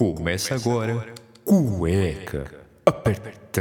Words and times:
Começa 0.00 0.54
agora, 0.54 1.04
cueca 1.44 2.46
apertada. 2.86 3.60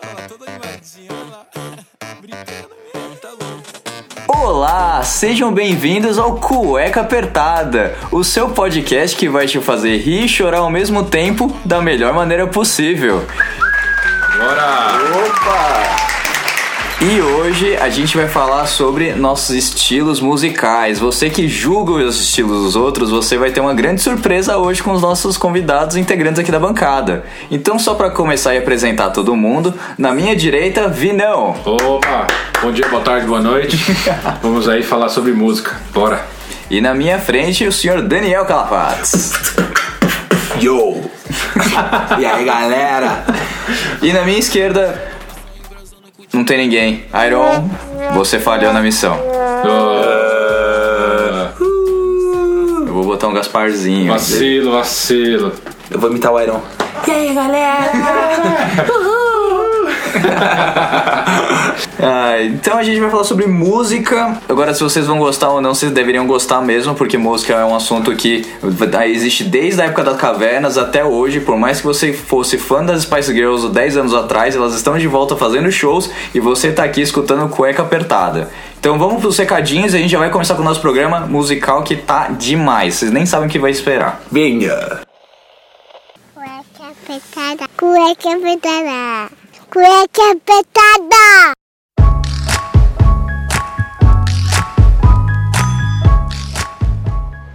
Olha 0.00 0.14
lá, 0.14 0.28
toda 0.28 0.48
animadinha, 0.48 1.10
olha 1.10 1.30
lá. 1.32 1.46
Brincando 2.20 2.70
mesmo, 2.94 3.16
tá 3.16 3.30
louco. 3.30 4.42
Olá, 4.46 5.02
sejam 5.02 5.52
bem-vindos 5.52 6.20
ao 6.20 6.36
Cueca 6.38 7.00
Apertada, 7.00 7.96
o 8.12 8.22
seu 8.22 8.50
podcast 8.50 9.16
que 9.16 9.28
vai 9.28 9.48
te 9.48 9.58
fazer 9.58 9.96
rir 9.96 10.26
e 10.26 10.28
chorar 10.28 10.58
ao 10.58 10.70
mesmo 10.70 11.02
tempo 11.02 11.52
da 11.64 11.82
melhor 11.82 12.14
maneira 12.14 12.46
possível. 12.46 13.26
Bora! 14.38 14.98
Opa! 15.26 15.93
Hoje 17.44 17.76
a 17.76 17.90
gente 17.90 18.16
vai 18.16 18.26
falar 18.26 18.64
sobre 18.64 19.12
nossos 19.12 19.50
estilos 19.50 20.18
musicais. 20.18 20.98
Você 20.98 21.28
que 21.28 21.46
julga 21.46 21.92
os 21.92 22.18
estilos 22.18 22.62
dos 22.62 22.74
outros, 22.74 23.10
você 23.10 23.36
vai 23.36 23.50
ter 23.50 23.60
uma 23.60 23.74
grande 23.74 24.00
surpresa 24.00 24.56
hoje 24.56 24.82
com 24.82 24.92
os 24.92 25.02
nossos 25.02 25.36
convidados 25.36 25.94
integrantes 25.94 26.38
aqui 26.38 26.50
da 26.50 26.58
bancada. 26.58 27.22
Então, 27.50 27.78
só 27.78 27.92
para 27.92 28.08
começar 28.08 28.54
e 28.54 28.58
apresentar 28.58 29.10
todo 29.10 29.36
mundo, 29.36 29.74
na 29.98 30.14
minha 30.14 30.34
direita, 30.34 30.88
Vinão. 30.88 31.54
Opa! 31.66 32.26
Bom 32.62 32.72
dia, 32.72 32.88
boa 32.88 33.02
tarde, 33.02 33.26
boa 33.26 33.42
noite. 33.42 33.76
Vamos 34.40 34.66
aí 34.66 34.82
falar 34.82 35.10
sobre 35.10 35.32
música. 35.32 35.78
Bora! 35.92 36.24
E 36.70 36.80
na 36.80 36.94
minha 36.94 37.18
frente, 37.18 37.66
o 37.66 37.72
senhor 37.72 38.00
Daniel 38.00 38.46
Calafates. 38.46 39.34
Yo! 40.62 41.02
e 42.18 42.24
aí, 42.24 42.44
galera? 42.46 43.22
E 44.00 44.14
na 44.14 44.22
minha 44.22 44.38
esquerda, 44.38 45.13
não 46.34 46.44
tem 46.44 46.58
ninguém. 46.58 47.04
Iron, 47.26 47.68
você 48.14 48.38
falhou 48.38 48.72
na 48.72 48.80
missão. 48.80 49.18
Ah, 49.66 51.50
Eu 52.86 52.92
vou 52.92 53.04
botar 53.04 53.28
um 53.28 53.32
Gasparzinho. 53.34 54.12
vacilo, 54.12 54.72
vacilo. 54.72 55.52
Eu 55.90 55.98
vou 55.98 56.10
imitar 56.10 56.32
o 56.32 56.40
Iron. 56.40 56.60
E 57.06 57.10
aí, 57.10 57.34
galera? 57.34 57.90
Ah, 62.06 62.42
então 62.42 62.76
a 62.76 62.82
gente 62.82 63.00
vai 63.00 63.10
falar 63.10 63.24
sobre 63.24 63.46
música. 63.46 64.36
Agora, 64.48 64.74
se 64.74 64.82
vocês 64.82 65.06
vão 65.06 65.18
gostar 65.18 65.50
ou 65.50 65.60
não, 65.60 65.74
vocês 65.74 65.90
deveriam 65.90 66.26
gostar 66.26 66.60
mesmo, 66.60 66.94
porque 66.94 67.16
música 67.16 67.54
é 67.54 67.64
um 67.64 67.74
assunto 67.74 68.14
que 68.14 68.44
existe 69.06 69.44
desde 69.44 69.80
a 69.80 69.84
época 69.86 70.04
das 70.04 70.16
cavernas 70.16 70.76
até 70.76 71.04
hoje. 71.04 71.40
Por 71.40 71.56
mais 71.56 71.80
que 71.80 71.86
você 71.86 72.12
fosse 72.12 72.58
fã 72.58 72.84
das 72.84 73.02
Spice 73.02 73.32
Girls 73.32 73.68
10 73.68 73.96
anos 73.96 74.14
atrás, 74.14 74.54
elas 74.54 74.74
estão 74.74 74.98
de 74.98 75.06
volta 75.06 75.36
fazendo 75.36 75.70
shows 75.72 76.10
e 76.34 76.40
você 76.40 76.72
tá 76.72 76.84
aqui 76.84 77.00
escutando 77.00 77.48
cueca 77.48 77.82
apertada. 77.82 78.50
Então 78.78 78.98
vamos 78.98 79.20
pros 79.20 79.38
recadinhos 79.38 79.94
e 79.94 79.96
a 79.96 80.00
gente 80.00 80.10
já 80.10 80.18
vai 80.18 80.30
começar 80.30 80.54
com 80.56 80.62
o 80.62 80.64
nosso 80.64 80.80
programa 80.80 81.20
musical 81.20 81.82
que 81.82 81.96
tá 81.96 82.28
demais. 82.28 82.96
Vocês 82.96 83.10
nem 83.10 83.24
sabem 83.24 83.48
o 83.48 83.50
que 83.50 83.58
vai 83.58 83.70
esperar. 83.70 84.20
Venha! 84.30 85.00
Cueca 86.34 86.90
apertada. 86.90 87.68
Cueca 87.78 88.36
apertada. 88.36 89.43
Cueca 89.74 90.30
apertada. 90.30 91.52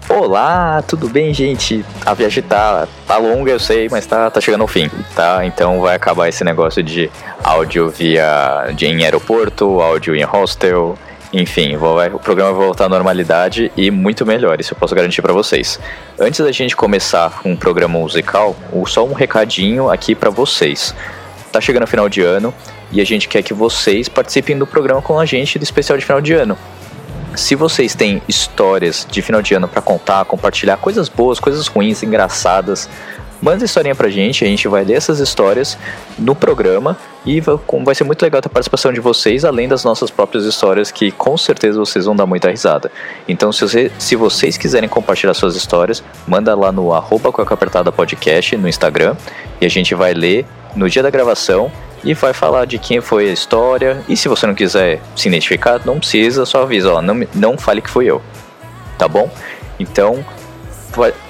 Olá, 0.10 0.84
tudo 0.86 1.08
bem, 1.08 1.34
gente? 1.34 1.86
A 2.06 2.14
viagem 2.14 2.44
tá, 2.44 2.90
tá 3.08 3.16
longa, 3.16 3.50
eu 3.52 3.58
sei, 3.58 3.88
mas 3.88 4.06
tá, 4.06 4.30
tá 4.30 4.42
chegando 4.42 4.60
ao 4.60 4.68
fim, 4.68 4.92
tá? 5.16 5.46
Então 5.46 5.80
vai 5.80 5.96
acabar 5.96 6.28
esse 6.28 6.44
negócio 6.44 6.84
de 6.84 7.10
áudio 7.42 7.90
via 7.90 8.70
de, 8.76 8.86
em 8.88 9.06
aeroporto, 9.06 9.80
áudio 9.80 10.14
em 10.14 10.24
hostel, 10.24 10.98
enfim, 11.32 11.78
o 11.78 12.20
programa 12.20 12.52
vai 12.52 12.66
voltar 12.66 12.86
à 12.86 12.90
normalidade 12.90 13.72
e 13.78 13.90
muito 13.90 14.26
melhor, 14.26 14.60
isso 14.60 14.74
eu 14.74 14.78
posso 14.78 14.94
garantir 14.94 15.22
pra 15.22 15.32
vocês. 15.32 15.80
Antes 16.20 16.42
da 16.42 16.52
gente 16.52 16.76
começar 16.76 17.40
um 17.46 17.56
programa 17.56 17.98
musical, 17.98 18.58
só 18.88 19.06
um 19.06 19.14
recadinho 19.14 19.90
aqui 19.90 20.14
pra 20.14 20.30
vocês. 20.30 20.94
Tá 21.52 21.60
chegando 21.60 21.84
o 21.84 21.88
final 21.88 22.08
de 22.08 22.22
ano 22.22 22.54
e 22.92 23.02
a 23.02 23.06
gente 23.06 23.28
quer 23.28 23.42
que 23.42 23.54
vocês 23.54 24.08
participem 24.08 24.58
do 24.58 24.68
programa 24.68 25.02
com 25.02 25.20
a 25.20 25.26
gente 25.26 25.58
do 25.58 25.64
especial 25.64 25.98
de 25.98 26.06
final 26.06 26.22
de 26.22 26.34
ano. 26.34 26.58
Se 27.36 27.56
vocês 27.56 27.96
têm 27.96 28.22
histórias 28.28 29.08
de 29.10 29.22
final 29.22 29.42
de 29.42 29.54
ano 29.54 29.68
pra 29.68 29.82
contar, 29.82 30.26
compartilhar 30.26 30.78
coisas 30.78 31.08
boas, 31.08 31.40
coisas 31.40 31.68
ruins, 31.68 32.04
engraçadas, 32.04 32.90
manda 33.42 33.64
historinha 33.66 33.96
pra 33.96 34.10
gente, 34.10 34.44
a 34.44 34.48
gente 34.48 34.68
vai 34.68 34.84
ler 34.84 34.94
essas 34.96 35.20
histórias 35.20 35.78
no 36.18 36.36
programa 36.36 36.98
e 37.26 37.40
vai, 37.40 37.58
com- 37.66 37.84
ser 37.94 38.04
muito 38.04 38.22
legal 38.22 38.42
ter 38.42 38.48
a 38.48 38.52
participação 38.52 38.92
de 38.92 39.00
vocês, 39.00 39.46
além 39.46 39.68
das 39.68 39.84
nossas 39.84 40.10
próprias 40.12 40.46
histórias, 40.46 40.92
que 40.92 41.12
com 41.12 41.38
certeza 41.38 41.80
vocês 41.80 42.06
vão 42.06 42.16
dar 42.16 42.26
muita 42.26 42.50
risada. 42.50 42.92
Então, 43.28 43.52
se, 43.52 43.62
você- 43.62 43.92
se 43.98 44.16
vocês 44.16 44.58
quiserem 44.58 44.90
compartilhar 44.90 45.34
suas 45.34 45.56
histórias, 45.56 46.04
manda 46.28 46.54
lá 46.56 46.72
no 46.72 46.94
arroba 46.94 47.32
Cueca 47.32 47.54
Apertada 47.54 47.92
podcast 47.92 48.56
no 48.58 48.68
Instagram 48.68 49.16
e 49.62 49.66
a 49.66 49.70
gente 49.70 49.96
vai 49.96 50.14
ler 50.14 50.46
no 50.76 50.90
dia 50.90 51.02
da 51.02 51.10
gravação 51.10 51.72
e 52.04 52.14
vai 52.14 52.32
falar 52.34 52.66
de 52.66 52.78
quem 52.78 53.02
foi 53.02 53.30
a 53.30 53.34
história. 53.34 54.04
E 54.08 54.16
se 54.16 54.28
você 54.30 54.46
não 54.48 54.54
quiser 54.56 55.02
se 55.16 55.28
identificar, 55.28 55.82
não 55.86 56.00
precisa, 56.00 56.46
só 56.46 56.64
avisa, 56.64 56.94
ó, 56.94 57.02
não, 57.02 57.26
não 57.36 57.58
fale 57.58 57.82
que 57.82 57.90
fui 57.90 58.06
eu. 58.06 58.22
Tá 58.98 59.08
bom? 59.08 59.30
Então, 59.80 60.24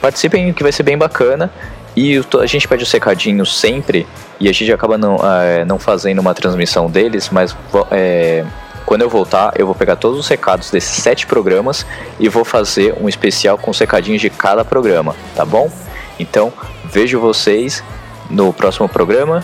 participem 0.01 0.51
que 0.53 0.63
vai 0.63 0.71
ser 0.71 0.83
bem 0.83 0.97
bacana. 0.97 1.51
E 2.01 2.23
a 2.39 2.45
gente 2.45 2.65
pede 2.65 2.83
os 2.83 2.91
recadinhos 2.93 3.59
sempre 3.59 4.07
e 4.39 4.47
a 4.47 4.53
gente 4.53 4.71
acaba 4.71 4.97
não, 4.97 5.17
eh, 5.21 5.65
não 5.65 5.77
fazendo 5.77 6.19
uma 6.19 6.33
transmissão 6.33 6.89
deles, 6.89 7.29
mas 7.29 7.53
eh, 7.91 8.45
quando 8.85 9.01
eu 9.01 9.09
voltar, 9.09 9.51
eu 9.57 9.65
vou 9.65 9.75
pegar 9.75 9.97
todos 9.97 10.17
os 10.17 10.25
recados 10.25 10.71
desses 10.71 11.03
sete 11.03 11.27
programas 11.27 11.85
e 12.17 12.29
vou 12.29 12.45
fazer 12.45 12.95
um 13.01 13.09
especial 13.09 13.57
com 13.57 13.69
os 13.69 13.77
recadinhos 13.77 14.21
de 14.21 14.29
cada 14.29 14.63
programa, 14.63 15.13
tá 15.35 15.43
bom? 15.43 15.69
Então, 16.17 16.53
vejo 16.85 17.19
vocês 17.19 17.83
no 18.29 18.53
próximo 18.53 18.87
programa. 18.87 19.43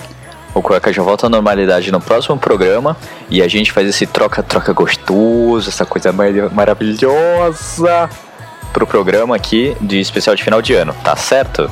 O 0.53 0.61
Cueca 0.61 0.93
já 0.93 1.03
volta 1.03 1.25
à 1.25 1.29
normalidade 1.29 1.91
no 1.91 1.99
próximo 1.99 2.37
programa 2.37 2.95
e 3.29 3.41
a 3.41 3.49
gente 3.49 3.69
faz 3.73 3.85
esse 3.85 4.05
troca-troca 4.07 4.72
gostoso, 4.72 5.67
essa 5.67 5.85
coisa 5.85 6.13
mar- 6.13 6.49
maravilhosa 6.53 8.09
pro 8.72 8.87
programa 8.87 9.35
aqui 9.35 9.75
de 9.81 9.99
especial 9.99 10.37
de 10.37 10.41
final 10.41 10.61
de 10.61 10.73
ano, 10.73 10.95
tá 11.03 11.17
certo? 11.17 11.69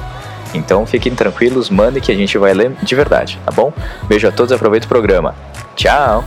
Então 0.53 0.86
fiquem 0.86 1.16
tranquilos, 1.16 1.69
mandem 1.69 2.02
que 2.02 2.12
a 2.12 2.16
gente 2.16 2.38
vai 2.38 2.53
ler 2.53 2.72
de 2.81 2.96
verdade, 2.96 3.40
tá 3.46 3.52
bom? 3.52 3.74
Beijo 4.08 4.28
a 4.28 4.31
todos, 4.31 4.52
aproveita 4.52 4.86
o 4.86 4.90
programa. 4.90 5.36
Tchau! 5.75 6.24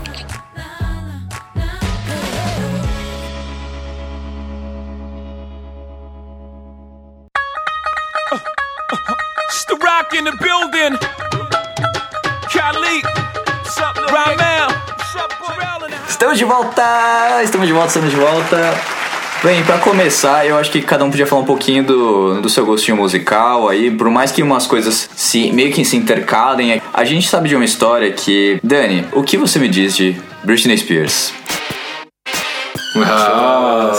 In 10.16 10.24
the 10.24 10.32
building. 10.40 10.96
Khalid. 12.48 13.04
Ramel. 14.08 14.68
Estamos 16.08 16.38
de 16.38 16.44
volta! 16.44 17.42
Estamos 17.42 17.66
de 17.66 17.72
volta, 17.74 17.88
estamos 17.88 18.10
de 18.10 18.16
volta. 18.16 18.74
Bem, 19.46 19.62
pra 19.62 19.78
começar, 19.78 20.44
eu 20.44 20.58
acho 20.58 20.72
que 20.72 20.82
cada 20.82 21.04
um 21.04 21.08
podia 21.08 21.24
falar 21.24 21.42
um 21.42 21.44
pouquinho 21.44 21.84
do, 21.84 22.40
do 22.40 22.48
seu 22.48 22.66
gostinho 22.66 22.96
musical 22.96 23.68
aí, 23.68 23.92
por 23.92 24.10
mais 24.10 24.32
que 24.32 24.42
umas 24.42 24.66
coisas 24.66 25.08
se 25.14 25.52
meio 25.52 25.72
que 25.72 25.84
se 25.84 25.96
intercalem. 25.96 26.82
A 26.92 27.04
gente 27.04 27.28
sabe 27.28 27.48
de 27.48 27.54
uma 27.54 27.64
história 27.64 28.10
que. 28.10 28.58
Dani, 28.60 29.06
o 29.12 29.22
que 29.22 29.36
você 29.36 29.60
me 29.60 29.68
diz 29.68 29.94
de 29.94 30.20
Britney 30.42 30.76
Spears? 30.76 31.32
Ah, 32.96 33.92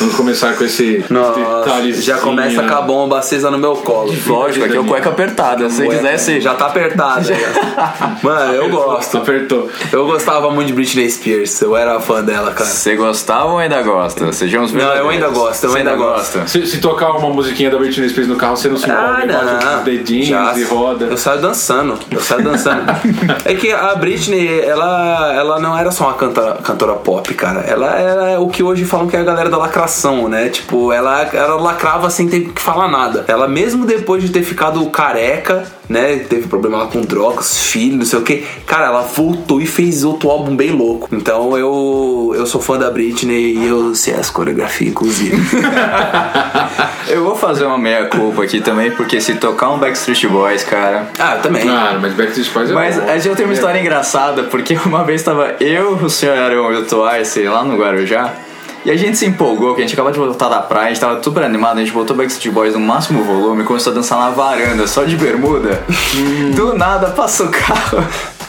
vamos 0.00 0.14
começar 0.16 0.54
com 0.56 0.64
esse 0.64 1.04
Nossa, 1.10 1.38
detalhezinho. 1.38 2.02
já 2.04 2.18
começa 2.18 2.62
com 2.62 2.74
a 2.74 2.80
bomba 2.82 3.18
acesa 3.18 3.50
no 3.50 3.58
meu 3.58 3.74
colo. 3.76 4.12
Lógico, 4.26 4.64
aqui 4.64 4.76
é 4.76 4.80
o 4.80 4.84
cueca 4.84 5.10
apertada. 5.10 5.68
Se 5.70 5.84
você 5.84 5.88
quisesse. 5.96 6.40
Já 6.40 6.54
tá 6.54 6.66
apertada. 6.66 7.22
já. 7.22 7.34
Mano, 8.22 8.54
eu 8.54 8.68
gosto. 8.70 9.18
Apertou. 9.18 9.68
Eu 9.92 10.06
gostava 10.06 10.50
muito 10.50 10.68
de 10.68 10.72
Britney 10.72 11.08
Spears. 11.10 11.60
Eu 11.60 11.76
era 11.76 12.00
fã 12.00 12.22
dela, 12.22 12.52
cara. 12.52 12.68
Você 12.68 12.96
gostava 12.96 13.52
ou 13.52 13.58
ainda 13.58 13.80
gosta? 13.82 14.32
Sejamos 14.32 14.72
Não, 14.72 14.94
eu 14.94 15.08
ainda 15.08 15.28
gosto, 15.28 15.64
eu 15.64 15.74
ainda 15.74 15.94
gosto. 15.94 16.48
Se, 16.48 16.66
se 16.66 16.78
tocar 16.78 17.10
uma 17.12 17.30
musiquinha 17.30 17.70
da 17.70 17.78
Britney 17.78 18.08
Spears 18.08 18.28
no 18.28 18.36
carro, 18.36 18.56
você 18.56 18.68
não 18.68 18.76
se 18.76 18.90
Ah, 18.90 19.20
envolve, 19.24 19.76
os 19.78 19.84
dedinhos 19.84 20.28
Já- 20.28 20.54
e 20.58 20.64
roda. 20.64 21.06
Eu 21.06 21.16
saio 21.16 21.40
dançando. 21.40 21.98
Eu 22.10 22.20
saio 22.20 22.42
dançando. 22.42 22.82
é 23.44 23.54
que 23.54 23.70
a 23.72 23.94
Britney, 23.94 24.60
ela, 24.60 25.32
ela 25.34 25.60
não 25.60 25.76
era 25.76 25.90
só 25.90 26.04
uma 26.04 26.14
cantora, 26.14 26.54
cantora 26.62 26.94
pop, 26.94 27.32
cara. 27.34 27.60
Ela 27.60 27.94
era 27.98 28.40
o 28.40 28.48
que 28.48 28.62
hoje 28.62 28.84
falam 28.84 29.06
que 29.08 29.16
é 29.16 29.20
a 29.20 29.24
galera 29.24 29.48
da 29.48 29.56
lacração, 29.56 29.89
né? 30.28 30.48
Tipo, 30.48 30.92
ela, 30.92 31.22
ela 31.32 31.54
lacrava 31.56 32.08
sem 32.10 32.28
ter 32.28 32.40
que 32.40 32.60
falar 32.60 32.88
nada. 32.88 33.24
Ela, 33.28 33.48
mesmo 33.48 33.84
depois 33.86 34.22
de 34.22 34.30
ter 34.30 34.42
ficado 34.42 34.84
careca, 34.90 35.64
né? 35.88 36.18
Teve 36.28 36.46
problema 36.48 36.78
lá 36.78 36.86
com 36.86 37.00
drogas, 37.00 37.58
filho, 37.58 37.96
não 37.96 38.04
sei 38.04 38.18
o 38.18 38.22
que. 38.22 38.44
Cara, 38.66 38.86
ela 38.86 39.02
voltou 39.02 39.60
e 39.60 39.66
fez 39.66 40.04
outro 40.04 40.30
álbum 40.30 40.54
bem 40.56 40.70
louco. 40.70 41.08
Então 41.12 41.56
eu, 41.58 42.32
eu 42.36 42.46
sou 42.46 42.60
fã 42.60 42.78
da 42.78 42.90
Britney 42.90 43.56
e 43.56 43.66
eu 43.66 43.94
sei 43.94 44.14
as 44.14 44.30
coreografias, 44.30 44.90
inclusive. 44.90 45.36
Eu 47.08 47.24
vou 47.24 47.34
fazer 47.34 47.64
uma 47.64 47.78
meia-culpa 47.78 48.44
aqui 48.44 48.60
também, 48.60 48.90
porque 48.92 49.20
se 49.20 49.34
tocar 49.34 49.70
um 49.70 49.78
Backstreet 49.78 50.26
Boys, 50.28 50.62
cara. 50.62 51.08
ah, 51.18 51.36
eu 51.36 51.42
também. 51.42 51.62
Claro, 51.62 51.98
mas 52.00 52.14
Backstreet 52.14 52.52
Boys 52.52 52.70
é 52.70 52.72
Mas 52.72 52.96
bom. 52.96 53.08
a 53.10 53.18
gente 53.18 53.36
tem 53.36 53.44
uma 53.46 53.54
história 53.54 53.80
engraçada, 53.80 54.44
porque 54.44 54.78
uma 54.86 55.02
vez 55.02 55.22
tava 55.22 55.56
eu, 55.60 55.94
o 55.94 56.08
senhor 56.08 56.38
Arão 56.38 56.72
e 56.72 56.76
o 56.76 56.84
Twice 56.84 57.42
lá 57.42 57.64
no 57.64 57.76
Guarujá. 57.76 58.32
E 58.84 58.90
a 58.90 58.96
gente 58.96 59.18
se 59.18 59.26
empolgou, 59.26 59.74
que 59.74 59.82
a 59.82 59.84
gente 59.84 59.92
acabou 59.92 60.10
de 60.10 60.18
voltar 60.18 60.48
da 60.48 60.60
praia, 60.60 60.86
a 60.86 60.88
gente 60.88 61.00
tava 61.00 61.22
super 61.22 61.42
animado, 61.42 61.78
a 61.78 61.80
gente 61.80 61.92
botou 61.92 62.16
Backstreet 62.16 62.52
Boys 62.52 62.74
no 62.74 62.80
máximo 62.80 63.22
volume, 63.22 63.62
começou 63.64 63.92
a 63.92 63.94
dançar 63.94 64.18
na 64.18 64.30
varanda, 64.30 64.86
só 64.86 65.04
de 65.04 65.16
bermuda. 65.16 65.82
Do 66.56 66.74
nada 66.74 67.10
passou 67.10 67.46
o 67.46 67.50
carro. 67.50 68.02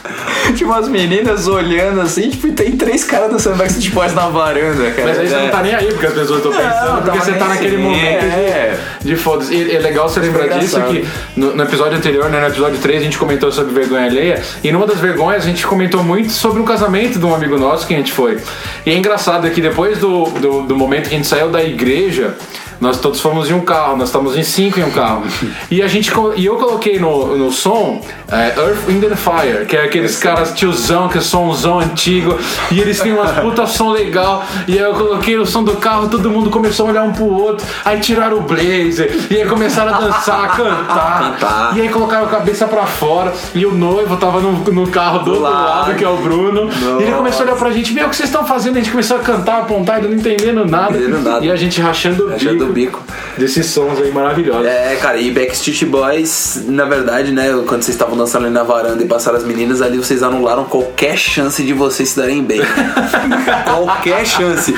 Tinha 0.56 0.68
umas 0.68 0.88
meninas 0.88 1.48
olhando 1.48 2.02
assim, 2.02 2.30
tipo, 2.30 2.48
e 2.48 2.52
tem 2.52 2.72
três 2.72 3.04
caras 3.04 3.32
dançando 3.32 3.58
Backstreet 3.58 3.92
Boys 3.94 4.14
na 4.14 4.28
varanda, 4.28 4.92
cara. 4.92 5.08
Mas 5.08 5.20
aí 5.20 5.28
você 5.28 5.36
É. 5.36 5.44
não 5.44 5.50
tá 5.50 5.62
nem 5.62 5.76
aí 5.76 5.88
porque 5.88 6.06
as 6.08 6.14
pessoas 6.14 6.38
estão 6.38 6.52
pensando, 6.52 6.94
Não, 6.96 7.02
porque 7.04 7.20
você 7.20 7.34
tá 7.34 7.48
naquele 7.48 7.76
assim, 7.76 7.84
momento 7.84 8.24
é. 8.24 8.78
de, 9.00 9.08
de 9.10 9.16
foda-se. 9.16 9.54
E 9.54 9.76
é 9.76 9.80
legal 9.80 10.10
você 10.10 10.20
lembrar 10.20 10.48
disso 10.60 10.82
que 10.82 11.06
no, 11.36 11.56
no 11.56 11.64
episódio 11.64 11.98
anterior, 11.98 12.30
né, 12.30 12.40
no 12.40 12.48
episódio 12.48 12.80
3, 12.80 13.02
a 13.02 13.04
gente 13.04 13.18
comentou 13.18 13.52
sobre 13.52 13.74
vergonha 13.74 14.06
alheia. 14.06 14.42
E 14.64 14.72
numa 14.72 14.88
das 14.88 15.00
vergonhas 15.00 15.44
a 15.44 15.48
gente 15.48 15.66
comentou 15.66 16.04
muito 16.04 16.32
sobre 16.32 16.62
um 16.62 16.66
casamento 16.66 17.20
de 17.20 17.26
um 17.26 17.34
amigo 17.34 17.58
nosso 17.58 17.86
que 17.88 17.94
a 17.94 17.98
gente 17.98 18.12
foi. 18.12 18.38
E 18.86 18.92
é 18.92 18.96
engraçado 18.96 19.46
é 19.48 19.50
que 19.50 19.62
depois 19.62 20.00
do, 20.00 20.26
do, 20.26 20.62
do 20.64 20.76
momento 20.76 21.10
que 21.10 21.16
a 21.16 21.18
gente 21.18 21.28
saiu 21.28 21.50
da 21.50 21.64
igreja. 21.64 22.36
Nós 22.82 23.00
todos 23.00 23.22
fomos 23.22 23.48
em 23.48 23.54
um 23.54 23.62
carro, 23.62 23.96
nós 23.96 24.10
estávamos 24.10 24.36
em 24.36 24.42
cinco 24.42 24.80
em 24.80 24.84
um 24.84 24.90
carro. 24.90 25.24
E 25.70 25.84
a 25.84 25.88
gente 25.88 26.12
e 26.36 26.46
eu 26.46 26.56
coloquei 26.56 27.00
no, 27.00 27.38
no 27.38 27.52
som 27.52 28.02
é, 28.28 28.56
Earth, 28.58 28.88
Wind 28.88 29.04
and 29.04 29.16
Fire, 29.16 29.66
que 29.68 29.78
é 29.78 29.86
aqueles 29.86 30.18
caras 30.18 30.52
tiozão, 30.54 31.08
que 31.08 31.20
é 31.20 31.22
somzão 31.22 31.80
antigo, 31.80 32.40
e 32.72 32.80
eles 32.80 33.00
têm 33.00 33.14
umas 33.14 33.32
puta 33.40 33.68
som 33.68 33.92
legal. 33.92 34.44
E 34.68 34.74
aí 34.74 34.84
eu 34.84 34.96
coloquei 34.96 35.38
o 35.38 35.46
som 35.46 35.64
do 35.64 35.76
carro, 35.76 36.10
todo 36.10 36.28
mundo 36.32 36.50
começou 36.50 36.88
a 36.88 36.90
olhar 36.90 37.04
um 37.04 37.12
pro 37.12 37.26
outro, 37.26 37.68
aí 37.86 38.00
tiraram 38.00 38.38
o 38.38 38.42
blazer, 38.42 39.28
e 39.30 39.38
aí 39.38 39.46
começaram 39.48 39.94
a 39.94 40.00
dançar, 40.00 40.46
a 40.46 40.48
cantar. 40.58 41.34
Cantar. 41.34 41.78
E 41.78 41.82
aí 41.82 41.90
colocaram 41.90 42.26
a 42.26 42.30
cabeça 42.30 42.66
pra 42.68 42.88
fora, 42.88 43.32
e 43.54 43.64
o 43.64 43.76
noivo 43.76 44.18
tava 44.18 44.40
no, 44.40 44.54
no 44.54 44.88
carro 44.88 45.20
do 45.20 45.32
outro 45.34 45.44
lado. 45.44 45.66
lado, 45.66 45.96
que 45.96 46.04
é 46.04 46.10
o 46.10 46.18
Bruno. 46.18 46.68
E 47.00 47.04
ele 47.04 47.12
começou 47.12 47.42
a 47.42 47.50
olhar 47.50 47.58
pra 47.58 47.70
gente, 47.70 47.94
meu, 47.94 48.08
o 48.08 48.10
que 48.10 48.16
vocês 48.16 48.30
estão 48.30 48.44
fazendo? 48.44 48.78
A 48.78 48.80
gente 48.80 48.90
começou 48.90 49.18
a 49.18 49.20
cantar, 49.20 49.60
apontar, 49.60 50.02
não 50.02 50.12
entendendo 50.12 50.66
nada. 50.66 50.98
Entendendo 50.98 51.22
nada. 51.22 51.46
E 51.46 51.52
a 51.52 51.56
gente 51.56 51.80
rachando 51.80 52.26
o 52.26 52.30
Rachando 52.32 52.71
o 52.71 52.71
bico. 52.72 53.04
Desses 53.38 53.68
sons 53.68 54.00
aí 54.00 54.12
maravilhosos. 54.12 54.66
É, 54.66 54.96
cara, 55.02 55.18
e 55.18 55.32
Backstreet 55.32 55.86
Boys, 55.86 56.64
na 56.68 56.86
verdade, 56.86 57.32
né, 57.32 57.50
quando 57.68 57.84
vocês 57.84 57.90
estavam 57.90 58.18
dançando 58.18 58.46
ali 58.46 58.54
na 58.54 58.64
varanda 58.64 59.04
e 59.04 59.08
passaram 59.08 59.38
as 59.38 59.44
meninas 59.44 59.82
ali, 59.82 59.98
vocês 59.98 60.24
anularam 60.24 60.66
qualquer 60.66 61.18
chance 61.18 61.64
de 61.64 61.74
vocês 61.74 62.10
se 62.10 62.18
darem 62.18 62.44
bem. 62.44 62.62
qualquer 63.66 64.26
chance. 64.26 64.74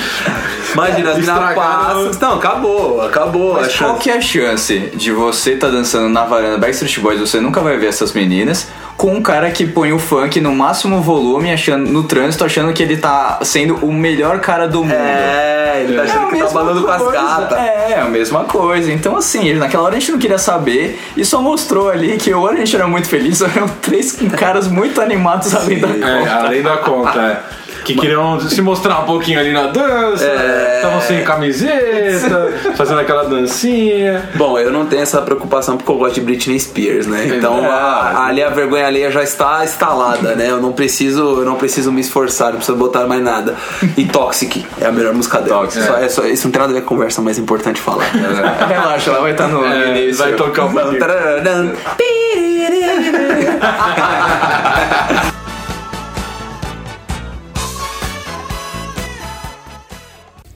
Imagina, 0.74 1.12
as 1.12 1.18
meninas 1.18 1.56
passam. 1.56 2.12
Não, 2.20 2.38
acabou, 2.38 3.02
acabou 3.02 3.58
a 3.58 3.62
Mas 3.62 3.76
qual 3.78 3.92
chance. 3.92 4.04
que 4.04 4.10
é 4.10 4.18
a 4.18 4.22
chance 4.22 4.80
de 4.96 5.12
você 5.12 5.56
tá 5.56 5.68
dançando 5.70 6.10
na 6.10 6.24
varanda 6.24 6.58
Backstreet 6.58 7.00
Boys, 7.00 7.20
você 7.20 7.40
nunca 7.40 7.62
vai 7.62 7.78
ver 7.78 7.88
essas 7.88 8.12
meninas, 8.14 8.68
com 8.98 9.14
um 9.14 9.22
cara 9.22 9.52
que 9.52 9.66
põe 9.66 9.92
o 9.94 10.00
funk 10.00 10.40
no 10.40 10.54
máximo 10.54 11.02
volume, 11.02 11.52
achando, 11.52 11.90
no 11.90 12.04
trânsito, 12.04 12.44
achando 12.44 12.74
que 12.74 12.82
ele 12.82 12.98
tá 12.98 13.40
sendo 13.44 13.76
o 13.86 13.92
melhor 13.92 14.40
cara 14.40 14.68
do 14.68 14.84
mundo. 14.84 14.94
É, 14.94 15.84
ele 15.84 15.96
tá 15.96 16.04
achando 16.04 16.26
a 16.26 16.30
que 16.30 16.38
tá 16.38 16.44
mesma 16.44 16.64
balando 16.64 16.84
com 16.84 16.92
as 16.92 17.12
gatas. 17.12 17.58
É, 17.58 18.00
a 18.00 18.06
mesma 18.06 18.44
coisa. 18.54 18.92
Então, 18.92 19.18
assim, 19.18 19.54
naquela 19.56 19.84
hora 19.86 19.96
a 19.98 20.00
gente 20.00 20.12
não 20.12 20.20
queria 20.20 20.38
saber 20.38 21.00
e 21.18 21.26
só 21.26 21.42
mostrou 21.42 21.90
ali 21.90 22.18
que 22.18 22.32
ou 22.34 22.48
a 22.48 22.56
gente 22.56 22.74
era 22.76 22.88
muito 22.88 23.08
feliz 23.10 23.42
ou 23.42 23.48
eram 23.54 23.68
três 23.82 24.14
caras 24.38 24.68
muito 24.68 25.02
animados 25.02 25.54
além 25.56 25.80
da 25.80 25.88
É, 25.90 26.20
conta. 26.20 26.34
além 26.36 26.62
da 26.62 26.78
conta, 26.78 27.20
é. 27.22 27.40
Que 27.84 27.96
queriam 27.96 28.40
se 28.40 28.62
mostrar 28.62 29.00
um 29.02 29.06
pouquinho 29.06 29.40
ali 29.40 29.52
na 29.52 29.68
dança, 29.68 30.24
É. 30.26 30.76
estavam 30.78 31.02
sem 31.02 31.24
camiseta, 31.24 32.54
fazendo 32.78 33.00
aquela 33.02 33.24
dancinha. 33.26 34.30
Bom, 34.36 34.58
eu 34.58 34.72
não 34.72 34.86
tenho 34.86 35.02
essa 35.02 35.22
preocupação 35.22 35.78
porque 35.78 35.92
eu 35.92 35.98
gosto 35.98 36.16
de 36.16 36.22
Britney 36.22 36.60
Spears, 36.60 37.08
né? 37.08 37.26
Então 37.36 37.64
É. 37.64 37.68
a- 37.68 38.26
ali 38.28 38.44
a 38.44 38.50
vergonha 38.50 38.88
alheia 38.88 39.12
já 39.12 39.24
está 39.24 39.64
instalada, 39.64 40.36
né? 40.36 40.50
Eu 40.50 40.62
não 40.62 40.72
preciso, 40.72 41.40
eu 41.40 41.46
não 41.46 41.56
preciso 41.56 41.92
me 41.92 42.02
esforçar, 42.02 42.50
não 42.52 42.58
preciso 42.58 42.78
botar 42.78 43.06
mais 43.06 43.22
nada. 43.22 43.56
E 43.98 44.06
Toxic 44.06 44.66
é 44.80 44.86
a 44.86 44.92
melhor 44.92 45.14
música 45.14 45.40
dela. 45.42 45.62
Toxic, 45.64 45.86
Só- 45.86 45.98
é 45.98 46.10
só- 46.10 46.26
isso 46.26 46.48
não 46.48 46.52
tem 46.52 46.62
nada 46.62 46.72
a 46.72 46.76
ver 46.76 46.82
com 46.82 46.94
conversa, 46.94 47.22
mas 47.22 47.38
é 47.38 47.42
importante 47.42 47.82
falar. 47.82 48.06
Relaxa, 48.70 49.10
ela 49.10 49.22
vai 49.22 49.32
estar 49.32 49.48
no 49.48 49.66
É, 49.66 49.90
início. 50.00 50.24
vai 50.24 50.34
tocar 50.34 50.66
um 50.66 50.74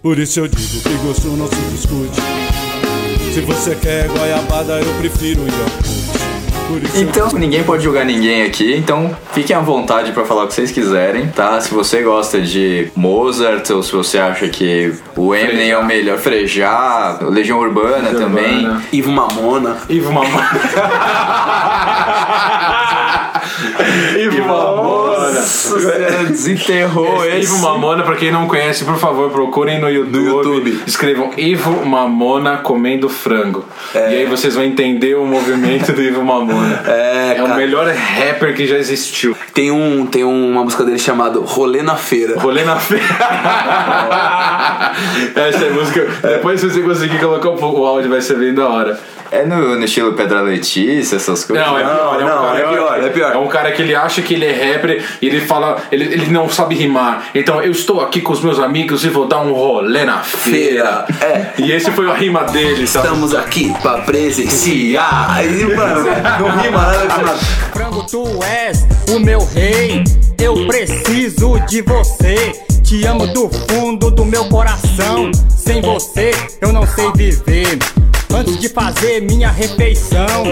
Por 0.01 0.17
isso 0.19 0.41
eu 0.41 0.47
digo 0.47 0.81
que 0.81 0.93
gosto 1.05 1.27
não 1.29 1.47
se 1.47 1.55
discute. 1.71 2.21
Se 3.33 3.41
você 3.41 3.75
quer 3.75 4.07
goiabada, 4.07 4.79
eu 4.79 4.93
prefiro. 4.99 5.41
Por 6.67 6.83
isso 6.83 6.97
eu 6.97 7.01
Então, 7.01 7.29
ninguém 7.33 7.63
pode 7.63 7.83
julgar 7.83 8.05
ninguém 8.05 8.43
aqui, 8.43 8.75
então 8.75 9.15
fiquem 9.33 9.55
à 9.55 9.59
vontade 9.59 10.11
pra 10.11 10.23
falar 10.23 10.43
o 10.43 10.47
que 10.47 10.53
vocês 10.53 10.71
quiserem, 10.71 11.27
tá? 11.27 11.59
Se 11.61 11.73
você 11.73 12.03
gosta 12.03 12.39
de 12.39 12.91
Mozart 12.95 13.67
ou 13.71 13.81
se 13.81 13.91
você 13.91 14.19
acha 14.19 14.47
que 14.49 14.93
o 15.15 15.33
Eminem 15.33 15.71
é 15.71 15.77
o 15.77 15.85
melhor, 15.85 16.19
Frejá, 16.19 17.17
Legião 17.21 17.59
Urbana 17.59 18.11
também. 18.11 18.65
Urbana. 18.65 18.83
Ivo 18.91 19.11
Mamona. 19.11 19.77
Ivo 19.89 20.13
Mamona. 20.13 20.51
Ivo 24.19 24.45
Mamona. 24.45 24.76
Você 25.47 26.25
desenterrou 26.29 27.25
esse. 27.25 27.53
Ivo 27.53 27.59
Mamona, 27.59 28.03
pra 28.03 28.15
quem 28.15 28.31
não 28.31 28.47
conhece, 28.47 28.83
por 28.83 28.97
favor, 28.97 29.29
procurem 29.31 29.79
no 29.79 29.89
YouTube. 29.89 30.25
YouTube. 30.25 30.83
Escrevam 30.85 31.31
Ivo 31.37 31.85
Mamona 31.85 32.57
comendo 32.57 33.07
frango. 33.09 33.65
E 33.93 33.97
aí 33.97 34.25
vocês 34.25 34.55
vão 34.55 34.63
entender 34.63 35.15
o 35.15 35.25
movimento 35.25 35.91
do 35.93 36.01
Ivo 36.01 36.23
Mamona. 36.23 36.83
É, 36.87 37.37
É 37.37 37.43
o 37.43 37.55
melhor 37.55 37.87
rapper 37.87 38.55
que 38.55 38.65
já 38.65 38.77
existiu. 38.77 39.35
Tem, 39.53 39.71
um, 39.71 40.05
tem 40.05 40.23
uma 40.23 40.63
música 40.63 40.83
dele 40.83 40.99
chamado 40.99 41.41
Rolê 41.41 41.81
na 41.81 41.95
Feira. 41.95 42.39
Rolê 42.39 42.63
na 42.63 42.77
feira. 42.77 43.03
Essa 45.35 45.65
é 45.65 45.69
a 45.69 45.73
música. 45.73 46.07
Depois, 46.21 46.59
se 46.59 46.69
você 46.69 46.81
conseguir 46.81 47.19
colocar 47.19 47.49
um 47.49 47.57
pouco 47.57 47.81
o 47.81 47.85
áudio, 47.85 48.09
vai 48.09 48.21
ser 48.21 48.35
bem 48.37 48.53
da 48.53 48.67
hora. 48.67 48.99
É 49.29 49.45
no, 49.45 49.75
no 49.75 49.83
estilo 49.83 50.13
Pedra 50.13 50.41
Letícia, 50.41 51.17
essas 51.17 51.43
coisas. 51.43 51.65
Não, 51.65 51.77
é 51.77 51.83
pior, 51.83 52.21
é, 52.21 52.23
um 52.23 52.27
não, 52.27 52.41
cara 52.43 52.59
é 52.59 52.67
pior, 52.67 53.03
é 53.03 53.09
pior. 53.09 53.33
É 53.33 53.37
um 53.37 53.47
cara 53.47 53.71
que 53.73 53.81
ele 53.81 53.93
acha 53.93 54.21
que 54.21 54.33
ele 54.33 54.45
é 54.45 54.73
rapper 54.73 55.03
e 55.21 55.27
ele 55.27 55.36
fala, 55.41 55.83
ele, 55.91 56.05
ele 56.05 56.27
não 56.27 56.49
sabe 56.49 56.75
rimar. 56.75 57.25
Então 57.33 57.61
eu 57.61 57.71
estou 57.71 58.01
aqui 58.01 58.21
com 58.21 58.33
os 58.33 58.41
meus 58.41 58.59
amigos 58.59 59.03
e 59.03 59.09
vou 59.09 59.27
dar 59.27 59.41
um 59.41 59.53
rolê 59.53 60.05
na 60.05 60.19
feira. 60.19 61.05
É. 61.21 61.61
E 61.61 61.71
esse 61.71 61.91
foi 61.91 62.09
a 62.09 62.13
rima 62.13 62.43
dele, 62.45 62.87
sabe? 62.87 63.07
Estamos 63.07 63.33
aqui 63.35 63.73
pra 63.81 63.99
presenciar. 63.99 65.37
Aí, 65.37 65.75
mano, 65.75 66.05
não 66.39 66.61
rima 66.61 66.81
nada 66.81 67.07
com 67.07 67.21
nada. 67.21 67.37
Frango, 67.73 68.03
tu 68.03 68.43
és 68.43 68.85
o 69.09 69.19
meu 69.19 69.39
rei. 69.53 70.03
Eu 70.39 70.67
preciso 70.67 71.59
de 71.67 71.81
você. 71.81 72.53
Te 72.83 73.05
amo 73.05 73.27
do 73.27 73.49
fundo 73.49 74.09
do 74.09 74.23
meu 74.23 74.45
coração. 74.45 75.31
Sem 75.49 75.81
você, 75.81 76.31
eu 76.61 76.71
não 76.71 76.85
sei 76.87 77.11
viver. 77.13 77.79
Antes 78.33 78.59
de 78.59 78.69
fazer 78.69 79.21
minha 79.21 79.49
refeição, 79.49 80.43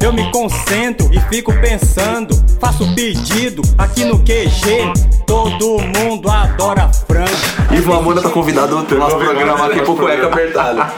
eu 0.00 0.12
me 0.12 0.30
concentro 0.30 1.10
e 1.12 1.20
fico 1.28 1.52
pensando. 1.60 2.34
Faço 2.60 2.94
pedido 2.94 3.62
aqui 3.76 4.04
no 4.04 4.18
QG. 4.18 4.92
Todo 5.26 5.78
mundo 5.80 6.30
adora 6.30 6.88
frango. 6.88 7.74
Ivo 7.74 7.92
Mamona 7.92 8.22
tá 8.22 8.30
convidado 8.30 8.76
no 8.76 8.98
nosso 8.98 9.16
programa 9.16 9.66
aqui 9.66 9.80
pro 9.80 9.96
cueca 9.96 10.26
apertada. 10.26 10.92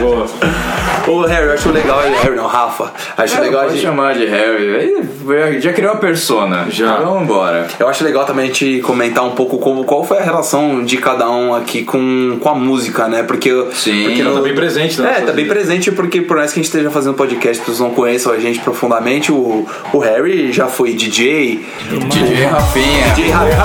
Boa. 0.00 0.26
Ô 1.06 1.20
Harry, 1.26 1.46
eu 1.46 1.52
acho 1.54 1.70
legal. 1.70 2.00
Harry 2.00 2.34
não, 2.36 2.46
Rafa. 2.46 2.90
Acho 3.16 3.36
É, 3.36 3.40
legal 3.40 3.62
a 3.62 3.68
gente. 3.68 3.82
chamar 3.82 4.14
de 4.14 4.24
Harry. 4.26 5.60
Já 5.60 5.72
criou 5.72 5.92
a 5.92 5.96
persona. 5.96 6.66
Já. 6.70 6.96
Vamos 6.96 7.22
embora. 7.22 7.66
Eu 7.78 7.88
acho 7.88 8.02
legal 8.04 8.24
também 8.24 8.44
a 8.44 8.46
gente 8.46 8.80
comentar 8.80 9.24
um 9.24 9.32
pouco 9.32 9.58
como, 9.58 9.84
qual 9.84 10.04
foi 10.04 10.18
a 10.18 10.22
relação 10.22 10.82
de 10.84 10.96
cada 10.96 11.28
um 11.30 11.54
aqui 11.54 11.82
com, 11.84 12.38
com 12.40 12.48
a 12.48 12.54
música, 12.54 13.06
né? 13.08 13.22
Porque, 13.22 13.50
Sim. 13.74 14.04
porque 14.04 14.20
Ela 14.22 14.34
tá 14.34 14.40
bem 14.40 14.54
presente, 14.54 15.00
né? 15.00 15.14
É, 15.18 15.20
tá 15.22 15.32
bem 15.32 15.46
presente 15.46 15.90
porque 15.92 16.22
por 16.22 16.36
mais 16.38 16.52
que 16.52 16.60
a 16.60 16.62
gente 16.62 16.70
esteja 16.72 16.90
fazendo 16.90 17.14
podcast, 17.14 17.58
as 17.60 17.66
pessoas 17.66 17.80
não 17.80 17.90
conheçam 17.90 18.32
a 18.32 18.38
gente 18.38 18.58
profundamente, 18.60 19.30
o, 19.32 19.66
o 19.92 19.98
Harry 19.98 20.52
já 20.52 20.66
foi 20.68 20.92
DJ, 20.94 21.64
DJ 22.08 22.44
Rafinha. 22.44 23.08
DJ 23.14 23.30
Rafinha, 23.30 23.56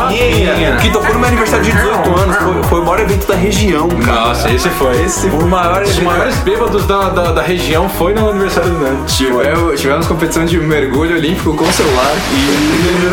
Rafinha. 0.53 0.77
que 0.81 0.91
tocou 0.91 1.13
no 1.13 1.19
meu 1.19 1.27
aniversário 1.29 1.63
de 1.65 1.71
18 1.71 2.19
anos, 2.19 2.35
foi, 2.37 2.63
foi 2.63 2.79
o 2.79 2.83
maior 2.85 2.99
evento 2.99 3.27
da 3.27 3.35
região, 3.35 3.87
cara. 4.05 4.27
Nossa, 4.27 4.51
esse 4.51 4.69
foi. 4.69 5.01
Esse 5.03 5.29
foi 5.29 5.39
o 5.39 5.47
maior 5.47 5.81
Os 5.83 5.89
evento. 5.91 6.05
maiores 6.05 6.35
bêbados 6.39 6.85
da, 6.85 7.09
da, 7.09 7.28
da 7.31 7.41
região 7.41 7.87
foi 7.89 8.13
no 8.13 8.29
aniversário 8.29 8.71
do 8.71 8.79
Nando. 8.79 9.05
Tivemos, 9.05 9.79
tivemos 9.79 10.07
competição 10.07 10.45
de 10.45 10.59
mergulho 10.59 11.15
olímpico 11.15 11.55
com 11.55 11.65
celular. 11.71 12.11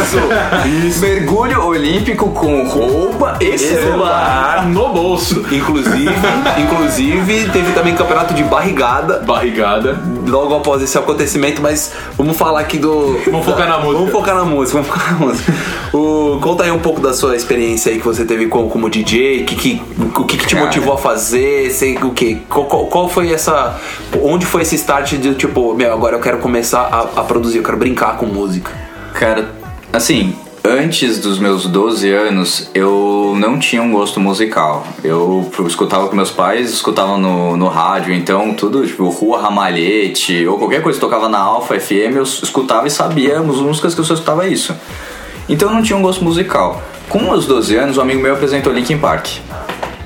Isso. 0.00 0.86
Isso. 0.86 1.00
Mergulho 1.00 1.62
olímpico 1.62 2.30
com 2.30 2.66
roupa 2.66 3.38
e 3.40 3.58
celular. 3.58 4.66
No 4.66 4.88
bolso. 4.90 5.44
Inclusive, 5.50 6.14
inclusive, 6.58 7.50
teve 7.50 7.72
também 7.72 7.94
campeonato 7.94 8.34
de 8.34 8.42
barrigada 8.44 9.20
Barrigada. 9.20 10.00
logo 10.26 10.54
após 10.54 10.82
esse 10.82 10.96
acontecimento, 10.98 11.62
mas 11.62 11.92
vamos 12.16 12.36
falar 12.36 12.60
aqui 12.60 12.78
do. 12.78 13.18
Vamos 13.26 13.44
focar 13.44 13.68
na 13.68 13.78
música. 13.78 13.98
Vamos 13.98 14.12
focar 14.12 14.34
na 14.34 14.44
música, 14.44 14.78
vamos 14.78 14.88
focar 14.88 15.12
na 15.12 15.26
música. 15.26 15.52
O, 15.92 16.38
conta 16.40 16.64
aí 16.64 16.70
um 16.70 16.78
pouco 16.78 17.00
da 17.00 17.14
sua 17.14 17.36
experiência 17.36 17.90
aí 17.92 17.98
que 17.98 18.04
você 18.04 18.24
teve 18.24 18.46
como, 18.46 18.68
como 18.68 18.90
DJ, 18.90 19.44
que, 19.44 19.56
que, 19.56 19.82
o 20.18 20.24
que, 20.24 20.36
que 20.36 20.46
te 20.46 20.54
Cara. 20.54 20.66
motivou 20.66 20.94
a 20.94 20.98
fazer, 20.98 21.70
sei, 21.70 21.96
o 21.98 22.10
que, 22.10 22.36
qual, 22.48 22.66
qual, 22.66 22.86
qual 22.86 23.08
foi 23.08 23.32
essa. 23.32 23.78
Onde 24.22 24.46
foi 24.46 24.62
esse 24.62 24.74
start 24.76 25.14
de 25.14 25.34
tipo, 25.34 25.74
meu, 25.74 25.92
agora 25.92 26.16
eu 26.16 26.20
quero 26.20 26.38
começar 26.38 26.82
a, 26.82 27.20
a 27.20 27.24
produzir, 27.24 27.58
eu 27.58 27.64
quero 27.64 27.76
brincar 27.76 28.16
com 28.16 28.26
música. 28.26 28.72
Cara, 29.14 29.50
assim, 29.92 30.34
antes 30.64 31.20
dos 31.20 31.38
meus 31.38 31.66
12 31.66 32.10
anos, 32.10 32.70
eu 32.74 33.34
não 33.38 33.58
tinha 33.58 33.82
um 33.82 33.92
gosto 33.92 34.18
musical. 34.18 34.86
Eu 35.04 35.50
escutava 35.66 36.08
com 36.08 36.16
meus 36.16 36.30
pais, 36.30 36.70
escutava 36.70 37.16
no, 37.16 37.56
no 37.56 37.68
rádio, 37.68 38.12
então 38.12 38.52
tudo, 38.54 38.86
tipo, 38.86 39.08
Rua 39.08 39.40
Ramalhete, 39.40 40.46
ou 40.46 40.58
qualquer 40.58 40.82
coisa 40.82 40.98
que 40.98 41.04
tocava 41.04 41.28
na 41.28 41.38
Alfa 41.38 41.78
FM, 41.78 42.16
eu 42.16 42.22
escutava 42.22 42.86
e 42.86 42.90
sabia 42.90 43.38
as 43.38 43.44
músicas 43.44 43.94
que 43.94 44.00
eu 44.00 44.04
só 44.04 44.14
escutava 44.14 44.46
isso. 44.48 44.74
Então 45.48 45.68
eu 45.68 45.74
não 45.74 45.82
tinha 45.82 45.96
um 45.96 46.02
gosto 46.02 46.24
musical. 46.24 46.82
Com 47.08 47.20
meus 47.20 47.46
12 47.46 47.76
anos, 47.76 47.98
um 47.98 48.00
amigo 48.00 48.20
meu 48.20 48.34
apresentou 48.34 48.72
Linkin 48.72 48.98
Park. 48.98 49.28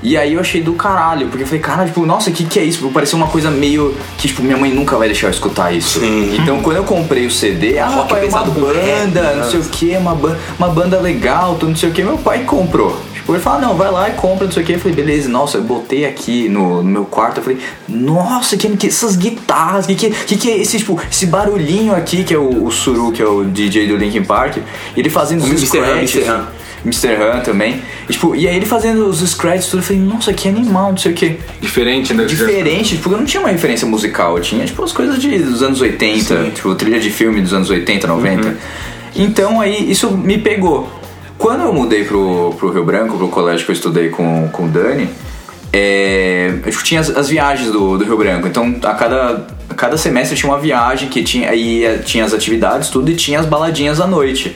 E 0.03 0.17
aí 0.17 0.33
eu 0.33 0.39
achei 0.39 0.61
do 0.61 0.73
caralho, 0.73 1.27
porque 1.27 1.43
eu 1.43 1.47
falei, 1.47 1.61
cara, 1.61 1.85
tipo, 1.85 2.05
nossa, 2.05 2.29
o 2.29 2.33
que, 2.33 2.43
que 2.43 2.59
é 2.59 2.63
isso? 2.63 2.79
Tipo, 2.79 2.91
Parecia 2.91 3.17
uma 3.17 3.27
coisa 3.27 3.51
meio 3.51 3.95
que, 4.17 4.27
tipo, 4.27 4.41
minha 4.41 4.57
mãe 4.57 4.71
nunca 4.73 4.97
vai 4.97 5.07
deixar 5.07 5.27
eu 5.27 5.31
escutar 5.31 5.71
isso. 5.71 5.99
Então 6.03 6.61
quando 6.61 6.77
eu 6.77 6.83
comprei 6.83 7.25
o 7.25 7.31
CD, 7.31 7.77
ah, 7.77 7.87
Rock 7.87 8.09
pai, 8.09 8.25
é 8.25 8.29
uma 8.29 8.43
com 8.43 8.65
rap, 8.65 8.75
banda, 8.75 9.21
né? 9.21 9.35
não 9.35 9.49
sei 9.49 9.59
o 9.59 9.63
que, 9.63 9.97
uma, 9.97 10.15
ban 10.15 10.37
uma 10.57 10.69
banda 10.69 10.99
legal, 10.99 11.55
tudo 11.55 11.69
não 11.69 11.75
sei 11.75 11.89
o 11.89 11.91
que, 11.91 12.03
meu 12.03 12.17
pai 12.17 12.43
comprou. 12.43 12.99
Tipo, 13.21 13.33
ele 13.33 13.41
fala, 13.41 13.59
não, 13.59 13.75
vai 13.75 13.91
lá 13.91 14.09
e 14.09 14.13
compra, 14.13 14.45
não 14.45 14.51
sei 14.51 14.63
o 14.63 14.65
que. 14.65 14.73
Eu 14.73 14.79
falei, 14.79 14.95
beleza, 14.95 15.29
nossa, 15.29 15.57
eu 15.57 15.63
botei 15.63 16.05
aqui 16.05 16.49
no, 16.49 16.77
no 16.77 16.89
meu 16.89 17.05
quarto, 17.05 17.37
eu 17.37 17.43
falei, 17.43 17.59
nossa, 17.87 18.57
que, 18.57 18.67
que 18.75 18.87
essas 18.87 19.15
guitarras, 19.15 19.85
que, 19.85 19.95
que, 19.95 20.09
que, 20.09 20.37
que 20.37 20.49
é 20.49 20.57
esse, 20.57 20.79
tipo, 20.79 20.99
esse 21.09 21.27
barulhinho 21.27 21.95
aqui, 21.95 22.23
que 22.23 22.33
é 22.33 22.37
o, 22.37 22.65
o 22.65 22.71
Suru, 22.71 23.11
que 23.11 23.21
é 23.21 23.25
o 23.25 23.43
DJ 23.43 23.87
do 23.87 23.95
Linkin 23.95 24.23
Park, 24.23 24.57
ele 24.97 25.09
fazendo 25.09 25.43
os 25.43 25.61
scratches. 25.61 26.25
Mr. 26.85 27.15
Han. 27.15 27.39
Também. 27.41 27.81
E, 28.07 28.13
tipo, 28.13 28.35
e 28.35 28.47
aí 28.47 28.55
ele 28.55 28.65
fazendo 28.65 29.07
os 29.07 29.19
scratches 29.19 29.67
tudo, 29.67 29.79
eu 29.79 29.83
falei, 29.83 30.01
nossa, 30.01 30.33
que 30.33 30.47
animal, 30.47 30.91
não 30.91 30.97
sei 30.97 31.11
o 31.11 31.15
que. 31.15 31.37
Diferente, 31.59 32.13
né? 32.13 32.25
Diferente, 32.25 32.97
porque 32.97 33.15
eu 33.15 33.19
não 33.19 33.25
tinha 33.25 33.41
uma 33.41 33.49
referência 33.49 33.87
musical, 33.87 34.37
eu 34.37 34.43
tinha 34.43 34.65
tipo 34.65 34.83
as 34.83 34.91
coisas 34.91 35.19
de, 35.19 35.37
dos 35.39 35.63
anos 35.63 35.81
80, 35.81 36.51
tipo 36.51 36.73
trilha 36.75 36.99
de 36.99 37.09
filme 37.09 37.41
dos 37.41 37.53
anos 37.53 37.69
80, 37.69 38.07
90. 38.07 38.57
Então 39.15 39.59
aí 39.59 39.91
isso 39.91 40.11
me 40.11 40.37
pegou. 40.37 40.89
Quando 41.37 41.63
eu 41.63 41.73
mudei 41.73 42.03
pro, 42.03 42.53
pro 42.57 42.71
Rio 42.71 42.85
Branco, 42.85 43.17
pro 43.17 43.27
colégio 43.27 43.65
que 43.65 43.71
eu 43.71 43.75
estudei 43.75 44.09
com, 44.09 44.47
com 44.49 44.65
o 44.65 44.67
Dani, 44.67 45.09
é, 45.73 46.53
eu 46.65 46.83
tinha 46.83 46.99
as, 46.99 47.09
as 47.09 47.29
viagens 47.29 47.71
do, 47.71 47.97
do 47.97 48.03
Rio 48.03 48.17
Branco. 48.17 48.47
Então 48.47 48.75
a 48.83 48.93
cada, 48.93 49.47
a 49.69 49.73
cada 49.73 49.97
semestre 49.97 50.37
tinha 50.37 50.51
uma 50.51 50.59
viagem 50.59 51.09
que 51.09 51.23
tinha, 51.23 51.49
aí 51.49 51.83
eh, 51.83 51.97
tinha 51.97 52.25
as 52.25 52.33
atividades, 52.33 52.89
tudo, 52.89 53.09
e 53.09 53.15
tinha 53.15 53.39
as 53.39 53.45
baladinhas 53.45 53.99
à 53.99 54.07
noite. 54.07 54.55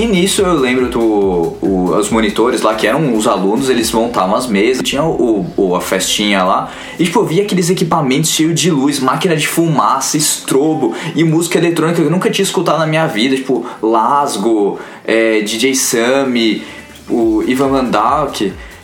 E 0.00 0.06
nisso 0.06 0.42
eu 0.42 0.52
lembro 0.52 0.88
do, 0.88 1.00
o- 1.00 1.96
os 1.98 2.08
monitores 2.08 2.62
lá, 2.62 2.72
que 2.76 2.86
eram 2.86 3.16
os 3.16 3.26
alunos, 3.26 3.68
eles 3.68 3.90
montavam 3.90 4.36
as 4.36 4.46
mesas, 4.46 4.80
tinha 4.84 5.02
o, 5.02 5.44
o- 5.56 5.74
a 5.74 5.80
festinha 5.80 6.44
lá, 6.44 6.70
e 6.96 7.02
tipo, 7.04 7.18
eu 7.18 7.24
via 7.24 7.42
aqueles 7.42 7.68
equipamentos 7.68 8.30
cheios 8.30 8.60
de 8.60 8.70
luz, 8.70 9.00
máquina 9.00 9.34
de 9.34 9.48
fumaça, 9.48 10.16
estrobo 10.16 10.94
e 11.16 11.24
música 11.24 11.58
eletrônica 11.58 12.00
que 12.00 12.06
eu 12.06 12.12
nunca 12.12 12.30
tinha 12.30 12.44
escutado 12.44 12.78
na 12.78 12.86
minha 12.86 13.08
vida, 13.08 13.34
tipo, 13.34 13.66
Lasgo, 13.82 14.78
é, 15.04 15.40
DJ 15.40 15.74
Sammy, 15.74 16.62
o 17.10 17.42
Ivan 17.44 17.68
Van. 17.70 17.90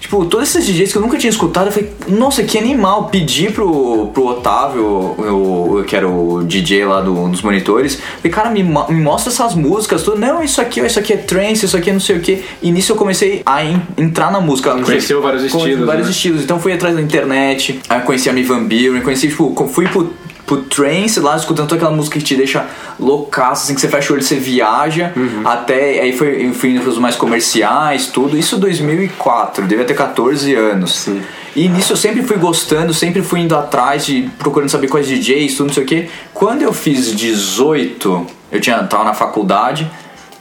Tipo, 0.05 0.27
todos 0.27 0.51
esses 0.55 0.67
DJs 0.67 0.93
que 0.93 0.99
eu 0.99 1.03
nunca 1.03 1.17
tinha 1.17 1.31
escutado, 1.31 1.69
eu 1.69 1.73
falei, 1.73 1.91
nossa, 2.09 2.43
que 2.43 2.59
animal. 2.59 3.09
Pedi 3.09 3.51
pro, 3.51 4.09
pro 4.09 4.27
Otávio, 4.27 4.85
o- 4.85 5.83
que 5.87 5.97
era 5.97 6.07
o 6.07 6.45
DJ 6.45 6.85
lá 6.85 7.01
do- 7.01 7.27
dos 7.29 7.41
monitores, 7.41 7.99
falei, 8.19 8.31
cara, 8.31 8.51
me, 8.51 8.63
me 8.63 9.01
mostra 9.03 9.33
essas 9.33 9.55
músicas. 9.55 10.03
Tudo. 10.03 10.19
Não, 10.19 10.45
isso 10.45 10.61
aqui, 10.61 10.81
isso 10.81 10.99
aqui 10.99 11.15
é 11.15 11.17
trance, 11.17 11.65
isso 11.65 11.75
aqui 11.75 11.89
é 11.89 11.93
não 11.95 12.01
sei 12.01 12.17
o 12.19 12.21
que. 12.21 12.45
E 12.63 12.71
nisso 12.71 12.93
eu 12.93 12.97
comecei 12.97 13.41
a 13.47 13.65
en- 13.65 13.81
entrar 13.97 14.31
na 14.31 14.43
música. 14.43 14.75
Conheceu 14.83 15.23
vários 15.23 15.43
estilos, 15.43 15.87
Vários 15.87 16.05
né? 16.07 16.13
estilos. 16.13 16.43
Então 16.43 16.61
fui 16.61 16.75
atrás 16.75 16.95
da 16.95 17.01
internet, 17.01 17.81
aí 17.89 18.03
conheci 18.03 18.29
a 18.29 18.33
Mivan 18.35 18.65
Buren, 18.65 19.01
conheci, 19.01 19.29
tipo, 19.29 19.55
fui 19.69 19.89
pro, 19.89 20.13
pro 20.47 20.59
trance 20.63 21.19
lá, 21.21 21.37
escutando 21.37 21.69
toda 21.69 21.77
aquela 21.83 21.97
música 21.97 22.19
que 22.19 22.25
te 22.25 22.35
deixa 22.37 22.67
loucaço, 23.01 23.65
assim, 23.65 23.75
que 23.75 23.81
você 23.81 23.89
fecha 23.89 24.13
o 24.13 24.17
olho, 24.17 24.23
você 24.23 24.37
viaja, 24.37 25.13
Uhum. 25.17 25.43
até, 25.45 26.01
aí 26.01 26.17
foi, 26.17 26.53
fui 26.53 26.71
indo 26.71 26.83
pros 26.83 26.99
mais 26.99 27.17
comerciais, 27.17 28.09
tudo, 28.09 28.37
isso 28.37 28.59
2004, 28.59 29.67
devia 29.67 29.85
ter 29.85 29.95
14 29.95 30.55
anos. 30.55 31.09
E 31.57 31.69
nisso 31.69 31.93
eu 31.93 31.97
sempre 31.97 32.23
fui 32.23 32.37
gostando, 32.37 32.93
sempre 32.93 33.23
fui 33.23 33.41
indo 33.41 33.57
atrás, 33.57 34.05
de, 34.07 34.29
procurando 34.39 34.69
saber 34.69 34.89
quais 34.89 35.07
DJs, 35.07 35.55
tudo, 35.57 35.67
não 35.69 35.75
sei 35.75 35.83
o 35.85 35.87
que. 35.87 36.09
Quando 36.33 36.63
eu 36.63 36.73
fiz 36.73 37.15
18, 37.15 38.27
eu 38.53 38.61
tinha, 38.61 38.79
tava 38.85 39.05
na 39.05 39.15
faculdade, 39.15 39.91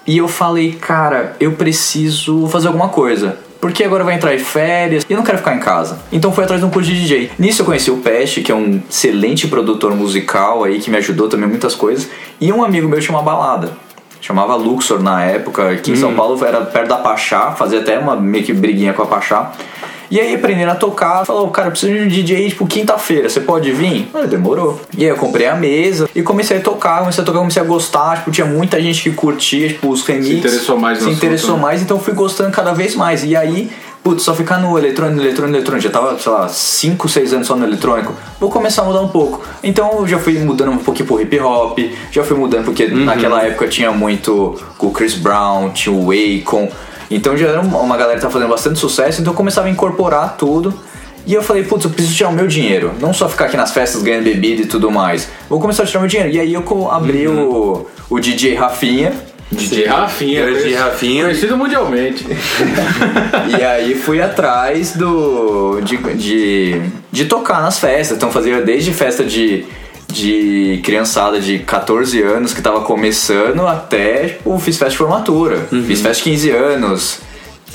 e 0.06 0.18
eu 0.18 0.28
falei, 0.28 0.74
cara, 0.74 1.36
eu 1.40 1.54
preciso 1.54 2.48
fazer 2.48 2.68
alguma 2.68 2.90
coisa. 2.90 3.38
Porque 3.64 3.82
agora 3.82 4.04
vai 4.04 4.16
entrar 4.16 4.36
em 4.36 4.40
férias 4.40 5.06
e 5.10 5.14
eu 5.14 5.16
não 5.16 5.24
quero 5.24 5.38
ficar 5.38 5.56
em 5.56 5.60
casa. 5.62 5.98
Então 6.12 6.34
fui 6.34 6.44
atrás 6.44 6.60
de 6.60 6.68
um 6.68 6.70
curso 6.70 6.92
de 6.92 7.00
DJ. 7.00 7.32
Nisso 7.40 7.62
eu 7.62 7.66
conheci 7.66 7.90
o 7.90 7.96
Peste, 7.96 8.42
que 8.42 8.52
é 8.52 8.56
um 8.56 8.82
excelente 8.90 9.48
produtor 9.48 9.96
musical 9.96 10.66
aí, 10.66 10.80
que 10.80 10.92
me 10.92 10.98
ajudou 10.98 11.30
também 11.30 11.46
em 11.46 11.50
muitas 11.50 11.74
coisas. 11.74 12.10
E 12.42 12.52
um 12.52 12.62
amigo 12.62 12.90
meu 12.90 13.00
tinha 13.00 13.16
uma 13.16 13.24
balada. 13.24 13.72
Chamava 14.20 14.54
Luxor 14.56 15.02
na 15.02 15.24
época, 15.24 15.70
aqui 15.72 15.92
em 15.92 15.96
São 15.96 16.14
Paulo, 16.14 16.44
era 16.44 16.60
perto 16.60 16.90
da 16.90 16.98
Pachá, 16.98 17.54
fazia 17.54 17.80
até 17.80 17.98
uma 17.98 18.18
meio 18.18 18.44
que 18.44 18.52
briguinha 18.52 18.92
com 18.92 19.04
a 19.04 19.06
Pachá. 19.06 19.54
E 20.12 20.20
aí 20.20 20.36
aprenderam 20.36 20.72
a 20.72 20.76
tocar, 20.76 21.26
falou, 21.26 21.48
cara, 21.50 21.68
eu 21.68 21.72
preciso 21.72 21.94
de 21.94 22.00
um 22.02 22.08
DJ 22.08 22.50
tipo 22.50 22.68
quinta-feira, 22.68 23.30
você 23.30 23.40
pode 23.40 23.72
vir? 23.72 24.10
Ah, 24.14 24.26
demorou. 24.26 24.80
E 24.98 25.04
aí 25.04 25.10
eu 25.10 25.16
comprei 25.16 25.48
a 25.48 25.56
mesa 25.56 26.10
e 26.14 26.22
comecei 26.22 26.58
a 26.58 26.62
tocar, 26.62 27.00
comecei 27.00 27.22
a 27.22 27.26
tocar, 27.26 27.40
comecei 27.40 27.62
a 27.62 27.66
gostar, 27.66 28.18
tipo, 28.18 28.32
tinha 28.32 28.46
muita 28.46 28.82
gente 28.82 29.02
que 29.02 29.12
curtia, 29.12 29.68
tipo, 29.70 29.90
os 29.90 30.06
remixes. 30.06 30.38
interessou 30.38 30.78
mais 30.78 30.98
Se 31.00 31.04
assunto, 31.06 31.18
interessou 31.18 31.56
né? 31.56 31.62
mais, 31.62 31.82
então 31.82 31.98
eu 31.98 32.04
fui 32.04 32.14
gostando 32.14 32.52
cada 32.52 32.74
vez 32.74 32.96
mais. 32.96 33.24
E 33.24 33.36
aí, 33.36 33.72
putz, 34.04 34.24
só 34.24 34.34
ficar 34.36 34.58
no 34.60 34.78
eletrônico, 34.78 35.22
eletrônico, 35.22 35.56
eletrônico, 35.58 35.84
já 35.84 35.90
tava, 35.90 36.20
sei 36.20 36.32
lá, 36.32 36.48
5, 36.50 37.08
6 37.10 37.34
anos 37.34 37.48
só 37.48 37.56
no 37.56 37.66
eletrônico, 37.66 38.14
vou 38.40 38.50
começar 38.52 38.82
a 38.82 38.86
mudar 38.86 39.02
um 39.02 39.08
pouco. 39.08 39.42
Então 39.64 40.00
eu 40.00 40.08
já 40.08 40.20
fui 40.20 40.38
mudando 40.40 40.72
um 40.72 40.78
pouquinho 40.78 41.08
pro 41.08 41.22
hip 41.22 41.40
hop, 41.40 41.80
já 42.12 42.24
fui 42.24 42.38
mudando 42.38 42.66
porque 42.66 42.86
Uhum. 42.86 43.06
naquela 43.06 43.42
época 43.44 43.68
tinha 43.68 43.92
muito 43.92 44.62
o 44.78 44.92
Chris 44.92 45.16
Brown, 45.16 45.70
tinha 45.70 45.96
o 45.96 46.10
Akon, 46.12 46.70
então 47.12 47.36
já 47.38 47.48
era 47.48 47.62
uma 47.62 47.98
galera 47.98 48.18
que 48.20 48.26
tá 48.26 48.30
fazendo 48.32 48.50
bastante 48.50 48.80
sucesso, 48.80 49.22
então 49.22 49.34
eu 49.34 49.38
começava 49.38 49.68
a 49.68 49.70
incorporar 49.70 50.36
tudo. 50.38 50.74
E 51.26 51.34
eu 51.34 51.42
falei, 51.42 51.64
putz, 51.64 51.86
eu 51.86 51.92
preciso 51.92 52.14
tirar 52.16 52.30
o 52.30 52.34
meu 52.34 52.48
dinheiro. 52.48 52.92
Não 53.00 53.14
só 53.14 53.30
ficar 53.30 53.46
aqui 53.46 53.56
nas 53.56 53.72
festas 53.72 54.04
ganhando 54.04 54.26
bebida 54.26 54.64
e 54.64 54.66
tudo 54.66 54.92
mais. 54.92 55.30
Vou 55.50 55.58
começar 55.60 55.84
a 55.84 55.86
tirar 55.86 56.02
meu 56.02 56.10
dinheiro. 56.10 56.34
E 56.34 56.38
aí 56.40 56.54
eu 56.54 56.92
abri 56.92 57.28
Uhum. 57.30 57.50
o, 57.50 57.88
o 58.10 58.20
DJ 58.20 58.56
Rafinha. 58.56 59.14
DJ 59.50 59.86
Rafinha. 59.86 60.44
Conhecido- 60.44 60.76
Rafinha. 60.84 61.24
Conhecido 61.24 61.56
mundialmente. 61.58 62.26
E 63.58 63.64
aí 63.64 63.96
fui 63.96 64.22
atrás 64.22 64.96
do 64.98 65.80
de, 65.82 65.96
de, 66.16 66.82
de 67.12 67.26
tocar 67.26 67.62
nas 67.62 67.80
festas. 67.80 68.18
Então 68.18 68.30
fazia 68.32 68.62
desde 68.62 68.92
festa 68.94 69.24
de, 69.24 69.66
de 70.14 70.80
criançada 70.84 71.40
de 71.40 71.60
14 71.60 72.22
anos 72.22 72.54
que 72.54 72.62
tava 72.62 72.82
começando 72.82 73.68
até 73.68 74.28
tipo, 74.30 74.58
fiz 74.60 74.78
festa 74.78 74.92
de 74.92 74.98
formatura. 74.98 75.68
Uhum. 75.72 75.84
Fiz 75.84 76.02
festa 76.02 76.24
de 76.24 76.30
15 76.32 76.50
anos. 76.52 77.20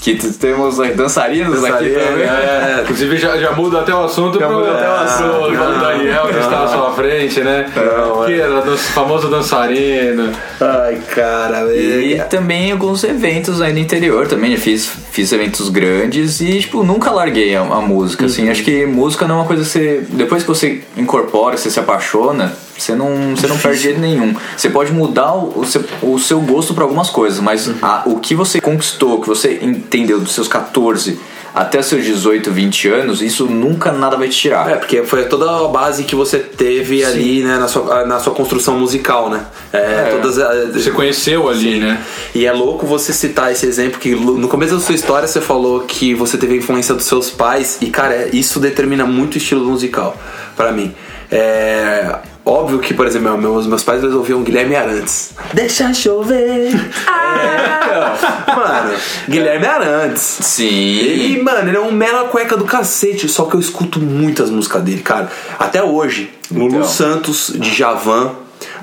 Que 0.01 0.15
temos 0.15 0.77
dançarinos 0.95 1.65
aqui 1.65 1.91
também. 1.91 2.23
é. 2.25 2.81
Inclusive 2.85 3.17
já, 3.17 3.37
já 3.37 3.51
muda 3.51 3.81
até 3.81 3.93
o 3.93 4.05
assunto 4.05 4.39
pro, 4.39 4.49
muda 4.49 4.71
até 4.71 4.89
o 4.89 4.93
assunto. 4.95 5.47
pro 5.47 5.55
João 5.57 5.79
Daniel 5.81 6.29
que 6.29 6.39
está 6.39 6.63
à 6.63 6.69
sua 6.69 6.93
frente, 6.93 7.41
né? 7.41 7.67
Não, 7.75 8.25
que 8.25 8.41
era 8.41 8.61
o 8.61 8.79
famoso 8.79 9.27
dançarino. 9.29 10.31
Ai, 10.61 10.99
cara, 11.13 11.63
E 11.75 12.15
velho. 12.15 12.29
também 12.29 12.71
alguns 12.71 13.03
eventos 13.03 13.61
aí 13.61 13.73
no 13.73 13.81
interior 13.81 14.29
também, 14.29 14.53
eu 14.53 14.59
fiz, 14.61 14.89
fiz 15.19 15.33
eventos 15.33 15.69
grandes 15.69 16.41
e, 16.41 16.61
tipo, 16.61 16.85
nunca 16.85 17.11
larguei 17.11 17.57
a, 17.57 17.63
a 17.63 17.81
música, 17.81 18.27
assim, 18.27 18.49
acho 18.51 18.63
que 18.63 18.87
música 18.87 19.27
não 19.27 19.35
é 19.35 19.39
uma 19.39 19.47
coisa 19.47 19.65
que 19.65 19.69
você, 19.69 20.07
depois 20.11 20.45
que 20.45 20.49
você 20.49 20.81
incorpora, 20.97 21.57
você 21.57 21.69
se 21.73 21.81
apaixona, 21.81 22.53
você 22.79 22.95
não, 22.95 23.35
você 23.35 23.49
não 23.49 23.59
perde 23.59 23.81
jeito 23.83 23.99
nenhum. 24.01 24.33
Você 24.57 24.71
pode 24.71 24.93
mudar 24.93 25.35
o, 25.35 25.65
seu, 25.67 25.85
o 26.03 26.21
seu 26.21 26.41
gosto 26.41 26.73
para 26.73 26.85
algumas 26.85 27.11
coisas, 27.11 27.41
mas 27.41 27.69
a- 27.83 28.05
o 28.07 28.21
que 28.21 28.33
você 28.37 28.61
conquistou, 28.61 29.21
que 29.21 29.27
você 29.27 29.59
entendeu 29.61 30.21
dos 30.21 30.31
seus 30.33 30.47
14 30.47 31.19
até 31.61 31.83
seus 31.83 32.05
18, 32.05 32.51
20 32.51 32.89
anos, 32.89 33.21
isso 33.23 33.47
nunca 33.47 33.91
nada 33.93 34.17
vai 34.17 34.29
te 34.29 34.37
tirar. 34.39 34.71
É, 34.71 34.77
porque 34.77 35.03
foi 35.03 35.25
toda 35.27 35.65
a 35.65 35.69
base 35.69 36.05
que 36.05 36.15
você 36.15 36.39
teve 36.39 37.05
ali, 37.05 37.43
né, 37.43 37.59
na 37.59 37.67
sua, 37.69 38.05
na 38.05 38.19
sua 38.21 38.33
construção 38.35 38.79
musical, 38.79 39.29
né? 39.29 39.45
É, 39.73 40.09
todas 40.13 40.39
as- 40.39 40.75
Você 40.83 40.91
conheceu 40.91 41.49
ali, 41.49 41.79
né? 41.81 42.01
E 42.35 42.47
é 42.47 42.53
louco 42.53 42.87
você 42.87 43.13
citar 43.13 43.51
esse 43.53 43.67
exemplo 43.67 43.99
que 43.99 44.15
no 44.15 44.47
começo 44.49 44.75
da 44.75 44.81
sua 44.81 44.95
história 44.95 45.27
você 45.27 45.41
falou 45.41 45.81
que 45.81 46.15
você 46.15 46.37
teve 46.39 46.55
a 46.55 46.57
influência 46.59 46.95
dos 46.95 47.05
seus 47.07 47.31
pais 47.31 47.79
e 47.81 47.87
cara, 47.87 48.15
é- 48.15 48.31
isso 48.33 48.61
determina 48.61 49.05
muito 49.05 49.35
o 49.35 49.39
estilo 49.39 49.65
musical 49.65 50.17
pra 50.57 50.71
mim. 50.73 50.95
É 51.31 52.15
óbvio 52.49 52.79
que, 52.79 52.95
por 52.95 53.07
exemplo, 53.07 53.37
meus, 53.37 53.67
meus 53.67 53.83
pais 53.85 54.03
eles 54.03 54.15
ouviam 54.15 54.43
Guilherme 54.43 54.75
Arantes. 54.77 55.31
Deixa 55.53 55.93
chover. 55.93 56.71
Ah, 57.07 58.15
mano, 58.57 58.97
Guilherme 59.29 59.67
Arantes. 59.67 60.23
Sim. 60.23 60.67
E, 60.69 61.43
mano, 61.43 61.69
ele 61.69 61.77
é 61.77 61.81
um 61.81 61.93
mela 61.93 62.25
cueca 62.29 62.57
do 62.57 62.65
cacete, 62.65 63.29
só 63.29 63.45
que 63.45 63.55
eu 63.55 63.61
escuto 63.61 64.01
muitas 64.01 64.51
músicas 64.51 64.83
dele, 64.83 65.03
cara. 65.03 65.31
Até 65.59 65.83
hoje, 65.83 66.31
Lulu 66.51 66.77
Então. 66.77 66.85
Santos, 66.85 67.53
de 67.55 67.75
Javan. 67.75 68.33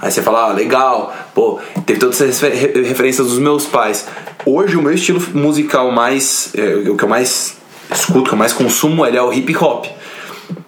Aí 0.02 0.12
você 0.12 0.22
fala, 0.22 0.50
ah, 0.50 0.54
legal, 0.54 1.14
pô, 1.34 1.60
teve 1.86 2.00
todas 2.00 2.22
essas 2.22 2.40
refer- 2.42 2.84
referências 2.86 3.28
dos 3.28 3.40
meus 3.40 3.66
pais. 3.66 4.06
Hoje, 4.46 4.78
o 4.78 4.82
meu 4.82 4.94
estilo 4.94 5.22
musical 5.34 5.92
mais. 5.92 6.50
é, 6.56 6.90
o 6.90 6.96
que 6.96 7.04
eu 7.04 7.10
mais 7.10 7.56
escuto, 7.92 8.24
que 8.30 8.34
eu 8.34 8.38
mais 8.38 8.54
consumo, 8.54 9.06
ele 9.06 9.18
é 9.18 9.22
o 9.22 9.34
hip 9.34 9.56
hop. 9.58 9.86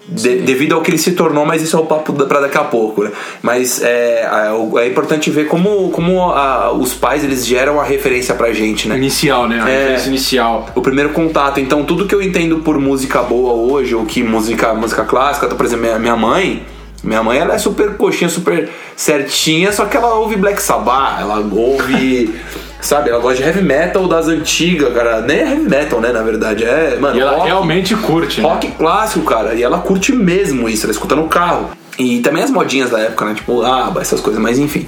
De- 0.08 0.38
devido 0.40 0.74
ao 0.74 0.80
que 0.80 0.90
ele 0.90 0.98
se 0.98 1.12
tornou, 1.12 1.44
mas 1.46 1.62
isso 1.62 1.76
é 1.76 1.80
o 1.80 1.84
papo 1.86 2.12
da- 2.12 2.24
pra 2.26 2.40
daqui 2.40 2.56
a 2.58 2.64
pouco, 2.64 3.04
né? 3.04 3.10
Mas 3.42 3.82
é, 3.82 4.22
é, 4.22 4.80
é 4.82 4.86
importante 4.88 5.30
ver 5.30 5.46
como, 5.46 5.90
como 5.90 6.22
a- 6.30 6.72
os 6.72 6.94
pais 6.94 7.22
eles 7.24 7.46
geram 7.46 7.78
a 7.80 7.84
referência 7.84 8.34
pra 8.34 8.52
gente, 8.52 8.88
né? 8.88 8.96
Inicial, 8.96 9.46
né? 9.48 9.60
A 9.62 9.68
É. 9.68 9.78
referência 9.80 10.08
inicial. 10.08 10.66
o 10.74 10.80
primeiro 10.80 11.10
contato. 11.10 11.60
Então, 11.60 11.84
tudo 11.84 12.06
que 12.06 12.14
eu 12.14 12.22
entendo 12.22 12.58
por 12.58 12.78
música 12.78 13.22
boa 13.22 13.52
hoje, 13.52 13.94
ou 13.94 14.04
que 14.06 14.22
música, 14.22 14.72
música 14.74 15.04
clássica, 15.04 15.46
por 15.48 15.64
exemplo, 15.66 15.84
minha, 15.86 15.98
minha 15.98 16.16
mãe. 16.16 16.62
Minha 17.04 17.22
mãe 17.22 17.38
ela 17.38 17.54
é 17.54 17.58
super 17.58 17.96
coxinha, 17.96 18.28
super 18.28 18.68
certinha, 18.96 19.70
só 19.70 19.84
que 19.84 19.96
ela 19.96 20.14
ouve 20.14 20.34
Black 20.34 20.60
Sabbath, 20.60 21.20
ela 21.20 21.38
ouve. 21.38 22.34
Sabe, 22.80 23.10
ela 23.10 23.18
gosta 23.18 23.38
de 23.42 23.42
heavy 23.48 23.62
metal 23.62 24.06
das 24.06 24.28
antigas, 24.28 24.92
cara. 24.94 25.20
Nem 25.20 25.38
é 25.38 25.50
heavy 25.50 25.68
metal, 25.68 26.00
né? 26.00 26.12
Na 26.12 26.22
verdade, 26.22 26.64
é. 26.64 26.96
Mano, 26.98 27.16
E 27.16 27.20
ela 27.20 27.32
rock, 27.32 27.46
realmente 27.46 27.96
curte. 27.96 28.40
né? 28.40 28.48
rock 28.48 28.68
clássico, 28.72 29.24
cara. 29.24 29.54
E 29.54 29.62
ela 29.62 29.78
curte 29.78 30.12
mesmo 30.12 30.68
isso, 30.68 30.86
ela 30.86 30.92
escuta 30.92 31.16
no 31.16 31.28
carro. 31.28 31.70
E 31.98 32.20
também 32.20 32.42
as 32.44 32.50
modinhas 32.50 32.90
da 32.90 33.00
época, 33.00 33.24
né? 33.24 33.34
Tipo, 33.34 33.62
ah, 33.62 33.92
essas 34.00 34.20
coisas, 34.20 34.40
mas 34.40 34.58
enfim. 34.58 34.86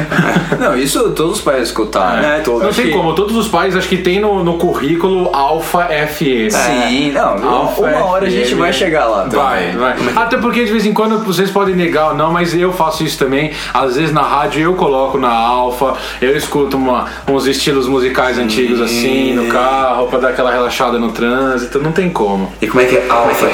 Não, 0.60 0.76
isso 0.76 1.10
todos 1.10 1.36
os 1.38 1.40
pais 1.40 1.62
escutaram. 1.68 2.22
É, 2.22 2.40
todos. 2.40 2.62
Não 2.62 2.72
tem 2.72 2.90
como, 2.90 3.14
todos 3.14 3.34
os 3.36 3.48
pais 3.48 3.74
acho 3.74 3.88
que 3.88 3.96
tem 3.96 4.20
no, 4.20 4.44
no 4.44 4.58
currículo 4.58 5.30
Alfa 5.34 5.84
FM. 5.86 6.50
Sim, 6.50 7.12
não, 7.12 7.48
Alfa 7.48 7.80
uma 7.82 8.04
hora 8.04 8.26
a 8.26 8.30
gente 8.30 8.54
vai 8.54 8.72
chegar 8.72 9.06
lá 9.06 9.22
também. 9.22 9.72
Vai, 9.76 9.96
vai. 9.96 9.96
Até 10.24 10.36
porque 10.36 10.64
de 10.64 10.70
vez 10.70 10.84
em 10.84 10.92
quando 10.92 11.18
vocês 11.24 11.50
podem 11.50 11.74
negar 11.74 12.10
ou 12.10 12.14
não, 12.16 12.30
mas 12.32 12.54
eu 12.54 12.72
faço 12.72 13.02
isso 13.02 13.18
também. 13.18 13.52
Às 13.72 13.96
vezes 13.96 14.12
na 14.12 14.22
rádio 14.22 14.60
eu 14.62 14.74
coloco 14.74 15.18
na 15.18 15.30
Alfa, 15.32 15.94
eu 16.20 16.36
escuto 16.36 16.76
uma- 16.76 17.06
uns 17.28 17.46
estilos 17.46 17.88
musicais 17.88 18.38
antigos 18.38 18.80
assim 18.80 19.32
no 19.34 19.46
carro 19.46 20.06
pra 20.08 20.18
dar 20.18 20.28
aquela 20.30 20.50
relaxada 20.50 20.98
no 20.98 21.10
trânsito. 21.12 21.78
Não 21.80 21.92
tem 21.92 22.10
como. 22.10 22.52
E 22.60 22.66
como 22.66 22.80
é 22.82 22.84
que 22.84 22.96
é 22.96 23.06
Alpha 23.08 23.46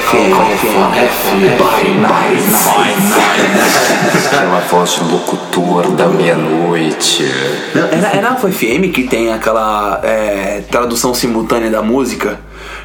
Aquela 4.25 4.59
voz 4.59 4.95
de 4.95 5.03
locutor 5.03 5.91
da 5.91 6.07
meia-noite. 6.07 7.23
É, 7.75 8.17
é 8.17 8.21
na 8.21 8.31
Alpha 8.31 8.49
FM 8.49 8.91
que 8.93 9.03
tem 9.03 9.31
aquela 9.31 9.99
é, 10.03 10.61
tradução 10.69 11.13
simultânea 11.13 11.69
da 11.69 11.81
música. 11.81 12.39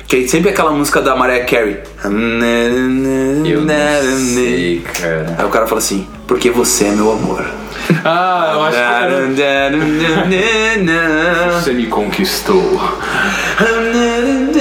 Que 0.06 0.25
é 0.25 0.28
sempre 0.28 0.50
aquela 0.50 0.70
música 0.70 1.00
da 1.00 1.16
Mariah 1.16 1.44
Carey. 1.44 1.78
Eu 3.44 3.62
não 3.62 4.16
sei, 4.34 4.80
cara. 4.80 5.37
Aí 5.38 5.44
o 5.44 5.49
cara 5.49 5.66
fala 5.66 5.78
assim, 5.78 6.06
porque 6.26 6.50
você 6.50 6.84
é 6.87 6.90
meu 6.90 7.12
amor. 7.12 7.44
Ah, 8.04 8.50
eu 8.54 8.62
acho 8.62 8.76
que 9.34 9.42
era. 9.42 9.76
Você 11.61 11.73
me 11.73 11.87
conquistou. 11.87 12.80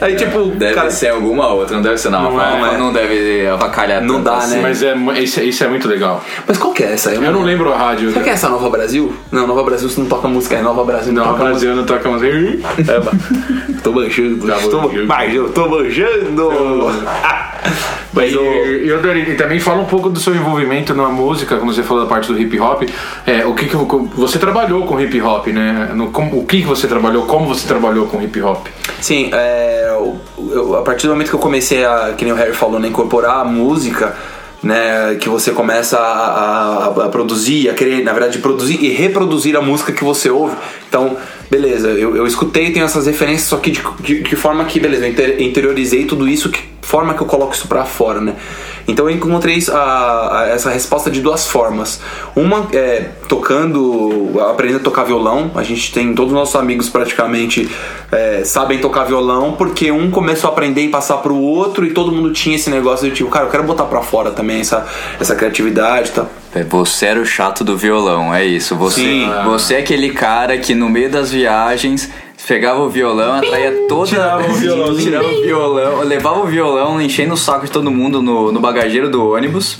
Aí 0.00 0.14
tipo, 0.16 0.46
Deve 0.46 0.74
cara, 0.74 0.90
ser 0.90 1.08
alguma 1.08 1.48
outra, 1.48 1.76
não 1.76 1.82
deve 1.82 1.98
ser 1.98 2.10
na 2.10 2.20
Não 2.20 2.40
é, 2.40 2.44
Alfa, 2.44 2.74
é. 2.74 2.78
não 2.78 2.92
deve 2.92 3.46
avacalhar 3.48 4.02
Não 4.02 4.22
dá, 4.22 4.36
assim. 4.36 4.56
né? 4.56 4.60
Mas 4.62 4.82
é, 4.82 4.94
isso, 5.20 5.40
é- 5.40 5.44
isso 5.44 5.64
é 5.64 5.68
muito 5.68 5.88
legal. 5.88 6.22
mas 6.46 6.56
qual 6.58 6.72
que 6.72 6.82
é 6.82 6.92
essa? 6.92 7.10
Eu 7.12 7.20
não 7.32 7.42
lembro 7.42 7.72
a 7.72 7.76
rádio. 7.76 8.10
Será 8.12 8.22
que 8.24 8.30
é 8.30 8.32
essa 8.34 8.48
Nova 8.48 8.68
Brasil? 8.70 9.12
Não, 9.32 9.46
Nova 9.46 9.62
Brasil 9.64 9.88
você 9.88 10.00
não 10.00 10.08
toca 10.08 10.28
música, 10.28 10.56
é 10.56 10.62
Nova 10.62 10.84
Brasil 10.84 11.12
não, 11.12 11.24
Não, 11.24 11.32
toca 11.32 11.44
Brasil 11.44 11.74
não 11.74 11.84
toca 11.84 12.08
música. 12.08 12.32
música. 12.34 12.92
É, 12.92 13.80
tô 13.82 13.92
manjando, 13.92 14.46
Tá 14.46 14.54
tô 14.70 14.82
manjando. 14.82 15.06
manjando, 15.06 15.48
tô 15.52 15.68
manjando. 15.68 16.92
Mas 18.12 18.32
E, 18.32 18.36
o... 18.36 18.42
e, 18.42 18.88
eu. 18.88 18.98
E 19.18 19.34
também 19.34 19.60
fala 19.60 19.80
um 19.82 19.84
pouco 19.84 20.08
do 20.08 20.18
seu 20.18 20.34
envolvimento 20.34 20.94
na 20.94 21.08
música, 21.08 21.56
quando 21.56 21.72
você 21.74 21.82
falou 21.82 22.02
da 22.04 22.08
parte 22.08 22.32
do 22.32 22.38
hip 22.40 22.58
hop. 22.58 22.82
É, 23.26 23.44
o 23.44 23.54
que, 23.54 23.66
que 23.66 23.76
você 23.76 24.38
trabalhou 24.38 24.84
com 24.86 24.98
hip 25.00 25.20
hop, 25.20 25.46
né? 25.48 25.90
No, 25.94 26.08
como- 26.10 26.38
o 26.40 26.44
que, 26.46 26.62
que 26.62 26.66
você 26.66 26.86
trabalhou, 26.88 27.26
como 27.26 27.46
você 27.46 27.66
trabalhou 27.68 28.06
com 28.06 28.20
hip 28.22 28.40
hop? 28.40 28.66
Sim, 29.00 29.30
é, 29.32 29.87
eu- 29.88 30.16
eu- 30.50 30.76
a 30.76 30.82
partir 30.82 31.06
do 31.06 31.12
momento 31.12 31.28
que 31.30 31.34
eu 31.34 31.40
comecei 31.40 31.84
a, 31.84 32.14
que 32.16 32.24
nem 32.24 32.32
o 32.32 32.36
Harry 32.36 32.52
falou, 32.52 32.78
né, 32.78 32.88
incorporar 32.88 33.40
a 33.40 33.44
música, 33.44 34.14
né, 34.62 35.16
que 35.20 35.28
você 35.28 35.52
começa 35.52 35.98
a, 35.98 36.86
a- 36.86 37.04
a 37.06 37.08
produzir, 37.08 37.68
a 37.70 37.74
querer, 37.74 38.02
na 38.02 38.12
verdade, 38.12 38.38
produzir 38.38 38.78
e 38.82 38.88
reproduzir 38.90 39.56
a 39.56 39.60
música 39.62 39.92
que 39.92 40.02
você 40.04 40.30
ouve. 40.30 40.56
Então, 40.88 41.16
beleza, 41.50 41.88
eu, 41.88 42.16
eu 42.16 42.26
escutei, 42.26 42.70
tenho 42.70 42.84
essas 42.84 43.06
referências, 43.06 43.48
só 43.48 43.56
que 43.56 43.70
de, 43.70 43.82
de, 44.00 44.22
de 44.22 44.36
forma 44.36 44.64
que, 44.64 44.78
beleza, 44.80 45.06
eu 45.06 45.10
inter- 45.10 45.40
interiorizei 45.42 46.04
tudo 46.04 46.28
isso, 46.28 46.50
que 46.50 46.60
forma 46.82 47.12
que 47.12 47.20
eu 47.20 47.26
coloco 47.26 47.54
isso 47.54 47.68
pra 47.68 47.84
fora, 47.84 48.18
né? 48.20 48.34
Então 48.86 49.08
eu 49.10 49.14
encontrei 49.14 49.62
a- 49.70 50.38
a- 50.40 50.48
essa 50.48 50.70
resposta 50.70 51.10
de 51.10 51.20
duas 51.20 51.46
formas. 51.46 52.00
Uma 52.34 52.66
é 52.72 53.10
tocando, 53.28 54.40
aprendendo 54.48 54.80
a 54.80 54.82
tocar 54.82 55.04
violão. 55.04 55.50
A 55.54 55.62
gente 55.62 55.92
tem 55.92 56.14
todos 56.14 56.32
os 56.32 56.38
nossos 56.38 56.56
amigos 56.56 56.88
praticamente 56.88 57.68
é, 58.10 58.42
sabem 58.44 58.78
tocar 58.78 59.04
violão 59.04 59.52
porque 59.52 59.90
um 59.92 60.10
começou 60.10 60.48
a 60.48 60.52
aprender 60.54 60.80
e 60.82 60.88
passar 60.88 61.18
pro 61.18 61.36
outro 61.36 61.84
e 61.84 61.90
todo 61.90 62.10
mundo 62.10 62.32
tinha 62.32 62.56
esse 62.56 62.70
negócio 62.70 63.06
de 63.10 63.14
tipo, 63.14 63.28
cara, 63.28 63.44
eu 63.44 63.50
quero 63.50 63.64
botar 63.64 63.84
pra 63.84 64.00
fora 64.00 64.30
também 64.30 64.60
essa, 64.60 64.86
essa 65.20 65.34
criatividade 65.34 66.08
e 66.08 66.12
tal. 66.12 66.30
É, 66.58 66.64
Você 66.64 67.06
era 67.06 67.20
o 67.20 67.24
chato 67.26 67.62
do 67.62 67.76
violão, 67.76 68.34
é 68.34 68.44
isso. 68.44 68.74
Você, 68.76 69.00
Sim. 69.00 69.28
você 69.44 69.74
é 69.74 69.78
aquele 69.78 70.10
cara 70.10 70.58
que 70.58 70.74
no 70.74 70.88
meio 70.88 71.10
das 71.10 71.30
viagens 71.30 72.10
pegava 72.46 72.80
o 72.80 72.88
violão, 72.88 73.34
atraía 73.34 73.72
toda. 73.88 74.06
Tirava 74.08 74.50
o 74.50 74.54
violão. 74.54 74.96
tirava 74.96 75.28
o 75.28 75.42
violão, 75.42 76.00
levava 76.02 76.40
o 76.40 76.46
violão, 76.46 77.00
enchendo 77.00 77.34
o 77.34 77.36
saco 77.36 77.66
de 77.66 77.70
todo 77.70 77.90
mundo 77.90 78.22
no, 78.22 78.50
no 78.50 78.60
bagageiro 78.60 79.10
do 79.10 79.30
ônibus. 79.30 79.78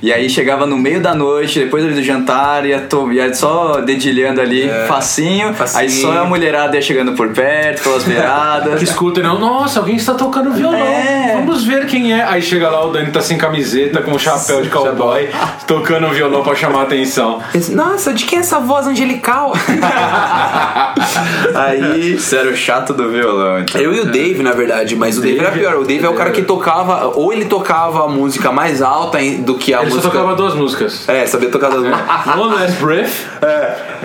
E 0.00 0.12
aí 0.12 0.28
chegava 0.30 0.64
no 0.66 0.76
meio 0.78 1.00
da 1.00 1.14
noite, 1.14 1.58
depois 1.58 1.84
do 1.84 2.02
jantar, 2.02 2.64
ia, 2.64 2.80
to- 2.80 3.10
ia 3.12 3.32
só 3.34 3.80
dedilhando 3.80 4.40
ali, 4.40 4.70
facinho, 4.86 5.48
É, 5.48 5.52
facinho. 5.52 5.80
Aí 5.82 5.90
só 5.90 6.18
a 6.18 6.24
mulherada 6.24 6.76
ia 6.76 6.82
chegando 6.82 7.12
por 7.14 7.28
perto, 7.30 7.82
pelas 7.82 8.04
Que 8.04 8.10
beiradas. 8.10 8.80
escuta, 8.82 9.20
não, 9.22 9.38
nossa, 9.38 9.80
alguém 9.80 9.96
está 9.96 10.14
tocando 10.14 10.52
violão. 10.52 10.78
É. 10.78 11.32
Vamos 11.34 11.64
ver 11.64 11.86
quem 11.86 12.12
é. 12.12 12.22
Aí 12.24 12.40
chega 12.40 12.68
lá, 12.70 12.84
o 12.86 12.92
Dani 12.92 13.10
tá 13.10 13.20
sem 13.20 13.36
camiseta, 13.36 14.00
com 14.02 14.12
um 14.12 14.18
chapéu 14.18 14.62
de 14.62 14.68
cowboy, 14.68 15.28
tocando 15.66 16.06
um 16.06 16.10
violão 16.10 16.42
pra 16.42 16.54
chamar 16.54 16.80
a 16.80 16.82
atenção. 16.82 17.40
Nossa, 17.70 18.12
de 18.12 18.24
quem 18.24 18.38
é 18.38 18.40
essa 18.42 18.58
voz 18.60 18.86
angelical? 18.86 19.52
Aí 21.54 22.18
Você 22.18 22.36
era 22.36 22.50
o 22.50 22.56
chato 22.56 22.92
do 22.92 23.10
violão, 23.10 23.60
então. 23.60 23.80
Eu 23.80 23.92
e 23.94 24.00
o 24.00 24.06
Dave, 24.06 24.42
na 24.42 24.52
verdade, 24.52 24.94
mas 24.96 25.18
o 25.18 25.22
Dave, 25.22 25.38
era 25.38 25.50
Dave- 25.50 25.60
pior. 25.60 25.76
O 25.76 25.84
Dave 25.84 26.04
é 26.04 26.08
o 26.08 26.14
cara 26.14 26.30
que 26.30 26.42
tocava, 26.42 27.12
ou 27.14 27.32
ele 27.32 27.44
tocava 27.46 28.04
a 28.04 28.08
música 28.08 28.50
mais 28.52 28.82
alta 28.82 29.18
do 29.40 29.54
que 29.56 29.74
a 29.74 29.82
Ele 29.88 29.94
só 29.94 29.96
música. 29.96 30.18
tocava 30.18 30.34
duas 30.36 30.54
músicas. 30.54 31.08
É, 31.08 31.26
sabia 31.26 31.48
tocar 31.50 31.68
das 31.70 31.80
músicas. 31.80 32.36
One 32.38 32.54
Last 32.54 32.76
Breath. 32.82 33.10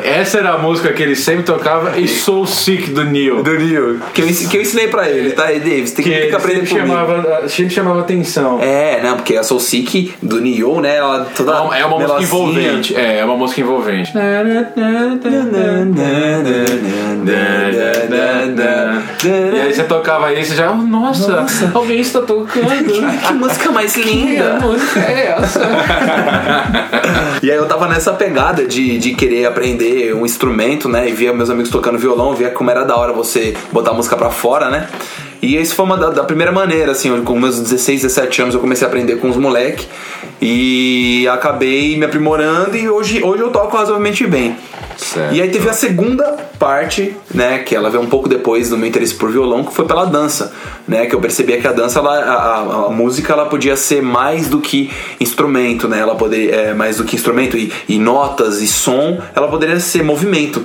Essa 0.04 0.40
era 0.40 0.54
a 0.54 0.58
música 0.58 0.92
que 0.94 1.02
ele 1.04 1.16
sempre 1.16 1.44
tocava. 1.44 1.98
E 2.00 2.08
Soul 2.08 2.46
Sick 2.48 2.92
do 2.92 3.04
Neil. 3.06 3.44
Do 3.44 3.52
Neil. 3.54 4.00
Que 4.14 4.22
eu, 4.22 4.28
que 4.28 4.58
eu 4.58 4.62
ensinei 4.62 4.88
pra 4.88 5.10
ele, 5.10 5.32
tá? 5.32 5.52
E 5.52 5.60
você 5.86 5.96
tem 5.96 6.06
Que 6.06 6.12
que, 6.12 6.28
que 6.28 6.36
aprender 6.36 6.68
comigo. 6.68 6.88
chamava, 6.88 7.48
sempre 7.48 7.74
chamava 7.74 8.00
atenção. 8.02 8.60
É, 8.62 9.02
não, 9.02 9.16
porque 9.18 9.36
a 9.36 9.44
Soul 9.44 9.60
Sick 9.60 10.14
do 10.22 10.42
Neil, 10.42 10.82
né? 10.82 10.98
Ela 10.98 11.28
toda 11.36 11.52
É 11.54 11.60
uma- 11.60 11.78
É 11.78 11.86
uma 11.86 12.00
música 12.00 12.22
envolvente. 12.24 12.96
É, 12.96 13.20
é 13.20 13.26
uma 13.26 13.36
música 13.38 13.62
envolvente. 13.62 14.12
E 19.26 19.60
aí 19.62 19.74
você 19.74 19.84
tocava 19.84 20.34
isso 20.34 20.54
e 20.54 20.56
já, 20.56 20.72
oh, 20.72 20.76
nossa, 20.76 21.46
alguém 21.74 22.00
está 22.02 22.22
tocando. 22.22 22.94
Que 23.28 23.34
música 23.34 23.72
mais 23.72 23.94
Que 23.94 24.02
linda! 24.02 24.60
música 24.62 25.00
é 25.00 25.36
essa? 25.40 25.60
E 27.44 27.52
aí 27.52 27.58
eu 27.58 27.66
tava 27.68 27.90
nessa 27.90 28.14
pegada 28.14 28.66
de, 28.66 28.98
de 28.98 29.14
querer 29.16 29.46
aprender 29.46 30.16
um 30.16 30.26
instrumento, 30.26 30.88
né? 30.88 31.10
E 31.10 31.12
via 31.12 31.34
meus 31.34 31.50
amigos 31.50 31.70
tocando 31.70 31.98
violão, 32.00 32.34
via 32.34 32.50
como 32.50 32.72
era 32.72 32.86
da 32.86 32.96
hora 32.96 33.12
você 33.12 33.54
botar 33.70 33.92
a 33.92 33.94
música 33.94 34.16
pra 34.16 34.30
fora, 34.30 34.70
né? 34.70 34.88
E 35.44 35.58
isso 35.58 35.76
foi 35.76 35.84
uma 35.84 35.98
da, 35.98 36.10
da 36.10 36.24
primeira 36.24 36.52
maneira, 36.54 36.94
assim, 36.94 37.22
com 37.22 37.38
meus 37.38 37.60
16, 37.60 38.02
17 38.04 38.42
anos 38.44 38.56
eu 38.56 38.62
comecei 38.62 38.86
a 38.86 38.90
aprender 38.90 39.18
com 39.18 39.30
os 39.30 39.36
moleques 39.36 39.86
e 40.42 41.28
acabei 41.32 41.98
me 41.98 42.06
aprimorando 42.06 42.78
e 42.78 42.90
hoje, 42.90 43.22
hoje 43.24 43.44
eu 43.44 43.50
toco 43.50 43.76
razoavelmente 43.76 44.26
bem. 44.26 44.56
Certo. 44.98 45.34
E 45.36 45.42
aí 45.42 45.50
teve 45.50 45.68
a 45.70 45.74
segunda 45.74 46.24
parte, 46.58 47.14
né, 47.34 47.60
que 47.60 47.76
ela 47.76 47.90
veio 47.90 48.02
um 48.04 48.08
pouco 48.08 48.30
depois 48.30 48.70
do 48.70 48.78
meu 48.78 48.88
interesse 48.88 49.16
por 49.16 49.32
violão, 49.32 49.64
que 49.64 49.74
foi 49.74 49.86
pela 49.86 50.06
dança, 50.06 50.54
né, 50.88 51.08
que 51.08 51.16
eu 51.16 51.20
percebia 51.20 51.60
que 51.60 51.68
a 51.68 51.72
dança, 51.74 52.00
ela, 52.00 52.20
a, 52.20 52.34
a- 52.34 52.86
a 52.88 52.90
música, 52.90 53.34
ela 53.34 53.46
podia 53.46 53.76
ser 53.76 54.02
mais 54.02 54.48
do 54.48 54.60
que 54.62 54.90
instrumento, 55.20 55.88
né, 55.90 56.00
ela 56.00 56.16
poderia, 56.16 56.56
é, 56.56 56.74
mais 56.74 56.98
do 56.98 57.04
que 57.04 57.16
instrumento 57.16 57.58
e, 57.58 57.72
e 57.90 57.98
notas 58.00 58.62
e 58.62 58.68
som, 58.68 59.20
ela 59.36 59.48
poderia 59.50 59.80
ser 59.80 60.04
movimento. 60.04 60.64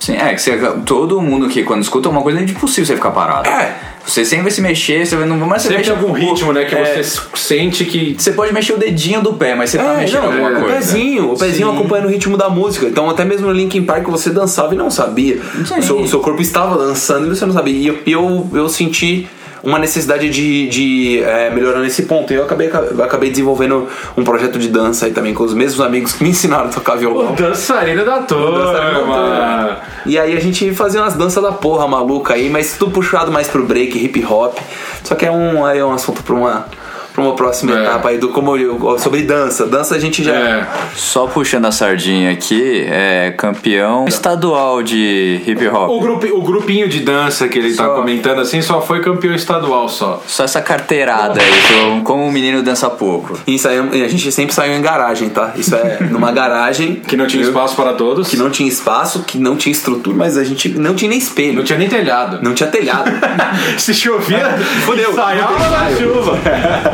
Sim, 0.00 0.16
é 0.16 0.34
que 0.34 0.40
você, 0.42 0.56
todo 0.84 1.20
mundo 1.20 1.48
que 1.48 1.62
quando 1.62 1.82
escuta 1.82 2.08
uma 2.08 2.20
coisa 2.22 2.38
é 2.40 2.42
impossível 2.42 2.84
você 2.86 2.94
ficar 2.96 3.10
parado. 3.10 3.48
É. 3.48 3.74
Você 4.06 4.22
sempre 4.22 4.42
vai 4.42 4.50
se 4.52 4.60
mexer, 4.60 5.06
você 5.06 5.16
vai- 5.16 5.26
não 5.26 5.38
mas 5.38 5.62
você 5.62 5.68
Sempre 5.68 5.78
mexe 5.78 5.90
tem 5.90 5.98
algum 5.98 6.12
o- 6.12 6.14
ritmo, 6.14 6.52
né, 6.52 6.66
que 6.66 6.74
é, 6.74 7.02
você 7.02 7.20
sente 7.34 7.86
que... 7.86 8.14
Você 8.18 8.32
pode 8.32 8.52
mexer 8.52 8.74
o 8.74 8.76
dedinho 8.76 9.22
do 9.22 9.32
pé, 9.32 9.54
mas 9.54 9.70
você 9.70 9.78
tá 9.78 9.94
É, 9.94 9.96
mexendo 10.00 10.24
não, 10.24 10.30
alguma 10.32 10.50
o 10.50 10.60
coisa. 10.60 10.74
pezinho, 10.76 11.32
o 11.32 11.38
pezinho 11.38 11.70
Sim. 11.70 11.74
acompanhando 11.76 12.06
o 12.06 12.10
ritmo 12.10 12.36
da 12.36 12.50
música. 12.50 12.84
Então, 12.86 13.08
até 13.08 13.24
mesmo 13.24 13.46
no 13.46 13.52
Linkin 13.54 13.82
Park 13.84 14.06
você 14.08 14.28
dançava 14.28 14.74
e 14.74 14.76
não 14.76 14.90
sabia. 14.90 15.40
Sim. 15.66 15.78
O 15.78 15.82
seu, 15.82 16.00
o 16.00 16.06
seu 16.08 16.20
corpo 16.20 16.42
estava 16.42 16.76
dançando 16.76 17.26
e 17.26 17.30
você 17.30 17.46
não 17.46 17.54
sabia. 17.54 17.72
E 17.74 17.86
eu, 17.86 17.98
eu, 18.06 18.46
eu 18.52 18.68
senti 18.68 19.26
uma 19.64 19.78
necessidade 19.78 20.28
de, 20.28 20.68
de 20.68 21.22
é, 21.22 21.50
melhorar 21.50 21.80
nesse 21.80 22.02
ponto. 22.02 22.32
E 22.32 22.36
eu 22.36 22.44
acabei, 22.44 22.70
acabei 23.02 23.30
desenvolvendo 23.30 23.88
um 24.16 24.24
projeto 24.24 24.58
de 24.58 24.68
dança 24.68 25.06
aí 25.06 25.12
também 25.12 25.34
com 25.34 25.44
os 25.44 25.54
mesmos 25.54 25.84
amigos 25.84 26.12
que 26.12 26.22
me 26.22 26.30
ensinaram 26.30 26.66
a 26.66 26.72
tocar 26.72 26.96
violão. 26.96 27.34
dançarina 27.34 28.04
da 28.04 28.18
Dançarina 28.18 28.92
da 28.92 28.94
turma. 28.94 29.78
E 30.06 30.18
aí 30.18 30.36
a 30.36 30.40
gente 30.40 30.72
fazia 30.74 31.00
umas 31.00 31.14
danças 31.14 31.42
da 31.42 31.52
porra 31.52 31.88
maluca 31.88 32.34
aí, 32.34 32.50
mas 32.50 32.76
tudo 32.76 32.92
puxado 32.92 33.32
mais 33.32 33.48
pro 33.48 33.64
break, 33.64 33.98
hip 33.98 34.24
hop. 34.24 34.58
Só 35.02 35.14
que 35.14 35.24
é 35.26 35.30
um, 35.30 35.66
é 35.68 35.84
um 35.84 35.92
assunto 35.92 36.22
pra 36.22 36.34
uma, 36.34 36.66
pra 37.14 37.22
uma 37.22 37.34
próxima 37.36 37.78
É. 37.78 37.82
etapa 37.84 38.08
aí 38.08 38.18
do 38.18 38.28
como 38.30 38.56
eu- 38.56 38.98
sobre 38.98 39.22
dança. 39.22 39.66
Dança 39.66 39.94
a 39.94 39.98
gente 40.00 40.22
já. 40.24 40.34
É. 40.34 40.66
Só 40.96 41.26
puxando 41.28 41.64
a 41.66 41.70
sardinha 41.72 42.32
aqui, 42.32 42.84
é 42.90 43.32
campeão 43.36 44.04
estadual 44.08 44.82
de 44.82 45.40
hip 45.46 45.66
hop. 45.68 45.88
O, 45.90 46.00
grupi, 46.00 46.32
o 46.32 46.42
grupinho 46.42 46.88
de 46.88 47.00
dança 47.00 47.46
que 47.46 47.56
ele 47.58 47.72
tá 47.72 47.84
Só. 47.84 47.94
comentando 47.94 48.40
assim 48.40 48.60
só 48.60 48.80
foi 48.82 49.00
campeão 49.00 49.32
estadual 49.34 49.88
só. 49.88 50.20
Só 50.26 50.42
essa 50.44 50.60
carteirada 50.60 51.40
aí, 51.40 51.52
como- 51.72 52.02
como 52.02 52.26
o 52.26 52.32
menino 52.32 52.62
dança 52.62 52.90
pouco. 52.90 53.38
Isso 53.46 53.68
aí, 53.68 53.78
a 53.78 54.08
gente 54.08 54.30
sempre 54.32 54.52
saiu 54.52 54.74
em 54.74 54.82
garagem, 54.82 55.28
tá? 55.28 55.52
Isso 55.56 55.74
é 55.76 55.98
numa 56.10 56.32
garagem. 56.32 56.96
Que 57.06 57.16
não 57.16 57.26
tinha 57.28 57.44
Eu- 57.44 57.48
espaço 57.48 57.76
para 57.76 57.92
todos. 57.92 58.28
Que 58.28 58.36
não 58.36 58.50
tinha 58.50 58.68
espaço, 58.68 59.22
que 59.24 59.38
não 59.38 59.54
tinha 59.56 59.72
estrutura, 59.72 60.16
mas 60.16 60.36
a 60.36 60.42
gente 60.42 60.68
não 60.70 60.94
tinha 60.96 61.08
nem 61.08 61.18
espelho. 61.18 61.54
Não 61.54 61.62
tinha 61.64 61.78
nem 61.78 61.88
telhado. 61.88 62.40
Não 62.42 62.52
tinha 62.54 62.68
telhado. 62.68 63.08
Se 63.78 63.94
chovia, 63.94 64.56
Fudeu. 64.84 65.10
ensaiava 65.12 65.52
Não 65.52 65.58
tem 65.60 65.70
na 65.70 65.96
chuva. 65.96 66.38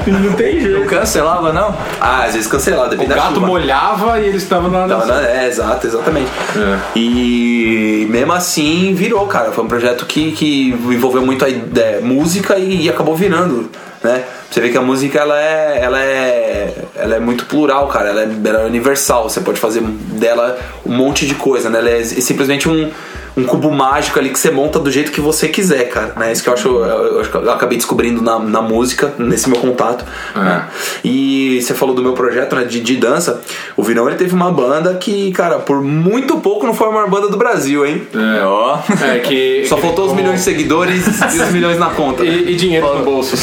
Não 0.19 0.33
tem 0.35 0.55
Não 0.57 0.61
jeito. 0.63 0.87
cancelava, 0.87 1.53
não? 1.53 1.75
ah, 2.01 2.25
às 2.25 2.33
vezes 2.35 2.47
cancelado, 2.49 2.87
O 2.89 2.91
depende 2.91 3.11
da 3.11 3.17
gato 3.17 3.35
chuva. 3.35 3.47
molhava 3.47 4.19
e 4.21 4.27
eles 4.27 4.43
estavam 4.43 4.71
Tava 4.71 5.07
na... 5.07 5.15
na- 5.21 5.29
é, 5.29 5.47
exato, 5.49 5.87
exatamente. 5.87 6.31
É. 6.57 6.79
E 6.99 8.07
mesmo 8.11 8.33
assim 8.33 8.95
virou, 8.95 9.27
cara. 9.27 9.53
Foi 9.53 9.65
um 9.65 9.69
projeto 9.69 10.07
que, 10.07 10.33
que 10.33 10.69
envolveu 10.71 11.23
muito 11.25 11.45
a 11.45 11.49
ideia, 11.49 12.01
música 12.01 12.59
e, 12.59 12.83
e 12.85 12.89
acabou 12.91 13.15
virando, 13.15 13.71
né? 14.03 14.23
Você 14.51 14.61
vê 14.61 14.69
que 14.71 14.77
a 14.79 14.83
música 14.83 15.19
ela 15.21 15.41
é, 15.41 15.79
ela 15.81 16.01
é, 16.03 16.75
ela 16.97 17.15
é 17.17 17.21
muito 17.21 17.45
plural, 17.47 17.87
cara. 17.87 18.09
Ela 18.09 18.23
é, 18.23 18.29
ela 18.49 18.63
é 18.63 18.67
universal. 18.67 19.29
Você 19.31 19.41
pode 19.41 19.61
fazer 19.61 19.81
dela 19.81 20.59
um 20.85 20.93
monte 20.93 21.25
de 21.25 21.35
coisa, 21.37 21.71
né? 21.71 21.79
Ela 21.79 21.91
é 21.91 22.03
simplesmente 22.03 22.69
um, 22.69 22.91
um 23.37 23.45
cubo 23.45 23.71
mágico 23.71 24.19
ali 24.19 24.31
que 24.31 24.39
você 24.39 24.51
monta 24.51 24.79
do 24.79 24.91
jeito 24.91 25.13
que 25.13 25.21
você 25.21 25.49
quiser, 25.49 25.89
cara. 25.89 26.13
Né? 26.17 26.33
Isso 26.33 26.43
que 26.43 26.49
eu 26.49 26.53
acho, 26.55 26.69
eu, 26.69 27.21
acho 27.21 27.31
que 27.31 27.37
eu 27.37 27.51
acabei 27.51 27.79
descobrindo 27.79 28.21
na, 28.23 28.39
na 28.39 28.61
música, 28.61 29.15
nesse 29.19 29.49
meu 29.49 29.59
contato. 29.61 30.05
né? 30.35 30.67
E 31.05 31.61
você 31.63 31.75
falou 31.75 31.95
do 31.95 32.03
meu 32.03 32.13
projeto 32.13 32.57
né, 32.57 32.65
de, 32.65 32.81
de 32.81 32.97
dança. 32.97 33.41
O 33.77 33.83
Virão 33.83 34.09
ele 34.09 34.17
teve 34.17 34.35
uma 34.35 34.51
banda 34.51 34.95
que, 34.95 35.31
cara, 35.33 35.59
por 35.59 35.81
muito 35.83 36.39
pouco 36.39 36.67
não 36.67 36.75
foi 36.75 36.89
a 36.89 36.91
maior 36.91 37.09
banda 37.09 37.29
do 37.29 37.37
Brasil, 37.37 37.87
hein? 37.87 38.07
É, 38.15 38.45
Ó. 38.45 38.79
é 39.03 39.19
que... 39.21 39.65
Só 39.69 39.77
que 39.77 39.83
faltou 39.83 40.05
os 40.07 40.11
como- 40.11 40.21
milhões 40.23 40.41
de 40.41 40.45
seguidores 40.45 41.07
e 41.35 41.41
os 41.41 41.51
milhões 41.53 41.79
na 41.79 41.91
conta. 41.91 42.23
né? 42.25 42.31
E, 42.31 42.53
e 42.53 42.57
dinheiro 42.57 42.99
no 42.99 43.05
bolso. 43.05 43.37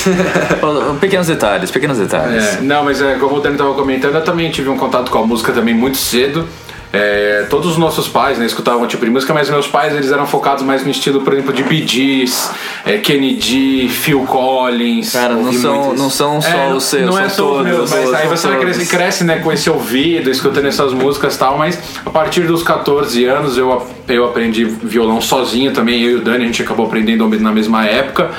Pequenos 1.00 1.28
detalhes, 1.28 1.72
pequenos 1.72 1.98
detalhes. 1.98 2.58
É, 2.58 2.62
não, 2.62 2.84
mas 2.84 3.02
é, 3.02 3.16
como 3.16 3.38
o 3.38 3.40
Dani 3.40 3.56
estava 3.56 3.74
comentando, 3.74 4.16
eu 4.16 4.24
também 4.24 4.50
tive 4.52 4.70
um 4.70 4.78
contato 4.78 5.10
com 5.12 5.20
a 5.20 5.26
música 5.26 5.52
também 5.52 5.74
muito 5.74 5.98
cedo. 5.98 6.48
É, 6.94 7.46
todos 7.50 7.72
os 7.72 7.78
nossos 7.78 8.08
pais 8.08 8.40
né, 8.40 8.46
escutavam 8.46 8.84
um 8.84 8.88
tipo 8.88 9.04
de 9.04 9.12
música, 9.12 9.34
mas 9.34 9.50
meus 9.50 9.68
pais 9.68 9.94
eles 9.94 10.12
eram 10.12 10.26
focados 10.26 10.64
mais 10.64 10.84
no 10.84 10.90
estilo, 10.90 11.22
por 11.22 11.34
exemplo, 11.34 11.52
de 11.52 11.62
Bee 11.64 11.86
Gees, 11.86 12.50
é, 12.86 12.98
Kennedy, 12.98 13.90
Phil 13.90 14.22
Collins. 14.22 15.12
Cara, 15.12 15.34
não 15.36 15.52
são, 15.52 15.94
não 15.94 16.10
são 16.10 16.42
só 16.42 16.48
É, 16.48 16.74
os 16.74 16.84
seus, 16.84 17.06
não 17.06 17.14
são 17.14 17.22
é 17.22 17.30
só 17.30 17.44
os 17.44 17.50
todos. 17.58 17.64
meus, 17.66 17.92
mas 17.92 18.14
aí 18.14 18.28
você 18.28 18.48
cresce, 18.56 18.86
cresce 18.86 19.24
né, 19.26 19.40
com 19.40 19.52
esse 19.52 19.70
ouvido, 19.70 20.30
escutando 20.30 20.66
essas 20.66 20.94
músicas 20.94 21.36
e 21.36 21.40
tal, 21.40 21.58
mas 21.58 21.78
a 22.06 22.10
partir 22.10 22.42
dos 22.42 22.64
14 22.64 23.26
anos 23.26 23.58
eu, 23.58 23.86
eu 24.08 24.26
aprendi 24.26 24.64
violão 24.64 25.20
sozinho 25.20 25.74
também, 25.74 26.02
eu 26.02 26.12
e 26.12 26.16
o 26.16 26.22
Dani, 26.22 26.44
a 26.46 26.48
gente 26.48 26.62
acabou 26.62 26.86
aprendendo 26.86 27.28
na 27.40 27.52
mesma 27.52 27.86
época. 27.86 28.32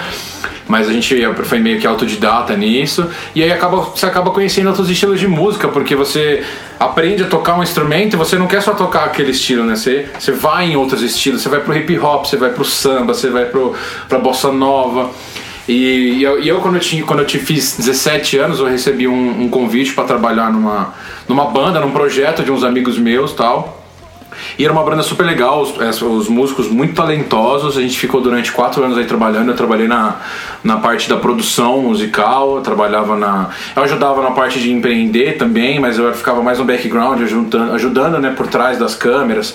Mas 0.69 0.89
a 0.89 0.93
gente 0.93 1.17
foi 1.45 1.59
meio 1.59 1.81
que 1.81 1.87
autodidata 1.87 2.55
nisso. 2.55 3.09
E 3.35 3.43
aí 3.43 3.51
acaba, 3.51 3.79
você 3.79 4.05
acaba 4.05 4.31
conhecendo 4.31 4.69
outros 4.69 4.91
estilos 4.91 5.19
de 5.19 5.27
música, 5.27 5.67
porque 5.67 5.97
você 5.97 6.45
aprende 6.79 7.23
a 7.23 7.27
tocar 7.27 7.59
um 7.59 7.63
instrumento 7.63 8.15
e 8.15 8.17
você 8.17 8.37
não 8.37 8.47
quer 8.47 8.61
só 8.61 8.75
tocar 8.75 9.05
aquele 9.05 9.31
estilo, 9.31 9.65
né? 9.65 9.75
Você, 9.75 10.07
você 10.19 10.31
vai 10.31 10.67
em 10.71 10.77
outros 10.77 11.03
estilos, 11.03 11.43
você 11.43 11.49
vai 11.49 11.61
pro 11.61 11.75
hip 11.75 11.99
hop, 11.99 12.27
você 12.27 12.37
vai 12.37 12.51
pro 12.51 12.65
samba, 12.65 13.15
você 13.15 13.31
vai 13.31 13.47
pro, 13.47 13.75
pra 14.09 14.19
bossa 14.19 14.53
nova. 14.53 15.11
E, 15.67 16.19
e 16.19 16.23
eu, 16.23 16.43
e 16.43 16.49
eu, 16.49 16.61
quando, 16.61 16.77
eu 16.77 16.81
tinha, 16.81 17.05
quando 17.05 17.21
eu 17.21 17.27
te 17.27 17.39
fiz 17.39 17.77
17 17.77 18.39
anos, 18.39 18.59
eu 18.59 18.67
recebi 18.67 19.09
um, 19.09 19.43
um 19.43 19.49
convite 19.49 19.93
para 19.93 20.05
trabalhar 20.05 20.53
numa, 20.53 20.95
numa 21.27 21.47
banda, 21.47 21.81
num 21.81 21.91
projeto 21.91 22.43
de 22.43 22.51
uns 22.51 22.63
amigos 22.63 22.99
meus 22.99 23.33
tal. 23.33 23.78
E 24.59 24.64
era 24.64 24.72
uma 24.72 24.83
banda 24.83 25.03
super 25.03 25.24
legal, 25.24 25.62
os, 25.62 25.81
é, 25.81 26.05
os 26.05 26.29
músicos 26.29 26.68
muito 26.68 26.94
talentosos. 26.94 27.77
A 27.77 27.81
gente 27.81 27.98
ficou 27.98 28.20
durante 28.20 28.53
quatro 28.53 28.83
anos 28.85 28.98
aí 28.98 29.05
trabalhando. 29.05 29.51
Eu 29.51 29.57
trabalhei 29.57 29.88
na, 29.88 30.16
na 30.62 30.77
parte 30.79 31.09
da 31.09 31.16
produção 31.16 31.83
musical, 31.83 32.57
eu 32.57 32.62
trabalhava 32.62 33.16
na. 33.16 33.51
Eu 33.74 33.83
ajudava 33.83 34.22
na 34.22 34.31
parte 34.31 34.61
de 34.61 34.72
empreender 34.72 35.37
também, 35.37 35.79
mas 35.79 35.98
eu 35.98 36.12
ficava 36.14 36.42
mais 36.42 36.59
no 36.59 36.64
background, 36.64 37.22
ajudando, 37.22 37.72
ajudando 37.74 38.18
né, 38.18 38.33
por 38.37 38.46
trás 38.46 38.79
das 38.79 38.94
câmeras. 38.94 39.55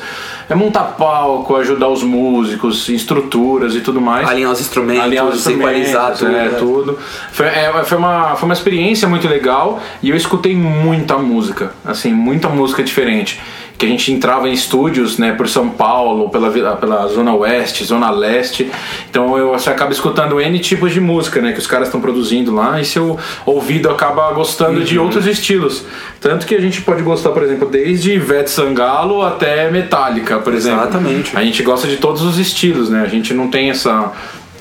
É 0.49 0.55
montar 0.55 0.83
palco, 0.97 1.55
ajudar 1.55 1.87
os 1.87 2.03
músicos, 2.03 2.89
estruturas 2.89 3.75
e 3.75 3.81
tudo 3.81 4.01
mais. 4.01 4.27
Alinhar 4.27 4.51
os 4.51 4.59
instrumentos, 4.59 5.03
Alinhar 5.03 5.25
os 5.25 5.47
equalizar 5.47 6.11
instrumentos, 6.11 6.19
tudo, 6.19 6.35
é, 6.35 6.43
né? 6.43 6.57
tudo. 6.59 6.99
Foi, 7.31 7.45
é, 7.45 7.83
foi, 7.85 7.97
uma, 7.97 8.35
foi 8.35 8.45
uma 8.45 8.53
experiência 8.53 9.07
muito 9.07 9.27
legal 9.27 9.81
e 10.01 10.09
eu 10.09 10.15
escutei 10.15 10.55
muita 10.55 11.17
música, 11.17 11.71
assim, 11.85 12.11
muita 12.11 12.49
música 12.49 12.83
diferente. 12.83 13.39
Que 13.77 13.87
a 13.87 13.89
gente 13.89 14.11
entrava 14.13 14.47
em 14.47 14.53
estúdios, 14.53 15.17
né, 15.17 15.33
por 15.33 15.47
São 15.49 15.67
Paulo, 15.67 16.29
pela, 16.29 16.49
pela 16.77 17.07
Zona 17.07 17.33
Oeste, 17.35 17.83
Zona 17.83 18.09
Leste. 18.11 18.71
Então 19.09 19.37
eu, 19.37 19.49
você 19.51 19.69
acaba 19.69 19.91
escutando 19.91 20.39
N 20.39 20.57
tipos 20.59 20.93
de 20.93 21.01
música, 21.01 21.41
né, 21.41 21.51
que 21.51 21.59
os 21.59 21.67
caras 21.67 21.87
estão 21.89 21.99
produzindo 21.99 22.53
lá 22.53 22.79
e 22.79 22.85
seu 22.85 23.17
ouvido 23.45 23.89
acaba 23.89 24.31
gostando 24.31 24.83
de 24.83 24.97
Uhum. 24.97 25.05
outros 25.05 25.25
estilos. 25.27 25.83
Tanto 26.21 26.45
que 26.45 26.55
a 26.55 26.61
gente 26.61 26.81
pode 26.81 27.01
gostar, 27.01 27.31
por 27.31 27.43
exemplo, 27.43 27.67
desde 27.67 28.13
Ivete 28.13 28.51
Sangalo 28.51 29.21
até 29.21 29.69
Metallica, 29.69 30.37
por 30.39 30.53
exemplo. 30.53 30.81
Exatamente. 30.81 31.35
A 31.35 31.43
gente 31.43 31.61
gosta 31.63 31.87
de 31.87 31.97
todos 31.97 32.21
os 32.21 32.37
estilos, 32.37 32.89
né? 32.89 33.01
A 33.01 33.09
gente 33.09 33.33
não 33.33 33.49
tem 33.49 33.69
essa, 33.71 34.13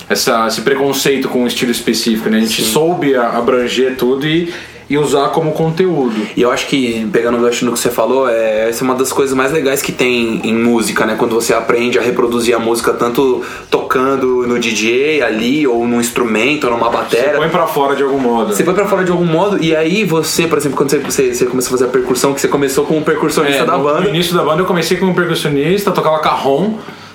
essa, 0.08 0.46
esse 0.48 0.62
preconceito 0.62 1.28
com 1.28 1.42
um 1.42 1.46
estilo 1.46 1.70
específico, 1.70 2.28
né? 2.28 2.38
A 2.38 2.40
gente 2.40 2.62
soube 2.62 3.14
a- 3.14 3.28
abranger 3.38 3.94
tudo 3.96 4.26
e, 4.26 4.52
e 4.92 4.98
usar 4.98 5.28
como 5.30 5.52
conteúdo. 5.52 6.14
E 6.36 6.42
eu 6.42 6.50
acho 6.50 6.66
que, 6.66 7.08
pegando 7.10 7.38
o 7.38 7.40
gancho 7.40 7.64
no 7.64 7.72
que 7.72 7.78
você 7.78 7.88
falou, 7.90 8.28
é, 8.28 8.68
essa 8.68 8.82
é 8.82 8.84
uma 8.84 8.94
das 8.94 9.10
coisas 9.12 9.34
mais 9.34 9.50
legais 9.50 9.80
que 9.80 9.90
tem 9.90 10.40
em 10.44 10.54
música, 10.54 11.06
né? 11.06 11.14
Quando 11.18 11.34
você 11.34 11.54
aprende 11.54 11.98
a 11.98 12.02
reproduzir 12.02 12.54
a 12.54 12.58
música 12.58 12.92
tanto 12.92 13.42
tocando 13.70 14.46
no 14.46 14.58
DJ 14.58 15.22
ali, 15.22 15.66
ou 15.66 15.86
num 15.86 16.00
instrumento, 16.00 16.64
ou 16.64 16.70
numa 16.72 16.90
batera. 16.90 17.38
Põe 17.38 17.48
pra 17.48 17.66
fora 17.66 17.96
de 17.96 18.02
algum 18.02 18.18
modo. 18.18 18.54
Você 18.54 18.64
foi 18.64 18.74
pra 18.74 18.86
fora 18.86 19.02
de 19.04 19.10
algum 19.10 19.24
modo, 19.24 19.62
e 19.62 19.74
aí 19.74 20.04
você, 20.04 20.46
por 20.46 20.58
exemplo, 20.58 20.76
quando 20.76 20.90
você, 20.90 20.98
você, 20.98 21.34
você 21.34 21.46
começou 21.46 21.70
a 21.70 21.78
fazer 21.78 21.84
a 21.86 21.92
percussão, 21.92 22.34
que 22.34 22.40
você 22.40 22.48
começou 22.48 22.84
como 22.84 23.02
percussionista 23.02 23.62
É, 23.62 23.66
da 23.66 23.78
no, 23.78 23.84
banda. 23.84 24.00
no 24.02 24.08
início 24.10 24.34
da 24.34 24.42
banda 24.44 24.60
eu 24.62 24.66
comecei 24.66 24.98
como 24.98 25.14
percussionista, 25.14 25.90
tocava 25.90 26.18
carrom 26.18 26.74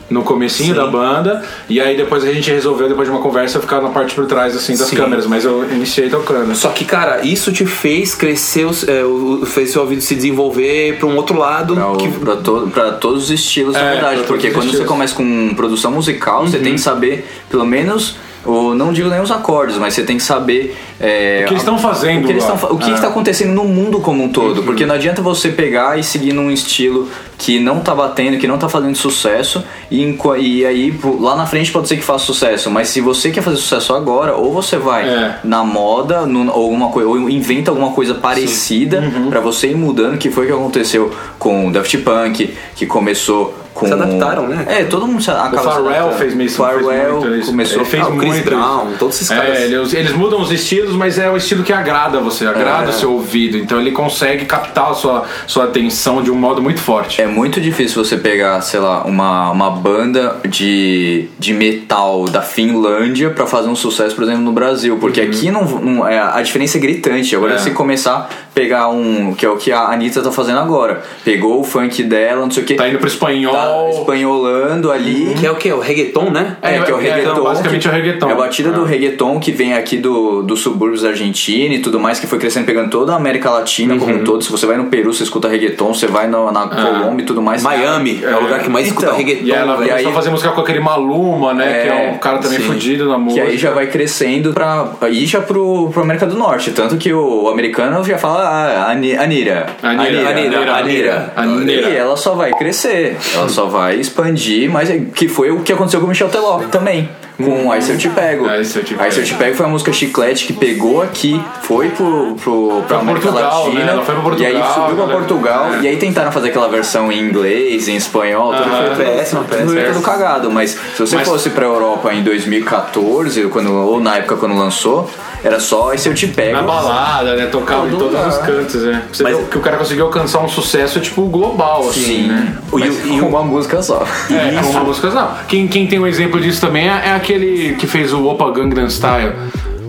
no 0.09 0.23
comecinho 0.23 0.69
Sim. 0.73 0.79
da 0.79 0.87
banda 0.87 1.43
e 1.67 1.81
aí 1.81 1.97
depois 1.97 2.23
a 2.23 2.31
gente 2.31 2.49
resolveu 2.49 2.87
depois 2.87 3.07
de 3.07 3.13
uma 3.13 3.21
conversa 3.21 3.59
ficar 3.59 3.81
na 3.81 3.89
parte 3.89 4.15
por 4.15 4.25
trás 4.25 4.55
assim 4.55 4.75
das 4.77 4.87
Sim. 4.87 4.95
câmeras, 4.95 5.25
mas 5.27 5.43
eu 5.43 5.69
iniciei 5.69 6.09
tocando. 6.09 6.55
Só 6.55 6.69
que, 6.69 6.85
cara, 6.85 7.25
isso 7.25 7.51
te 7.51 7.65
fez 7.65 8.15
crescer, 8.15 8.65
os- 8.65 8.87
é, 8.87 9.03
o- 9.03 9.43
fez 9.45 9.71
seu 9.71 9.81
ouvido 9.81 10.01
se 10.01 10.15
desenvolver 10.15 10.97
pra 10.97 11.07
um 11.07 11.15
outro 11.17 11.37
lado. 11.37 11.73
Pra, 11.75 11.87
o- 11.91 11.97
que, 11.97 12.07
pra 12.09 12.35
to- 12.37 12.69
pra 12.73 12.91
todos 12.93 13.23
os 13.25 13.31
estilos, 13.31 13.75
É, 13.75 13.83
na 13.83 13.91
verdade. 13.91 14.23
Porque 14.23 14.47
quando 14.51 14.63
você 14.65 14.69
estilos. 14.77 14.87
começa 14.87 15.13
com 15.15 15.53
produção 15.55 15.91
musical, 15.91 16.47
você 16.47 16.59
tem 16.59 16.73
que 16.75 16.81
saber, 16.81 17.27
pelo 17.49 17.65
menos, 17.65 18.15
o, 18.45 18.73
não 18.73 18.93
digo 18.93 19.09
nem 19.09 19.19
os 19.21 19.31
acordes, 19.31 19.77
mas 19.77 19.93
você 19.93 20.03
tem 20.03 20.17
que 20.17 20.23
saber. 20.23 20.75
é, 20.99 21.41
O 21.43 21.47
que 21.47 21.53
eles 21.53 21.61
estão 21.63 21.77
fazendo 21.77 22.23
O 22.23 22.77
que, 22.77 22.89
É. 22.89 22.93
está 22.93 23.07
acontecendo 23.07 23.51
no 23.53 23.65
mundo 23.65 23.99
como 23.99 24.23
um 24.23 24.29
todo. 24.29 24.63
Porque 24.63 24.85
não 24.85 24.95
adianta 24.95 25.21
você 25.21 25.49
pegar 25.49 25.99
e 25.99 26.03
seguir 26.03 26.33
num 26.33 26.49
estilo 26.49 27.07
que 27.37 27.59
não 27.59 27.79
tá 27.81 27.93
batendo, 27.93 28.37
que 28.39 28.47
não 28.47 28.57
tá 28.57 28.67
fazendo 28.67 28.95
sucesso, 28.95 29.63
e, 29.91 30.17
e 30.39 30.65
aí 30.65 30.99
lá 31.19 31.35
na 31.35 31.45
frente 31.45 31.71
pode 31.71 31.87
ser 31.87 31.97
que 31.97 32.03
faça 32.03 32.25
sucesso. 32.25 32.71
Mas 32.71 32.87
se 32.87 32.99
você 33.01 33.29
quer 33.29 33.41
fazer 33.41 33.57
sucesso 33.57 33.93
agora, 33.93 34.35
ou 34.35 34.51
você 34.53 34.77
vai 34.77 35.07
É. 35.07 35.35
na 35.43 35.63
moda, 35.63 36.25
no, 36.25 36.51
ou, 36.51 36.63
alguma 36.63 36.89
coisa, 36.89 37.07
ou 37.09 37.29
inventa 37.29 37.69
alguma 37.71 37.91
coisa 37.91 38.15
parecida 38.15 38.99
Uhum. 39.01 39.29
pra 39.29 39.39
você 39.39 39.67
ir 39.69 39.75
mudando, 39.75 40.17
que 40.17 40.29
foi 40.31 40.45
o 40.45 40.47
que 40.47 40.53
aconteceu 40.53 41.11
com 41.37 41.67
o 41.67 41.71
Daft 41.71 41.97
Punk, 41.99 42.53
que 42.75 42.85
começou 42.85 43.53
com. 43.77 43.85
Se 43.87 43.93
adaptaram, 43.93 44.47
né? 44.47 44.65
É, 44.67 44.83
todo 44.83 45.07
mundo 45.07 45.21
se 45.21 45.29
acaba 45.31 45.55
O 45.55 45.59
adaptando. 45.89 46.17
fez 46.17 46.33
muito 46.33 47.35
isso. 47.37 47.51
começou 47.51 47.77
Ele 47.81 47.85
fez 47.85 48.03
Ah, 48.03 48.09
o 48.09 48.17
Chris 48.17 48.33
muito 48.33 48.45
Brown, 48.45 48.87
isso. 48.89 48.97
todos 48.99 49.15
esses 49.15 49.31
É, 49.31 49.35
caras. 49.35 49.59
eles, 49.61 49.93
eles 49.93 50.11
mudam 50.13 50.41
os 50.41 50.51
estilos, 50.51 50.95
mas 50.95 51.17
é 51.17 51.29
o 51.29 51.37
estilo 51.37 51.63
que 51.63 51.71
agrada 51.73 52.19
você, 52.19 52.45
agrada 52.47 52.87
É. 52.87 52.89
o 52.89 52.93
seu 52.93 53.11
ouvido. 53.13 53.57
Então 53.57 53.79
ele 53.79 53.91
consegue 53.91 54.45
captar 54.45 54.91
a 54.91 54.93
sua, 54.93 55.23
sua 55.45 55.65
atenção 55.65 56.21
de 56.21 56.31
um 56.31 56.35
modo 56.35 56.61
muito 56.61 56.79
forte. 56.79 57.21
É 57.21 57.27
muito 57.27 57.59
difícil 57.61 58.03
você 58.03 58.17
pegar, 58.17 58.59
sei 58.61 58.79
lá, 58.79 59.03
uma, 59.03 59.51
uma 59.51 59.69
banda 59.71 60.37
de, 60.47 61.27
de 61.37 61.53
metal 61.53 62.25
da 62.25 62.41
Finlândia 62.41 63.29
pra 63.29 63.45
fazer 63.45 63.69
um 63.69 63.75
sucesso, 63.75 64.15
por 64.15 64.23
exemplo, 64.23 64.41
no 64.41 64.51
Brasil. 64.51 64.97
Porque 64.99 65.21
aqui 65.21 65.51
não, 65.51 65.63
não- 65.65 66.07
é, 66.07 66.19
a 66.19 66.41
diferença 66.41 66.77
é 66.77 66.81
gritante. 66.81 67.35
Agora 67.35 67.53
É. 67.53 67.57
você 67.57 67.71
começar 67.71 68.29
pegar 68.57 68.89
um. 68.89 69.33
que 69.35 69.45
é 69.45 69.49
o 69.49 69.55
que 69.57 69.71
a 69.71 69.81
Anitta 69.91 70.21
tá 70.21 70.31
fazendo 70.31 70.59
agora. 70.59 71.01
Pegou 71.23 71.59
o 71.59 71.63
funk 71.63 72.01
dela, 72.03 72.41
não 72.41 72.51
sei 72.51 72.63
o 72.63 72.65
que. 72.65 72.73
Tá 72.75 72.87
indo 72.89 72.97
pro 72.99 73.07
espanhol. 73.07 73.53
Tá 73.53 73.89
espanholando 73.91 74.91
ali. 74.91 75.35
Que 75.39 75.45
é 75.45 75.51
o 75.51 75.55
que? 75.55 75.71
O 75.71 75.79
reggaeton, 75.79 76.29
né? 76.31 76.57
É, 76.61 76.79
que 76.79 76.91
é 76.91 76.95
o 76.95 76.99
É, 76.99 77.01
reggaeton. 77.03 77.43
basicamente 77.43 77.81
que- 77.81 77.87
é 77.87 77.91
o 77.91 77.93
reggaeton. 77.93 78.29
É 78.29 78.33
a 78.33 78.35
batida 78.35 78.71
do 78.71 78.83
Ah. 78.83 78.87
reggaeton 78.87 79.39
que 79.39 79.51
vem 79.51 79.73
aqui 79.73 79.97
do, 79.97 80.41
dos 80.43 80.61
subúrbios 80.61 81.01
da 81.03 81.09
Argentina 81.09 81.75
e 81.75 81.79
tudo 81.79 81.99
mais, 81.99 82.19
que 82.19 82.27
foi 82.27 82.39
crescendo, 82.39 82.65
pegando 82.65 82.89
toda 82.89 83.13
a 83.13 83.15
América 83.15 83.49
Latina 83.51 83.97
como 83.97 84.11
Uhum. 84.13 84.21
um 84.21 84.23
todo. 84.23 84.43
Se 84.43 84.51
você 84.51 84.65
vai 84.65 84.77
no 84.77 84.85
Peru, 84.85 85.13
você 85.13 85.23
escuta 85.23 85.47
reggaeton, 85.47 85.93
você 85.93 86.07
vai 86.07 86.27
no- 86.27 86.51
na 86.51 86.67
Colômbia 86.67 87.23
e 87.23 87.25
tudo 87.25 87.41
mais. 87.41 87.61
Miami 87.63 88.21
é, 88.23 88.35
o 88.35 88.41
lugar 88.41 88.61
que 88.61 88.69
mais 88.69 88.87
escuta 88.87 89.07
Então, 89.07 89.17
reggaeton. 89.17 89.45
E 89.45 89.51
ela 89.51 89.73
E 89.73 89.75
começou 89.75 89.95
aí- 89.97 90.05
a 90.05 90.11
fazer 90.11 90.29
música 90.29 90.51
com 90.51 90.61
aquele 90.61 90.79
Maluma, 90.79 91.53
né? 91.53 91.67
que 91.83 91.89
é 91.89 92.07
É, 92.07 92.11
um 92.13 92.17
cara 92.17 92.39
também 92.39 92.59
sim. 92.59 92.65
fudido 92.65 93.07
na 93.07 93.15
Que 93.15 93.21
música. 93.21 93.43
aí 93.45 93.57
já 93.57 93.71
vai 93.71 93.87
crescendo 93.87 94.53
pra 94.53 94.87
ir 95.09 95.25
já 95.25 95.41
pro, 95.41 95.89
pro 95.91 96.01
América 96.01 96.25
do 96.25 96.35
Norte. 96.37 96.71
Tanto 96.71 96.97
que 96.97 97.13
o 97.13 97.47
americano 97.49 98.03
já 98.03 98.17
fala 98.17 98.46
ah, 98.47 98.91
Ani- 98.91 99.15
Anira. 99.17 99.67
Anira, 99.83 100.29
Anira, 100.29 100.73
Anira, 100.75 101.33
Anira. 101.35 101.89
E 101.89 101.95
ela 101.95 102.15
só 102.17 102.33
vai 102.35 102.51
crescer. 102.51 103.17
Ela 103.35 103.49
só 103.49 103.65
vai 103.65 103.95
expandir, 103.95 104.69
mas 104.69 104.89
é- 104.89 104.99
que 105.13 105.27
foi 105.27 105.51
o 105.51 105.59
que 105.61 105.73
aconteceu 105.73 105.99
com 105.99 106.05
o 106.05 106.09
Michel 106.09 106.29
Teló 106.29 106.59
também. 106.71 107.09
Com 107.37 107.71
Aí 107.71 107.79
Se 107.83 107.91
Eu 107.91 107.97
Te 107.99 108.09
Pego. 108.09 108.49
Aí 108.49 108.65
Se 108.65 108.79
Eu 108.79 108.83
Te 108.83 108.93
Eu 108.93 109.37
Pego 109.37 109.55
foi 109.55 109.65
a 109.67 109.69
música 109.69 109.93
chiclete 109.93 110.47
que 110.47 110.53
pegou 110.53 111.03
aqui, 111.03 111.39
foi 111.61 111.89
pro, 111.89 112.35
pro, 112.43 112.81
pra 112.87 112.87
Pra 112.87 112.97
América 112.97 113.27
Portugal, 113.31 113.63
Latina. 113.65 113.79
né? 113.93 114.01
Pra 114.03 114.15
E 114.15 114.17
aí 114.17 114.53
Portugal, 114.53 114.73
subiu 114.73 114.95
pra 114.95 115.05
né? 115.05 115.13
Portugal. 115.13 115.67
É. 115.75 115.79
E 115.81 115.87
aí 115.87 115.97
tentaram 115.97 116.31
fazer 116.31 116.47
aquela 116.49 116.67
versão 116.67 117.11
em 117.11 117.19
inglês, 117.19 117.87
em 117.87 117.95
espanhol. 117.95 118.55
tudo 118.55 118.69
Ah, 118.73 118.93
foi 118.95 119.05
péssima. 119.05 119.43
tudo 119.43 119.93
tudo 119.93 120.01
cagado. 120.01 120.49
Mas 120.51 120.71
se 120.71 120.99
você 120.99 121.15
Mas- 121.15 121.27
fosse 121.27 121.51
pra 121.51 121.65
Europa 121.65 122.11
em 122.11 122.23
2014, 122.23 123.43
quando, 123.49 123.71
ou 123.71 123.99
na 123.99 124.17
época 124.17 124.35
quando 124.37 124.55
lançou, 124.57 125.07
era 125.47 125.59
só 125.59 125.91
Aí 125.91 125.97
Se 125.97 126.09
Eu 126.09 126.13
Te 126.13 126.27
Pego. 126.27 126.53
Na 126.57 126.61
balada, 126.61 127.35
né? 127.35 127.45
Tocava 127.47 127.87
em 127.87 127.89
Todo 127.91 127.99
todos 127.99 128.15
lugar. 128.15 128.29
os 128.29 128.37
cantos, 128.37 128.83
né? 128.83 129.03
Você 129.11 129.23
Mas- 129.23 129.37
vê 129.37 129.43
que 129.43 129.57
o 129.57 129.61
cara 129.61 129.77
conseguiu 129.77 130.05
alcançar 130.05 130.39
um 130.39 130.47
sucesso, 130.49 130.99
tipo, 130.99 131.23
global, 131.27 131.87
assim, 131.89 132.01
Sim, 132.03 132.27
né? 132.27 132.57
mas 132.71 132.85
E 132.85 132.89
o- 132.89 133.15
e 133.17 133.19
com 133.21 133.27
uma 133.27 133.43
música 133.43 133.81
só. 133.81 134.03
É, 134.29 134.61
com 134.61 134.69
uma 134.69 134.83
música 134.83 135.09
não. 135.09 135.29
Quem, 135.47 135.67
quem 135.67 135.87
tem 135.87 135.99
um 135.99 136.07
exemplo 136.07 136.39
disso 136.39 136.61
também 136.61 136.87
é, 136.89 137.07
é 137.07 137.11
aquele 137.15 137.75
que 137.75 137.87
fez 137.87 138.13
o 138.13 138.25
Opa 138.27 138.49
Gangnam 138.51 138.87
Style. 138.89 139.33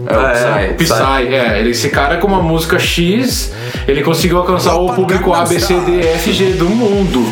É 0.07 0.17
o 0.17 0.21
Ah, 0.21 0.61
é. 0.63 0.69
Psy. 0.75 0.85
Psy, 0.95 1.35
é, 1.35 1.61
ele- 1.61 1.71
esse 1.71 1.91
cara 1.91 2.17
com 2.17 2.27
uma 2.29 2.41
música 2.41 2.79
X, 2.79 3.53
ele 3.87 4.03
conseguiu 4.03 4.39
alcançar 4.39 4.75
o 4.77 4.93
público 4.95 5.35
A, 5.35 5.45
B, 5.45 5.59
C, 5.61 5.75
D, 5.81 6.01
F, 6.01 6.33
G 6.33 6.53
do 6.53 6.65
mundo. 6.67 7.27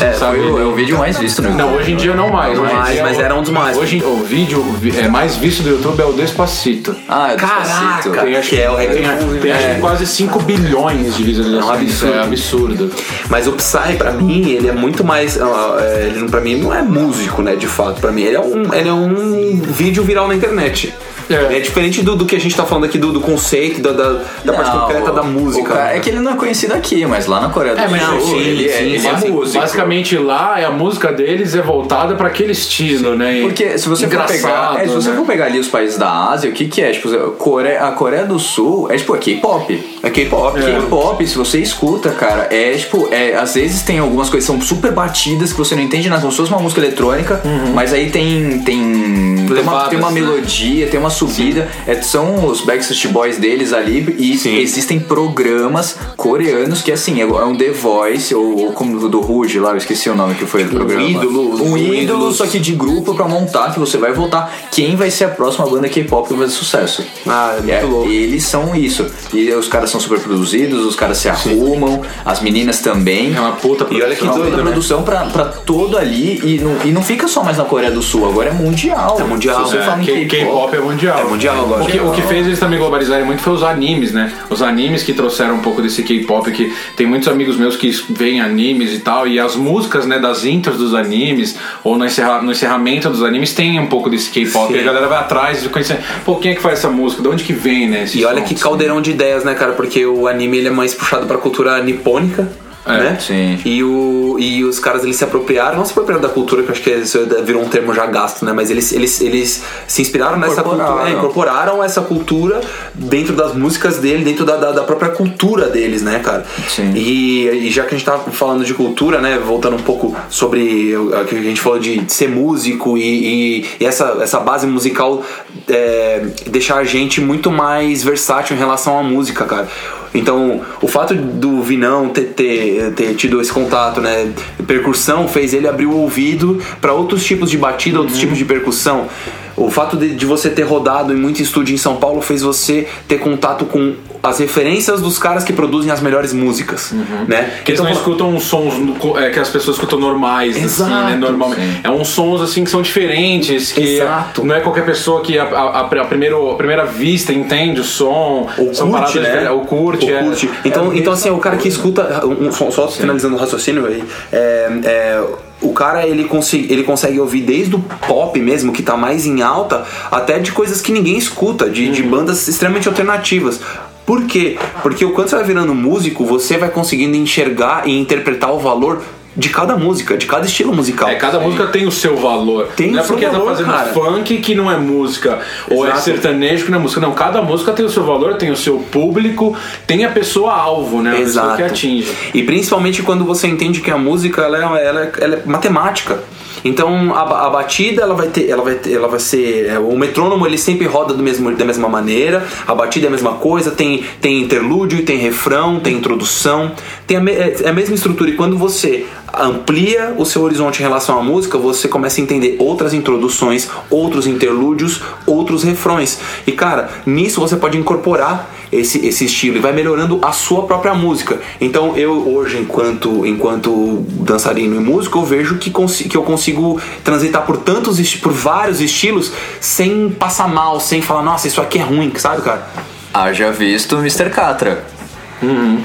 É, 0.00 0.12
sabe? 0.12 0.38
foi 0.38 0.50
o, 0.50 0.58
é 0.60 0.64
o 0.64 0.74
vídeo 0.74 0.98
mais 0.98 1.18
visto 1.18 1.40
no 1.42 1.50
Não, 1.54 1.74
hoje 1.76 1.92
em 1.92 1.96
dia 1.96 2.14
não 2.14 2.30
mais. 2.30 2.56
Não 2.58 2.64
mais, 2.64 3.00
mas 3.00 3.16
o- 3.16 3.20
era 3.20 3.34
um 3.34 3.42
dos 3.42 3.50
mais. 3.50 3.76
Hoje 3.76 4.02
o 4.04 4.16
vídeo 4.16 4.64
é, 4.98 5.08
mais 5.08 5.36
visto 5.36 5.62
do 5.62 5.70
YouTube 5.70 6.00
é 6.00 6.04
o 6.04 6.12
Despacito. 6.12 6.94
Ah, 7.08 7.32
é 7.32 7.36
Despacito. 7.36 8.10
Caraca! 8.10 8.22
Tem, 8.26 8.36
acho, 8.36 8.48
Que 8.50 8.60
é 8.60 8.70
o 8.70 8.76
tem, 8.76 8.88
reggaeton, 8.88 9.26
tem, 9.40 9.52
acho 9.52 9.74
que 9.74 9.80
quase 9.80 10.06
5 10.06 10.42
bilhões 10.42 11.16
de 11.16 11.22
visualizações. 11.24 11.62
É 11.62 11.64
um 11.66 11.70
absurdo. 11.70 12.14
É 12.14 12.22
absurdo. 12.22 12.90
Mas 13.30 13.46
o 13.46 13.52
Psy, 13.52 13.96
pra 13.96 14.12
mim, 14.12 14.50
ele 14.50 14.68
é 14.68 14.72
muito 14.72 15.04
mais. 15.04 15.36
é, 15.36 16.06
Ele, 16.06 16.28
pra 16.28 16.40
mim, 16.40 16.56
não 16.56 16.74
é 16.74 16.82
músico, 16.82 17.42
né? 17.42 17.54
De 17.56 17.66
fato. 17.66 18.00
Pra 18.00 18.10
mim, 18.12 18.22
ele 18.22 18.36
é 18.36 18.40
um, 18.40 18.74
ele 18.74 18.88
é 18.88 18.92
um 18.92 19.60
vídeo 19.60 20.02
viral 20.02 20.26
na 20.28 20.34
internet. 20.34 20.92
É. 21.28 21.56
É, 21.56 21.60
diferente 21.60 22.02
do, 22.02 22.14
do 22.14 22.24
que 22.24 22.36
a 22.36 22.40
gente 22.40 22.54
tá 22.54 22.64
falando 22.64 22.84
aqui, 22.84 22.98
do, 22.98 23.10
do 23.10 23.20
conceito, 23.20 23.80
da, 23.82 23.90
da, 23.90 24.20
da 24.44 24.52
parte 24.52 24.70
Não, 24.70 24.80
concreta 24.82 25.10
o- 25.10 25.14
da 25.16 25.22
o 25.22 25.26
música. 25.26 25.74
cara- 25.74 25.96
é 25.96 25.98
que 25.98 26.08
ele 26.08 26.20
não 26.20 26.30
é 26.30 26.36
conhecido 26.36 26.72
aqui, 26.72 27.04
mas 27.04 27.26
lá 27.26 27.40
na 27.40 27.48
Coreia 27.48 27.74
do 27.74 27.80
É, 27.80 27.88
mas 27.88 28.00
Sul 28.00 28.14
não, 28.14 28.20
sim, 28.20 28.38
ele, 28.38 28.68
é, 28.68 28.72
sim, 28.78 28.84
ele 28.84 28.96
é 29.04 29.10
basic- 29.10 29.32
músico. 29.32 29.58
Basicamente 29.76 30.16
lá 30.16 30.58
é 30.58 30.64
a 30.64 30.70
música 30.70 31.12
deles 31.12 31.54
é 31.54 31.60
voltada 31.60 32.14
pra 32.14 32.28
aquele 32.28 32.52
estilo, 32.52 33.14
né? 33.14 33.38
E- 33.38 33.42
Porque 33.42 33.76
se 33.78 33.88
você 33.88 34.08
for 34.08 34.24
pegar, 34.24 34.80
é, 34.80 34.88
se 34.88 34.94
você 34.94 35.10
né? 35.10 35.16
for 35.16 35.26
pegar 35.26 35.44
ali 35.46 35.58
os 35.58 35.68
países 35.68 35.98
da 35.98 36.30
Ásia, 36.30 36.48
o 36.50 36.52
que 36.52 36.66
que 36.66 36.80
é? 36.80 36.92
Tipo, 36.92 37.14
a 37.14 37.30
Coreia, 37.32 37.82
a 37.82 37.92
Coreia 37.92 38.24
do 38.24 38.38
Sul 38.38 38.90
é 38.90 38.96
tipo 38.96 39.14
é 39.14 39.18
K-pop. 39.18 39.98
É 40.02 40.10
K-pop. 40.10 40.58
K-pop, 40.60 41.26
se 41.26 41.36
você 41.36 41.60
escuta, 41.60 42.10
cara, 42.10 42.48
é 42.50 42.72
tipo, 42.72 43.08
é, 43.10 43.34
às 43.34 43.54
vezes 43.54 43.82
tem 43.82 43.98
algumas 43.98 44.30
coisas 44.30 44.48
que 44.48 44.56
são 44.56 44.60
super 44.66 44.92
batidas 44.92 45.52
que 45.52 45.58
você 45.58 45.74
não 45.74 45.82
entende 45.82 46.08
nada, 46.08 46.20
como 46.22 46.32
se 46.32 46.38
fosse 46.38 46.50
uma 46.50 46.60
música 46.60 46.80
eletrônica, 46.80 47.42
mas 47.74 47.92
aí 47.92 48.10
tem 48.10 48.60
tem 48.60 49.46
tem 49.46 49.60
uma, 49.62 49.88
tem 49.88 49.98
uma 49.98 50.10
né? 50.10 50.20
melodia, 50.20 50.86
tem 50.88 50.98
uma 50.98 51.10
subida, 51.10 51.68
é, 51.86 51.94
são 52.02 52.46
os 52.46 52.62
Backstreet 52.62 53.08
Boys 53.08 53.38
deles 53.38 53.72
ali 53.72 54.16
e 54.18 54.36
Sim. 54.36 54.58
existem 54.58 54.98
programas 54.98 55.96
coreanos 56.16 56.82
que 56.82 56.90
assim, 56.90 57.20
é 57.20 57.26
um 57.26 57.56
The 57.56 57.70
Voice 57.70 58.34
ou, 58.34 58.58
ou 58.66 58.72
como 58.72 58.96
o 58.98 59.08
do 59.08 59.20
Ruge 59.20 59.58
lá, 59.66 59.72
eu 59.72 59.76
esqueci 59.78 60.08
o 60.08 60.14
nome 60.14 60.34
que 60.34 60.46
foi 60.46 60.64
do 60.64 60.70
programa. 60.76 61.02
ídolo, 61.08 61.62
um 61.62 61.72
um 61.72 61.76
ídolo, 61.76 61.94
ídolo. 61.94 62.32
só 62.32 62.46
que 62.46 62.58
de 62.58 62.72
grupo 62.72 63.14
pra 63.14 63.26
montar 63.26 63.72
que 63.72 63.78
você 63.78 63.96
vai 63.98 64.12
votar 64.12 64.52
quem 64.70 64.96
vai 64.96 65.10
ser 65.10 65.24
a 65.24 65.28
próxima 65.28 65.66
banda 65.68 65.88
K-pop 65.88 66.28
que 66.28 66.34
vai 66.34 66.46
fazer 66.46 66.56
sucesso. 66.58 67.04
Ah, 67.26 67.54
é 67.58 67.60
muito 67.60 67.70
É, 67.72 67.82
louco. 67.82 68.10
Eles 68.10 68.44
são 68.44 68.74
isso. 68.74 69.06
E 69.32 69.50
os 69.52 69.68
caras 69.68 69.90
são 69.90 70.00
super 70.00 70.20
produzidos, 70.20 70.84
os 70.84 70.94
caras 70.96 71.18
se 71.18 71.28
arrumam, 71.28 72.02
as 72.24 72.40
meninas 72.40 72.80
também. 72.80 73.34
É 73.34 73.40
uma 73.40 73.52
puta 73.52 73.86
E 73.90 74.02
olha 74.02 74.14
que 74.14 74.24
É 74.26 74.30
doido, 74.30 74.44
puta 74.44 74.56
né? 74.58 74.62
produção 74.62 75.02
pra, 75.02 75.26
pra 75.26 75.44
todo 75.44 75.98
ali 75.98 76.40
e 76.44 76.58
não, 76.60 76.76
e 76.84 76.92
não 76.92 77.02
fica 77.02 77.26
só 77.28 77.42
mais 77.42 77.58
na 77.58 77.64
Coreia 77.64 77.90
do 77.90 78.02
Sul, 78.02 78.28
agora 78.28 78.50
é 78.50 78.52
mundial. 78.52 79.16
É 79.20 79.24
mundial. 79.24 79.64
Se 79.66 79.72
você 79.72 79.78
É, 79.78 79.82
fala 79.82 80.02
em 80.02 80.28
K-pop 80.28 80.74
é 80.76 80.80
mundial. 80.80 81.18
É 81.18 81.24
mundial 81.24 81.60
agora. 81.60 81.82
O 81.82 81.86
que, 81.86 81.98
o 81.98 82.12
que 82.12 82.22
fez 82.22 82.46
eles 82.46 82.58
também 82.58 82.78
globalizarem 82.78 83.24
muito 83.24 83.42
foi 83.42 83.52
os 83.54 83.62
animes, 83.62 84.12
né? 84.12 84.32
Os 84.50 84.62
animes 84.62 85.02
que 85.02 85.12
trouxeram 85.12 85.54
um 85.56 85.60
pouco 85.60 85.82
desse 85.82 86.02
K-pop, 86.02 86.50
que 86.52 86.72
tem 86.96 87.06
muitos 87.06 87.28
amigos 87.28 87.56
meus 87.56 87.76
que 87.76 87.90
veem 88.10 88.40
animes 88.40 88.92
e 88.92 88.98
tal, 89.00 89.26
e 89.26 89.38
as 89.40 89.55
músicas, 89.56 90.06
né, 90.06 90.18
das 90.18 90.44
intros 90.44 90.78
dos 90.78 90.94
animes, 90.94 91.56
ou 91.82 91.96
no, 91.98 92.04
encerra- 92.04 92.40
no 92.42 92.52
encerramento 92.52 93.08
dos 93.10 93.22
animes, 93.22 93.52
tem 93.54 93.78
um 93.80 93.86
pouco 93.86 94.08
desse 94.08 94.30
K-pop. 94.30 94.72
E 94.74 94.78
a 94.78 94.82
galera 94.82 95.06
vai 95.08 95.18
atrás 95.18 95.62
de 95.62 95.68
conhecer, 95.68 95.98
pô, 96.24 96.36
quem 96.36 96.52
é 96.52 96.54
que 96.54 96.62
faz 96.62 96.78
essa 96.78 96.88
música? 96.90 97.22
De 97.22 97.28
onde 97.28 97.44
que 97.44 97.52
vem, 97.52 97.88
né? 97.88 98.06
E 98.14 98.24
olha 98.24 98.40
som? 98.40 98.44
que 98.44 98.54
caldeirão 98.54 99.00
de 99.00 99.10
ideias, 99.10 99.44
né, 99.44 99.54
cara? 99.54 99.72
Porque 99.72 100.04
o 100.06 100.28
anime 100.28 100.58
ele 100.58 100.68
é 100.68 100.70
mais 100.70 100.94
puxado 100.94 101.26
pra 101.26 101.38
cultura 101.38 101.82
nipônica. 101.82 102.48
É, 102.86 102.98
né? 102.98 103.18
sim. 103.20 103.58
E, 103.64 103.82
o, 103.82 104.36
e 104.38 104.64
os 104.64 104.78
caras 104.78 105.02
eles 105.02 105.16
se 105.16 105.24
apropriaram, 105.24 105.76
não 105.78 105.84
se 105.84 105.90
apropriaram 105.90 106.22
da 106.22 106.28
cultura, 106.28 106.62
que 106.62 106.68
eu 106.68 106.72
acho 106.72 106.82
que 106.82 106.90
isso 106.90 107.18
virou 107.44 107.62
um 107.62 107.68
termo 107.68 107.92
já 107.92 108.06
gasto, 108.06 108.44
né? 108.44 108.52
Mas 108.52 108.70
eles, 108.70 108.92
eles, 108.92 109.20
eles 109.20 109.62
se 109.88 110.02
inspiraram 110.02 110.38
nessa 110.38 110.62
cultura, 110.62 111.08
é, 111.08 111.12
incorporaram 111.12 111.82
essa 111.82 112.00
cultura 112.00 112.60
dentro 112.94 113.34
das 113.34 113.54
músicas 113.54 113.98
dele, 113.98 114.24
dentro 114.24 114.44
da, 114.44 114.56
da, 114.56 114.70
da 114.72 114.82
própria 114.84 115.10
cultura 115.10 115.68
deles, 115.68 116.02
né, 116.02 116.20
cara? 116.20 116.44
Sim. 116.68 116.92
E, 116.94 117.48
e 117.66 117.70
já 117.70 117.82
que 117.84 117.94
a 117.94 117.98
gente 117.98 118.06
tá 118.06 118.18
falando 118.18 118.64
de 118.64 118.72
cultura, 118.74 119.20
né? 119.20 119.38
Voltando 119.44 119.74
um 119.76 119.82
pouco 119.82 120.14
sobre 120.28 120.96
o 120.96 121.10
que 121.24 121.34
a 121.34 121.42
gente 121.42 121.60
falou 121.60 121.78
de 121.78 122.04
ser 122.06 122.28
músico 122.28 122.96
e, 122.96 123.02
e- 123.02 123.64
e 123.80 123.84
essa, 123.84 124.18
essa 124.20 124.38
base 124.40 124.66
musical 124.66 125.22
é, 125.68 126.24
deixar 126.46 126.76
a 126.76 126.84
gente 126.84 127.20
muito 127.20 127.50
mais 127.50 128.04
versátil 128.04 128.54
em 128.54 128.58
relação 128.58 128.98
à 128.98 129.02
música, 129.02 129.44
cara. 129.44 129.68
Então, 130.16 130.60
o 130.80 130.88
fato 130.88 131.14
do 131.14 131.62
Vinão 131.62 132.08
ter, 132.08 132.32
ter, 132.34 132.92
ter 132.92 133.14
tido 133.14 133.40
esse 133.40 133.52
contato, 133.52 134.00
né? 134.00 134.32
Percussão 134.66 135.28
fez 135.28 135.52
ele 135.52 135.68
abrir 135.68 135.86
o 135.86 135.96
ouvido 135.96 136.60
para 136.80 136.92
outros 136.92 137.24
tipos 137.24 137.50
de 137.50 137.58
batida, 137.58 137.98
outros 137.98 138.18
tipos 138.18 138.38
de 138.38 138.44
percussão. 138.44 139.08
O 139.56 139.70
fato 139.70 139.96
de, 139.96 140.14
de 140.14 140.26
você 140.26 140.50
ter 140.50 140.62
rodado 140.62 141.12
em 141.12 141.16
muito 141.16 141.40
estúdio 141.42 141.74
em 141.74 141.78
São 141.78 141.96
Paulo 141.96 142.20
fez 142.20 142.42
você 142.42 142.86
ter 143.08 143.18
contato 143.18 143.64
com 143.64 143.94
as 144.22 144.38
referências 144.38 145.00
dos 145.00 145.18
caras 145.18 145.44
que 145.44 145.52
produzem 145.52 145.90
as 145.90 146.00
melhores 146.00 146.32
músicas, 146.32 146.92
né? 147.28 147.60
Que 147.64 147.72
eles 147.72 147.80
não 147.80 147.90
escutam 147.90 148.38
sons 148.40 148.74
é, 149.18 149.30
que 149.30 149.38
as 149.38 149.48
pessoas 149.48 149.76
escutam 149.76 149.98
normais, 150.00 150.56
assim, 150.56 150.64
Exato, 150.64 150.90
né? 150.90 151.16
Normalmente. 151.16 151.60
sim. 151.60 151.80
É 151.84 151.90
uns 151.90 152.08
sons 152.08 152.40
assim 152.42 152.64
que 152.64 152.70
são 152.70 152.82
diferentes, 152.82 153.72
que 153.72 153.98
Exato. 153.98 154.44
não 154.44 154.54
é 154.54 154.60
qualquer 154.60 154.84
pessoa 154.84 155.20
que 155.20 155.38
a, 155.38 155.44
a, 155.44 155.80
a 155.80 156.04
primeiro, 156.04 156.50
a 156.50 156.56
primeira 156.56 156.84
vista 156.84 157.32
entende 157.32 157.80
o 157.80 157.84
som, 157.84 158.48
Ou 158.58 158.74
são 158.74 158.90
curte, 158.90 159.20
né? 159.20 159.50
ou 159.50 159.60
curte, 159.60 160.10
Ou 160.10 160.16
é. 160.16 160.22
curte. 160.24 160.50
Então, 160.64 160.92
É, 160.92 160.98
então 160.98 161.12
assim, 161.12 161.30
o 161.30 161.38
cara 161.38 161.56
que 161.56 161.68
escuta. 161.68 162.26
Um, 162.26 162.50
só, 162.50 162.70
só 162.70 162.88
finalizando 162.88 163.36
o 163.36 163.38
raciocínio 163.38 163.86
aí. 163.86 164.02
É, 164.32 164.68
é, 164.84 165.24
o 165.60 165.72
cara 165.72 166.06
ele, 166.06 166.24
consegue, 166.24 166.72
ele 166.72 166.82
consegue 166.82 167.18
ouvir 167.18 167.42
desde 167.42 167.74
o 167.74 167.78
pop 167.78 168.38
mesmo, 168.40 168.72
que 168.72 168.82
tá 168.82 168.96
mais 168.96 169.26
em 169.26 169.42
alta, 169.42 169.84
até 170.10 170.38
de 170.38 170.52
coisas 170.52 170.80
que 170.80 170.92
ninguém 170.92 171.16
escuta, 171.16 171.68
de, 171.70 171.86
Uhum. 171.86 171.92
de 171.92 172.02
bandas 172.02 172.46
extremamente 172.48 172.88
alternativas. 172.88 173.60
Por 174.04 174.24
quê? 174.26 174.56
Porque 174.82 175.04
quando 175.06 175.28
você 175.28 175.34
vai 175.36 175.44
virando 175.44 175.74
músico, 175.74 176.24
você 176.24 176.56
vai 176.56 176.68
conseguindo 176.70 177.16
enxergar 177.16 177.88
e 177.88 177.98
interpretar 177.98 178.52
o 178.52 178.58
valor 178.58 179.02
de 179.36 179.50
cada 179.50 179.76
música, 179.76 180.16
de 180.16 180.26
cada 180.26 180.46
estilo 180.46 180.74
musical. 180.74 181.08
É, 181.08 181.16
cada 181.16 181.38
música 181.38 181.66
tem 181.66 181.86
o 181.86 181.92
seu 181.92 182.16
valor. 182.16 182.68
Tem 182.74 182.90
não 182.90 182.98
o 182.98 183.00
é 183.00 183.02
seu 183.02 183.12
porque 183.12 183.26
valor, 183.26 183.44
tá 183.44 183.50
fazendo 183.50 183.70
cara. 183.70 183.88
funk 183.88 184.38
que 184.38 184.54
não 184.54 184.70
é 184.70 184.76
música, 184.76 185.40
ou 185.70 185.84
é 185.84 185.90
Exato. 185.90 186.04
sertanejo 186.04 186.64
que 186.64 186.70
não 186.70 186.78
é 186.78 186.82
música. 186.82 187.00
Não, 187.00 187.12
cada 187.12 187.42
música 187.42 187.72
tem 187.72 187.84
o 187.84 187.90
seu 187.90 188.04
valor, 188.04 188.34
tem 188.36 188.50
o 188.50 188.56
seu 188.56 188.78
público, 188.78 189.56
tem 189.86 190.04
a 190.04 190.10
pessoa 190.10 190.54
alvo, 190.54 191.02
né? 191.02 191.10
A 191.10 191.16
pessoa 191.16 191.44
Exato. 191.44 191.56
que 191.56 191.62
atinge. 191.62 192.12
E 192.32 192.42
principalmente 192.42 193.02
quando 193.02 193.24
você 193.24 193.46
entende 193.46 193.80
que 193.80 193.90
a 193.90 193.98
música 193.98 194.42
ela 194.42 194.58
é, 194.58 194.86
ela 194.86 195.00
é, 195.02 195.12
ela 195.20 195.36
é 195.36 195.42
matemática. 195.44 196.18
Então 196.66 197.14
a, 197.14 197.46
a 197.46 197.50
batida 197.50 198.02
ela 198.02 198.14
vai 198.14 198.28
ter, 198.28 198.48
ela 198.48 198.62
vai 198.62 198.74
ter, 198.74 198.92
ela 198.92 199.08
vai 199.08 199.20
ser 199.20 199.66
é, 199.66 199.78
o 199.78 199.96
metrônomo 199.96 200.46
ele 200.46 200.58
sempre 200.58 200.86
roda 200.86 201.14
do 201.14 201.22
mesmo, 201.22 201.50
da 201.54 201.64
mesma 201.64 201.88
maneira. 201.88 202.46
A 202.66 202.74
batida 202.74 203.06
é 203.06 203.08
a 203.08 203.10
mesma 203.10 203.32
coisa, 203.34 203.70
tem 203.70 204.04
tem 204.20 204.40
interlúdio, 204.42 205.04
tem 205.04 205.18
refrão, 205.18 205.80
tem 205.80 205.94
introdução, 205.96 206.72
tem 207.06 207.16
a, 207.16 207.20
me- 207.20 207.32
é 207.32 207.56
é 207.62 207.68
a 207.68 207.72
mesma 207.72 207.94
estrutura. 207.94 208.30
E 208.30 208.34
quando 208.34 208.56
você 208.56 209.06
amplia 209.38 210.14
o 210.16 210.24
seu 210.24 210.42
horizonte 210.42 210.78
em 210.80 210.82
relação 210.82 211.18
à 211.18 211.22
música, 211.22 211.58
você 211.58 211.88
começa 211.88 212.20
a 212.20 212.22
entender 212.24 212.56
outras 212.58 212.94
introduções, 212.94 213.68
outros 213.90 214.26
interlúdios, 214.26 215.00
outros 215.26 215.62
refrões. 215.62 216.18
E 216.46 216.52
cara, 216.52 216.88
nisso 217.04 217.40
você 217.40 217.56
pode 217.56 217.76
incorporar 217.78 218.50
esse, 218.70 219.06
esse 219.06 219.24
estilo 219.24 219.56
e 219.56 219.60
vai 219.60 219.72
melhorando 219.72 220.18
a 220.22 220.32
sua 220.32 220.62
própria 220.62 220.94
música. 220.94 221.38
Então 221.60 221.96
eu 221.96 222.34
hoje, 222.34 222.58
enquanto, 222.58 223.26
enquanto 223.26 224.04
dançarino 224.10 224.76
e 224.76 224.80
músico, 224.80 225.18
eu 225.18 225.24
vejo 225.24 225.56
que, 225.56 225.70
que 225.70 226.16
eu 226.16 226.22
consigo 226.22 226.80
transitar 227.04 227.42
por 227.42 227.58
tantos 227.58 228.14
por 228.16 228.32
vários 228.32 228.80
estilos 228.80 229.32
sem 229.60 230.10
passar 230.10 230.48
mal, 230.48 230.80
sem 230.80 231.00
falar, 231.00 231.22
nossa, 231.22 231.46
isso 231.46 231.60
aqui 231.60 231.78
é 231.78 231.82
ruim, 231.82 232.12
sabe, 232.16 232.42
cara? 232.42 232.66
Haja 233.12 233.50
visto 233.50 233.96
o 233.96 233.98
Mr. 234.00 234.30
Catra. 234.30 234.84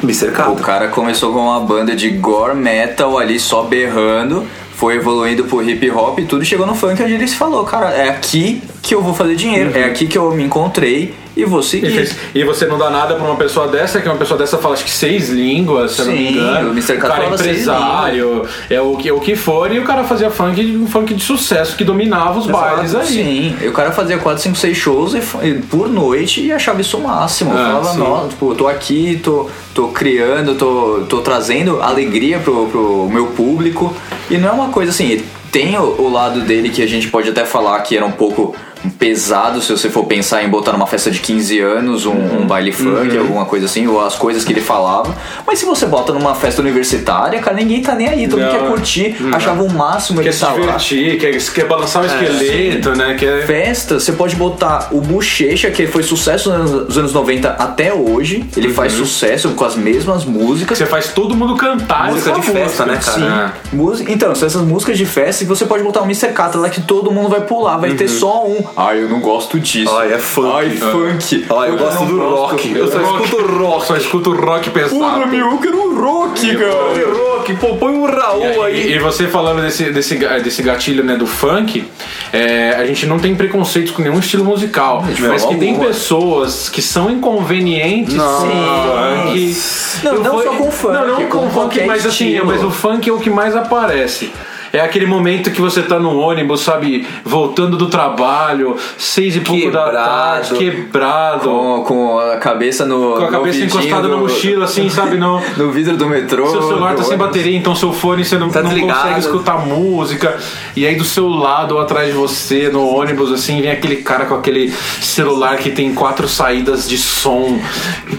Mr. 0.04 0.30
O 0.30 0.32
Catra. 0.32 0.64
cara 0.64 0.88
começou 0.88 1.34
com 1.34 1.40
uma 1.40 1.60
banda 1.60 1.96
de 1.96 2.10
gore 2.10 2.56
metal 2.56 3.18
ali 3.18 3.40
só 3.40 3.64
berrando, 3.64 4.46
foi 4.74 4.96
evoluindo 4.96 5.44
pro 5.44 5.62
hip 5.62 5.90
hop 5.92 6.20
e 6.20 6.26
tudo 6.26 6.44
chegou 6.44 6.66
no 6.66 6.74
funk 6.74 7.02
onde 7.04 7.14
ele 7.14 7.28
se 7.28 7.36
falou, 7.36 7.64
cara, 7.64 7.90
é 7.90 8.10
aqui 8.10 8.62
que 8.82 8.96
eu 8.96 9.02
vou 9.02 9.14
fazer 9.14 9.36
dinheiro, 9.36 9.72
é 9.78 9.84
aqui 9.84 10.08
que 10.08 10.18
eu 10.18 10.32
me 10.32 10.44
encontrei 10.44 11.14
e 11.42 11.46
vou 11.46 11.60
E, 11.60 11.64
seguir. 11.64 11.92
fez- 11.92 12.16
e 12.34 12.44
você 12.44 12.66
não 12.66 12.78
dá 12.78 12.90
nada 12.90 13.16
pra 13.16 13.26
uma 13.26 13.36
pessoa 13.36 13.68
dessa, 13.68 14.00
que 14.02 14.08
uma 14.08 14.18
pessoa 14.18 14.38
dessa 14.38 14.58
fala 14.58 14.74
acho 14.76 14.84
que 14.86 14.92
seis 14.92 15.30
línguas, 15.30 15.92
se 15.92 16.00
eu 16.02 16.06
não 16.06 16.14
me 16.14 16.20
Sim, 16.20 16.34
engano. 16.34 16.70
o 16.70 16.72
Mr. 16.72 16.98
cara 16.98 17.26
é 17.26 17.30
empresário, 17.30 18.46
é 18.70 18.82
o 18.82 18.96
que, 18.96 19.12
o 19.12 19.20
que 19.20 19.36
for, 19.36 19.72
e 19.72 19.80
o 19.80 19.84
cara 19.84 20.04
fazia 20.04 20.30
funk, 20.30 20.62
um 20.78 20.88
funk 20.88 21.14
de 21.14 21.24
sucesso 21.24 21.76
que 21.76 21.84
dominava 21.84 22.40
os 22.40 22.48
bailes 22.48 22.94
aí. 22.96 23.06
Sim, 23.08 23.56
e 23.62 23.68
o 23.68 23.74
cara 23.74 23.92
fazia 23.92 24.18
4, 24.18 24.42
5, 24.44 24.56
6 24.58 24.78
shows 24.78 25.14
e 25.14 25.22
e 25.48 25.54
por 25.62 25.88
noite 25.88 26.42
e 26.46 26.52
achava 26.52 26.82
isso 26.82 26.98
o 26.98 27.04
máximo. 27.04 27.52
Ah, 27.54 27.56
Falava, 27.82 27.92
sim. 27.94 27.98
nossa, 28.00 28.28
tipo, 28.30 28.54
tô 28.56 28.68
aqui, 28.68 29.20
tô, 29.24 29.50
tô 29.74 29.88
criando, 29.90 30.56
tô, 30.56 31.04
tô 31.08 31.22
trazendo 31.22 31.82
alegria 31.82 32.40
pro, 32.40 32.68
pro 32.68 33.08
meu 33.10 33.28
público. 33.28 33.96
E 34.30 34.38
não 34.38 34.50
é 34.50 34.52
uma 34.52 34.70
coisa 34.70 34.92
assim, 34.92 35.22
tem 35.52 35.78
o, 35.78 35.84
o 36.02 36.12
lado 36.12 36.42
dele 36.42 36.70
que 36.70 36.82
a 36.82 36.88
gente 36.88 37.08
pode 37.08 37.30
até 37.30 37.46
falar 37.46 37.80
que 37.82 37.96
era 37.96 38.06
um 38.06 38.12
pouco 38.12 38.56
pesado 38.98 39.62
se 39.62 39.72
você 39.72 39.90
for 39.90 40.06
pensar 40.06 40.44
em 40.44 40.50
botar 40.50 40.72
numa 40.72 40.88
festa 40.88 41.12
de 41.12 41.20
15 41.20 41.60
anos 41.60 42.06
um, 42.06 42.12
Uhum. 42.12 42.42
um 42.42 42.48
baile 42.48 42.72
funk, 42.72 43.18
alguma 43.18 43.46
coisa 43.46 43.66
assim, 43.66 43.88
ou 43.88 44.04
as 44.04 44.16
coisas 44.16 44.44
que 44.44 44.52
ele 44.54 44.62
falava. 44.62 45.16
Mas 45.46 45.60
se 45.60 45.66
você 45.66 45.86
bota 45.86 46.14
numa 46.14 46.36
festa 46.36 46.62
universitária, 46.62 47.40
cara, 47.40 47.56
ninguém 47.56 47.82
tá 47.82 47.96
nem 47.96 48.08
aí, 48.08 48.28
todo 48.28 48.40
mundo 48.40 48.52
quer 48.52 48.68
curtir, 48.68 49.16
achava 49.34 49.64
o 49.64 49.70
máximo 49.70 50.20
Quer 50.20 50.28
ele 50.28 50.34
se 50.34 50.40
tá 50.42 50.52
lá 50.52 50.60
divertir, 50.60 51.20
quer, 51.20 51.38
quer 51.38 51.66
balançar 51.66 52.04
o 52.04 52.06
esqueleto, 52.06 52.96
né? 52.96 53.16
Quer... 53.18 53.46
festa, 53.46 54.00
você 54.00 54.12
pode 54.12 54.36
botar 54.36 54.90
o 54.92 55.02
Bochecha, 55.02 55.72
que 55.72 55.88
foi 55.88 56.04
sucesso 56.04 56.52
nos 56.52 56.98
anos 56.98 57.14
90 57.14 57.50
até 57.50 57.94
hoje. 57.94 58.46
Ele 58.56 58.74
faz 58.74 58.94
sucesso 58.94 59.50
com 59.50 59.66
as 59.66 59.76
mesmas 59.76 60.26
músicas. 60.26 60.78
Você 60.78 60.86
faz 60.86 61.10
todo 61.10 61.36
mundo 61.36 61.56
cantar 61.56 62.12
Música 62.12 62.32
de 62.34 62.42
festa, 62.42 62.86
né, 62.86 63.00
cara? 63.04 63.18
Sim. 63.18 63.62
Sim. 63.70 63.76
Música, 63.78 64.12
então, 64.12 64.34
são 64.36 64.48
essas 64.48 64.62
músicas 64.62 64.98
de 64.98 65.06
festa 65.06 65.44
e 65.44 65.48
você 65.48 65.66
pode 65.66 65.84
botar 65.84 66.02
um 66.02 66.06
Mr. 66.06 66.30
Catra 66.34 66.60
lá 66.60 66.70
que 66.70 66.82
todo 66.82 67.12
mundo 67.12 67.30
vai 67.30 67.42
pular, 67.42 67.78
vai 67.78 67.94
ter 67.94 68.08
só 68.08 68.46
um. 68.46 68.64
Ai, 68.76 69.04
eu 69.04 69.10
não 69.10 69.20
gosto 69.20 69.60
disso. 69.60 69.94
Ai, 69.96 70.14
é 70.14 70.18
funk. 70.18 70.48
Ai, 70.56 70.70
funk. 70.72 71.46
Ai, 71.58 71.70
eu 71.70 71.78
gosto 71.78 72.00
não 72.00 72.08
do 72.08 72.20
rock. 72.20 72.72
Eu 72.76 72.88
só 72.92 73.02
escuto 73.02 73.46
rock. 73.46 73.86
Só 73.88 73.96
escuto 73.98 74.32
rock 74.34 74.70
pesado. 74.70 74.96
Porra, 74.98 75.26
meu, 75.26 75.52
eu 75.52 75.58
quero 75.58 75.78
um 75.82 76.02
rock, 76.02 76.56
cara. 76.56 76.72
rock, 77.14 77.54
pô, 77.56 77.76
põe 77.76 77.94
um 77.94 78.06
Raul 78.06 78.64
aí. 78.64 78.88
E, 78.92 78.94
e 78.94 79.00
você 79.00 79.28
falando 79.28 79.62
desse, 79.62 79.92
desse, 79.92 80.16
desse 80.16 80.62
gatilho 80.64 81.04
né, 81.04 81.16
do 81.16 81.28
funk, 81.28 81.84
é, 82.32 82.72
a 82.76 82.86
gente 82.86 83.06
não 83.06 83.20
tem 83.20 83.36
preconceitos 83.36 83.92
com 83.92 84.02
nenhum 84.02 84.20
estilo 84.20 84.46
musical. 84.46 85.04
mas 85.28 85.46
que 85.46 85.56
tem 85.56 85.78
pessoas 85.78 86.70
que 86.70 86.82
são 86.82 87.10
inconvenientes 87.10 88.16
com 88.16 88.22
o 88.22 88.40
funk. 88.40 89.58
Não, 90.04 90.14
Eu 90.14 90.24
não 90.24 90.32
vou- 90.32 90.44
só 90.44 90.50
com 90.54 90.72
funk, 90.72 90.94
Não, 90.94 91.08
não 91.08 91.16
com, 91.28 91.40
com 91.40 91.50
funk, 91.50 91.84
mas 91.86 92.06
assim, 92.06 92.28
estilo. 92.28 92.46
mas 92.48 92.64
o 92.64 92.72
funk 92.72 93.10
é 93.10 93.14
o 93.14 93.20
que 93.20 93.30
mais 93.30 93.56
aparece. 93.56 94.32
É 94.74 94.80
aquele 94.80 95.06
momento 95.06 95.52
que 95.52 95.60
você 95.62 95.82
tá 95.82 96.00
no 96.00 96.18
ônibus, 96.18 96.62
sabe, 96.62 97.06
voltando 97.26 97.76
do 97.78 97.88
trabalho, 97.88 98.76
seis 98.98 99.36
e 99.36 99.42
pouco 99.42 99.70
da 99.72 99.90
tarde, 99.92 100.54
quebrado. 100.56 101.50
Com, 101.50 101.84
com 101.86 102.20
a 102.20 102.38
cabeça 102.38 102.86
no. 102.86 103.14
Com 103.16 103.24
a 103.24 103.26
no 103.26 103.32
cabeça 103.32 103.60
encostada 103.64 104.08
na 104.08 104.16
do- 104.16 104.22
mochila, 104.22 104.66
assim, 104.66 104.90
sabe? 104.90 105.18
No, 105.18 105.42
No 105.58 105.72
vidro 105.72 105.98
do 105.98 106.08
metrô. 106.08 106.50
seu 106.50 106.62
celular 106.64 106.92
tá 106.96 107.04
sem 107.04 107.14
ônibus. 107.14 107.28
bateria, 107.28 107.58
então 107.58 107.76
seu 107.76 107.92
fone 107.92 108.24
você 108.24 108.38
não, 108.38 108.50
Tá 108.50 108.62
não 108.62 108.70
consegue 108.80 109.20
escutar 109.20 109.58
música. 109.66 110.38
E 110.76 110.86
aí 110.86 110.96
do 110.96 111.04
seu 111.04 111.28
lado 111.28 111.76
ou 111.76 111.82
atrás 111.82 112.08
de 112.08 112.14
você, 112.14 112.70
no 112.70 112.88
ônibus, 112.88 113.32
assim, 113.32 113.62
vem 113.62 113.72
aquele 113.72 113.98
cara 113.98 114.26
com 114.26 114.36
aquele 114.36 114.72
celular 115.02 115.58
que 115.58 115.72
tem 115.72 115.94
quatro 115.94 116.28
saídas 116.28 116.88
de 116.88 116.98
som. 116.98 117.60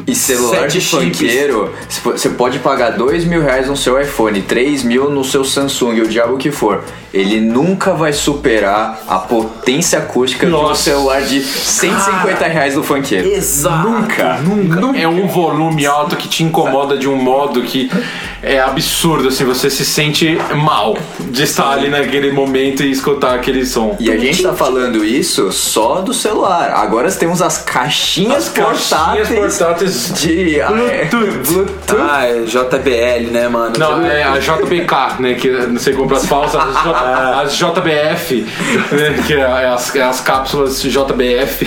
E 0.07 0.15
celular 0.15 0.71
Sete 0.71 0.79
de 0.81 0.87
funkeiro, 0.87 1.73
você 2.05 2.29
pode 2.31 2.59
pagar 2.59 2.91
dois 2.91 3.25
mil 3.25 3.41
reais 3.43 3.69
no 3.69 3.77
seu 3.77 4.01
iPhone, 4.01 4.41
3 4.43 4.83
mil 4.85 5.11
no 5.11 5.25
seu 5.25 5.45
Samsung, 5.45 6.01
o 6.01 6.09
diabo 6.09 6.37
que 6.43 6.51
for. 6.51 7.02
Ele 7.13 7.41
nunca 7.41 7.93
vai 7.93 8.13
superar 8.13 9.03
a 9.07 9.19
potência 9.19 9.99
acústica 9.99 10.47
de 10.47 10.53
um 10.53 10.63
Nossa. 10.63 10.83
celular 10.83 11.23
de 11.23 11.43
150 11.43 12.47
reais 12.47 12.75
do 12.75 12.83
funkeiro. 12.83 13.29
Exato. 13.29 13.89
Nunca. 13.89 14.39
Nunca. 14.39 14.99
É 14.99 15.07
um 15.07 15.27
volume 15.27 15.87
alto 15.87 16.17
que 16.17 16.29
te 16.29 16.43
incomoda 16.43 16.97
de 16.97 17.09
um 17.09 17.17
modo 17.17 17.63
que 17.63 17.91
é 18.43 18.59
absurdo, 18.59 19.29
assim, 19.29 19.45
você 19.45 19.71
se 19.71 19.85
sente 19.85 20.37
mal 20.57 20.97
de 21.21 21.45
estar 21.45 21.71
ali 21.71 21.89
naquele 21.89 22.33
momento 22.33 22.83
e 22.83 22.91
escutar 22.91 23.35
aquele 23.35 23.65
som. 23.65 23.97
E 24.01 24.11
a 24.11 24.17
gente 24.17 24.43
tá 24.43 24.53
falando 24.53 25.05
isso 25.05 25.53
só 25.53 26.01
do 26.01 26.13
celular. 26.13 26.73
Agora 26.75 27.11
temos 27.13 27.41
as 27.41 27.59
caixinhas, 27.59 28.49
As 28.49 28.49
caixinhas 28.49 29.29
portáteis, 29.29 29.59
portáteis 29.59 30.13
de 30.21 30.61
ah, 30.61 30.73
é, 30.73 31.05
Bluetooth. 31.05 31.53
Bluetooth. 31.53 32.01
Ah, 32.01 32.27
é 32.27 32.43
JBL, 32.43 33.31
né, 33.31 33.49
mano? 33.49 33.75
Não, 33.79 34.05
é 34.05 34.25
a 34.25 34.39
JBK, 34.39 35.21
né? 35.21 35.35
Que 35.35 35.51
você 35.67 35.93
compra 35.93 36.17
as 36.17 36.27
falsas, 36.27 36.61
as, 37.03 37.55
J- 37.57 37.67
as 37.67 37.75
JBF, 37.75 38.47
né, 38.93 39.23
que 39.27 39.35
é 39.35 39.67
as, 39.69 39.95
é 39.95 40.03
as 40.03 40.21
cápsulas 40.21 40.81
JBF. 40.83 41.67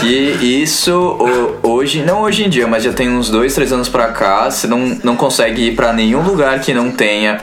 Que 0.00 0.36
isso 0.62 1.18
hoje, 1.62 2.02
não 2.02 2.22
hoje 2.22 2.44
em 2.44 2.48
dia, 2.48 2.66
mas 2.66 2.82
já 2.84 2.92
tem 2.92 3.08
uns 3.10 3.28
dois, 3.30 3.54
três 3.54 3.72
anos 3.72 3.88
pra 3.88 4.08
cá, 4.08 4.50
você 4.50 4.66
não, 4.66 4.98
não 5.02 5.16
consegue 5.16 5.68
ir 5.68 5.74
pra 5.76 5.92
nenhum 5.92 6.22
lugar 6.22 6.58
que 6.60 6.72
não 6.72 6.90
tenha 6.90 7.38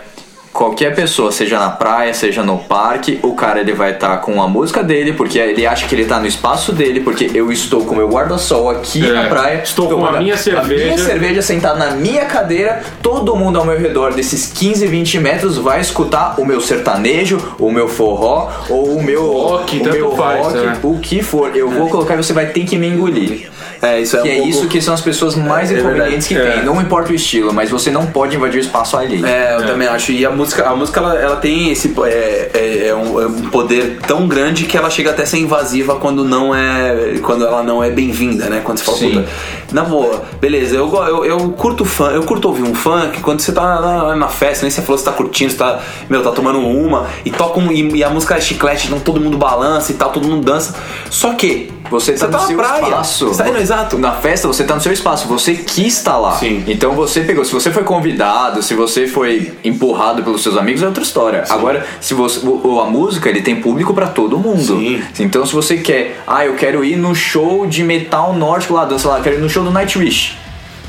qualquer 0.57 0.95
pessoa, 0.95 1.31
seja 1.31 1.59
na 1.59 1.69
praia, 1.69 2.11
seja 2.15 2.41
no 2.41 2.57
parque, 2.57 3.19
o 3.21 3.35
cara 3.35 3.59
ele 3.59 3.73
vai 3.73 3.91
estar 3.91 4.17
com 4.17 4.41
a 4.41 4.47
música 4.47 4.83
dele, 4.83 5.13
porque 5.13 5.37
ele 5.37 5.67
acha 5.67 5.87
que 5.87 5.93
ele 5.93 6.05
tá 6.05 6.19
no 6.19 6.25
espaço 6.25 6.73
dele, 6.73 7.01
porque 7.01 7.29
eu 7.31 7.51
estou 7.51 7.85
com 7.85 7.93
meu 7.93 8.09
guarda-sol 8.09 8.71
aqui 8.71 9.05
É, 9.05 9.13
na 9.13 9.29
praia, 9.29 9.61
estou 9.63 9.87
com 9.87 10.03
a 10.03 10.17
a 10.17 10.19
minha 10.19 10.35
cerveja. 10.35 10.85
minha 10.85 10.97
cerveja 10.97 11.41
sentado 11.43 11.77
na 11.77 11.91
minha 11.91 12.25
cadeira, 12.25 12.81
todo 13.03 13.35
mundo 13.35 13.59
ao 13.59 13.65
meu 13.65 13.77
redor 13.77 14.15
desses 14.15 14.51
15, 14.51 14.87
20 14.87 15.19
metros 15.19 15.57
vai 15.59 15.79
escutar 15.79 16.39
o 16.39 16.45
meu 16.45 16.59
sertanejo, 16.59 17.37
o 17.59 17.71
meu 17.71 17.87
forró 17.87 18.49
ou 18.67 18.97
o 18.97 19.03
meu 19.03 19.31
Rock, 19.31 19.79
o 19.79 19.83
meu 19.83 20.15
faz, 20.15 20.39
rock, 20.39 20.57
né? 20.57 20.79
o 20.81 20.97
que 20.97 21.21
for. 21.21 21.55
Eu 21.55 21.69
vou 21.69 21.87
colocar 21.87 22.15
e 22.15 22.17
você 22.17 22.33
vai 22.33 22.47
ter 22.47 22.65
que 22.65 22.77
me 22.79 22.87
engolir. 22.87 23.51
É, 23.81 23.99
isso 23.99 24.17
é 24.17 24.21
Que 24.21 24.27
um 24.27 24.31
é 24.31 24.35
pouco... 24.35 24.49
isso 24.49 24.67
que 24.67 24.81
são 24.81 24.93
as 24.93 25.01
pessoas 25.01 25.35
mais 25.35 25.71
É, 25.71 25.75
é 25.75 25.79
inconvenientes 25.79 26.27
que 26.27 26.33
verdade. 26.33 26.57
tem. 26.57 26.65
Não 26.65 26.81
importa 26.81 27.11
o 27.11 27.15
estilo, 27.15 27.53
mas 27.53 27.69
você 27.69 27.91
não 27.91 28.05
pode 28.07 28.35
invadir 28.35 28.57
o 28.57 28.61
espaço 28.61 28.97
alheio. 28.97 29.25
É, 29.25 29.55
eu 29.55 29.65
também 29.65 29.87
acho. 29.87 30.11
E 30.11 30.25
a 30.25 30.29
música, 30.29 30.67
a 30.67 30.75
música 30.75 30.99
ela, 30.99 31.15
ela 31.15 31.35
tem 31.35 31.71
esse 31.71 31.93
é, 32.05 32.51
é, 32.53 32.87
é 32.87 32.95
um, 32.95 33.21
é 33.21 33.27
um 33.27 33.41
poder 33.49 33.97
tão 34.07 34.27
grande 34.27 34.65
que 34.65 34.77
ela 34.77 34.89
chega 34.89 35.11
até 35.11 35.23
a 35.23 35.25
ser 35.25 35.37
invasiva 35.39 35.95
quando 35.95 36.23
não 36.23 36.53
é 36.53 37.17
quando 37.21 37.45
ela 37.45 37.63
não 37.63 37.83
é 37.83 37.89
bem-vinda, 37.89 38.45
né? 38.49 38.61
Quando 38.63 38.79
você 38.79 38.85
fala, 38.85 38.97
Sim. 38.97 39.11
puta, 39.11 39.27
na 39.71 39.83
boa, 39.83 40.23
beleza, 40.39 40.75
eu, 40.75 40.93
eu, 41.05 41.25
eu 41.25 41.49
curto 41.51 41.85
fã, 41.85 42.11
eu 42.11 42.23
curto 42.23 42.47
ouvir 42.47 42.63
um 42.63 42.73
funk 42.73 43.21
quando 43.21 43.39
você 43.39 43.51
tá 43.51 43.81
na, 43.81 44.15
na 44.15 44.27
festa, 44.27 44.63
nem 44.63 44.71
você 44.71 44.81
falou, 44.81 44.97
você 44.97 45.05
tá 45.05 45.11
curtindo, 45.11 45.51
você 45.51 45.57
tá, 45.57 45.79
meu, 46.09 46.21
tá 46.21 46.31
tomando 46.31 46.59
uma 46.59 47.07
e 47.25 47.31
toca 47.31 47.59
um, 47.59 47.71
e, 47.71 47.97
e 47.97 48.03
a 48.03 48.09
música 48.09 48.35
é 48.35 48.41
chiclete, 48.41 48.87
então 48.87 48.99
todo 48.99 49.19
mundo 49.19 49.37
balança 49.37 49.91
e 49.91 49.95
tal, 49.95 50.09
todo 50.11 50.27
mundo 50.27 50.45
dança. 50.45 50.75
Só 51.09 51.33
que 51.33 51.71
Você 51.89 52.13
tá, 52.13 52.17
Você 52.19 52.27
tá 52.27 52.37
no 52.39 52.47
seu 52.47 52.57
praia. 52.57 52.81
espaço. 52.83 53.27
Você 53.27 53.43
tá 53.43 53.49
indo, 53.49 53.57
exato. 53.57 53.97
Na 53.97 54.11
festa 54.13 54.47
você 54.47 54.63
tá 54.63 54.75
no 54.75 54.81
seu 54.81 54.91
espaço. 54.91 55.27
Você 55.27 55.55
quis 55.55 55.97
estar 55.97 56.17
lá. 56.17 56.33
Sim. 56.37 56.63
Então 56.67 56.93
você 56.93 57.21
pegou. 57.21 57.43
Se 57.45 57.51
você 57.53 57.71
foi 57.71 57.83
convidado, 57.83 58.61
se 58.63 58.73
você 58.73 59.07
foi 59.07 59.53
empurrado 59.63 60.23
pelos 60.23 60.41
seus 60.43 60.57
amigos, 60.57 60.81
é 60.83 60.87
outra 60.87 61.03
história. 61.03 61.43
Agora, 61.49 61.85
se 62.01 62.13
você. 62.13 62.39
A 62.47 62.89
música, 62.89 63.29
ele 63.29 63.41
tem 63.41 63.55
público 63.61 63.93
pra 63.93 64.07
todo 64.07 64.37
mundo. 64.37 64.77
Sim. 64.77 65.01
Então 65.19 65.45
se 65.45 65.53
você 65.53 65.77
quer. 65.77 66.21
Ah, 66.27 66.45
eu 66.45 66.55
quero 66.55 66.83
ir 66.83 66.95
no 66.95 67.15
show 67.15 67.65
de 67.65 67.83
metal 67.83 68.33
nórdico 68.33 68.73
lá, 68.73 68.85
dança 68.85 69.07
lá, 69.09 69.17
eu 69.17 69.23
quero 69.23 69.35
ir 69.37 69.39
no 69.39 69.49
show 69.49 69.63
do 69.63 69.71
Nightwish. 69.71 70.37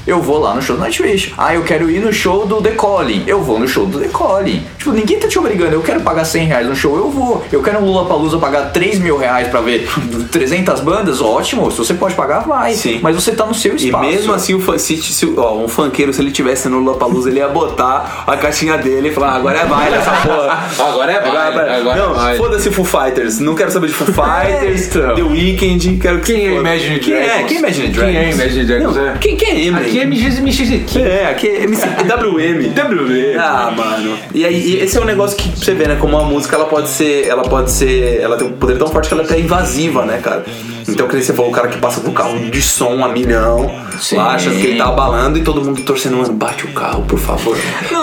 Eu 0.09 0.23
vou 0.23 0.39
lá 0.39 0.55
no 0.55 0.63
show 0.63 0.75
do 0.77 0.83
Nightwish. 0.83 1.35
Ah, 1.37 1.55
eu 1.55 1.63
quero 1.63 1.91
ir 1.91 2.01
no 2.01 2.13
show 2.13 2.47
do 2.47 2.63
The 2.63 2.71
Calling. 2.71 3.25
Eu 3.27 3.43
vou 3.43 3.59
no 3.59 3.69
show 3.69 3.85
do 3.87 4.01
The 4.01 4.09
Calling. 4.09 4.63
Tipo, 4.79 4.93
ninguém 4.93 5.19
tá 5.19 5.29
te 5.29 5.39
obrigando. 5.39 5.73
Eu 5.75 5.83
quero 5.83 6.01
pagar 6.01 6.25
100 6.25 6.47
reais 6.47 6.67
no 6.67 6.75
show, 6.75 6.97
eu 6.97 7.11
vou. 7.11 7.45
Eu 7.53 7.63
quero 7.63 7.79
um 7.79 7.85
Lula 7.85 8.07
Palusa 8.07 8.39
pagar 8.39 8.71
3 8.73 8.99
mil 8.99 9.19
reais 9.19 9.49
pra 9.49 9.61
ver 9.61 9.87
300 10.33 10.81
bandas, 10.81 11.21
ótimo. 11.21 11.71
Se 11.71 11.79
você 11.79 11.95
pode 11.95 12.15
pagar, 12.15 12.41
vai. 12.41 12.73
Sim. 12.75 13.01
Mas 13.03 13.15
você 13.15 13.33
tá 13.33 13.45
no 13.47 13.55
seu 13.55 13.73
E 13.75 13.77
espaço. 13.77 14.05
mesmo 14.05 14.33
assim, 14.33 14.55
o 14.55 14.79
se, 14.79 14.97
se- 14.97 15.35
ó, 15.37 15.57
um 15.59 15.69
funkeiro, 15.69 16.13
se 16.13 16.21
ele 16.23 16.31
tivesse 16.31 16.69
no 16.69 16.79
Lollapalooza, 16.81 17.29
ele 17.29 17.39
ia 17.41 17.49
botar 17.49 18.25
a 18.27 18.37
caixinha 18.37 18.79
dele 18.79 19.09
e 19.09 19.13
falar, 19.13 19.33
"Ah, 19.33 19.37
agora 19.37 19.59
é 19.59 19.67
baile 19.67 19.97
essa 19.97 20.11
porra. 20.13 20.59
Agora 20.89 21.13
é 21.13 21.21
baile, 21.21 21.71
agora 21.71 21.97
não, 22.07 22.13
é 22.13 22.17
baile. 22.17 22.39
foda-se 22.39 22.71
Foo 22.71 22.85
Fighters. 22.85 23.39
Não 23.41 23.55
quero 23.55 23.71
saber 23.71 23.89
de 23.89 23.93
Foo 23.93 24.07
Fighters, 24.13 24.87
então. 24.97 25.15
The 25.15 25.23
Weeknd, 25.23 25.99
quero 26.01 26.21
que 26.21 26.33
Quem 26.33 26.49
é. 26.49 26.55
Imagine 26.55 26.99
Quem 26.99 27.15
é? 27.15 27.25
Dragons? 27.25 27.47
Quem 27.49 27.57
é 27.57 27.61
Imagine 27.61 27.83
Quem 27.89 27.93
Dragons? 27.93 28.17
é 28.17 28.31
Imagine 28.33 28.65
Dragons, 28.65 28.97
Não, 28.97 29.07
é? 29.09 29.19
Quem, 29.19 29.37
quem 29.37 29.49
é 29.49 29.67
Eminem? 29.67 29.91
Aqui 29.99 30.01
é 30.01 30.07
MXMX. 30.07 30.97
É, 30.97 31.27
aqui 31.27 31.49
é 31.49 31.63
MC, 31.65 31.87
WM. 31.87 32.69
WM. 32.69 33.39
Ah, 33.39 33.73
mano. 33.75 34.17
E 34.33 34.45
aí, 34.45 34.55
e 34.55 34.77
esse 34.77 34.97
é 34.97 35.01
um 35.01 35.05
negócio 35.05 35.37
que 35.37 35.49
você 35.49 35.75
vê, 35.75 35.89
né? 35.89 35.97
Como 36.01 36.17
a 36.17 36.23
música 36.23 36.57
ela 36.57 36.67
pode 36.67 36.89
ser. 36.89 37.27
Ela 37.27 37.43
pode 37.43 37.71
ser. 37.71 38.21
Ela 38.21 38.37
tem 38.37 38.47
um 38.47 38.53
poder 38.53 38.79
tão 38.79 38.87
forte 38.89 39.09
que 39.09 39.15
ela 39.15 39.23
é 39.23 39.27
até 39.27 39.41
invasiva, 39.41 40.05
né, 40.05 40.21
cara? 40.23 40.45
Então, 40.87 41.07
que 41.07 41.15
nem 41.15 41.23
você 41.23 41.35
falou, 41.35 41.51
o 41.51 41.55
cara 41.55 41.69
que 41.69 41.79
passa 41.79 42.01
com 42.01 42.11
o 42.11 42.13
carro 42.13 42.39
de 42.51 42.63
som 42.63 43.05
a 43.05 43.09
milhão, 43.09 43.71
Sim. 44.01 44.17
achando 44.19 44.59
que 44.59 44.69
ele 44.69 44.79
tá 44.79 44.87
abalando 44.87 45.39
e 45.39 45.43
todo 45.43 45.63
mundo 45.63 45.83
torcendo, 45.83 46.17
mano, 46.17 46.33
bate 46.33 46.65
o 46.65 46.73
carro, 46.73 47.05
por 47.05 47.19
favor. 47.19 47.57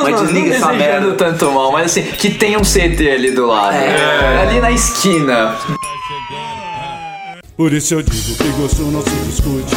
Mas 0.04 0.22
desliga 0.22 0.56
essa 0.56 0.68
desejando 0.68 1.08
merda. 1.08 1.12
tanto 1.14 1.52
mal, 1.52 1.72
mas 1.72 1.86
assim, 1.86 2.04
que 2.04 2.30
tem 2.30 2.56
um 2.58 2.62
CT 2.62 3.10
ali 3.10 3.32
do 3.32 3.48
lado. 3.48 3.76
É. 3.76 4.42
Ali 4.42 4.60
na 4.60 4.72
esquina. 4.72 5.56
Por 7.58 7.74
isso 7.74 7.96
eu 7.96 8.04
digo 8.04 8.36
que 8.38 8.50
gosto 8.62 8.84
não 8.84 9.02
se 9.02 9.10
discute. 9.26 9.76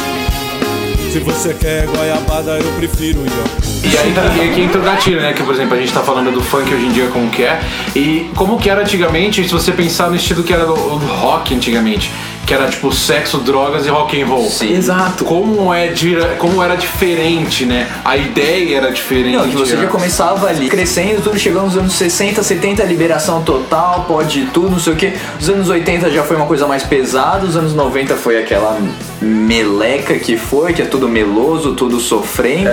Se 1.09 1.17
você 1.17 1.55
quer 1.55 1.87
goiabada, 1.87 2.51
eu 2.59 2.71
prefiro 2.73 3.21
Iorkut. 3.21 3.69
E 3.83 3.97
aí 3.97 4.13
que, 4.13 4.53
que 4.53 4.61
entra 4.61 4.79
o 4.79 4.83
gatilho, 4.83 5.19
né? 5.19 5.33
Que, 5.33 5.41
por 5.41 5.55
exemplo, 5.55 5.73
a 5.73 5.79
gente 5.79 5.91
tá 5.91 6.01
falando 6.01 6.31
do 6.31 6.39
funk 6.39 6.71
hoje 6.71 6.85
em 6.85 6.91
dia 6.91 7.07
como 7.07 7.27
que 7.31 7.41
é. 7.41 7.59
E 7.95 8.29
como 8.35 8.59
que 8.59 8.69
era 8.69 8.81
antigamente, 8.81 9.43
se 9.43 9.51
você 9.51 9.71
pensar 9.71 10.11
no 10.11 10.15
estilo 10.15 10.43
que 10.43 10.53
era 10.53 10.67
do 10.67 10.75
rock 10.75 11.55
antigamente. 11.55 12.11
Que 12.45 12.53
era 12.53 12.67
tipo 12.67 12.91
sexo, 12.91 13.37
drogas 13.39 13.85
e 13.85 13.89
rock 13.89 14.19
and 14.19 14.25
roll. 14.25 14.49
Sim. 14.49 14.73
Exato. 14.73 15.23
Como, 15.23 15.73
é, 15.73 15.93
como 16.37 16.63
era 16.63 16.75
diferente, 16.75 17.65
né? 17.65 17.87
A 18.03 18.17
ideia 18.17 18.77
era 18.77 18.91
diferente. 18.91 19.37
Não, 19.37 19.47
que 19.47 19.55
você 19.55 19.75
já 19.75 19.83
né? 19.83 19.87
começava 19.87 20.47
ali 20.47 20.67
crescendo, 20.67 21.21
tudo 21.21 21.37
chegando 21.37 21.65
nos 21.65 21.77
anos 21.77 21.93
60, 21.93 22.41
70, 22.41 22.83
liberação 22.83 23.43
total, 23.43 24.05
pode 24.07 24.47
tudo, 24.47 24.71
não 24.71 24.79
sei 24.79 24.93
o 24.93 24.95
que. 24.95 25.13
Os 25.39 25.49
anos 25.49 25.69
80 25.69 26.09
já 26.09 26.23
foi 26.23 26.37
uma 26.37 26.45
coisa 26.45 26.65
mais 26.65 26.83
pesada, 26.83 27.45
os 27.45 27.55
anos 27.55 27.73
90 27.75 28.15
foi 28.15 28.41
aquela 28.41 28.79
meleca 29.21 30.17
que 30.17 30.37
foi, 30.37 30.73
que 30.73 30.81
é 30.81 30.85
tudo 30.85 31.07
meloso, 31.07 31.75
tudo 31.75 31.99
sofrendo. 31.99 32.69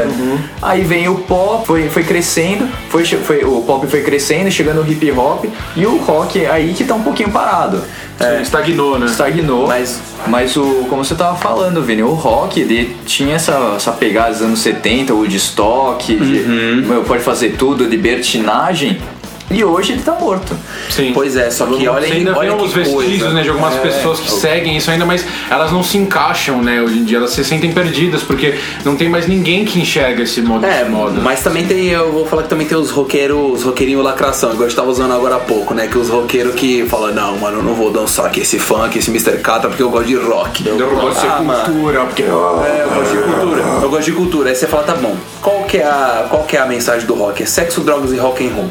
Aí 0.62 0.82
vem 0.82 1.08
o 1.08 1.16
pop, 1.16 1.66
foi, 1.66 1.88
foi 1.88 2.04
crescendo, 2.04 2.68
foi, 2.88 3.04
foi, 3.04 3.44
o 3.44 3.62
pop 3.62 3.86
foi 3.86 4.02
crescendo, 4.02 4.50
chegando 4.50 4.82
o 4.82 4.90
hip 4.90 5.10
hop, 5.12 5.44
e 5.74 5.86
o 5.86 5.96
rock 5.98 6.44
aí 6.46 6.72
que 6.74 6.84
tá 6.84 6.94
um 6.94 7.02
pouquinho 7.02 7.30
parado. 7.30 7.82
Sim, 8.18 8.42
Estagnou, 8.42 8.98
né? 8.98 9.06
Estagnou. 9.06 9.66
Mas- 9.66 10.00
Mas, 10.26 10.56
o, 10.56 10.86
como 10.88 11.04
você 11.04 11.14
tava 11.14 11.36
falando, 11.36 11.82
Vini, 11.82 12.02
o 12.02 12.12
rock 12.14 12.58
ele 12.60 12.96
tinha 13.06 13.36
essa, 13.36 13.74
essa 13.76 13.92
pegada 13.92 14.32
dos 14.32 14.42
anos 14.42 14.58
70, 14.58 15.14
o 15.14 15.18
Woodstock, 15.18 16.16
de, 16.16 16.40
meu, 16.84 17.04
pode 17.04 17.22
fazer 17.22 17.50
tudo, 17.56 17.84
libertinagem, 17.84 18.98
e 19.56 19.64
hoje 19.64 19.92
ele 19.92 20.02
tá 20.02 20.12
morto. 20.12 20.54
Sim. 20.90 21.12
Pois 21.14 21.36
é, 21.36 21.50
só 21.50 21.66
que 21.66 21.78
Você 21.84 21.88
olha, 21.88 22.06
ainda 22.12 22.36
olha 22.36 22.50
vê 22.54 22.62
uns 22.62 22.72
vestígios, 22.72 23.20
coisa. 23.22 23.30
né, 23.34 23.42
de 23.42 23.48
algumas 23.48 23.74
É. 23.74 23.78
pessoas 23.78 24.20
que 24.20 24.30
seguem 24.30 24.76
isso 24.76 24.90
ainda, 24.90 25.04
mas 25.06 25.24
elas 25.50 25.72
não 25.72 25.82
se 25.82 25.96
encaixam, 25.98 26.62
né, 26.62 26.80
hoje 26.82 26.98
em 26.98 27.04
dia. 27.04 27.18
Elas 27.18 27.30
se 27.30 27.44
sentem 27.44 27.72
perdidas, 27.72 28.22
porque 28.22 28.58
não 28.84 28.96
tem 28.96 29.08
mais 29.08 29.26
ninguém 29.26 29.64
que 29.64 29.80
enxerga 29.80 30.22
esse 30.22 30.40
modo 30.42 30.66
É, 30.66 30.84
de 30.84 30.90
moda. 30.90 31.20
mas 31.20 31.42
também 31.42 31.66
tem, 31.66 31.88
eu 31.88 32.12
vou 32.12 32.26
falar 32.26 32.42
que 32.44 32.48
também 32.48 32.66
tem 32.66 32.76
os 32.76 32.90
roqueiros, 32.90 33.60
os 33.60 33.62
roqueirinhos 33.64 34.04
lacração, 34.04 34.50
igual 34.50 34.64
a 34.64 34.68
gente 34.68 34.76
tava 34.76 34.90
usando 34.90 35.12
agora 35.12 35.36
há 35.36 35.40
pouco, 35.40 35.72
né? 35.74 35.86
Que 35.86 35.96
os 35.98 36.08
roqueiros 36.08 36.54
que 36.54 36.84
falam, 36.86 37.14
não, 37.14 37.38
mano, 37.38 37.58
eu 37.58 37.62
não 37.62 37.74
vou 37.74 37.90
dançar 37.90 38.26
aqui 38.26 38.40
esse 38.40 38.58
funk, 38.58 38.98
esse 38.98 39.10
Mr. 39.10 39.38
Catra, 39.38 39.68
porque 39.68 39.82
eu 39.82 39.90
gosto 39.90 40.06
de 40.08 40.16
rock. 40.16 40.66
Eu 40.66 40.76
gosto 40.90 41.20
de 41.20 41.26
Ah, 41.26 41.62
cultura, 41.64 42.00
porque... 42.04 42.22
É, 42.22 42.26
eu 42.26 42.90
gosto 42.94 43.10
de 43.16 43.22
cultura. 43.22 43.62
Eu 43.82 43.88
gosto 43.90 44.04
de 44.04 44.12
cultura. 44.12 44.48
Aí 44.50 44.54
você 44.56 44.66
fala, 44.66 44.82
tá 44.82 44.94
bom, 44.94 45.16
qual 45.40 45.62
que 45.64 45.78
é 45.78 45.84
a, 45.84 46.26
qual 46.28 46.44
que 46.44 46.56
é 46.56 46.60
a 46.60 46.66
mensagem 46.66 47.06
do 47.06 47.14
rock? 47.14 47.42
É 47.42 47.46
sexo, 47.46 47.80
drogas 47.80 48.12
e 48.12 48.16
rock 48.16 48.46
and 48.46 48.52
roll. 48.54 48.68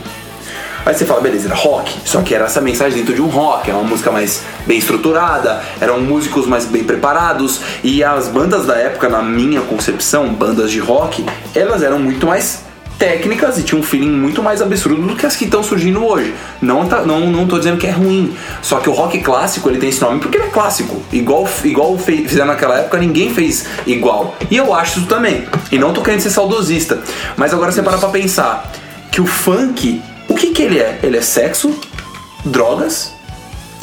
Aí 0.86 0.94
você 0.94 1.04
fala, 1.06 1.20
beleza, 1.20 1.48
era 1.48 1.56
rock, 1.56 1.92
só 2.06 2.22
que 2.22 2.36
era 2.36 2.46
essa 2.46 2.62
mensagem 2.62 3.00
dentro 3.00 3.16
de 3.16 3.22
um 3.22 3.28
rock, 3.28 3.70
era 3.70 3.80
uma 3.80 3.88
música 3.90 4.12
mais 4.12 4.44
bem 4.68 4.78
estruturada, 4.78 5.62
eram 5.82 6.00
músicos 6.00 6.46
mais 6.46 6.66
bem 6.66 6.84
preparados, 6.84 7.60
e 7.84 8.04
as 8.04 8.28
bandas 8.28 8.68
da 8.68 8.76
época, 8.76 9.10
na 9.10 9.24
minha 9.24 9.62
concepção, 9.62 10.28
bandas 10.32 10.70
de 10.70 10.80
rock, 10.80 11.26
elas 11.56 11.82
eram 11.82 11.98
muito 11.98 12.28
mais 12.28 12.64
técnicas 13.00 13.58
e 13.58 13.64
tinham 13.64 13.82
um 13.82 13.84
feeling 13.84 14.12
muito 14.12 14.42
mais 14.44 14.62
absurdo 14.62 15.02
do 15.02 15.16
que 15.16 15.26
as 15.26 15.36
que 15.36 15.46
estão 15.46 15.62
surgindo 15.64 16.06
hoje. 16.06 16.34
Não, 16.62 16.86
tá, 16.86 17.02
não, 17.02 17.22
não 17.32 17.46
tô 17.48 17.58
dizendo 17.58 17.78
que 17.78 17.88
é 17.88 17.92
ruim, 17.92 18.34
só 18.62 18.78
que 18.80 18.88
o 18.88 18.94
rock 18.94 19.20
clássico 19.22 19.68
ele 19.70 19.80
tem 19.80 19.90
esse 19.90 20.02
nome 20.02 20.20
porque 20.20 20.38
ele 20.38 20.46
é 20.46 20.50
clássico. 20.50 21.02
Igual, 21.12 21.50
igual 21.64 21.98
fe- 21.98 22.26
fizeram 22.28 22.48
naquela 22.48 22.78
época, 22.78 22.98
ninguém 23.00 23.34
fez 23.34 23.66
igual. 23.88 24.36
E 24.52 24.56
eu 24.56 24.74
acho 24.74 25.00
isso 25.00 25.08
também. 25.08 25.46
E 25.72 25.78
não 25.80 25.92
tô 25.94 26.02
querendo 26.02 26.22
ser 26.22 26.30
saudosista, 26.30 27.02
mas 27.36 27.54
agora 27.54 27.72
você 27.72 27.82
para 27.82 27.98
pra 27.98 28.10
pensar 28.10 28.72
que 29.12 29.20
o 29.20 29.26
funk, 29.26 30.02
o 30.36 30.38
que 30.38 30.52
que 30.52 30.64
ele 30.64 30.80
é? 30.80 31.00
Ele 31.02 31.16
é 31.16 31.22
sexo, 31.22 31.74
drogas 32.44 33.14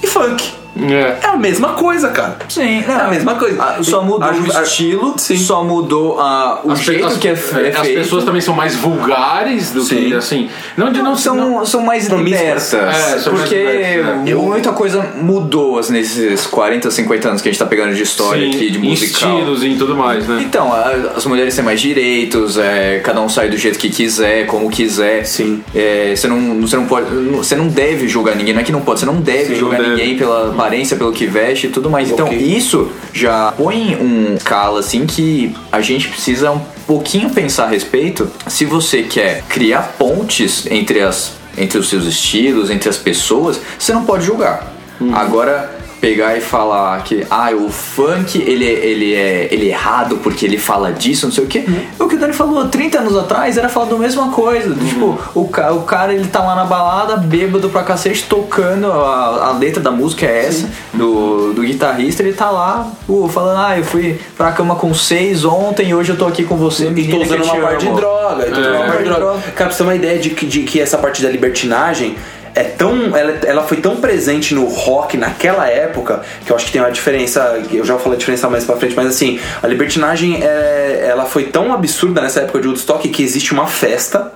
e 0.03 0.07
funk. 0.07 0.53
É. 0.81 1.19
É 1.23 1.27
a 1.29 1.37
mesma 1.37 1.71
coisa, 1.75 2.09
cara. 2.09 2.37
Sim, 2.49 2.83
É 2.89 2.93
a 2.93 3.09
mesma 3.09 3.35
coisa. 3.35 3.61
Ah, 3.63 3.79
Só 3.83 4.03
mudou 4.03 4.23
A 4.29 4.33
o 4.33 4.57
a- 4.57 4.63
estilo, 4.63 5.15
Sim. 5.19 5.37
só 5.37 5.63
mudou 5.63 6.19
ah, 6.21 6.61
o 6.65 6.73
As, 6.73 6.81
jeito 6.81 7.07
as- 7.07 7.17
que 7.19 7.29
é, 7.29 7.37
fe- 7.37 7.67
é 7.67 7.71
as 7.71 7.79
feito. 7.81 7.99
pessoas 8.01 8.25
também 8.25 8.41
são 8.41 8.55
mais 8.55 8.75
vulgares 8.75 9.71
do 9.71 9.81
que, 9.85 9.87
Sim. 10.09 10.15
assim... 10.15 10.49
Não, 10.77 10.91
de 10.91 11.03
não, 11.03 11.15
são, 11.17 11.35
não, 11.35 11.67
são 11.67 11.83
mais 11.83 12.07
libertas. 12.09 12.73
É, 12.75 13.19
são 13.19 13.33
mais 13.35 13.45
porque 13.49 13.55
libertas, 13.57 14.17
né? 14.25 14.35
Muita 14.35 14.73
coisa 14.73 15.03
mudou 15.21 15.79
assim, 15.79 15.93
nesses 15.93 16.47
40, 16.47 16.91
50 16.91 17.29
anos 17.29 17.43
que 17.43 17.49
a 17.49 17.53
gente 17.53 17.59
tá 17.59 17.67
pegando 17.67 17.95
de 17.95 18.03
história 18.03 18.43
sim, 18.51 18.57
aqui, 18.57 18.71
de 18.71 18.79
musical. 18.79 19.31
estilos 19.39 19.63
e 19.65 19.75
tudo 19.77 19.95
mais, 19.97 20.27
né? 20.27 20.41
Então, 20.43 20.73
a- 20.73 21.13
as 21.17 21.27
mulheres 21.27 21.55
têm 21.55 21.65
mais 21.65 21.81
direitos, 21.81 22.57
é, 22.59 23.01
cada 23.05 23.21
um 23.21 23.29
sai 23.29 23.49
do 23.49 23.57
jeito 23.59 23.79
que 23.79 23.91
quiser, 23.91 24.47
como 24.47 24.71
quiser. 24.71 25.25
Sim. 25.25 25.63
É, 25.75 26.15
você, 26.17 26.27
não, 26.29 26.61
você 26.61 26.77
não 26.77 26.87
pode. 26.87 27.07
Você 27.37 27.55
não 27.57 27.69
deve 27.69 28.09
julgar 28.09 28.35
ninguém, 28.37 28.55
não 28.55 28.61
é 28.61 28.65
que 28.65 28.73
não 28.73 28.81
pode, 28.81 29.01
você 29.01 29.07
não 29.07 29.17
deve 29.17 29.55
Sim, 29.55 29.61
julgar 29.61 29.79
não 29.79 29.89
deve. 29.91 30.01
ninguém 30.01 30.17
pela 30.17 30.53
aparência, 30.63 30.97
pelo 30.97 31.13
que 31.13 31.27
veste 31.27 31.67
e 31.67 31.71
tudo 31.71 31.91
mais. 31.91 32.11
Então, 32.11 32.27
Ok. 32.27 32.39
isso 32.39 32.91
já 33.13 33.53
põe 33.57 33.97
um 33.97 34.37
calo 34.45 34.79
assim 34.79 35.07
que 35.07 35.55
a 35.71 35.81
gente 35.81 36.09
precisa 36.09 36.51
um 36.51 36.61
pouquinho 36.87 37.31
pensar 37.31 37.65
a 37.65 37.69
respeito. 37.69 38.31
Se 38.47 38.65
você 38.65 39.03
quer 39.03 39.43
criar 39.49 39.95
pontes 39.99 40.67
entre 40.71 41.01
as 41.01 41.33
entre 41.57 41.79
os 41.79 41.91
seus 41.91 42.07
estilos, 42.07 42.71
entre 42.71 42.89
as 42.89 42.97
pessoas, 42.97 43.61
você 43.79 43.93
não 43.93 44.05
pode 44.07 44.25
julgar. 44.25 44.73
Agora 45.13 45.71
pegar 46.03 46.37
e 46.37 46.41
falar 46.41 47.01
que 47.05 47.25
ah, 47.31 47.53
o 47.53 47.71
funk 47.71 48.37
ele, 48.45 48.67
é- 48.67 48.85
ele, 48.87 49.15
é, 49.15 49.49
ele 49.53 49.67
é 49.69 49.71
errado 49.71 50.17
porque 50.17 50.45
ele 50.45 50.59
fala 50.59 50.91
disso, 50.93 51.27
não 51.27 51.33
sei 51.33 51.45
o 51.45 51.47
que. 51.47 51.65
O 51.97 52.09
que 52.09 52.17
o 52.17 52.19
Dani 52.19 52.33
falou 52.33 52.67
30 52.69 52.99
anos 52.99 53.17
atrás 53.17 53.57
era 53.57 53.69
falar 53.69 53.87
da 53.87 53.97
mesma 53.97 54.31
coisa. 54.33 54.71
do 54.75 54.85
Tipo, 54.85 55.17
o, 55.33 55.47
ca- 55.49 55.71
o 55.73 55.83
cara 55.83 56.13
ele 56.13 56.27
tá 56.27 56.41
lá 56.43 56.57
na 56.57 56.65
balada, 56.65 57.17
bêbado 57.17 57.71
pra 57.71 57.85
cacete, 57.85 58.25
tocando, 58.29 58.91
a, 58.91 59.47
a 59.47 59.53
letra 59.53 59.81
da 59.81 59.93
música 59.93 60.27
é 60.27 60.47
essa, 60.47 60.69
do, 60.93 61.53
do 61.53 61.63
guitarrista, 61.63 62.21
ele 62.25 62.33
tá 62.33 62.51
lá, 62.51 62.91
pô, 63.07 63.29
falando, 63.29 63.59
ah, 63.65 63.79
eu 63.79 63.85
fui 63.85 64.19
pra 64.37 64.51
cama 64.51 64.75
com 64.75 64.93
seis 64.93 65.45
ontem 65.45 65.91
e 65.91 65.95
hoje 65.95 66.11
eu 66.11 66.17
tô 66.19 66.27
aqui 66.27 66.43
com 66.43 66.57
você, 66.57 66.89
E 66.97 67.09
tô 67.09 67.19
usando 67.23 67.45
uma 67.45 67.57
parte 67.61 67.81
de 67.83 67.87
amo." 67.87 67.97
droga. 67.97 68.49
E 68.49 68.51
tô 68.51 68.61
usando 68.61 68.75
uma 68.75 68.87
parte 68.87 68.99
de 69.05 69.09
droga. 69.09 69.39
Cara, 69.55 69.55
pra 69.55 69.71
você 69.71 69.77
ter 69.79 69.83
uma 69.85 69.95
ideia 69.95 70.19
de 70.19 70.31
que, 70.31 70.47
de 70.47 70.63
que 70.65 70.81
essa 70.81 70.99
parte 70.99 71.23
da 71.23 71.31
libertinagem 71.31 72.17
é 72.55 72.65
tão. 72.65 73.17
Ela, 73.17 73.39
ela 73.45 73.63
foi 73.63 73.79
tão 73.79 73.97
presente 73.97 74.55
no 74.55 74.67
rock 74.67 75.17
naquela 75.17 75.67
época 75.69 76.23
que 76.45 76.53
eu 76.53 76.57
acho 76.57 76.67
que 76.67 76.73
tem 76.73 76.81
uma 76.83 76.91
diferença. 76.91 77.61
Eu 77.73 77.85
já 77.85 77.95
vou 77.95 78.03
falar 78.03 78.17
a 78.17 78.19
diferença 78.19 78.49
mais 78.49 78.65
pra 78.65 78.77
frente, 78.77 78.95
mas 78.97 79.07
assim, 79.07 79.41
a 79.63 79.67
libertinagem 79.67 80.41
é, 80.43 81.07
ela 81.11 81.25
foi 81.25 81.45
tão 81.45 81.73
absurda 81.73 82.21
nessa 82.21 82.41
época 82.41 82.61
de 82.61 82.69
Woodstock 82.69 83.09
que 83.09 83.23
existe 83.23 83.53
uma 83.53 83.67
festa 83.67 84.33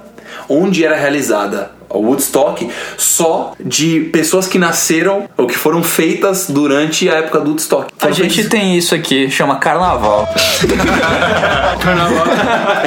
onde 0.49 0.85
era 0.85 0.97
realizada 0.97 1.71
o 1.89 1.99
Woodstock 2.01 2.69
só 2.97 3.53
de 3.59 4.01
pessoas 4.13 4.47
que 4.47 4.59
nasceram 4.59 5.29
ou 5.37 5.47
que 5.47 5.57
foram 5.57 5.83
feitas 5.83 6.47
durante 6.49 7.09
a 7.09 7.15
época 7.15 7.41
do 7.41 7.51
Woodstock. 7.51 7.93
A 8.01 8.11
gente 8.11 8.49
tem 8.49 8.77
isso 8.77 8.95
aqui, 8.95 9.31
chama 9.31 9.57
carnaval. 9.57 10.29
a 10.33 10.37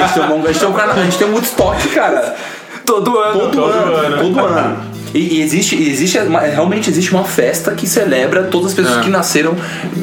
gente 0.00 0.14
tem 0.14 0.22
um, 0.22 0.44
a 0.44 0.46
gente 0.48 0.58
tem 0.60 0.68
um, 0.68 0.72
carna- 0.72 0.94
a 0.94 1.04
gente 1.04 1.18
tem 1.18 1.26
um 1.28 1.32
Woodstock, 1.32 1.88
cara. 1.88 2.36
Todo 2.84 3.18
ano. 3.18 3.40
Todo, 3.40 3.64
ano, 3.64 4.18
todo 4.18 4.40
ano. 4.46 4.89
E, 5.14 5.40
existe, 5.40 5.74
existe 5.76 6.18
realmente 6.18 6.88
existe 6.88 7.12
uma 7.12 7.24
festa 7.24 7.72
que 7.72 7.86
celebra 7.88 8.44
todas 8.44 8.68
as 8.68 8.74
pessoas 8.74 8.98
É. 8.98 9.00
que 9.02 9.10
nasceram 9.10 9.56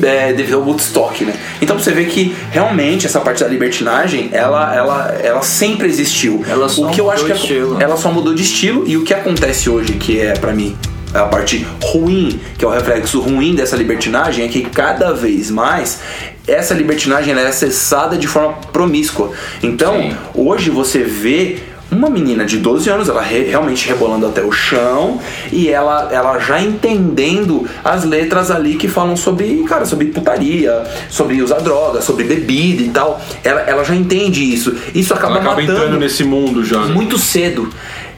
é, 0.04 0.34
devido 0.34 0.56
ao 0.56 0.62
Woodstock, 0.64 1.24
né? 1.24 1.34
Então 1.62 1.78
você 1.80 1.92
vê 1.92 2.06
que 2.06 2.36
realmente 2.52 3.06
essa 3.06 3.20
parte 3.20 3.44
da 3.44 3.50
libertinagem, 3.50 4.30
ela, 4.32 4.76
ela, 4.76 5.18
ela 5.24 5.42
sempre 5.42 5.88
existiu. 5.88 6.44
Ela 6.48 6.68
só 6.68 6.88
o 6.88 6.92
que 6.92 7.00
eu 7.00 7.10
acho 7.10 7.26
que 7.26 7.32
mudou 7.32 7.38
de 7.38 7.54
estilo. 7.54 7.82
ela 7.82 7.98
só 7.98 8.12
mudou 8.12 8.34
de 8.34 8.44
estilo 8.44 8.84
e 8.88 8.98
o 8.98 9.04
que 9.04 9.14
acontece 9.14 9.70
hoje, 9.70 9.94
que 9.94 10.20
é 10.20 10.34
pra 10.34 10.54
mim 10.54 10.76
a 11.14 11.24
parte 11.24 11.66
ruim, 11.82 12.40
que 12.58 12.66
é 12.66 12.68
o 12.68 12.72
reflexo 12.72 13.20
ruim 13.22 13.56
dessa 13.56 13.76
libertinagem, 13.76 14.46
é 14.46 14.48
que 14.50 14.62
cada 14.64 15.14
vez 15.14 15.50
mais 15.50 16.00
essa 16.46 16.74
libertinagem 16.74 17.34
é 17.34 17.48
acessada 17.48 18.18
de 18.18 18.28
forma 18.28 18.54
promíscua. 18.74 19.32
Então, 19.64 19.96
Sim. 20.02 20.16
hoje 20.36 20.70
você 20.70 21.00
vê 21.00 21.60
uma 21.92 22.10
menina 22.10 22.46
de 22.46 22.58
12 22.58 22.90
anos, 22.90 23.08
ela 23.10 23.22
re- 23.22 23.44
realmente 23.44 23.88
rebolando 23.88 24.26
até 24.28 24.44
o 24.44 24.52
chão 24.52 25.20
e 25.52 25.70
ela, 25.70 26.10
ela 26.12 26.38
já 26.40 26.62
entendendo 26.62 27.66
as 27.84 28.04
letras 28.04 28.52
ali 28.52 28.76
que 28.76 28.88
falam 28.88 29.16
sobre, 29.16 29.64
cara, 29.64 29.86
sobre 29.86 30.08
putaria, 30.08 30.84
sobre 31.10 31.42
usar 31.42 31.60
droga, 31.60 32.02
sobre 32.02 32.26
bebida 32.26 32.84
e 32.84 32.90
tal. 32.90 33.22
Ela, 33.44 33.62
ela 33.62 33.84
já 33.84 33.96
entende 33.96 34.44
isso. 34.44 34.76
Isso 34.94 35.14
acaba, 35.14 35.34
Ela 35.36 35.42
acaba 35.42 35.62
matando 35.62 35.78
entrando 35.80 36.00
nesse 36.00 36.24
mundo 36.24 36.64
já. 36.64 36.86
né? 36.86 36.94
muito 36.94 37.18
cedo. 37.18 37.70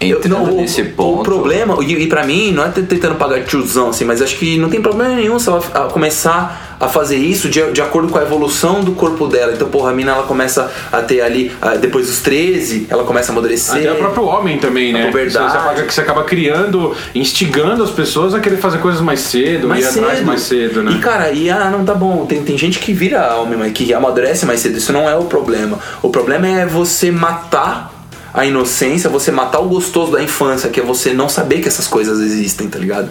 Entrando 0.01 0.29
não, 0.47 0.53
o- 0.53 0.61
nesse 0.61 0.83
ponto. 0.83 1.21
O 1.21 1.23
problema, 1.23 1.77
e, 1.83 1.93
e 1.93 2.07
pra 2.07 2.25
mim, 2.25 2.51
não 2.51 2.63
é 2.63 2.69
tentando 2.69 3.15
pagar 3.15 3.43
tiozão, 3.43 3.89
assim, 3.89 4.05
mas 4.05 4.21
acho 4.21 4.37
que 4.37 4.57
não 4.57 4.69
tem 4.69 4.81
problema 4.81 5.15
nenhum 5.15 5.37
se 5.39 5.49
ela 5.49 5.61
começar 5.91 6.77
a 6.79 6.87
fazer 6.87 7.17
isso 7.17 7.49
de, 7.49 7.71
de 7.73 7.81
acordo 7.81 8.07
com 8.07 8.17
a 8.17 8.21
evolução 8.21 8.81
do 8.81 8.93
corpo 8.93 9.27
dela. 9.27 9.51
Então, 9.53 9.67
porra, 9.67 9.91
a 9.91 9.93
mina 9.93 10.13
ela 10.13 10.23
começa 10.23 10.71
a 10.91 11.01
ter 11.01 11.19
ali, 11.19 11.51
depois 11.81 12.07
dos 12.07 12.21
13, 12.21 12.87
ela 12.89 13.03
começa 13.03 13.31
a 13.31 13.33
amadurecer. 13.33 13.79
Até 13.79 13.91
o 13.91 13.95
próprio 13.95 14.23
homem 14.23 14.57
também, 14.59 14.93
né? 14.93 15.03
A 15.03 15.05
puberdade. 15.07 15.51
Você, 15.51 15.57
acaba, 15.57 15.81
que 15.83 15.93
você 15.93 16.01
acaba 16.01 16.23
criando, 16.23 16.95
instigando 17.13 17.83
as 17.83 17.91
pessoas 17.91 18.33
a 18.33 18.39
querer 18.39 18.57
fazer 18.57 18.77
coisas 18.77 19.01
mais 19.01 19.19
cedo, 19.19 19.67
mais 19.67 19.83
ir 19.93 19.99
atrás 19.99 20.23
mais 20.23 20.41
cedo, 20.41 20.81
né? 20.81 20.93
E 20.93 20.99
cara, 20.99 21.31
e 21.31 21.49
ah, 21.49 21.69
não 21.69 21.83
tá 21.83 21.93
bom. 21.93 22.25
Tem, 22.25 22.41
tem 22.43 22.57
gente 22.57 22.79
que 22.79 22.93
vira 22.93 23.35
homem, 23.35 23.57
mas 23.59 23.73
que 23.73 23.93
amadurece 23.93 24.45
mais 24.45 24.61
cedo. 24.61 24.77
Isso 24.77 24.93
não 24.93 25.09
é 25.09 25.17
o 25.17 25.25
problema. 25.25 25.77
O 26.01 26.09
problema 26.09 26.47
é 26.47 26.65
você 26.65 27.11
matar 27.11 27.98
a 28.33 28.45
inocência, 28.45 29.09
você 29.09 29.31
matar 29.31 29.59
o 29.59 29.67
gostoso 29.67 30.11
da 30.11 30.21
infância, 30.21 30.69
que 30.69 30.79
é 30.79 30.83
você 30.83 31.13
não 31.13 31.27
saber 31.27 31.61
que 31.61 31.67
essas 31.67 31.87
coisas 31.87 32.19
existem, 32.19 32.67
tá 32.69 32.77
ligado? 32.77 33.09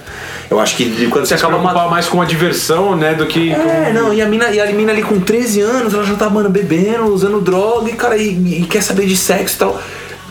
Eu 0.50 0.60
acho 0.60 0.76
que 0.76 1.08
quando 1.08 1.26
você 1.26 1.36
Você 1.36 1.44
acaba 1.44 1.58
matando. 1.62 1.90
mais 1.90 2.06
com 2.06 2.22
a 2.22 2.24
diversão, 2.24 2.96
né, 2.96 3.14
do 3.14 3.26
que 3.26 3.50
É, 3.52 3.86
com... 3.88 3.92
não, 3.92 4.14
e 4.14 4.22
a, 4.22 4.26
mina, 4.26 4.50
e 4.50 4.60
a 4.60 4.66
mina 4.66 4.92
ali 4.92 5.02
com 5.02 5.18
13 5.20 5.60
anos, 5.60 5.92
ela 5.94 6.04
já 6.04 6.14
tá, 6.14 6.30
mano, 6.30 6.48
bebendo, 6.48 7.06
usando 7.06 7.40
droga 7.40 7.90
e, 7.90 7.94
cara, 7.94 8.16
e, 8.16 8.62
e 8.62 8.66
quer 8.66 8.82
saber 8.82 9.06
de 9.06 9.16
sexo 9.16 9.56
e 9.56 9.58
tal. 9.58 9.82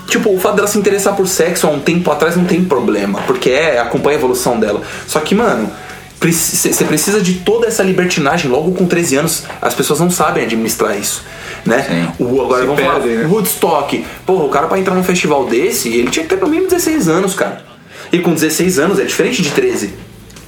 Tipo, 0.07 0.33
o 0.33 0.39
fato 0.39 0.55
dela 0.55 0.67
se 0.67 0.77
interessar 0.77 1.15
por 1.15 1.27
sexo 1.27 1.67
há 1.67 1.69
um 1.69 1.79
tempo 1.81 2.09
atrás 2.09 2.37
não 2.37 2.45
tem 2.45 2.63
problema, 2.63 3.19
porque 3.27 3.49
é, 3.49 3.79
acompanha 3.79 4.15
a 4.17 4.19
evolução 4.19 4.57
dela. 4.57 4.81
Só 5.05 5.19
que, 5.19 5.35
mano, 5.35 5.69
você 6.19 6.83
precisa 6.85 7.21
de 7.21 7.35
toda 7.35 7.67
essa 7.67 7.83
libertinagem 7.83 8.49
logo 8.49 8.71
com 8.71 8.85
13 8.85 9.17
anos. 9.17 9.43
As 9.61 9.73
pessoas 9.73 9.99
não 9.99 10.09
sabem 10.09 10.43
administrar 10.45 10.97
isso, 10.97 11.23
né? 11.65 12.13
O, 12.19 12.41
agora 12.41 12.61
Se 12.61 12.67
vamos 12.67 12.81
falar, 12.81 12.99
perdem, 12.99 13.17
né? 13.17 13.25
Woodstock. 13.25 14.05
Porra, 14.25 14.43
o 14.45 14.49
cara 14.49 14.67
pra 14.67 14.79
entrar 14.79 14.95
num 14.95 15.03
festival 15.03 15.45
desse, 15.45 15.89
ele 15.89 16.09
tinha 16.09 16.23
que 16.23 16.29
ter 16.29 16.37
pelo 16.37 16.49
mínimo 16.51 16.69
16 16.69 17.07
anos, 17.09 17.33
cara. 17.33 17.61
E 18.11 18.19
com 18.19 18.33
16 18.33 18.79
anos 18.79 18.99
é 18.99 19.03
diferente 19.03 19.41
de 19.41 19.49
13. 19.51 19.93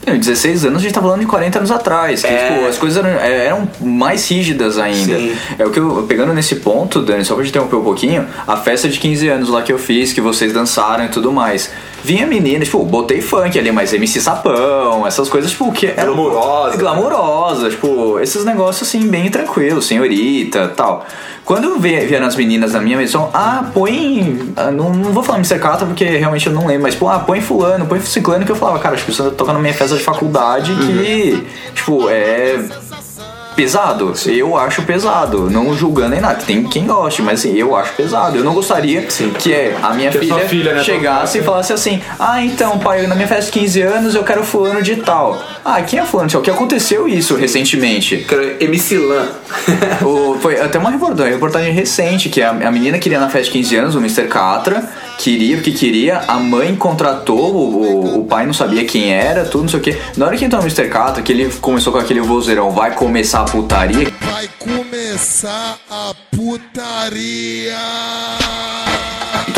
Não, 0.07 0.17
16 0.17 0.65
anos 0.65 0.77
a 0.79 0.81
gente 0.81 0.93
tá 0.93 1.01
falando 1.01 1.19
de 1.19 1.25
40 1.25 1.59
anos 1.59 1.71
atrás. 1.71 2.21
Que, 2.23 2.27
É. 2.27 2.53
tipo, 2.53 2.65
as 2.67 2.77
coisas 2.77 3.03
eram, 3.03 3.19
eram 3.19 3.69
mais 3.81 4.27
rígidas 4.29 4.77
ainda. 4.79 5.17
Sim. 5.17 5.35
É 5.59 5.65
o 5.65 5.69
que 5.69 5.79
eu, 5.79 6.05
pegando 6.07 6.33
nesse 6.33 6.55
ponto, 6.55 7.01
Dani, 7.01 7.23
só 7.25 7.35
pra 7.35 7.43
te 7.43 7.49
interromper 7.49 7.75
um 7.75 7.83
pouquinho, 7.83 8.25
a 8.47 8.55
festa 8.57 8.87
de 8.87 8.97
15 8.97 9.27
anos 9.27 9.49
lá 9.49 9.61
que 9.61 9.71
eu 9.73 9.77
fiz, 9.77 10.13
que 10.13 10.21
vocês 10.21 10.53
dançaram 10.53 11.05
e 11.05 11.09
tudo 11.09 11.31
mais. 11.33 11.69
Vinha 12.03 12.25
menina, 12.25 12.63
tipo, 12.63 12.83
botei 12.85 13.21
funk 13.21 13.57
ali, 13.59 13.71
mas 13.71 13.93
MC 13.93 14.19
Sapão, 14.21 15.05
essas 15.05 15.27
coisas, 15.29 15.51
tipo, 15.51 15.71
que 15.71 15.87
eram 15.87 16.15
Glamurosa. 16.15 16.77
glamurosa, 16.77 17.69
tipo, 17.69 18.19
esses 18.19 18.43
negócios 18.45 18.87
assim, 18.87 19.07
bem 19.07 19.29
tranquilos, 19.29 19.85
senhorita 19.85 20.69
tal. 20.75 21.05
Quando 21.45 21.79
vi- 21.79 21.99
vieram 22.05 22.27
as 22.27 22.35
meninas 22.35 22.73
da 22.73 22.79
minha 22.79 22.95
missão, 22.97 23.29
ah, 23.33 23.65
põe. 23.73 24.53
ah, 24.55 24.69
Não, 24.71 24.93
não 24.93 25.11
vou 25.11 25.23
falar 25.23 25.39
Mr. 25.39 25.59
Cata 25.59 25.85
porque 25.85 26.05
realmente 26.05 26.45
eu 26.47 26.53
não 26.53 26.67
lembro, 26.67 26.83
mas, 26.83 26.93
pô, 26.95 27.07
ah, 27.09 27.19
põe 27.19 27.41
fulano, 27.41 27.85
põe 27.87 27.99
ciclano, 28.01 28.45
que 28.45 28.51
eu 28.51 28.55
falava, 28.55 28.77
cara, 28.79 28.95
acho 28.95 29.05
que 29.05 29.11
tá 29.15 29.31
tocando 29.31 29.55
na 29.55 29.59
minha 29.61 29.73
festa 29.73 29.95
de 29.97 30.03
faculdade 30.03 30.71
que, 30.75 31.43
tipo, 31.73 32.07
é 32.09 32.59
pesado. 33.59 34.13
Eu 34.25 34.57
acho 34.57 34.83
pesado. 34.83 35.49
Não 35.49 35.73
julgando 35.75 36.09
nem 36.11 36.21
nada. 36.21 36.41
Tem 36.45 36.63
quem 36.63 36.87
goste, 36.87 37.21
mas 37.21 37.39
assim, 37.41 37.55
eu 37.57 37.75
acho 37.75 37.93
pesado. 37.93 38.37
Eu 38.37 38.43
não 38.43 38.53
gostaria 38.53 39.01
que 39.01 39.53
é, 39.53 39.75
a 39.83 39.93
minha 39.93 40.09
Que 40.11 40.19
filha, 40.19 40.39
filha, 40.47 40.73
né, 40.75 40.83
chegasse 40.83 41.39
e 41.39 41.41
falasse 41.41 41.73
assim: 41.73 42.01
Ah, 42.17 42.41
então, 42.41 42.79
pai, 42.79 43.05
na 43.05 43.15
minha 43.15 43.27
festa 43.27 43.51
de 43.51 43.59
15 43.59 43.81
anos 43.81 44.15
eu 44.15 44.23
quero 44.23 44.43
fulano 44.45 44.81
de 44.81 44.95
tal. 44.97 45.41
Ah, 45.65 45.81
quem 45.81 45.99
é 45.99 46.05
fulano 46.05 46.27
de 46.29 46.33
tal? 46.33 46.41
Que 46.41 46.49
aconteceu 46.51 47.05
isso 47.07 47.35
recentemente. 47.35 48.25
Quero 48.27 48.55
MC 48.63 48.97
Lan. 48.97 49.27
O- 50.05 50.37
foi 50.39 50.59
até 50.59 50.79
uma 50.79 50.89
reportagem, 50.89 51.33
reportagem 51.33 51.73
recente 51.73 52.29
que 52.29 52.41
a, 52.41 52.51
a 52.51 52.71
menina 52.71 52.97
queria 52.97 53.19
na 53.19 53.27
festa 53.27 53.47
de 53.47 53.51
15 53.51 53.75
anos, 53.75 53.95
o 53.95 53.99
Mr. 53.99 54.27
Catra, 54.27 54.83
queria 55.19 55.57
porque 55.57 55.71
queria, 55.71 56.19
a 56.19 56.39
mãe 56.39 56.73
contratou, 56.75 57.53
o, 57.53 57.81
o, 57.81 58.19
o 58.21 58.25
pai 58.25 58.45
não 58.45 58.53
sabia 58.53 58.85
quem 58.85 59.11
era, 59.13 59.43
tudo, 59.43 59.63
não 59.63 59.69
sei 59.69 59.79
o 59.79 59.83
que. 59.83 59.97
Na 60.15 60.25
hora 60.25 60.37
que 60.37 60.45
entrou 60.45 60.61
o 60.61 60.65
Mr. 60.65 60.87
Catra, 60.87 61.21
que 61.21 61.33
ele 61.33 61.53
começou 61.59 61.91
com 61.91 61.99
aquele 61.99 62.21
vozeirão, 62.21 62.71
vai 62.71 62.95
começar 62.95 63.41
a 63.41 63.43
putaria, 63.43 64.11
Vai 64.21 64.49
começar 64.57 65.77
a 65.89 66.13
putaria. 66.31 67.77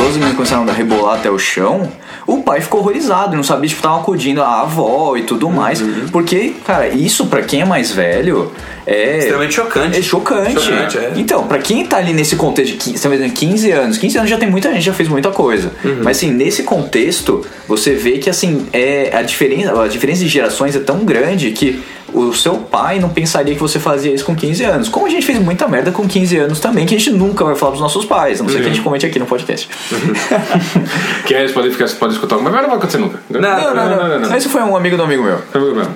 Todas 0.01 0.13
as 0.13 0.17
meninas 0.17 0.35
começaram 0.35 0.67
a 0.67 0.73
rebolar 0.73 1.15
até 1.15 1.29
o 1.29 1.37
chão, 1.37 1.91
o 2.25 2.41
pai 2.41 2.59
ficou 2.59 2.79
horrorizado, 2.79 3.35
não 3.35 3.43
sabia, 3.43 3.69
tipo, 3.69 3.81
tava 3.81 3.99
acudindo 3.99 4.41
a 4.41 4.61
avó 4.61 5.15
e 5.15 5.23
tudo 5.23 5.49
mais. 5.49 5.81
Porque, 6.11 6.53
cara, 6.65 6.87
isso 6.87 7.27
pra 7.27 7.43
quem 7.43 7.61
é 7.61 7.65
mais 7.65 7.91
velho 7.91 8.51
é. 8.85 9.19
Extremamente 9.19 9.53
chocante. 9.53 9.99
É 9.99 10.01
chocante. 10.01 10.59
Chocante, 10.59 10.97
é. 10.97 11.13
Então, 11.17 11.47
pra 11.47 11.59
quem 11.59 11.85
tá 11.85 11.97
ali 11.97 12.13
nesse 12.13 12.35
contexto 12.35 12.71
de 12.71 12.77
15, 12.77 12.97
você 12.97 13.09
tá 13.09 13.15
dizendo 13.15 13.33
15 13.33 13.71
anos, 13.71 13.97
15 13.97 14.17
anos 14.17 14.29
já 14.29 14.37
tem 14.37 14.49
muita 14.49 14.73
gente, 14.73 14.81
já 14.81 14.93
fez 14.93 15.07
muita 15.07 15.29
coisa. 15.29 15.71
Uhum. 15.83 15.99
Mas 16.03 16.17
assim, 16.17 16.31
nesse 16.31 16.63
contexto, 16.63 17.45
você 17.67 17.93
vê 17.93 18.17
que 18.17 18.29
assim, 18.29 18.67
é 18.73 19.15
a 19.15 19.21
diferença, 19.21 19.79
a 19.81 19.87
diferença 19.87 20.23
de 20.23 20.29
gerações 20.29 20.75
é 20.75 20.79
tão 20.79 21.05
grande 21.05 21.51
que 21.51 21.81
o 22.13 22.33
seu 22.33 22.55
pai 22.55 22.99
não 22.99 23.09
pensaria 23.09 23.53
que 23.53 23.59
você 23.61 23.79
fazia 23.79 24.13
isso 24.13 24.25
com 24.25 24.35
15 24.35 24.63
anos. 24.63 24.89
Como 24.89 25.05
a 25.05 25.09
gente 25.09 25.25
fez 25.25 25.39
muita 25.39 25.67
merda 25.67 25.91
com 25.91 26.07
15 26.07 26.37
anos 26.37 26.59
também, 26.59 26.85
que 26.85 26.95
a 26.95 26.97
gente 26.97 27.11
nunca 27.11 27.43
vai 27.43 27.55
falar 27.55 27.71
pros 27.71 27.81
nossos 27.81 28.05
pais, 28.05 28.39
a 28.39 28.43
não 28.43 28.49
ser 28.49 28.57
que 28.57 28.61
a 28.63 28.67
Uhum. 28.67 28.73
gente 28.73 28.83
comente 28.83 29.05
aqui 29.05 29.19
no 29.19 29.25
podcast. 29.25 29.69
Que 31.25 31.35
aí 31.35 31.41
eles 31.41 31.51
podem 31.51 31.71
ficar, 31.71 31.87
você 31.87 31.95
pode 31.95 32.13
escutar, 32.13 32.35
mas 32.37 32.45
não 32.45 32.51
vai 32.53 32.65
acontecer 32.65 32.97
nunca. 32.97 33.19
Não, 33.29 33.39
Não, 33.41 33.75
não, 33.75 34.09
não. 34.09 34.19
não. 34.19 34.35
Esse 34.35 34.49
foi 34.49 34.61
um 34.61 34.75
amigo 34.75 34.97
do 34.97 35.03
amigo 35.03 35.23
meu. 35.23 35.39
Amigo 35.53 35.75
meu. 35.75 35.87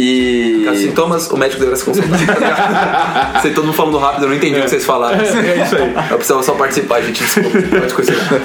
E. 0.00 0.64
Sintomas, 0.76 1.28
o 1.28 1.36
médico 1.36 1.58
deveria 1.58 1.76
se 1.76 1.84
consultar. 1.84 3.40
Sei 3.42 3.50
todo 3.54 3.64
mundo 3.64 3.74
falando 3.74 3.98
rápido, 3.98 4.24
eu 4.24 4.28
não 4.28 4.36
entendi 4.36 4.56
o 4.60 4.62
que 4.62 4.70
vocês 4.70 4.84
falaram. 4.84 5.18
É 5.20 5.24
isso 5.64 5.74
aí. 5.76 5.94
Eu 6.10 6.16
precisava 6.16 6.40
só 6.44 6.52
participar, 6.52 7.00
gente. 7.00 7.20
Desculpa, 7.24 7.50
pode 7.80 7.94
continuar. 7.94 8.40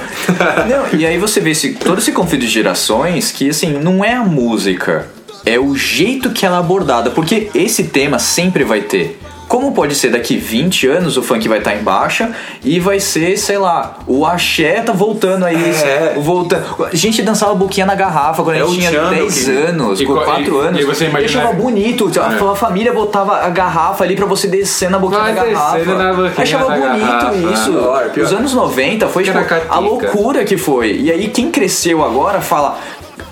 Não, 0.68 0.98
e 0.98 1.06
aí 1.06 1.16
você 1.16 1.38
vê 1.40 1.50
esse, 1.50 1.74
todo 1.74 1.98
esse 1.98 2.10
conflito 2.10 2.40
de 2.40 2.48
gerações 2.48 3.30
que, 3.30 3.48
assim, 3.48 3.72
não 3.74 4.04
é 4.04 4.14
a 4.14 4.24
música, 4.24 5.06
é 5.44 5.58
o 5.58 5.74
jeito 5.76 6.30
que 6.30 6.44
ela 6.46 6.56
é 6.56 6.60
abordada, 6.60 7.10
porque 7.10 7.50
esse 7.54 7.84
tema 7.84 8.18
sempre 8.18 8.64
vai 8.64 8.80
ter. 8.82 9.20
Como 9.46 9.72
pode 9.72 9.94
ser 9.94 10.08
daqui 10.10 10.38
20 10.38 10.86
anos 10.88 11.18
o 11.18 11.22
funk 11.22 11.46
vai 11.48 11.58
estar 11.58 11.76
em 11.76 11.82
baixa 11.82 12.32
e 12.64 12.80
vai 12.80 12.98
ser, 12.98 13.36
sei 13.36 13.58
lá, 13.58 13.98
o 14.06 14.24
axé 14.24 14.80
tá 14.80 14.90
voltando 14.90 15.44
aí, 15.44 15.54
É. 15.70 16.14
voltando. 16.18 16.64
A 16.90 16.96
gente 16.96 17.20
dançava 17.22 17.54
boquinha 17.54 17.84
na 17.84 17.94
garrafa 17.94 18.42
quando 18.42 18.56
É 18.56 18.62
a 18.62 18.64
gente 18.66 18.78
tinha 18.78 18.90
Tchan, 18.90 19.10
10 19.10 19.44
que- 19.44 19.50
anos, 19.50 20.00
E 20.00 20.06
com 20.06 20.14
co- 20.14 20.22
4 20.22 20.56
e- 20.56 20.66
anos. 20.66 20.80
e 20.80 20.84
você 20.84 21.04
imagina- 21.04 21.42
achava 21.42 21.54
bonito, 21.54 22.10
a, 22.18 22.32
É. 22.32 22.50
a 22.52 22.54
família 22.56 22.92
botava 22.94 23.36
a 23.36 23.50
garrafa 23.50 24.02
ali 24.02 24.16
pra 24.16 24.24
você 24.26 24.48
descer 24.48 24.88
na 24.90 24.98
boquinha 24.98 25.20
Vai 25.20 25.34
da 25.34 25.44
garrafa. 25.44 25.78
na 25.94 26.12
boquinha 26.14 26.32
achava 26.38 26.68
da 26.70 26.76
bonito 26.88 27.06
garrafa. 27.06 27.34
isso. 27.52 27.70
Pior, 27.72 28.10
pior. 28.10 28.24
Os 28.26 28.32
anos 28.32 28.54
90 28.54 29.08
foi 29.08 29.24
tipo, 29.24 29.38
a 29.68 29.78
loucura 29.78 30.42
que 30.42 30.56
foi. 30.56 30.96
E 30.96 31.12
aí 31.12 31.28
quem 31.28 31.50
cresceu 31.50 32.02
agora 32.02 32.40
fala. 32.40 32.78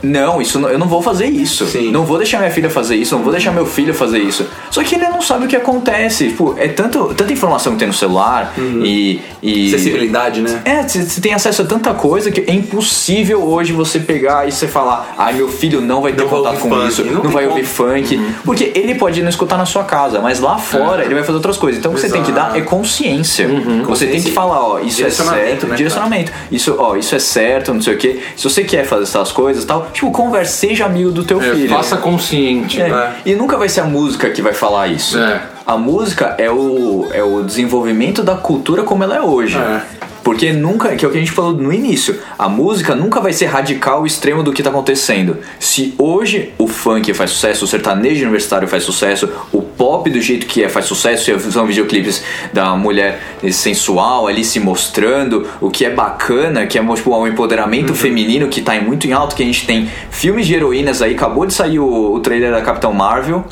Não, 0.03 0.41
isso 0.43 0.59
não- 0.59 0.69
eu 0.69 0.79
não 0.79 0.89
vou 0.89 1.01
fazer 1.03 1.27
isso. 1.27 1.65
Sim. 1.67 1.91
Não 1.93 2.05
vou 2.05 2.19
deixar 2.19 2.39
minha 2.39 2.51
filha 2.51 2.69
fazer 2.69 2.97
isso, 2.97 3.15
não 3.15 3.23
vou 3.23 3.33
deixar 3.33 3.53
meu 3.53 3.65
filho 3.67 3.95
fazer 3.95 4.19
isso. 4.19 4.47
Só 4.71 4.83
que 4.83 4.95
ele 4.97 5.07
não 5.09 5.23
sabe 5.23 5.45
o 5.45 5.49
que 5.49 5.57
acontece. 5.57 6.29
Tipo, 6.29 6.55
é 6.59 6.69
tanto, 6.69 7.13
tanta 7.15 7.33
informação 7.33 7.73
que 7.75 7.79
tem 7.79 7.89
no 7.89 7.95
celular 7.95 8.53
e. 8.59 9.21
e 9.43 9.69
Acessibilidade, 9.75 10.41
né? 10.41 10.61
é, 10.65 10.83
você 10.87 11.21
tem 11.21 11.35
acesso 11.35 11.63
a 11.63 11.65
tanta 11.65 11.95
coisa 11.95 12.31
que 12.31 12.41
é 12.41 12.53
impossível 12.55 13.43
hoje 13.45 13.73
você 13.73 13.99
pegar 14.01 14.49
e 14.49 14.53
você 14.53 14.67
falar, 14.67 15.15
ai 15.17 15.35
meu 15.35 15.49
filho 15.49 15.81
não 15.81 16.01
vai 16.03 16.13
ter 16.13 16.23
Não 16.23 16.29
contato 16.29 16.59
com 16.59 16.69
funk, 16.71 16.89
isso, 16.89 17.05
não 17.05 17.23
não, 17.25 17.31
vai 17.31 17.45
como. 17.45 17.57
ouvir 17.57 17.67
funk. 17.67 18.21
Porque 18.45 18.73
ele 18.75 18.95
pode 18.97 19.23
não 19.23 19.29
escutar 19.29 19.57
na 19.57 19.67
sua 19.67 19.85
casa, 19.85 20.21
mas 20.21 20.41
lá 20.41 20.59
fora 20.59 21.03
É. 21.03 21.05
ele 21.07 21.15
vai 21.15 21.23
fazer 21.23 21.37
outras 21.37 21.57
coisas. 21.57 21.79
Então 21.79 21.93
o 21.93 21.95
que 21.95 22.01
você 22.01 22.09
tem 22.11 22.23
que 22.23 22.33
dar 22.33 22.57
é 22.57 22.61
consciência. 22.61 23.49
Você 23.87 24.07
tem 24.07 24.21
que 24.23 24.31
falar, 24.33 24.61
ó, 24.65 24.79
isso 24.81 25.05
é 25.05 25.11
certo, 25.11 25.67
né, 25.67 25.77
direcionamento. 25.77 26.33
Isso, 26.51 26.75
ó, 26.79 26.97
isso 26.97 27.15
é 27.15 27.19
certo, 27.19 27.73
não 27.75 27.81
sei 27.81 27.95
o 27.95 27.99
que. 27.99 28.21
Se 28.37 28.45
você 28.45 28.65
quer 28.65 28.85
fazer 28.85 29.05
essas 29.05 29.31
coisas 29.33 29.65
tal, 29.73 29.89
tipo, 29.93 30.11
converse, 30.11 30.53
seja 30.53 30.85
amigo 30.85 31.11
do 31.11 31.25
teu 31.25 31.41
É, 31.41 31.55
filho. 31.55 31.69
faça 31.69 31.97
consciente. 31.97 32.81
É, 32.81 32.89
É. 32.89 33.13
E 33.25 33.35
nunca 33.35 33.57
vai 33.57 33.69
ser 33.69 33.81
a 33.81 33.85
música 33.85 34.29
que 34.31 34.43
vai 34.43 34.53
falar 34.53 34.89
isso. 34.89 35.19
É. 35.19 35.43
A 35.67 35.77
música 35.77 36.35
é 36.39 36.51
o, 36.51 37.09
é 37.13 37.23
o 37.23 37.43
desenvolvimento 37.43 38.23
da 38.23 38.35
cultura 38.35 38.83
como 38.83 39.03
ela 39.05 39.17
é 39.17 39.23
hoje. 39.23 39.57
É. 39.57 39.81
Porque 40.23 40.53
nunca, 40.53 40.95
que 40.95 41.05
é 41.05 41.09
o 41.09 41.11
que 41.11 41.17
a 41.17 41.21
gente 41.21 41.33
falou 41.33 41.53
no 41.53 41.73
início, 41.73 42.21
a 42.39 42.49
música 42.49 42.95
nunca 42.95 43.21
vai 43.21 43.33
ser 43.33 43.47
radical 43.47 44.03
o 44.03 44.07
extremo 44.07 44.43
do 44.43 44.53
que 44.53 44.63
tá 44.63 44.71
acontecendo. 44.71 45.39
Se 45.59 45.95
hoje 45.99 46.53
o 46.59 46.69
funk 46.69 47.13
faz 47.13 47.31
sucesso, 47.31 47.65
o 47.65 47.69
sertanejo 47.69 48.23
universitário 48.23 48.69
faz 48.69 48.85
sucesso, 48.85 49.29
o 49.53 49.62
pop 49.83 50.09
do 50.09 50.21
jeito 50.21 50.47
que 50.47 50.63
é 50.63 50.69
faz 50.69 50.85
sucesso, 50.87 51.37
são 51.51 51.67
videoclipes 51.67 52.23
da 52.53 52.77
mulher 52.77 53.21
sensual 53.51 54.29
ali 54.29 54.45
se 54.45 54.61
mostrando, 54.61 55.45
o 55.61 55.71
que 55.71 55.85
é 55.85 55.91
bacana, 55.91 56.67
que 56.67 56.79
é 56.79 56.95
tipo, 56.95 57.11
um 57.17 57.27
empoderamento 57.27 57.93
feminino 57.93 58.47
que 58.47 58.63
tá 58.63 58.75
muito 58.81 59.09
em 59.09 59.13
alto, 59.13 59.35
que 59.35 59.43
a 59.43 59.47
gente 59.47 59.67
tem 59.67 59.91
filmes 60.09 60.47
de 60.47 60.55
heroínas 60.55 61.03
aí, 61.03 61.15
acabou 61.15 61.45
de 61.47 61.53
sair 61.53 61.81
o, 61.81 62.13
o 62.15 62.21
trailer 62.21 62.53
da 62.53 62.61
Capitão 62.63 62.93
Marvel, 62.93 63.45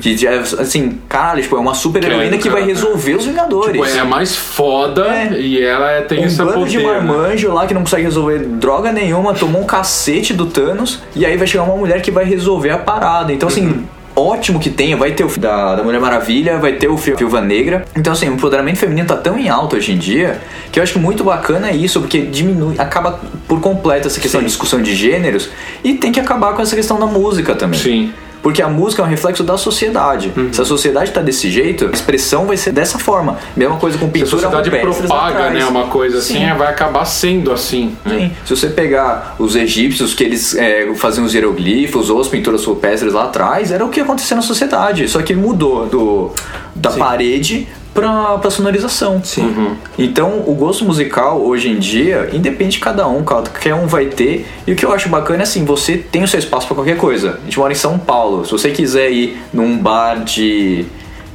que 0.00 0.16
já, 0.16 0.32
assim, 0.40 0.98
caralho, 1.08 1.40
tipo, 1.40 1.54
é 1.54 1.60
uma 1.60 1.74
super 1.74 2.02
heroína 2.02 2.34
é, 2.34 2.38
que 2.38 2.48
vai 2.48 2.62
cara, 2.62 2.72
resolver 2.72 3.14
os 3.14 3.24
Vingadores. 3.26 3.72
Tipo, 3.80 3.84
é 3.98 4.02
mais 4.02 4.34
foda 4.34 5.06
É. 5.06 5.40
e 5.40 5.62
ela 5.62 5.88
é- 5.92 6.00
tem 6.02 6.20
um 6.20 6.24
esse 6.24 6.38
bando 6.38 6.52
poder. 6.54 6.70
de 6.70 6.78
né? 6.78 6.84
marmanjo 6.84 7.52
lá 7.52 7.64
que 7.64 7.74
não 7.74 7.82
consegue 7.82 8.02
resolver 8.02 8.40
droga 8.40 8.90
nenhuma, 8.90 9.34
tomou 9.34 9.62
um 9.62 9.66
cacete 9.66 10.32
do 10.34 10.46
Thanos, 10.46 11.00
e 11.14 11.24
aí 11.24 11.36
vai 11.36 11.46
chegar 11.46 11.62
uma 11.62 11.76
mulher 11.76 12.02
que 12.02 12.10
vai 12.10 12.24
resolver 12.24 12.70
a 12.70 12.78
parada. 12.78 13.32
Então, 13.32 13.48
assim, 13.48 13.84
ótimo 14.16 14.58
que 14.58 14.70
tenha. 14.70 14.96
Vai 14.96 15.12
ter 15.12 15.24
o 15.24 15.38
da, 15.38 15.76
da 15.76 15.82
Mulher 15.82 16.00
Maravilha, 16.00 16.58
vai 16.58 16.72
ter 16.72 16.88
o 16.88 16.96
Viúva 16.96 17.40
Negra. 17.40 17.84
Então, 17.94 18.12
assim, 18.12 18.28
o 18.28 18.34
empoderamento 18.34 18.78
feminino 18.78 19.06
tá 19.06 19.16
tão 19.16 19.38
em 19.38 19.48
alta 19.48 19.76
hoje 19.76 19.92
em 19.92 19.98
dia 19.98 20.40
que 20.72 20.78
eu 20.78 20.82
acho 20.82 20.98
muito 20.98 21.22
bacana 21.22 21.70
isso, 21.70 22.00
porque 22.00 22.22
diminui, 22.22 22.74
acaba 22.78 23.20
por 23.46 23.60
completo 23.60 24.08
essa 24.08 24.18
questão 24.18 24.40
de 24.40 24.46
discussão 24.46 24.82
de 24.82 24.94
gêneros 24.94 25.50
e 25.84 25.94
tem 25.94 26.10
que 26.10 26.18
acabar 26.18 26.54
com 26.54 26.62
essa 26.62 26.74
questão 26.74 26.98
da 26.98 27.06
música 27.06 27.54
também. 27.54 27.78
Sim. 27.78 28.12
Porque 28.46 28.62
a 28.62 28.68
música 28.68 29.02
é 29.02 29.04
um 29.04 29.08
reflexo 29.08 29.42
da 29.42 29.58
sociedade. 29.58 30.32
Uhum. 30.36 30.52
Se 30.52 30.62
a 30.62 30.64
sociedade 30.64 31.10
tá 31.10 31.20
desse 31.20 31.50
jeito, 31.50 31.84
a 31.84 31.90
expressão 31.90 32.46
vai 32.46 32.56
ser 32.56 32.70
dessa 32.70 32.96
forma. 32.96 33.36
Mesma 33.56 33.76
coisa 33.76 33.98
com 33.98 34.04
Se 34.04 34.10
a 34.10 34.12
pintura 34.12 34.30
sociedade 34.30 34.70
propaga 34.70 35.50
né, 35.50 35.64
uma 35.64 35.88
coisa 35.88 36.18
assim, 36.18 36.34
Sim. 36.34 36.44
é, 36.44 36.54
vai 36.54 36.68
acabar 36.68 37.04
sendo 37.06 37.50
assim. 37.50 37.96
né? 38.04 38.18
Sim. 38.18 38.32
Se 38.44 38.56
você 38.56 38.68
pegar 38.68 39.34
os 39.36 39.56
egípcios 39.56 40.14
que 40.14 40.22
eles 40.22 40.54
é, 40.54 40.94
faziam 40.94 41.26
os 41.26 41.34
hieroglifos 41.34 42.08
ou 42.08 42.20
as 42.20 42.28
pinturas 42.28 42.64
rupestres 42.64 43.12
lá 43.12 43.24
atrás, 43.24 43.72
era 43.72 43.84
o 43.84 43.88
que 43.88 44.00
acontecia 44.00 44.36
na 44.36 44.42
sociedade. 44.42 45.08
Só 45.08 45.20
que 45.22 45.34
mudou 45.34 45.86
do, 45.86 46.30
da 46.72 46.92
parede 46.92 47.66
pra, 47.96 48.38
pra 48.38 48.50
sonorização. 48.50 49.20
Sim. 49.24 49.76
Então, 49.98 50.44
o 50.46 50.54
gosto 50.54 50.84
musical 50.84 51.40
hoje 51.40 51.68
em 51.68 51.78
dia, 51.78 52.28
independe 52.32 52.72
de 52.72 52.78
cada 52.78 53.08
um, 53.08 53.24
qualquer 53.24 53.74
um 53.74 53.86
vai 53.88 54.06
ter. 54.06 54.46
E 54.66 54.72
o 54.72 54.76
que 54.76 54.84
eu 54.84 54.92
acho 54.92 55.08
bacana 55.08 55.40
é 55.40 55.42
assim, 55.42 55.64
você 55.64 55.96
tem 55.96 56.22
o 56.22 56.28
seu 56.28 56.38
espaço 56.38 56.66
pra 56.66 56.76
qualquer 56.76 56.96
coisa. 56.96 57.38
A 57.42 57.44
gente 57.44 57.58
mora 57.58 57.72
em 57.72 57.76
São 57.76 57.98
Paulo. 57.98 58.44
Se 58.44 58.52
você 58.52 58.70
quiser 58.70 59.10
ir 59.10 59.36
num 59.52 59.76
bar 59.78 60.22
de 60.22 60.84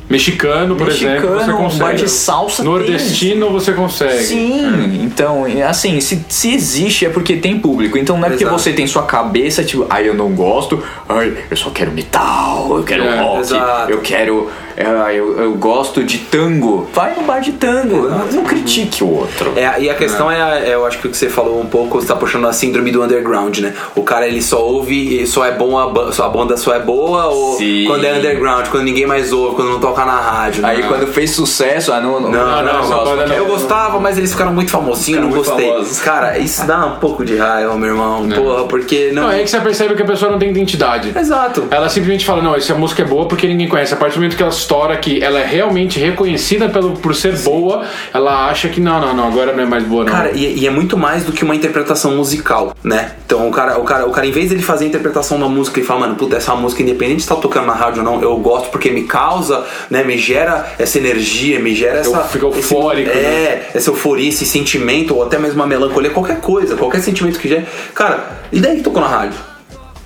Mexicano, 0.10 0.76
por 0.76 0.88
Mexicano, 0.88 1.16
exemplo, 1.16 1.40
você 1.40 1.52
um 1.52 1.58
consegue. 1.58 1.80
bar 1.84 1.94
de 1.96 2.10
salsa 2.10 2.64
Nordestino 2.64 3.50
você 3.50 3.72
consegue. 3.72 4.24
Sim, 4.24 5.04
então, 5.06 5.46
assim, 5.70 6.02
se, 6.02 6.26
se 6.28 6.54
existe 6.54 7.06
é 7.06 7.10
porque 7.10 7.38
tem 7.38 7.58
público. 7.60 7.98
Então 7.98 8.18
não 8.18 8.26
é 8.26 8.30
porque 8.30 8.44
Exato. 8.44 8.60
você 8.60 8.74
tem 8.74 8.86
sua 8.88 9.04
cabeça, 9.04 9.64
tipo, 9.64 9.86
ai, 9.90 10.10
eu 10.10 10.14
não 10.14 10.30
gosto, 10.34 10.84
ai, 11.08 11.34
eu 11.50 11.56
só 11.56 11.70
quero 11.70 11.92
metal, 11.92 12.76
eu 12.78 12.84
quero 12.84 13.04
É, 13.04 13.22
rock, 13.22 13.40
exato. 13.40 13.92
eu 13.92 14.00
quero. 14.02 14.50
É, 14.76 15.14
eu, 15.16 15.40
eu 15.40 15.54
gosto 15.54 16.04
de 16.04 16.20
tango. 16.20 16.88
Vai 16.94 17.16
no 17.16 17.24
bar 17.24 17.40
de 17.40 17.54
tango, 17.54 18.08
não, 18.10 18.26
não 18.28 18.44
critique 18.44 19.04
o 19.04 19.10
outro. 19.10 19.54
É, 19.56 19.82
e 19.82 19.90
a 19.90 19.96
questão 19.96 20.32
é. 20.32 20.70
é, 20.70 20.74
eu 20.74 20.86
acho 20.86 21.00
que 21.00 21.08
o 21.08 21.12
que 21.12 21.18
você 21.18 21.30
falou 21.30 21.60
um 21.62 21.66
pouco, 21.66 22.00
você 22.02 22.08
tá 22.08 22.16
puxando 22.16 22.48
a 22.48 22.54
síndrome 22.54 22.92
do 22.92 23.04
underground, 23.04 23.60
né? 23.60 23.74
O 23.96 24.04
cara 24.04 24.28
ele 24.28 24.42
só 24.42 24.64
ouve, 24.66 25.22
e 25.22 25.28
só 25.28 25.46
é 25.46 25.52
bom, 25.52 25.78
a, 25.78 25.88
ba- 25.88 26.12
só 26.12 26.26
a 26.26 26.30
banda 26.30 26.58
só 26.58 26.74
é 26.74 26.80
boa, 26.80 27.28
ou 27.28 27.58
Sim. 27.58 27.86
quando 27.88 28.06
é 28.06 28.14
underground, 28.18 28.68
quando 28.68 28.84
ninguém 28.84 29.06
mais 29.06 29.32
ouve, 29.34 29.56
quando 29.56 29.70
não 29.72 29.80
toca 29.80 30.06
na 30.06 30.20
rádio. 30.20 30.66
Aí 30.66 30.82
né? 30.82 30.88
quando 30.88 31.08
fez 31.08 31.32
sucesso, 31.32 31.92
ah, 31.94 32.00
não, 32.02 32.20
não, 32.20 32.32
Não, 32.32 32.64
não, 32.64 32.90
não, 32.90 33.16
não. 33.16 33.34
Eu 33.34 33.46
gostava, 33.46 34.00
mas 34.00 34.18
eles 34.18 34.32
ficaram 34.32 34.54
muito 34.54 34.72
famosinhos, 34.72 35.22
não 35.22 35.30
muito 35.30 35.46
gostei. 35.48 35.70
famosos. 35.70 36.00
Cara, 36.00 36.38
isso 36.38 36.66
dá 36.66 36.86
um 36.86 36.96
pouco 37.00 37.24
de 37.26 37.36
raiva, 37.38 37.76
meu 37.76 37.90
irmão. 37.90 38.28
Porra, 38.30 38.64
porque 38.66 39.12
não. 39.14 39.24
Não, 39.24 39.32
é 39.32 39.44
que 39.44 39.50
você 39.50 39.60
percebe 39.60 39.96
que 39.96 40.02
a 40.02 40.06
pessoa 40.06 40.32
não 40.32 40.40
tem 40.40 40.50
identidade. 40.50 41.14
Exato. 41.18 41.68
Ela 41.70 41.90
simplesmente 41.90 42.26
fala, 42.26 42.42
não, 42.42 42.56
essa 42.56 42.74
música 42.74 43.02
é 43.04 43.06
boa 43.06 43.28
porque 43.28 43.48
ninguém 43.48 43.68
conhece. 43.68 43.94
A 43.94 43.98
partir 43.98 44.16
do 44.16 44.22
momento 44.22 44.36
que 44.36 44.42
ela 44.42 44.52
estoura 44.62 44.96
que 44.98 45.22
ela 45.22 45.40
é 45.40 45.46
realmente 45.46 46.00
reconhecida 46.00 46.70
pelo, 46.70 46.94
por 46.94 47.16
ser 47.16 47.38
boa, 47.40 47.84
ela 48.14 48.48
acha 48.48 48.70
que 48.70 48.80
não, 48.80 49.00
não, 49.02 49.14
não, 49.14 49.28
agora 49.28 49.54
não 49.54 49.64
é 49.64 49.66
mais 49.66 49.84
boa, 49.84 50.04
não. 50.04 50.12
Cara, 50.12 50.32
e, 50.32 50.60
e 50.60 50.68
é 50.68 50.70
muito 50.70 50.98
mais 50.98 51.24
do 51.24 51.32
que 51.32 51.44
uma 51.44 51.56
interpretação 51.56 52.16
musical, 52.16 52.76
né? 52.84 53.14
Então 53.26 53.48
o 53.48 53.52
cara, 53.52 53.80
o 53.80 53.84
cara, 53.84 54.08
o 54.08 54.12
cara, 54.12 54.28
em 54.28 54.32
vez 54.32 54.50
dele 54.50 54.62
fazer 54.62 54.86
a 54.86 54.88
interpretação 54.88 55.40
da 55.40 55.48
música 55.48 55.80
e 55.80 55.84
falar, 55.84 56.02
mano, 56.02 56.16
puta, 56.16 56.38
essa 56.38 56.56
música, 56.56 56.82
independente 56.82 57.24
se 57.24 57.28
tá 57.28 57.36
tocando 57.36 57.68
na 57.68 57.74
rádio 57.74 58.04
ou 58.04 58.06
não, 58.06 58.22
eu 58.22 58.38
gosto 58.38 58.70
porque 58.70 58.92
me 58.92 59.04
causa, 59.04 59.66
né? 59.90 60.04
Me 60.04 60.18
gera 60.18 60.74
essa 60.78 60.98
energia, 60.98 61.60
me 61.60 61.74
gera 61.74 62.00
essa. 62.00 62.24
fica 62.24 62.46
eufórico, 62.46 63.10
esse, 63.10 63.20
né? 63.20 63.26
É, 63.26 63.72
essa 63.74 63.90
euforia, 63.90 64.30
esse 64.30 64.46
sentimento, 64.46 65.16
ou 65.16 65.24
até 65.24 65.38
mesmo 65.38 65.56
uma 65.56 65.68
melancolia, 65.68 66.12
qualquer 66.12 66.40
coisa, 66.40 66.76
qualquer 66.76 67.02
sentimento 67.02 67.40
que 67.40 67.48
gere. 67.48 67.66
Cara, 67.94 68.42
e 68.52 68.60
daí 68.60 68.78
que 68.78 68.84
tocou 68.84 69.02
na 69.02 69.08
rádio? 69.08 69.51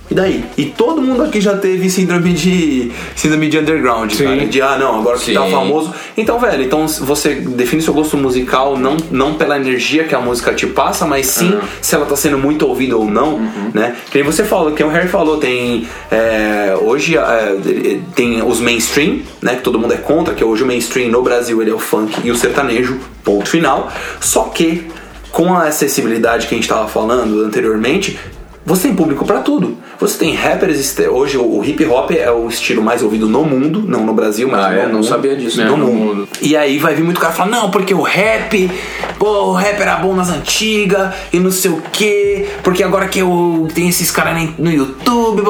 E 0.10 0.14
daí? 0.14 0.46
E 0.56 0.66
todo 0.66 1.02
mundo 1.02 1.24
aqui 1.24 1.42
já 1.42 1.58
teve 1.58 1.90
síndrome 1.90 2.34
de 2.34 2.92
síndrome 3.16 3.50
de 3.50 3.58
underground, 3.58 4.12
Sim. 4.12 4.24
cara. 4.24 4.46
De 4.46 4.62
ah, 4.62 4.78
não, 4.78 5.00
agora 5.00 5.18
que 5.18 5.34
tá 5.34 5.46
Sim. 5.46 5.52
famoso. 5.52 5.94
Então, 6.16 6.40
velho, 6.40 6.64
então 6.64 6.88
você 6.88 7.36
define 7.36 7.82
seu 7.82 7.94
gosto 7.94 8.16
musical 8.16 8.78
não, 8.78 8.98
não 9.10 9.34
pela 9.34 9.58
energia 9.58 10.04
que 10.04 10.14
a 10.14 10.20
música 10.20 10.54
te 10.54 10.68
passa, 10.68 11.06
mas 11.06 11.28
sim 11.28 11.58
se 11.82 11.96
ela 11.96 12.06
tá 12.06 12.16
sendo 12.16 12.38
muito 12.38 12.68
ouvida 12.68 12.96
ou 12.96 13.06
não, 13.06 13.40
né? 13.74 13.96
Que 14.12 14.22
você 14.22 14.44
falou, 14.44 14.72
que 14.72 14.84
o 14.84 14.90
Harry 14.90 15.08
falou, 15.08 15.38
tem 15.38 15.88
é, 16.12 16.78
hoje 16.80 17.18
é, 17.18 18.00
tem 18.14 18.44
os 18.44 18.60
mainstream, 18.60 19.20
né? 19.42 19.56
Que 19.56 19.64
todo 19.64 19.80
mundo 19.80 19.94
é 19.94 19.98
contra, 19.98 20.34
que 20.34 20.44
hoje 20.44 20.64
o 20.64 20.68
mainstream 20.68 21.10
no 21.10 21.24
Brasil 21.24 21.62
ele 21.62 21.72
é 21.72 21.74
o 21.74 21.80
funk 21.80 22.22
e 22.24 22.30
o 22.30 22.36
sertanejo, 22.36 23.00
ponto 23.24 23.50
final. 23.50 23.92
Só 24.20 24.44
que 24.44 24.88
com 25.32 25.54
a 25.54 25.64
acessibilidade 25.64 26.48
que 26.48 26.56
a 26.56 26.58
gente 26.58 26.70
tava 26.70 26.88
falando 26.88 27.44
anteriormente, 27.44 28.18
você 28.66 28.88
tem 28.88 28.96
público 28.96 29.24
pra 29.26 29.40
tudo. 29.42 29.78
Você 30.00 30.18
tem 30.18 30.34
rappers, 30.36 30.98
hoje 31.10 31.38
o 31.38 31.64
hip 31.64 31.86
hop 31.86 32.12
é 32.12 32.30
o 32.32 32.48
estilo 32.50 32.82
mais 32.82 33.02
ouvido 33.04 33.30
no 33.30 33.44
mundo, 33.46 33.84
não 33.88 34.06
no 34.06 34.14
Brasil, 34.14 34.48
mas 34.50 34.66
Ah, 34.66 34.70
no 34.72 34.78
é? 34.80 34.86
Não 34.88 34.94
mundo. 34.96 35.06
sabia 35.06 35.36
disso. 35.36 35.64
No, 35.64 35.78
no 35.78 35.88
mundo. 35.88 36.16
mundo. 36.16 36.28
E 36.42 36.58
aí 36.58 36.80
vai 36.80 36.96
vir 36.96 37.04
muito 37.04 37.20
cara 37.20 37.32
falar, 37.32 37.50
não, 37.50 37.70
porque 37.72 37.94
o 37.94 38.02
rap, 38.02 38.70
pô, 39.18 39.28
o 39.28 39.54
rap 39.54 39.80
era 39.80 39.96
bom 39.98 40.14
nas 40.14 40.30
antigas 40.30 41.14
e 41.32 41.40
não 41.40 41.52
sei 41.52 41.72
o 41.72 41.82
que, 41.94 42.48
porque 42.64 42.84
agora 42.84 43.08
que 43.08 43.20
eu 43.20 43.68
tenho 43.74 43.88
esses 43.90 44.12
caras 44.12 44.50
no 44.58 44.72
YouTube, 44.72 45.44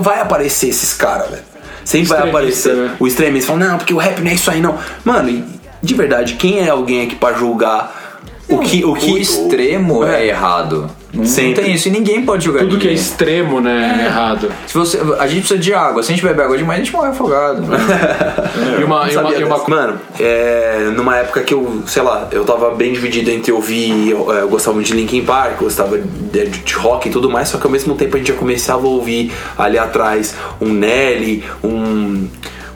vai, 0.00 0.20
aparecer 0.20 0.70
esses 0.70 0.92
caras, 0.92 1.30
velho. 1.30 1.42
Sempre 1.84 2.08
vai 2.08 2.28
aparecer. 2.28 2.74
né? 2.74 2.96
O 2.98 3.06
extremista 3.06 3.52
fala, 3.52 3.66
não, 3.66 3.78
porque 3.78 3.92
o 3.92 3.98
rap 3.98 4.20
não 4.20 4.30
é 4.30 4.34
isso 4.34 4.50
aí, 4.50 4.60
não. 4.60 4.76
Mano, 5.04 5.44
de 5.82 5.94
verdade, 5.94 6.34
quem 6.34 6.60
é 6.60 6.70
alguém 6.70 7.02
aqui 7.02 7.14
pra 7.14 7.34
julgar 7.34 8.20
o 8.48 8.58
que. 8.58 8.84
O, 8.84 8.94
que, 8.94 9.12
o 9.12 9.18
extremo 9.18 10.04
é, 10.04 10.22
é. 10.24 10.28
errado. 10.28 10.90
Não, 11.14 11.24
Sempre. 11.24 11.62
tem 11.62 11.74
isso 11.74 11.88
e 11.88 11.90
ninguém 11.90 12.24
pode 12.24 12.44
jogar 12.44 12.60
Tudo 12.60 12.78
que 12.78 12.86
é 12.86 12.90
ninguém. 12.90 12.94
extremo, 12.94 13.60
né, 13.60 14.00
é 14.02 14.06
errado. 14.06 14.50
Se 14.66 14.74
você, 14.74 14.98
a 15.18 15.26
gente 15.26 15.40
precisa 15.40 15.58
de 15.60 15.72
água. 15.72 16.02
Se 16.02 16.12
a 16.12 16.14
gente 16.14 16.24
beber 16.24 16.42
água 16.44 16.58
demais, 16.58 16.80
a 16.80 16.84
gente 16.84 16.92
morre 16.94 17.08
afogado. 17.10 17.62
né? 17.62 17.78
E 18.80 18.84
uma, 18.84 19.10
e 19.10 19.16
uma, 19.16 19.34
e 19.34 19.44
uma. 19.44 19.68
Mano, 19.68 20.00
é, 20.18 20.90
numa 20.94 21.16
época 21.16 21.42
que 21.42 21.54
eu, 21.54 21.82
sei 21.86 22.02
lá, 22.02 22.28
eu 22.30 22.44
tava 22.44 22.70
bem 22.74 22.92
dividido 22.92 23.30
entre 23.30 23.50
ouvir, 23.52 24.10
eu, 24.10 24.32
é, 24.32 24.42
eu 24.42 24.48
gostava 24.48 24.74
muito 24.74 24.86
de 24.88 24.94
Linkin 24.94 25.24
Park, 25.24 25.52
eu 25.60 25.64
gostava 25.64 25.98
de, 25.98 26.46
de 26.46 26.74
rock 26.74 27.08
e 27.08 27.10
tudo 27.12 27.28
mais, 27.30 27.48
só 27.48 27.58
que 27.58 27.66
ao 27.66 27.70
mesmo 27.72 27.94
tempo 27.94 28.14
a 28.16 28.18
gente 28.18 28.28
já 28.28 28.34
começava 28.38 28.84
a 28.86 28.88
ouvir 28.88 29.32
ali 29.58 29.78
atrás 29.78 30.34
um 30.60 30.68
Nelly, 30.72 31.44
um, 31.62 32.26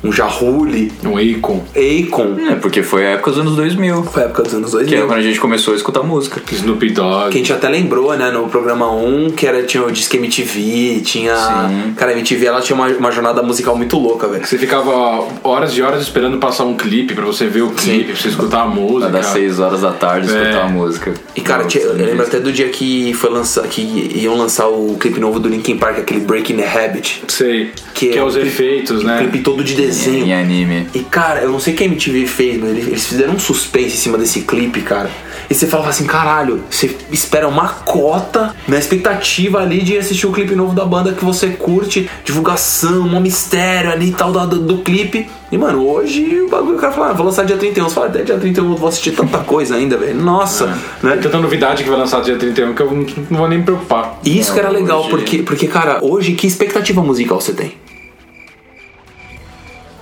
um 0.02 0.12
Jahuli, 0.12 0.92
um 1.04 1.16
Akon, 1.16 1.64
Akon. 1.74 2.36
É, 2.50 2.54
porque 2.56 2.82
foi 2.82 3.06
a 3.06 3.10
época 3.10 3.30
dos 3.32 3.40
anos 3.40 3.56
2000. 3.56 4.04
Foi 4.04 4.22
a 4.22 4.26
época 4.26 4.42
dos 4.44 4.54
anos 4.54 4.70
2000. 4.72 4.88
Que 4.88 5.02
é 5.02 5.06
quando 5.06 5.18
a 5.18 5.22
gente 5.22 5.40
começou 5.40 5.74
a 5.74 5.76
escutar 5.76 6.02
música. 6.02 6.40
Snoop 6.52 6.88
Dogg. 6.90 7.30
Que 7.30 7.36
a 7.36 7.38
gente 7.38 7.52
até 7.52 7.68
lembrou, 7.68 8.16
né, 8.16 8.30
no 8.30 8.48
programa 8.48 8.90
1, 8.92 9.30
que 9.30 9.46
era, 9.46 9.62
tinha 9.62 9.84
o 9.84 9.90
Disque 9.90 10.16
MTV, 10.16 11.00
tinha. 11.04 11.34
Sim. 11.36 11.94
Cara, 11.96 12.12
a 12.12 12.14
MTV 12.14 12.46
ela 12.46 12.60
tinha 12.60 12.76
uma, 12.76 12.86
uma 12.88 13.10
jornada 13.10 13.42
musical 13.42 13.76
muito 13.76 13.98
louca, 13.98 14.28
velho. 14.28 14.46
Você 14.46 14.58
ficava 14.58 15.26
horas 15.42 15.72
e 15.76 15.82
horas 15.82 16.02
esperando 16.02 16.38
passar 16.38 16.64
um 16.64 16.74
clipe 16.76 17.14
pra 17.14 17.24
você 17.24 17.46
ver 17.46 17.62
o 17.62 17.70
clipe, 17.70 18.12
pra 18.12 18.16
você 18.16 18.28
escutar 18.28 18.62
a 18.62 18.66
música. 18.66 19.10
Dar 19.10 19.22
6 19.22 19.58
horas 19.60 19.80
da 19.82 19.92
tarde 19.92 20.26
escutar 20.28 20.48
É. 20.48 20.62
a 20.62 20.68
música. 20.68 21.14
E 21.34 21.40
cara, 21.40 21.64
tinha- 21.64 21.84
eu 21.84 21.94
lembro 21.94 22.22
até 22.22 22.38
do 22.40 22.52
dia 22.52 22.68
que 22.68 23.12
foi 23.14 23.30
lançar, 23.30 23.66
que 23.66 23.80
iam 24.14 24.36
lançar 24.36 24.68
o 24.68 24.96
clipe 24.98 25.18
novo 25.20 25.38
do 25.40 25.48
Linkin 25.48 25.76
Park, 25.76 25.98
aquele 25.98 26.20
Breaking 26.20 26.56
the 26.56 26.66
Habit. 26.84 27.22
Sei. 27.28 27.70
Que 27.94 28.08
Que, 28.10 28.18
é 28.18 28.20
é 28.20 28.24
os 28.24 28.34
clipe- 28.34 28.48
efeitos, 28.48 29.02
né? 29.02 29.18
clipe 29.18 29.40
todo 29.40 29.64
de 29.64 29.74
desenho. 29.88 30.26
Em 30.26 30.34
anime. 30.34 30.86
E 30.94 31.00
cara, 31.00 31.40
eu 31.40 31.50
não 31.50 31.58
sei 31.60 31.74
o 31.74 31.76
que 31.76 31.84
a 31.84 31.86
MTV 31.86 32.26
fez, 32.26 32.60
mas 32.60 32.70
eles, 32.70 33.06
fizeram 33.06 33.34
um 33.34 33.38
suspense 33.38 33.94
em 33.94 33.98
cima 33.98 34.18
desse 34.18 34.42
clipe, 34.42 34.80
cara. 34.82 35.10
E 35.50 35.54
você 35.54 35.66
falava 35.66 35.88
assim, 35.88 36.04
caralho, 36.04 36.62
você 36.70 36.94
espera 37.10 37.48
uma 37.48 37.68
cota 37.68 38.54
na 38.66 38.78
expectativa 38.78 39.60
ali 39.60 39.80
de 39.82 39.96
assistir 39.96 40.26
o 40.26 40.32
clipe 40.32 40.54
novo 40.54 40.74
da 40.74 40.84
banda 40.84 41.12
que 41.12 41.24
você 41.24 41.48
curte, 41.48 42.08
divulgação, 42.22 43.02
um 43.06 43.20
mistério 43.20 43.90
ali 43.90 44.08
e 44.10 44.12
tal 44.12 44.30
do, 44.30 44.46
do, 44.46 44.58
do 44.60 44.78
clipe. 44.82 45.26
E 45.50 45.56
mano, 45.56 45.86
hoje 45.88 46.42
o 46.42 46.48
bagulho, 46.50 46.76
o 46.76 46.78
cara 46.78 46.92
fala, 46.92 47.10
ah, 47.10 47.12
vou 47.14 47.24
lançar 47.24 47.46
dia 47.46 47.56
31. 47.56 47.88
Você 47.88 47.94
fala, 47.94 48.06
até 48.08 48.22
dia 48.22 48.36
31 48.36 48.70
eu 48.72 48.76
vou 48.76 48.88
assistir 48.90 49.12
tanta 49.12 49.38
coisa 49.38 49.76
ainda, 49.76 49.96
velho. 49.96 50.14
Nossa, 50.20 50.66
né? 51.02 51.12
Tem 51.12 51.22
tanta 51.22 51.38
novidade 51.38 51.82
que 51.82 51.88
vai 51.88 51.98
lançar 51.98 52.20
dia 52.20 52.36
31 52.36 52.74
que 52.74 52.82
eu 52.82 52.90
não, 52.90 53.06
não 53.30 53.38
vou 53.38 53.48
nem 53.48 53.58
me 53.58 53.64
preocupar. 53.64 54.18
E 54.22 54.38
isso 54.38 54.52
que 54.52 54.58
era 54.60 54.68
legal, 54.68 55.00
hoje- 55.00 55.08
porque, 55.10 55.38
porque, 55.42 55.66
cara, 55.66 55.98
hoje 56.02 56.32
que 56.32 56.46
expectativa 56.46 57.02
musical 57.02 57.40
você 57.40 57.54
tem? 57.54 57.72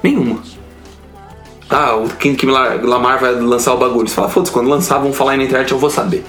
Nenhuma. 0.07 0.38
Ah, 1.68 1.96
o 1.96 2.09
Kendrick 2.09 2.46
Lamar 2.46 2.84
Lamar 2.84 3.18
vai 3.18 3.32
lançar 3.34 3.74
o 3.74 3.76
bagulho. 3.76 4.07
Você 4.07 4.14
fala, 4.14 4.28
foda-se, 4.28 4.52
quando 4.52 4.68
lançar, 4.68 4.98
vão 4.98 5.12
falar 5.12 5.32
aí 5.32 5.38
na 5.38 5.44
internet, 5.44 5.72
eu 5.72 5.78
vou 5.78 5.90
saber. 5.90 6.24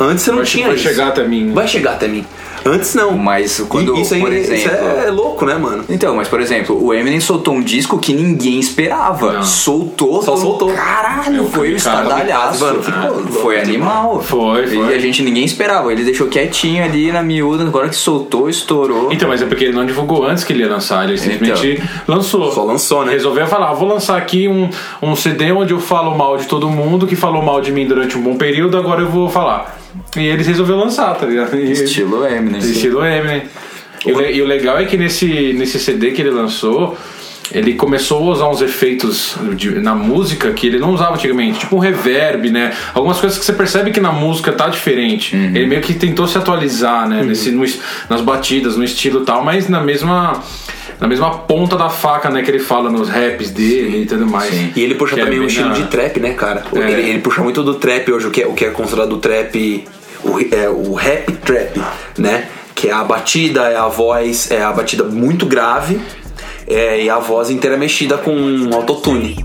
Antes 0.00 0.24
você 0.24 0.30
não 0.30 0.38
Vai, 0.38 0.46
tinha 0.46 0.66
vai 0.68 0.74
isso. 0.74 0.84
chegar 0.84 1.08
até 1.08 1.22
mim. 1.28 1.52
Vai 1.52 1.68
chegar 1.68 1.92
até 1.92 2.08
mim. 2.08 2.24
Antes 2.64 2.94
não. 2.94 3.12
Mas 3.16 3.60
quando, 3.68 3.96
E 3.96 4.00
isso 4.02 4.14
aí 4.14 4.20
por 4.20 4.32
isso 4.32 4.52
exemplo... 4.52 4.86
é 5.06 5.10
louco, 5.10 5.44
né, 5.44 5.54
mano? 5.56 5.84
Então, 5.88 6.14
mas 6.16 6.28
por 6.28 6.40
exemplo, 6.40 6.82
o 6.82 6.92
Eminem 6.94 7.20
soltou 7.20 7.54
um 7.54 7.62
disco 7.62 7.98
que 7.98 8.12
ninguém 8.12 8.58
esperava. 8.58 9.32
Não. 9.34 9.42
Soltou. 9.42 10.22
Só 10.22 10.36
soltou. 10.36 10.72
Caralho, 10.72 11.36
Eu 11.38 11.48
foi 11.50 11.72
o 11.72 11.76
estardalhaço. 11.76 12.60
mano, 12.64 12.82
ficou 12.82 13.22
foi 13.42 13.60
animal. 13.60 14.20
Foi, 14.22 14.66
foi. 14.66 14.92
E 14.92 14.94
a 14.94 14.98
gente 14.98 15.22
ninguém 15.22 15.44
esperava. 15.44 15.92
Ele 15.92 16.04
deixou 16.04 16.28
quietinho 16.28 16.82
ali 16.84 17.12
na 17.12 17.22
miúda. 17.22 17.64
Agora 17.64 17.88
que 17.88 17.96
soltou, 17.96 18.48
estourou. 18.48 19.12
Então, 19.12 19.28
mas 19.28 19.42
é 19.42 19.46
porque 19.46 19.64
ele 19.64 19.72
não 19.74 19.84
divulgou 19.84 20.24
antes 20.24 20.44
que 20.44 20.52
ele 20.52 20.62
ia 20.62 20.68
lançar, 20.68 21.08
ele 21.08 21.18
simplesmente 21.18 21.82
lançou. 22.08 22.50
Só 22.52 22.64
lançou, 22.64 23.04
né? 23.04 23.12
Resolveu 23.12 23.46
falar, 23.46 23.70
"Ah, 23.70 23.74
vou 23.74 23.88
lançar 23.88 24.16
aqui 24.16 24.48
um, 24.48 24.68
um 25.02 25.14
CD 25.16 25.52
onde 25.52 25.72
eu 25.72 25.80
falo 25.80 26.16
mal 26.16 26.36
de 26.36 26.46
todo 26.46 26.68
mundo 26.68 27.06
que 27.06 27.16
falou 27.16 27.42
mal 27.42 27.60
de 27.60 27.70
mim 27.72 27.86
durante 27.86 28.16
um 28.16 28.22
bom 28.22 28.36
período, 28.36 28.76
agora 28.76 29.00
eu 29.02 29.08
vou 29.08 29.28
falar. 29.28 29.78
E 30.16 30.20
ele 30.26 30.42
resolveu 30.42 30.76
lançar, 30.76 31.14
tá 31.14 31.24
ligado? 31.26 31.54
E- 31.56 31.70
Estilo 31.70 32.24
Eminem. 32.56 32.70
Estilo 32.72 33.04
Eminem. 33.04 33.42
E 34.06 34.12
o, 34.12 34.20
e 34.20 34.42
o 34.42 34.46
legal 34.46 34.78
é 34.78 34.84
que 34.84 34.96
nesse, 34.96 35.52
nesse 35.54 35.78
CD 35.78 36.10
que 36.12 36.20
ele 36.20 36.30
lançou, 36.30 36.96
ele 37.52 37.74
começou 37.74 38.18
a 38.28 38.32
usar 38.32 38.48
uns 38.48 38.60
efeitos 38.62 39.34
de- 39.54 39.78
na 39.80 39.94
música 39.94 40.50
que 40.52 40.66
ele 40.66 40.78
não 40.78 40.90
usava 40.92 41.14
antigamente, 41.14 41.60
tipo 41.60 41.76
um 41.76 41.78
reverb, 41.78 42.50
né? 42.50 42.72
Algumas 42.92 43.18
coisas 43.18 43.38
que 43.38 43.44
você 43.44 43.52
percebe 43.52 43.90
que 43.90 44.00
na 44.00 44.12
música 44.12 44.52
tá 44.52 44.68
diferente. 44.68 45.34
Ele 45.36 45.66
meio 45.66 45.80
que 45.80 45.94
tentou 45.94 46.26
se 46.26 46.36
atualizar, 46.36 47.08
né? 47.08 47.22
Nesse, 47.22 47.50
no 47.50 47.64
nas 48.10 48.20
batidas, 48.20 48.76
no 48.76 48.84
estilo 48.84 49.22
e 49.22 49.24
tal, 49.24 49.42
mas 49.44 49.68
na 49.68 49.80
mesma. 49.80 50.42
Na 51.00 51.08
mesma 51.08 51.38
ponta 51.38 51.76
da 51.76 51.90
faca, 51.90 52.30
né, 52.30 52.40
que 52.42 52.50
ele 52.50 52.60
fala 52.60 52.88
nos 52.88 53.08
raps 53.08 53.50
dele 53.50 54.02
e 54.02 54.06
tudo 54.06 54.26
mais. 54.28 54.48
E 54.76 54.80
ele 54.80 54.94
puxa 54.94 55.14
Que 55.16 55.20
é 55.20 55.24
também 55.24 55.38
um 55.40 55.42
bem 55.42 55.48
estilo 55.48 55.68
na- 55.70 55.74
de 55.74 55.82
trap, 55.88 56.20
né, 56.20 56.34
cara? 56.34 56.62
É. 56.74 56.78
Ele, 56.78 57.10
ele 57.10 57.18
puxa 57.18 57.42
muito 57.42 57.64
do 57.64 57.74
trap 57.74 58.12
hoje, 58.12 58.28
o 58.28 58.30
que 58.30 58.42
é, 58.42 58.46
o 58.46 58.52
que 58.54 58.64
é 58.64 58.70
considerado 58.70 59.16
trap. 59.18 59.84
O, 60.24 60.40
é, 60.54 60.68
o 60.68 60.94
rap 60.94 61.30
trap, 61.38 61.80
né? 62.18 62.48
Que 62.74 62.88
é 62.88 62.92
a 62.92 63.04
batida, 63.04 63.68
é 63.68 63.76
a 63.76 63.88
voz, 63.88 64.50
é 64.50 64.62
a 64.62 64.72
batida 64.72 65.04
muito 65.04 65.46
grave 65.46 66.00
é, 66.66 67.02
e 67.02 67.10
a 67.10 67.18
voz 67.18 67.50
inteira 67.50 67.76
mexida 67.76 68.18
com 68.18 68.70
autotune. 68.72 69.44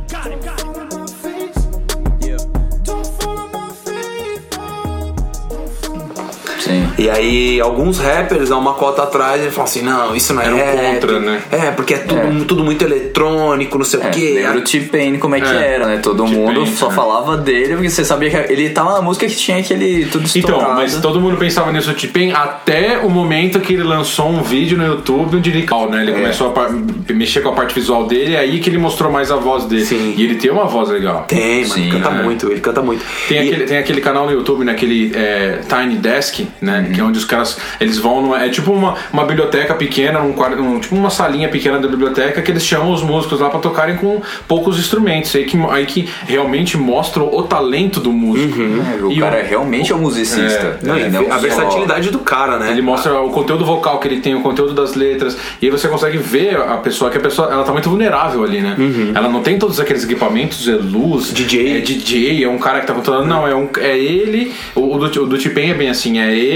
Sim. 6.69 6.89
E 6.97 7.09
aí, 7.09 7.59
alguns 7.61 7.99
rappers, 7.99 8.51
há 8.51 8.57
uma 8.57 8.73
cota 8.73 9.03
atrás, 9.03 9.41
eles 9.41 9.53
falam 9.53 9.69
assim: 9.69 9.81
não, 9.81 10.15
isso 10.15 10.33
não 10.33 10.41
é 10.41 10.45
Eram 10.47 10.57
rap. 10.57 10.93
contra, 10.93 11.19
né? 11.19 11.41
É, 11.51 11.71
porque 11.71 11.93
é 11.93 11.97
tudo, 11.99 12.19
É. 12.19 12.45
tudo 12.47 12.63
muito 12.63 12.83
eletrônico, 12.83 13.77
não 13.77 13.85
sei 13.85 13.99
o 13.99 14.03
É, 14.03 14.09
quê. 14.09 14.31
lembra 14.43 14.59
o 14.59 14.61
T-Pain 14.61 15.17
como 15.17 15.35
é 15.35 15.41
que 15.41 15.47
É. 15.49 15.73
era, 15.75 15.87
né? 15.87 15.97
Todo 16.01 16.25
mundo 16.25 16.65
só 16.67 16.89
é. 16.89 16.93
falava 16.93 17.37
dele 17.37 17.73
porque 17.75 17.89
você 17.89 18.03
sabia 18.05 18.29
que 18.29 18.51
ele 18.53 18.69
tava 18.69 18.93
na 18.93 19.01
música 19.01 19.27
que 19.27 19.35
tinha 19.35 19.57
aquele 19.57 20.05
tudo 20.05 20.25
estourado. 20.25 20.61
Então, 20.63 20.75
mas 20.75 20.95
todo 20.97 21.19
mundo 21.19 21.37
pensava 21.37 21.71
nisso, 21.71 21.93
T-Pain, 21.93 22.31
até 22.33 22.99
o 22.99 23.09
momento 23.09 23.59
que 23.59 23.73
ele 23.73 23.83
lançou 23.83 24.29
um 24.29 24.41
vídeo 24.41 24.77
no 24.77 24.85
YouTube 24.85 25.37
onde 25.37 25.49
ele, 25.49 25.65
né, 25.89 26.01
ele 26.03 26.11
começou 26.13 26.47
a 26.47 26.51
par- 26.51 26.71
mexer 27.09 27.41
com 27.41 27.49
a 27.49 27.53
parte 27.53 27.73
visual 27.75 28.05
dele, 28.05 28.35
é 28.35 28.39
aí 28.39 28.59
que 28.59 28.69
ele 28.69 28.77
mostrou 28.77 29.11
mais 29.11 29.31
a 29.31 29.35
voz 29.35 29.65
dele. 29.65 29.85
Sim. 29.85 30.13
E 30.17 30.23
ele 30.23 30.35
tem 30.35 30.51
uma 30.51 30.65
voz 30.65 30.89
legal. 30.89 31.25
Tem, 31.27 31.61
mano, 31.61 31.73
Sim, 31.73 31.81
ele 31.89 31.91
canta 31.99 32.09
é. 32.09 32.23
muito, 32.23 32.51
ele 32.51 32.59
canta 32.61 32.81
muito. 32.81 33.03
Tem 33.27 33.37
E- 33.37 33.47
aquele, 33.47 33.65
tem 33.65 33.77
aquele 33.77 34.01
canal 34.01 34.25
no 34.25 34.31
YouTube, 34.31 34.63
né, 34.63 34.71
aquele 34.71 35.11
é, 35.15 35.59
Tiny 35.67 35.95
Desk, 35.95 36.47
né, 36.61 36.89
que 36.93 36.99
é 36.99 37.03
onde 37.03 37.17
os 37.17 37.25
caras, 37.25 37.57
eles 37.79 37.97
vão, 37.97 38.21
numa, 38.21 38.43
é 38.43 38.49
tipo 38.49 38.71
uma, 38.71 38.95
uma 39.13 39.25
biblioteca 39.25 39.73
pequena, 39.73 40.21
um, 40.21 40.33
um- 40.61 40.79
tipo 40.79 40.95
uma 40.95 41.09
salinha 41.09 41.47
pequena 41.49 41.79
da 41.79 41.87
biblioteca 41.87 42.41
que 42.41 42.51
eles 42.51 42.65
chamam 42.65 42.91
os 42.91 43.01
músicos 43.01 43.39
lá 43.39 43.49
pra 43.49 43.59
tocarem 43.59 43.95
com 43.97 44.21
poucos 44.47 44.77
instrumentos, 44.79 45.35
aí 45.35 45.45
que, 45.45 45.57
aí 45.69 45.85
que 45.85 46.07
realmente 46.25 46.77
mostra 46.77 47.23
o 47.23 47.43
talento 47.43 47.99
do 47.99 48.11
músico. 48.11 48.59
É, 48.61 49.03
o 49.03 49.11
E 49.11 49.19
cara 49.19 49.41
realmente 49.43 49.91
é 49.91 49.95
um 49.95 49.99
musicista. 49.99 50.77
É, 50.81 50.85
Não, 50.85 50.95
Ele 50.97 51.09
não 51.09 51.31
a 51.31 51.37
versatilidade 51.37 52.09
do 52.11 52.19
cara, 52.19 52.57
né? 52.59 52.71
Ele 52.71 52.81
mostra 52.81 53.19
o 53.21 53.29
conteúdo 53.29 53.65
vocal 53.65 53.99
que 53.99 54.07
ele 54.07 54.19
tem, 54.21 54.35
o 54.35 54.41
conteúdo 54.41 54.73
das 54.73 54.95
letras, 54.95 55.37
e 55.61 55.65
aí 55.65 55.71
você 55.71 55.87
consegue 55.87 56.17
ver 56.17 56.57
a 56.57 56.77
pessoa 56.77 57.09
que 57.11 57.17
a 57.17 57.21
pessoa 57.21 57.49
ela 57.51 57.63
tá 57.63 57.71
muito 57.71 57.89
vulnerável 57.89 58.43
ali, 58.43 58.59
né? 58.61 58.75
Ela 59.15 59.29
não 59.29 59.41
tem 59.41 59.57
todos 59.57 59.79
aqueles 59.79 60.03
equipamentos, 60.03 60.67
é 60.67 60.73
luz, 60.73 61.33
DJ. 61.33 61.77
é 61.77 61.81
DJ, 61.81 62.43
é 62.43 62.49
um 62.49 62.57
cara 62.57 62.81
que 62.81 62.87
tá 62.87 62.93
controlando, 62.93 63.27
não, 63.27 63.47
é 63.47 63.55
um 63.55 63.69
é 63.77 63.97
ele, 63.97 64.53
o, 64.75 64.95
o 64.95 65.07
do, 65.07 65.23
o 65.23 65.27
do 65.27 65.37
T-Pain 65.37 65.69
é 65.71 65.73
bem 65.73 65.89
assim, 65.89 66.19
é 66.19 66.33
ele 66.35 66.48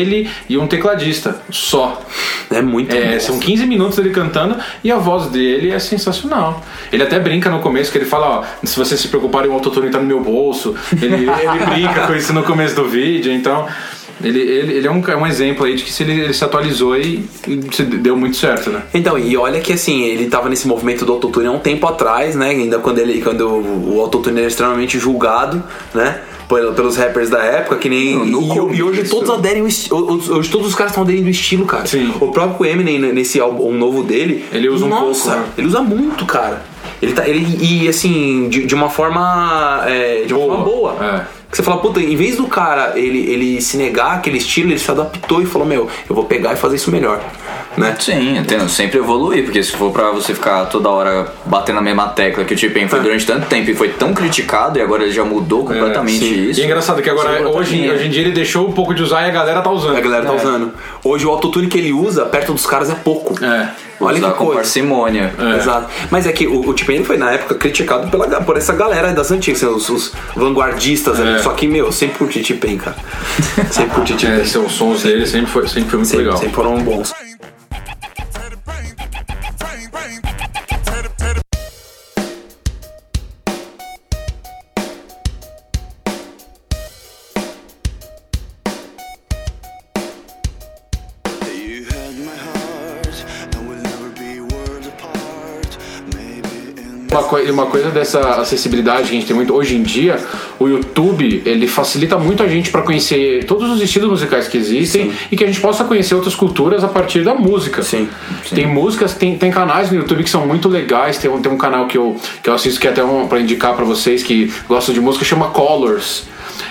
e 0.50 0.58
um 0.58 0.68
tecladista, 0.68 1.42
só. 1.50 2.02
É 2.52 2.62
muito 2.62 2.96
É, 2.96 3.20
são 3.20 3.40
15 3.40 3.66
minutos 3.66 3.98
dele 3.98 4.12
cantando 4.12 4.58
e 4.84 4.92
a 4.92 4.98
voz 4.98 5.28
dele 5.28 5.72
é 5.72 5.80
sensacional. 5.80 6.64
Ele 6.92 7.04
até 7.04 7.20
brinca 7.20 7.50
no 7.50 7.60
começo 7.60 7.92
que 7.92 7.98
ele 7.98 8.06
fala, 8.06 8.40
ó, 8.40 8.44
se 8.64 8.78
vocês 8.78 9.00
se 9.00 9.08
preocuparem, 9.08 9.50
o 9.50 9.54
autotune 9.54 9.90
tá 9.90 10.00
no 10.00 10.06
meu 10.06 10.20
bolso. 10.20 10.76
Ele, 11.02 11.28
ele 11.30 11.66
brinca 11.66 12.08
com 12.08 12.16
isso 12.16 12.34
no 12.34 12.44
começo 12.44 12.76
do 12.76 12.88
vídeo, 12.88 13.32
então 13.32 13.68
ele, 14.24 14.40
ele, 14.40 14.74
ele 14.74 14.88
é, 14.88 14.92
um, 14.92 15.04
é 15.06 15.16
um 15.16 15.28
exemplo 15.28 15.66
aí 15.66 15.76
de 15.76 15.84
que 15.84 15.92
se 15.92 16.04
ele, 16.04 16.14
ele 16.22 16.34
se 16.34 16.44
atualizou 16.44 16.96
e, 16.96 17.28
e 17.48 17.56
deu 17.56 18.16
muito 18.16 18.38
certo, 18.38 18.70
né? 18.70 18.84
Então, 18.94 19.18
e 19.18 19.36
olha 19.36 19.60
que 19.60 19.74
assim, 19.74 20.04
ele 20.04 20.28
tava 20.28 20.50
nesse 20.50 20.68
movimento 20.68 21.06
do 21.06 21.12
autotune 21.12 21.48
há 21.48 21.52
um 21.52 21.60
tempo 21.60 21.86
atrás, 21.88 22.36
né? 22.36 22.50
Ainda 22.50 22.80
quando 22.80 23.00
ele 23.00 23.22
quando 23.22 23.48
o 23.48 24.00
autotune 24.00 24.40
era 24.40 24.48
extremamente 24.48 24.98
julgado, 24.98 25.64
né? 25.94 26.22
Pel- 26.54 26.74
Pelos 26.74 26.96
rappers 26.98 27.30
da 27.30 27.44
época, 27.44 27.78
que 27.78 27.90
nem. 27.90 28.16
No 28.26 28.74
e, 28.74 28.82
hoje 28.84 29.04
todos 29.10 29.30
aderem 29.30 29.64
hoje 29.64 30.50
todos 30.50 30.68
os 30.68 30.76
caras 30.76 30.92
estão 30.92 31.04
aderindo 31.04 31.28
o 31.28 31.30
estilo, 31.32 31.66
cara. 31.66 31.86
Sim. 31.86 32.14
O 32.20 32.28
próprio 32.32 32.66
Eminem, 32.70 33.00
né, 33.00 33.12
nesse 33.12 33.40
álbum 33.40 33.72
novo 33.74 34.04
dele, 34.04 34.46
Ele 34.52 34.70
usa 34.70 34.86
um 34.86 34.90
nossa, 34.90 35.32
pouco, 35.32 35.40
né? 35.48 35.54
ele 35.58 35.68
usa 35.68 35.82
muito, 35.82 36.26
cara. 36.26 36.62
Ele 37.02 37.14
tá. 37.14 37.28
Ele, 37.28 37.46
e 37.62 37.88
assim, 37.88 38.48
de, 38.50 38.66
de 38.66 38.76
uma 38.76 38.90
forma. 38.90 39.84
é, 39.88 40.24
de 40.26 40.34
uma 40.34 40.46
Boa. 40.46 40.56
forma 40.58 40.66
boa. 40.66 41.06
É. 41.06 41.43
Que 41.54 41.58
você 41.58 41.64
fala, 41.64 41.78
puta, 41.78 42.00
em 42.00 42.16
vez 42.16 42.38
do 42.38 42.48
cara 42.48 42.94
ele, 42.96 43.30
ele 43.32 43.62
se 43.62 43.78
negar 43.78 44.16
aquele 44.16 44.40
estilo, 44.40 44.72
ele 44.72 44.80
se 44.80 44.90
adaptou 44.90 45.40
e 45.40 45.46
falou, 45.46 45.68
meu, 45.68 45.88
eu 46.10 46.16
vou 46.16 46.26
pegar 46.26 46.54
e 46.54 46.56
fazer 46.56 46.78
isso 46.78 46.90
melhor. 46.90 47.22
Né? 47.78 47.96
Sim, 48.00 48.38
entendo, 48.38 48.68
sempre 48.68 48.98
evoluir, 48.98 49.44
porque 49.44 49.62
se 49.62 49.72
for 49.72 49.92
pra 49.92 50.10
você 50.10 50.34
ficar 50.34 50.66
toda 50.66 50.90
hora 50.90 51.32
batendo 51.46 51.76
na 51.76 51.82
mesma 51.82 52.08
tecla 52.10 52.44
que 52.44 52.56
o 52.56 52.58
T-Pain 52.58 52.88
foi 52.88 52.98
É. 53.00 53.02
durante 53.04 53.26
tanto 53.26 53.46
tempo 53.48 53.70
e 53.70 53.76
foi 53.76 53.90
tão 53.90 54.14
criticado 54.16 54.80
e 54.80 54.82
agora 54.82 55.04
ele 55.04 55.12
já 55.12 55.24
mudou 55.24 55.64
completamente 55.64 56.20
sim. 56.20 56.50
isso. 56.50 56.60
E 56.60 56.64
é 56.64 56.66
engraçado 56.66 57.02
que 57.04 57.10
agora, 57.10 57.38
Segura 57.38 57.50
hoje, 57.56 57.90
hoje 57.92 58.08
em 58.08 58.10
dia, 58.10 58.22
ele 58.22 58.32
deixou 58.32 58.68
um 58.68 58.72
pouco 58.72 58.94
de 58.96 59.04
usar 59.04 59.22
e 59.24 59.26
a 59.30 59.32
galera 59.32 59.62
tá 59.62 59.70
usando. 59.70 59.96
A 59.96 60.02
galera 60.02 60.26
tá 60.26 60.34
É. 60.34 60.36
usando. 60.36 60.72
Hoje 61.04 61.26
o 61.26 61.30
autotune 61.30 61.68
que 61.68 61.78
ele 61.78 61.94
usa 61.94 62.26
perto 62.26 62.52
dos 62.54 62.66
caras 62.66 62.90
é 62.90 62.96
pouco. 62.96 63.36
É. 63.44 63.70
Olha 64.00 64.18
Usar 64.18 64.32
que 64.32 64.38
com 64.38 64.46
coisa. 64.46 64.60
parcimônia. 64.62 65.34
Exato. 65.58 65.88
Mas 66.12 66.26
é 66.28 66.32
que 66.34 66.46
o, 66.46 66.68
o 66.68 66.74
T-Pain 66.74 67.04
foi 67.06 67.16
na 67.16 67.32
época 67.32 67.56
criticado 67.56 68.10
pela, 68.10 68.28
por 68.42 68.58
essa 68.58 68.74
galera 68.74 69.14
das 69.14 69.32
antigas, 69.32 69.64
assim, 69.64 69.74
os, 69.74 69.90
os 69.90 70.12
vanguardistas 70.36 71.20
ali. 71.20 71.40
É. 71.44 71.50
Só 71.50 71.52
que, 71.54 71.68
meu, 71.68 71.92
sempre 71.92 72.18
curti 72.18 72.42
T-Pain, 72.42 72.78
cara. 72.78 72.96
Sempre 73.72 73.96
curti 73.96 74.14
É, 74.14 74.18
T-Pain. 74.18 74.46
são- 74.46 74.66
os 74.66 74.72
sons 74.74 75.04
dele 75.04 75.26
sempre 75.28 75.52
foi, 75.52 75.68
sempre 75.68 75.90
foi 75.90 75.98
muito 76.00 76.10
sempre, 76.10 76.26
legal. 76.26 76.38
sempre 76.38 76.56
foram 76.56 76.82
bons. 76.84 77.14
Uma, 97.14 97.24
coi- 97.24 97.50
uma 97.52 97.66
coisa 97.68 97.90
dessa 97.92 98.20
acessibilidade 98.42 99.04
que 99.04 99.10
a 99.10 99.14
gente 99.20 99.26
tem 99.28 99.36
muito 99.36 99.54
hoje 99.54 99.76
em 99.76 99.84
dia, 99.84 100.20
o 100.60 100.68
YouTube 100.68 101.44
ele 101.46 101.68
facilita 101.68 102.18
muito 102.18 102.42
a 102.42 102.48
gente 102.48 102.72
para 102.72 102.82
conhecer 102.82 103.44
todos 103.46 103.70
os 103.70 103.82
estilos 103.82 104.10
musicais 104.10 104.48
que 104.48 104.58
existem 104.58 105.12
e 105.32 105.38
que 105.38 105.44
a 105.44 105.48
gente 105.48 105.60
possa 105.62 105.84
conhecer 105.84 106.16
outras 106.16 106.36
culturas 106.36 106.84
a 106.84 106.88
partir 106.88 107.24
da 107.24 107.34
música. 107.36 107.84
Sim, 107.84 108.56
Tem 108.56 108.66
músicas, 108.68 109.14
tem, 109.14 109.38
tem 109.38 109.52
canais 109.52 109.92
no 109.92 109.98
YouTube 109.98 110.24
que 110.24 110.30
são 110.30 110.46
muito 110.48 110.68
legais. 110.68 111.18
Tem 111.18 111.30
um, 111.30 111.42
tem 111.42 111.52
um 111.52 111.58
canal 111.58 111.88
que 111.88 111.98
eu, 111.98 112.16
que 112.42 112.50
eu 112.50 112.54
assisto 112.54 112.80
que 112.80 112.88
é 112.88 112.92
até 112.92 113.04
um, 113.04 113.28
para 113.28 113.40
indicar 113.40 113.76
para 113.76 113.86
vocês 113.86 114.24
que 114.24 114.52
gostam 114.68 114.94
de 114.94 115.00
música, 115.02 115.24
chama 115.24 115.50
Colors. 115.50 116.24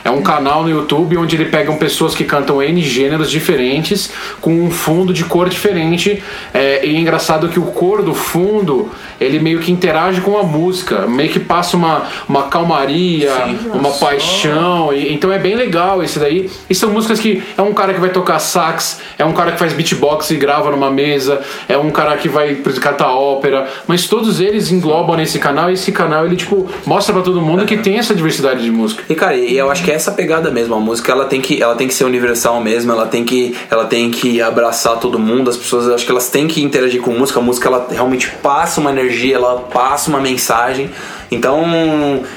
É 0.05 0.11
um 0.11 0.21
canal 0.23 0.63
no 0.65 0.71
YouTube 0.71 1.17
onde 1.17 1.37
ele 1.37 1.45
pegam 1.47 1.77
pessoas 1.77 2.15
que 2.15 2.25
cantam 2.25 2.63
N 2.63 2.83
gêneros 2.83 3.31
diferentes 3.31 4.11
com 4.41 4.53
um 4.53 4.71
fundo 4.71 5.13
de 5.13 5.25
cor 5.25 5.49
diferente. 5.49 6.23
É, 6.53 6.85
e 6.85 6.97
é 6.97 6.99
engraçado 6.99 7.49
que 7.49 7.59
o 7.61 7.65
cor 7.67 8.03
do 8.03 8.13
fundo 8.15 8.91
ele 9.21 9.39
meio 9.39 9.61
que 9.61 9.71
interage 9.71 10.21
com 10.21 10.37
a 10.37 10.43
música, 10.43 11.07
meio 11.07 11.29
que 11.31 11.39
passa 11.39 11.77
uma, 11.77 12.03
uma 12.29 12.45
calmaria, 12.45 13.31
uma 13.73 13.91
paixão. 13.93 14.93
e- 14.93 15.13
então 15.13 15.33
é 15.33 15.39
bem 15.39 15.55
legal 15.55 16.03
esse 16.03 16.19
daí. 16.19 16.51
E 16.69 16.75
são 16.75 16.91
músicas 16.91 17.21
que 17.21 17.43
é 17.57 17.63
um 17.63 17.73
cara 17.73 17.95
que 17.95 18.01
vai 18.01 18.11
tocar 18.11 18.39
sax, 18.39 19.01
é 19.19 19.25
um 19.25 19.33
cara 19.33 19.53
que 19.53 19.59
faz 19.59 19.73
beatbox 19.73 20.31
e 20.31 20.37
grava 20.37 20.71
numa 20.71 20.91
mesa, 20.91 21.41
é 21.69 21.77
um 21.79 21.91
cara 21.91 22.17
que 22.17 22.29
vai 22.29 22.55
cantar 22.57 23.13
ópera, 23.13 23.69
mas 23.87 24.09
todos 24.09 24.41
eles 24.41 24.71
englobam 24.73 25.17
nesse 25.17 25.39
canal 25.39 25.71
e 25.71 25.75
esse 25.75 25.93
canal 25.93 26.27
ele 26.27 26.35
tipo 26.37 26.69
mostra 26.85 27.13
pra 27.15 27.23
todo 27.23 27.41
mundo 27.41 27.65
que 27.65 27.77
tem 27.77 27.99
essa 27.99 28.15
diversidade 28.15 28.63
de 28.63 28.71
música. 28.71 29.05
E 29.09 29.15
cara, 29.15 29.37
eu 29.37 29.71
acho 29.71 29.85
que 29.85 29.92
é 29.93 29.95
essa 29.95 30.11
pegada 30.13 30.51
mesmo, 30.51 30.75
a 30.75 30.81
música 30.81 31.13
ela 31.13 31.27
tem 31.27 31.41
que, 31.41 31.63
ela 31.63 31.75
tem 31.75 31.87
que 31.87 31.95
ser 31.95 32.05
universal 32.05 32.61
mesmo, 32.61 32.91
ela 32.91 33.07
tem 33.07 33.25
que, 33.25 33.55
ela 33.71 33.85
tem 33.85 34.11
que 34.11 34.41
abraçar 34.41 34.99
todo 34.99 35.19
mundo, 35.19 35.51
as 35.51 35.57
pessoas, 35.57 35.89
acho 35.89 36.05
que 36.05 36.11
elas 36.11 36.31
têm 36.31 36.49
que 36.49 36.63
interagir 36.63 37.01
com 37.01 37.13
música, 37.13 37.39
a 37.39 37.43
música 37.43 37.69
ela 37.69 37.87
realmente 37.91 38.31
passa 38.43 38.81
uma 38.81 38.91
energia, 38.91 39.37
ela 39.37 39.61
passa 39.61 40.09
uma 40.09 40.21
mensagem. 40.21 40.91
Então, 41.31 41.65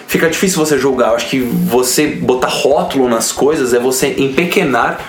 fica 0.08 0.30
difícil 0.30 0.58
você 0.58 0.78
julgar. 0.78 1.10
Eu 1.10 1.16
acho 1.16 1.30
que 1.30 1.39
você 1.39 2.08
botar 2.08 2.47
rótulo 2.47 3.10
nas 3.10 3.32
coisas 3.32 3.74
é 3.74 3.80
você 3.80 4.16
empequenar 4.18 4.99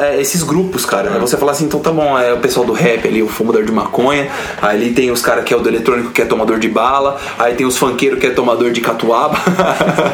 é, 0.00 0.20
esses 0.20 0.42
grupos, 0.42 0.84
cara. 0.84 1.10
É 1.10 1.18
você 1.18 1.36
falar 1.36 1.52
assim, 1.52 1.64
então 1.64 1.80
tá 1.80 1.90
bom, 1.90 2.18
é 2.18 2.32
o 2.32 2.38
pessoal 2.38 2.64
do 2.66 2.72
rap 2.72 3.06
ali, 3.06 3.22
o 3.22 3.28
fumador 3.28 3.64
de 3.64 3.72
maconha, 3.72 4.28
aí 4.60 4.76
ali 4.76 4.92
tem 4.92 5.10
os 5.10 5.22
caras 5.22 5.44
que 5.44 5.52
é 5.52 5.56
o 5.56 5.60
do 5.60 5.68
eletrônico 5.68 6.10
que 6.10 6.22
é 6.22 6.24
tomador 6.24 6.58
de 6.58 6.68
bala, 6.68 7.18
aí 7.38 7.54
tem 7.54 7.66
os 7.66 7.76
funkeiros 7.76 8.18
que 8.18 8.26
é 8.26 8.30
tomador 8.30 8.70
de 8.70 8.80
catuaba. 8.80 9.38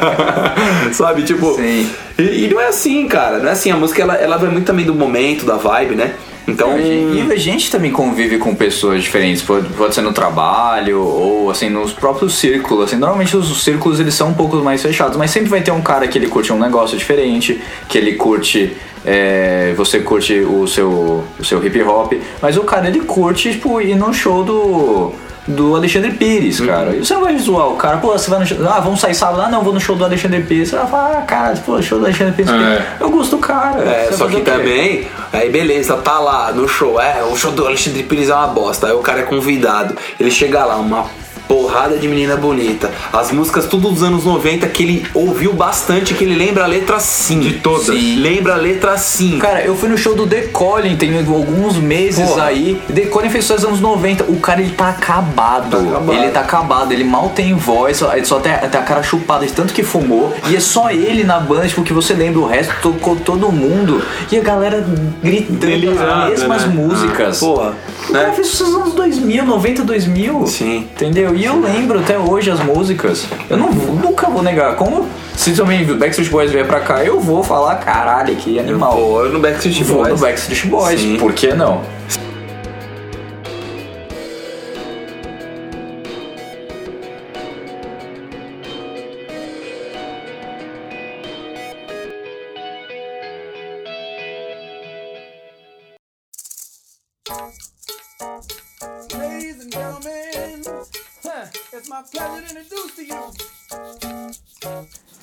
Sabe, 0.93 1.23
tipo. 1.23 1.53
Sim. 1.55 1.89
E, 2.17 2.45
e 2.45 2.49
não 2.49 2.59
é 2.59 2.67
assim, 2.67 3.07
cara. 3.07 3.39
Não 3.39 3.49
é 3.49 3.51
assim. 3.51 3.71
A 3.71 3.75
música 3.75 4.01
ela, 4.01 4.15
ela 4.15 4.37
vai 4.37 4.49
muito 4.49 4.65
também 4.65 4.85
do 4.85 4.93
momento, 4.93 5.45
da 5.45 5.55
vibe, 5.55 5.95
né? 5.95 6.13
Então. 6.51 6.79
E 6.79 7.31
a 7.31 7.35
gente 7.35 7.71
também 7.71 7.91
convive 7.91 8.37
com 8.37 8.53
pessoas 8.53 9.03
diferentes, 9.03 9.41
pode, 9.41 9.67
ser 9.93 10.01
no 10.01 10.13
trabalho 10.13 11.01
ou 11.01 11.49
assim 11.49 11.69
nos 11.69 11.93
próprios 11.93 12.35
círculos. 12.35 12.85
Assim, 12.85 12.97
normalmente 12.97 13.35
os 13.35 13.63
círculos 13.63 13.99
eles 13.99 14.13
são 14.13 14.29
um 14.29 14.33
pouco 14.33 14.57
mais 14.57 14.81
fechados, 14.81 15.17
mas 15.17 15.31
sempre 15.31 15.49
vai 15.49 15.61
ter 15.61 15.71
um 15.71 15.81
cara 15.81 16.07
que 16.07 16.17
ele 16.17 16.27
curte 16.27 16.51
um 16.51 16.59
negócio 16.59 16.97
diferente, 16.97 17.61
que 17.87 17.97
ele 17.97 18.13
curte 18.13 18.75
é, 19.05 19.73
você 19.75 19.99
curte 19.99 20.33
o 20.41 20.67
seu, 20.67 21.23
o 21.39 21.43
seu 21.43 21.63
hip 21.65 21.81
hop, 21.81 22.13
mas 22.41 22.57
o 22.57 22.63
cara 22.63 22.87
ele 22.87 23.01
curte 23.01 23.51
tipo 23.51 23.81
ir 23.81 23.95
no 23.95 24.13
show 24.13 24.43
do 24.43 25.13
do 25.47 25.75
Alexandre 25.75 26.11
Pires, 26.11 26.59
Uhum. 26.59 26.67
cara. 26.67 26.95
E 26.95 26.99
você 27.05 27.13
não 27.15 27.21
vai 27.21 27.37
zoar 27.39 27.67
o 27.69 27.75
cara, 27.75 27.97
pô, 27.97 28.09
você 28.11 28.29
vai 28.29 28.39
no 28.39 28.45
show, 28.45 28.57
ah, 28.67 28.79
vamos 28.79 28.99
sair 28.99 29.15
sábado, 29.15 29.41
ah, 29.41 29.49
não, 29.49 29.63
vou 29.63 29.73
no 29.73 29.79
show 29.79 29.95
do 29.95 30.05
Alexandre 30.05 30.41
Pires. 30.43 30.69
Você 30.69 30.75
vai 30.77 30.87
falar, 30.87 31.17
ah, 31.17 31.21
cara, 31.23 31.55
pô, 31.65 31.81
show 31.81 31.97
do 31.99 32.05
Alexandre 32.05 32.33
Pires, 32.33 32.51
É. 32.51 32.85
eu 32.99 33.09
gosto 33.09 33.31
do 33.37 33.37
cara. 33.39 33.81
É, 33.81 34.11
só 34.11 34.27
que 34.27 34.41
também, 34.41 35.07
aí 35.33 35.49
beleza, 35.49 35.97
tá 35.97 36.19
lá 36.19 36.51
no 36.51 36.67
show, 36.67 37.01
é, 37.01 37.23
o 37.23 37.35
show 37.35 37.51
do 37.51 37.65
Alexandre 37.65 38.03
Pires 38.03 38.29
é 38.29 38.35
uma 38.35 38.47
bosta, 38.47 38.87
aí 38.87 38.93
o 38.93 38.99
cara 38.99 39.21
é 39.21 39.23
convidado, 39.23 39.95
ele 40.19 40.29
chega 40.29 40.63
lá, 40.63 40.75
uma 40.75 41.05
porrada 41.51 41.97
de 41.97 42.07
menina 42.07 42.37
bonita, 42.37 42.89
as 43.11 43.29
músicas 43.29 43.65
tudo 43.65 43.89
dos 43.89 44.01
anos 44.01 44.23
90 44.23 44.67
que 44.69 44.83
ele 44.83 45.05
ouviu 45.13 45.51
bastante, 45.51 46.13
que 46.13 46.23
ele 46.23 46.35
lembra 46.35 46.63
a 46.63 46.67
letra 46.67 46.97
sim. 46.97 47.41
De 47.41 47.53
todas. 47.55 47.89
Lembra 47.89 48.53
a 48.53 48.55
letra 48.55 48.97
sim. 48.97 49.37
Cara, 49.37 49.61
eu 49.61 49.75
fui 49.75 49.89
no 49.89 49.97
show 49.97 50.15
do 50.15 50.25
The 50.25 50.43
Colin 50.43 50.95
tem 50.95 51.17
alguns 51.17 51.75
meses 51.75 52.25
Porra. 52.29 52.45
aí. 52.45 52.79
The 52.93 53.01
Colin 53.07 53.29
fez 53.29 53.43
só 53.43 53.55
nos 53.55 53.65
anos 53.65 53.81
90. 53.81 54.23
O 54.29 54.39
cara 54.39 54.61
ele 54.61 54.71
tá 54.71 54.89
acabado. 54.89 55.75
acabado. 55.75 56.13
Ele 56.13 56.29
tá 56.29 56.39
acabado, 56.39 56.93
ele 56.93 57.03
mal 57.03 57.29
tem 57.29 57.53
voz, 57.53 57.97
só, 57.97 58.15
ele 58.15 58.25
só 58.25 58.39
tem, 58.39 58.53
tem 58.53 58.79
a 58.79 58.83
cara 58.83 59.03
chupada 59.03 59.45
de 59.45 59.51
tanto 59.51 59.73
que 59.73 59.83
fumou. 59.83 60.33
E 60.47 60.55
é 60.55 60.59
só 60.59 60.89
ele 60.89 61.25
na 61.25 61.39
banda, 61.39 61.67
tipo, 61.67 61.83
que 61.83 61.91
você 61.91 62.13
lembra, 62.13 62.39
o 62.39 62.47
resto 62.47 62.73
tocou 62.81 63.17
todo 63.17 63.51
mundo. 63.51 64.01
E 64.31 64.37
a 64.37 64.41
galera 64.41 64.85
gritando 65.21 65.59
Delirada, 65.59 66.25
as 66.25 66.39
mesmas 66.39 66.65
né? 66.65 66.73
músicas. 66.73 67.37
Ah, 67.37 67.45
porra, 67.45 67.73
O 68.11 68.13
cara 68.13 68.33
fez 68.33 68.47
isso 68.47 68.65
nos 68.65 68.75
anos 68.75 68.93
2000, 68.93 69.45
90, 69.45 69.83
2000. 69.85 70.45
Sim. 70.45 70.79
Entendeu? 70.79 71.33
E 71.33 71.45
eu 71.45 71.57
lembro 71.61 71.99
até 71.99 72.19
hoje 72.19 72.51
as 72.51 72.59
músicas. 72.59 73.25
Eu 73.49 73.55
não 73.55 73.71
vou- 73.71 73.95
nunca 73.95 74.27
vou 74.29 74.43
negar. 74.43 74.75
Como 74.75 75.07
se 75.35 75.53
também 75.53 75.89
o 75.89 75.95
Backstreet 75.97 76.29
Boys 76.29 76.51
vier 76.51 76.67
pra 76.67 76.81
cá, 76.81 77.05
eu 77.05 77.21
vou 77.21 77.41
falar, 77.41 77.75
caralho, 77.77 78.35
que 78.35 78.59
animal. 78.59 78.93
Vou 78.97 79.29
no 79.29 79.39
Backstreet 79.39 79.81
Vou 79.85 79.99
Boys. 79.99 80.09
no 80.09 80.17
Backstreet 80.19 80.65
Boys, 80.67 80.99
Sim. 80.99 81.17
por 81.17 81.31
que 81.31 81.53
não? 81.53 81.81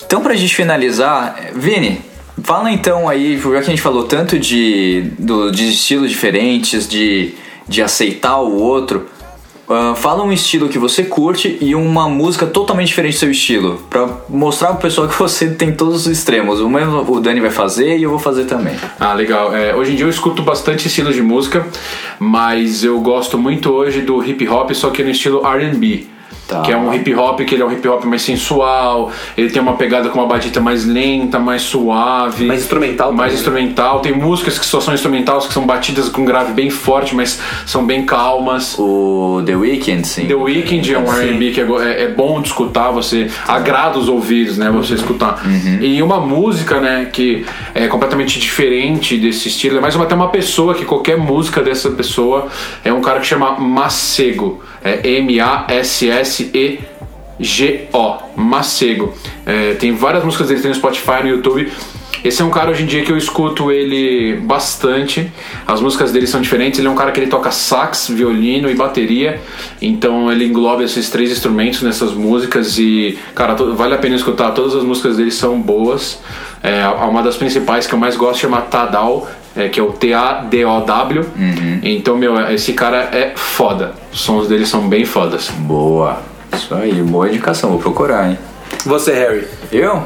Então, 0.07 0.23
pra 0.23 0.35
gente 0.35 0.55
finalizar, 0.55 1.51
Vini, 1.55 2.01
fala 2.43 2.71
então 2.71 3.07
aí, 3.07 3.37
já 3.37 3.51
que 3.51 3.57
a 3.57 3.63
gente 3.65 3.83
falou 3.83 4.05
tanto 4.05 4.39
de, 4.39 5.13
do, 5.19 5.51
de 5.51 5.69
estilos 5.69 6.11
diferentes, 6.11 6.89
de, 6.89 7.35
de 7.69 7.83
aceitar 7.83 8.39
o 8.39 8.57
outro, 8.57 9.07
ah, 9.69 9.95
fala 9.95 10.25
um 10.25 10.33
estilo 10.33 10.71
que 10.71 10.79
você 10.79 11.05
curte 11.05 11.59
e 11.61 11.75
uma 11.75 12.09
música 12.09 12.47
totalmente 12.47 12.89
diferente 12.89 13.17
do 13.17 13.19
seu 13.19 13.31
estilo, 13.31 13.83
pra 13.91 14.09
mostrar 14.27 14.69
pro 14.69 14.79
pessoal 14.79 15.07
que 15.07 15.19
você 15.19 15.51
tem 15.51 15.75
todos 15.75 16.07
os 16.07 16.07
extremos. 16.07 16.61
O 16.61 16.71
mesmo 16.71 17.05
o 17.13 17.21
Dani 17.21 17.41
vai 17.41 17.51
fazer 17.51 17.99
e 17.99 18.05
eu 18.05 18.09
vou 18.09 18.19
fazer 18.19 18.47
também. 18.47 18.75
Ah, 18.99 19.13
legal. 19.13 19.55
É, 19.55 19.77
hoje 19.77 19.93
em 19.93 19.97
dia 19.97 20.07
eu 20.07 20.11
escuto 20.11 20.43
bastante 20.43 20.87
estilos 20.87 21.15
de 21.15 21.21
música, 21.21 21.67
mas 22.19 22.83
eu 22.83 22.99
gosto 23.01 23.37
muito 23.37 23.71
hoje 23.71 24.01
do 24.01 24.25
hip 24.25 24.49
hop, 24.49 24.71
só 24.73 24.89
que 24.89 25.05
no 25.05 25.11
estilo 25.11 25.43
RB. 25.43 26.17
Tá. 26.47 26.63
Que 26.63 26.73
é 26.73 26.77
um 26.79 26.93
hip 26.95 27.15
hop 27.15 27.41
que 27.41 27.55
ele 27.55 27.63
é 27.63 27.67
um 27.67 27.71
hip 27.71 27.87
hop 27.87 28.05
mais 28.05 28.23
sensual, 28.23 29.13
ele 29.37 29.51
tem 29.51 29.61
uma 29.61 29.75
pegada 29.75 30.09
com 30.09 30.19
uma 30.19 30.27
batida 30.27 30.61
mais 30.61 30.87
lenta, 30.87 31.39
mais 31.39 31.61
suave. 31.61 32.47
Mais 32.47 32.63
instrumental 32.63 33.13
Mais 33.13 33.43
também, 33.43 33.65
né? 33.65 33.69
instrumental. 33.69 34.01
Tem 34.01 34.13
músicas 34.15 34.59
que 34.59 34.65
só 34.65 34.81
são 34.81 34.95
instrumentais, 34.95 35.47
que 35.47 35.53
são 35.53 35.67
batidas 35.67 36.09
com 36.09 36.25
grave 36.25 36.55
bem 36.55 36.71
forte, 36.71 37.15
mas 37.15 37.39
são 37.67 37.85
bem 37.85 38.07
calmas. 38.07 38.77
O 38.79 39.43
The 39.45 39.57
Weeknd, 39.57 40.07
sim. 40.07 40.27
The 40.27 40.35
Weeknd 40.35 40.95
é 40.95 40.99
um. 40.99 41.13
R&B 41.13 41.51
que 41.51 41.61
é, 41.61 41.65
é- 41.65 42.03
é 42.05 42.09
bom 42.09 42.41
de 42.41 42.49
escutar, 42.49 42.91
você 42.93 43.31
agrada 43.47 43.99
os 43.99 44.09
ouvidos, 44.09 44.57
né, 44.57 44.71
você 44.71 44.95
escutar. 44.95 45.43
E 45.83 46.01
uma 46.03 46.19
música, 46.19 46.81
né, 46.81 47.09
que 47.13 47.45
é 47.75 47.89
completamente 47.89 48.39
diferente 48.41 49.19
desse 49.19 49.49
estilo, 49.49 49.77
é 49.77 49.81
mais 49.83 49.95
uma, 49.95 50.05
até 50.05 50.15
uma 50.15 50.29
pessoa 50.29 50.75
que 50.75 50.85
qualquer 50.87 51.19
música 51.19 51.61
dessa 51.63 51.91
pessoa 51.91 52.49
é 52.83 52.91
um 52.93 53.03
cara 53.03 53.21
que 53.21 53.27
chama 53.27 53.59
Macego, 53.61 54.63
é 54.83 55.09
M-A-S-S-E-G-O, 55.19 55.79
Macego. 58.37 59.15
É, 59.47 59.75
tem 59.75 59.93
várias 59.93 60.25
músicas 60.25 60.49
dele 60.49 60.61
tem 60.61 60.71
no 60.71 60.77
Spotify, 60.77 61.23
no 61.23 61.29
YouTube. 61.29 61.71
Esse 62.25 62.43
é 62.43 62.45
um 62.45 62.51
cara 62.51 62.71
hoje 62.73 62.83
em 62.83 62.87
dia 62.87 63.05
que 63.05 63.13
eu 63.13 63.17
escuto 63.17 63.71
ele 63.71 64.37
bastante. 64.41 65.33
As 65.67 65.81
músicas 65.81 66.11
dele 66.11 66.27
são 66.27 66.41
diferentes. 66.41 66.81
Ele 66.81 66.89
é 66.89 66.91
um 66.91 66.97
cara 66.97 67.13
que 67.13 67.21
ele 67.21 67.29
toca 67.29 67.51
sax, 67.53 68.09
violino 68.09 68.69
e 68.69 68.75
bateria. 68.75 69.41
Então 69.81 70.31
ele 70.31 70.45
engloba 70.47 70.83
esses 70.83 71.09
três 71.11 71.31
instrumentos 71.31 71.81
nessas 71.83 72.13
músicas 72.13 72.77
e, 72.77 73.17
cara, 73.35 73.55
vale 73.55 73.95
a 73.95 73.99
pena 73.99 74.17
escutar. 74.17 74.51
Todas 74.51 74.75
as 74.75 74.83
músicas 74.83 75.17
dele 75.17 75.31
são 75.31 75.61
boas. 75.61 76.19
É, 76.61 76.89
uma 76.89 77.23
das 77.23 77.37
principais 77.37 77.87
que 77.87 77.95
eu 77.95 77.99
mais 77.99 78.17
gosto 78.17 78.41
chama 78.41 78.63
Tadal, 78.63 79.29
é, 79.59 79.69
que 79.69 79.81
é 79.81 79.83
o 79.83 79.93
T-A-D-O-W. 79.93 81.25
Então, 81.83 82.17
meu, 82.17 82.39
esse 82.51 82.73
cara 82.73 83.09
é 83.13 83.33
foda. 83.35 83.93
Os 84.13 84.21
sons 84.21 84.49
dele 84.49 84.65
são 84.65 84.89
bem 84.89 85.05
fodas. 85.05 85.51
Boa. 85.51 86.23
Isso 86.53 86.75
aí, 86.75 86.93
boa 87.03 87.29
indicação, 87.29 87.71
vou 87.71 87.79
procurar, 87.79 88.31
hein? 88.31 88.39
Você, 88.85 89.13
Harry. 89.13 89.47
Eu? 89.71 90.03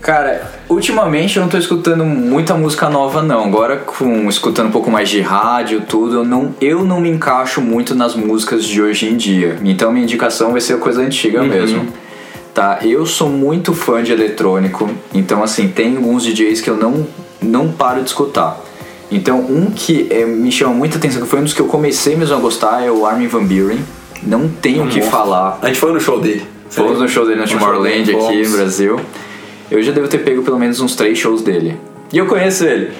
Cara, 0.00 0.50
ultimamente 0.66 1.36
eu 1.36 1.42
não 1.42 1.50
tô 1.50 1.58
escutando 1.58 2.04
muita 2.06 2.54
música 2.54 2.88
nova 2.88 3.22
não. 3.22 3.44
Agora 3.44 3.76
com 3.76 4.28
escutando 4.30 4.68
um 4.68 4.70
pouco 4.70 4.90
mais 4.90 5.10
de 5.10 5.20
rádio, 5.20 5.82
tudo, 5.82 6.16
eu 6.16 6.24
não, 6.24 6.54
eu 6.58 6.84
não 6.84 7.00
me 7.00 7.10
encaixo 7.10 7.60
muito 7.60 7.94
nas 7.94 8.14
músicas 8.14 8.64
de 8.64 8.80
hoje 8.80 9.06
em 9.06 9.16
dia. 9.16 9.58
Então 9.62 9.92
minha 9.92 10.04
indicação 10.04 10.52
vai 10.52 10.60
ser 10.62 10.78
coisa 10.78 11.02
antiga 11.02 11.42
mesmo. 11.42 11.86
Tá, 12.54 12.78
eu 12.82 13.04
sou 13.04 13.28
muito 13.28 13.74
fã 13.74 14.02
de 14.02 14.10
eletrônico, 14.10 14.90
então 15.14 15.42
assim, 15.42 15.68
tem 15.68 15.96
alguns 15.96 16.24
DJs 16.24 16.60
que 16.60 16.68
eu 16.68 16.76
não 16.76 17.06
não 17.42 17.72
paro 17.72 18.00
de 18.00 18.08
escutar. 18.08 18.60
Então, 19.10 19.40
um 19.40 19.70
que 19.70 20.06
eh, 20.10 20.24
me 20.24 20.52
chama 20.52 20.72
muita 20.72 20.96
atenção, 20.96 21.22
que 21.22 21.28
foi 21.28 21.40
um 21.40 21.44
dos 21.44 21.52
que 21.52 21.60
eu 21.60 21.66
comecei 21.66 22.14
mesmo 22.14 22.36
a 22.36 22.38
gostar, 22.38 22.84
é 22.84 22.90
o 22.90 23.04
Armin 23.04 23.26
Van 23.26 23.44
Buren. 23.44 23.78
Não 24.22 24.48
tenho 24.48 24.84
o 24.84 24.88
que 24.88 25.02
falar. 25.02 25.58
A 25.62 25.66
gente 25.66 25.78
foi 25.78 25.92
no 25.92 26.00
show 26.00 26.20
dele. 26.20 26.46
Fomos 26.68 27.00
no 27.00 27.08
show 27.08 27.26
dele 27.26 27.40
no 27.40 27.48
Tomorrowland 27.48 28.14
aqui 28.14 28.42
no. 28.42 28.50
Brasil. 28.56 29.00
Eu 29.70 29.82
já 29.82 29.90
devo 29.92 30.06
ter 30.06 30.18
pego 30.18 30.42
pelo 30.42 30.58
menos 30.58 30.80
uns 30.80 30.94
três 30.94 31.18
shows 31.18 31.42
dele. 31.42 31.76
E 32.12 32.18
eu 32.18 32.26
conheço 32.26 32.64
ele. 32.64 32.92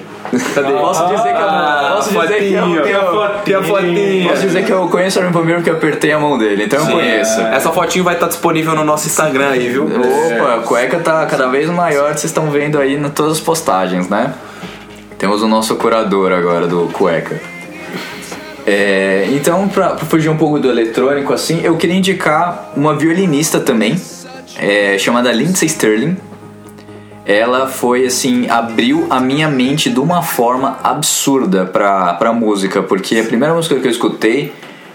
Cadê? 0.54 0.72
Posso 0.72 1.06
dizer 1.08 1.22
que 1.34 1.40
eu. 1.40 1.48
Ah, 1.48 1.92
Posso 1.96 2.10
dizer 2.20 2.38
que 2.38 2.52
eu. 2.52 2.62
fotinho. 2.62 2.82
que 2.82 2.90
eu- 2.90 3.28
Tem 3.44 3.54
a 3.54 3.62
fotinha. 3.62 4.28
Posso 4.30 4.42
dizer 4.42 4.64
que 4.64 4.72
eu 4.72 4.88
conheço 4.88 5.18
o 5.18 5.22
Armin 5.22 5.32
Van 5.32 5.40
Buren 5.40 5.54
porque 5.56 5.70
eu 5.70 5.74
apertei 5.74 6.12
a 6.12 6.18
mão 6.20 6.38
dele, 6.38 6.64
então 6.64 6.78
eu 6.78 6.86
Sim. 6.86 6.92
conheço. 6.92 7.40
Essa 7.40 7.70
fotinho 7.72 8.04
vai 8.04 8.14
estar 8.14 8.28
disponível 8.28 8.74
no 8.74 8.84
nosso 8.84 9.06
Instagram 9.08 9.48
aí, 9.50 9.68
viu? 9.68 9.86
Opa, 9.86 10.54
a 10.54 10.58
cueca 10.58 10.98
tá 11.00 11.26
cada 11.26 11.48
vez 11.48 11.68
maior, 11.70 12.08
vocês 12.12 12.24
estão 12.24 12.50
vendo 12.50 12.78
aí 12.78 12.94
em 12.94 13.08
todas 13.10 13.32
as 13.32 13.40
postagens, 13.40 14.08
né? 14.08 14.32
Temos 15.18 15.42
o 15.42 15.48
nosso 15.48 15.74
curador 15.76 16.32
agora 16.32 16.66
do 16.66 16.88
cueca. 16.92 17.40
É, 18.66 19.26
então, 19.32 19.68
pra, 19.68 19.90
pra 19.90 20.06
fugir 20.06 20.28
um 20.28 20.36
pouco 20.36 20.58
do 20.58 20.68
eletrônico, 20.70 21.32
assim, 21.32 21.60
eu 21.64 21.76
queria 21.76 21.96
indicar 21.96 22.70
uma 22.76 22.94
violinista 22.94 23.58
também, 23.58 24.00
é, 24.58 24.96
chamada 24.98 25.32
Lindsay 25.32 25.66
Sterling. 25.66 26.16
Ela 27.24 27.68
foi, 27.68 28.06
assim, 28.06 28.48
abriu 28.48 29.06
a 29.10 29.20
minha 29.20 29.48
mente 29.48 29.90
de 29.90 30.00
uma 30.00 30.22
forma 30.22 30.78
absurda 30.82 31.66
pra, 31.66 32.32
música, 32.32 32.82
porque 32.82 33.18
a 33.18 33.24
primeira 33.24 33.54
música 33.54 33.78
que 33.78 33.86
eu 33.86 33.90
escutei 33.90 34.52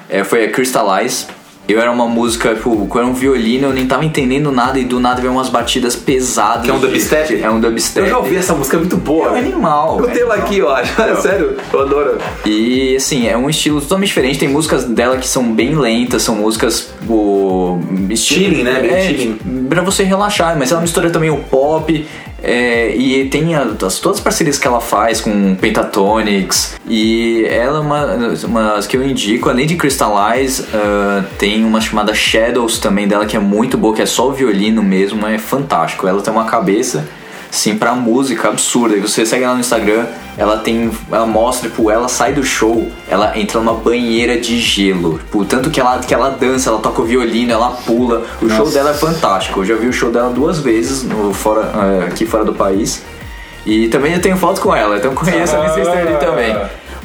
é, 0.10 0.24
foi 0.24 0.46
a 0.46 0.52
Crystallize. 0.52 1.28
Eu 1.68 1.82
era 1.82 1.92
uma 1.92 2.08
música, 2.08 2.54
tipo, 2.54 2.86
com 2.86 2.98
era 2.98 3.08
um 3.08 3.14
violino, 3.14 3.68
eu 3.68 3.74
nem 3.74 3.88
tava 3.88 4.06
entendendo 4.06 4.52
nada 4.52 4.80
e 4.80 4.84
do 4.84 5.00
nada 5.00 5.20
veio 5.20 5.34
umas 5.34 5.50
batidas 5.50 5.96
pesadas. 5.96 6.66
Que 6.66 6.70
é 6.70 6.74
um 6.74 6.80
dubstep? 6.80 7.42
É 7.42 7.50
um 7.50 7.60
dubstep. 7.60 8.06
Eu 8.06 8.12
já 8.12 8.18
ouvi 8.20 8.36
essa 8.36 8.54
música, 8.54 8.78
é 8.78 8.80
muito 8.80 8.98
boa. 8.98 9.30
É 9.30 9.32
um 9.32 9.36
animal. 9.36 10.00
Eu 10.00 10.08
tenho 10.08 10.26
ela 10.26 10.36
aqui, 10.36 10.60
eu 10.60 10.70
acho. 10.70 10.94
Sério, 11.22 11.58
eu 11.74 11.82
adoro. 11.82 12.18
E 12.46 12.96
assim, 12.96 13.28
é 13.28 13.36
um 13.36 13.50
estilo 13.50 13.82
totalmente 13.82 14.10
diferente. 14.10 14.40
Tem 14.40 14.48
músicas 14.48 14.86
dela 14.86 15.18
que 15.18 15.28
são 15.28 15.52
bem 15.54 15.76
lentas, 15.76 16.22
são 16.22 16.36
músicas 16.36 16.94
o 17.10 17.80
Chilling, 18.16 18.64
né? 18.64 18.80
Bem 18.80 18.92
é, 18.92 19.02
chilling. 19.02 19.66
pra 19.70 19.82
você 19.82 20.04
relaxar, 20.04 20.58
mas 20.58 20.72
ela 20.72 20.82
mistura 20.82 21.10
também 21.10 21.30
o 21.30 21.38
pop. 21.38 22.06
É, 22.46 22.96
e 22.96 23.28
tem 23.30 23.56
as, 23.56 24.00
todas 24.00 24.20
as 24.20 24.24
parcerias 24.24 24.58
que 24.58 24.68
ela 24.68 24.80
faz 24.80 25.20
com 25.20 25.56
Pentatonix. 25.56 26.76
E 26.88 27.46
ela 27.50 27.78
é 27.78 27.82
uma, 27.82 28.06
uma 28.46 28.80
que 28.88 28.96
eu 28.96 29.04
indico, 29.04 29.50
além 29.50 29.66
de 29.66 29.76
Crystallize, 29.76 30.64
ah, 30.74 31.24
tem 31.40 31.66
uma 31.66 31.82
chamada 31.82 32.14
Shadows 32.14 32.78
também 32.78 33.08
dela 33.08 33.26
que 33.26 33.36
é 33.36 33.40
muito 33.40 33.78
boa, 33.78 33.96
que 33.96 34.02
é 34.02 34.06
só 34.06 34.30
o 34.30 34.34
violino 34.34 34.84
mesmo, 34.84 35.26
é 35.26 35.38
fantástico. 35.38 36.08
Ela 36.08 36.22
tem 36.22 36.32
uma 36.32 36.46
cabeça, 36.46 37.08
assim, 37.56 37.78
pra 37.78 37.94
música 37.94 38.50
absurda. 38.50 38.96
E 38.96 39.00
você 39.00 39.26
segue 39.26 39.44
ela 39.44 39.54
no 39.54 39.60
Instagram, 39.60 40.06
ela 40.38 40.58
tem. 40.58 40.92
Ela 41.12 41.26
mostra, 41.26 41.70
tipo, 41.70 41.90
ela 41.90 42.08
sai 42.08 42.34
do 42.34 42.44
show, 42.44 42.90
ela 43.10 43.38
entra 43.38 43.60
numa 43.60 43.74
banheira 43.74 44.38
de 44.38 44.60
gelo. 44.60 45.18
Tipo, 45.20 45.46
tanto 45.46 45.70
que 45.70 45.80
ela, 45.80 46.00
que 46.00 46.14
ela 46.14 46.30
dança, 46.30 46.70
ela 46.70 46.80
toca 46.80 47.02
o 47.02 47.06
violino, 47.06 47.52
ela 47.52 47.72
pula. 47.72 48.24
O 48.42 48.50
show 48.50 48.70
dela 48.70 48.92
é 48.92 48.94
fantástico. 48.94 49.62
Eu 49.62 49.66
já 49.66 49.76
vi 49.76 49.88
o 49.88 49.94
show 49.94 50.12
dela 50.12 50.30
duas 50.30 50.60
vezes 50.60 51.04
no, 51.04 51.34
fora, 51.34 51.72
eh, 51.74 52.08
aqui 52.08 52.26
fora 52.26 52.44
do 52.44 52.54
país. 52.54 53.02
E 53.66 53.88
também 53.88 54.14
eu 54.14 54.22
tenho 54.22 54.38
foto 54.38 54.62
com 54.62 54.76
ela, 54.76 54.98
então 54.98 55.16
conheço 55.16 55.56
a 55.56 55.64
Miss 55.64 55.74
Sister 55.74 55.98
ali 55.98 56.18
também. 56.18 56.56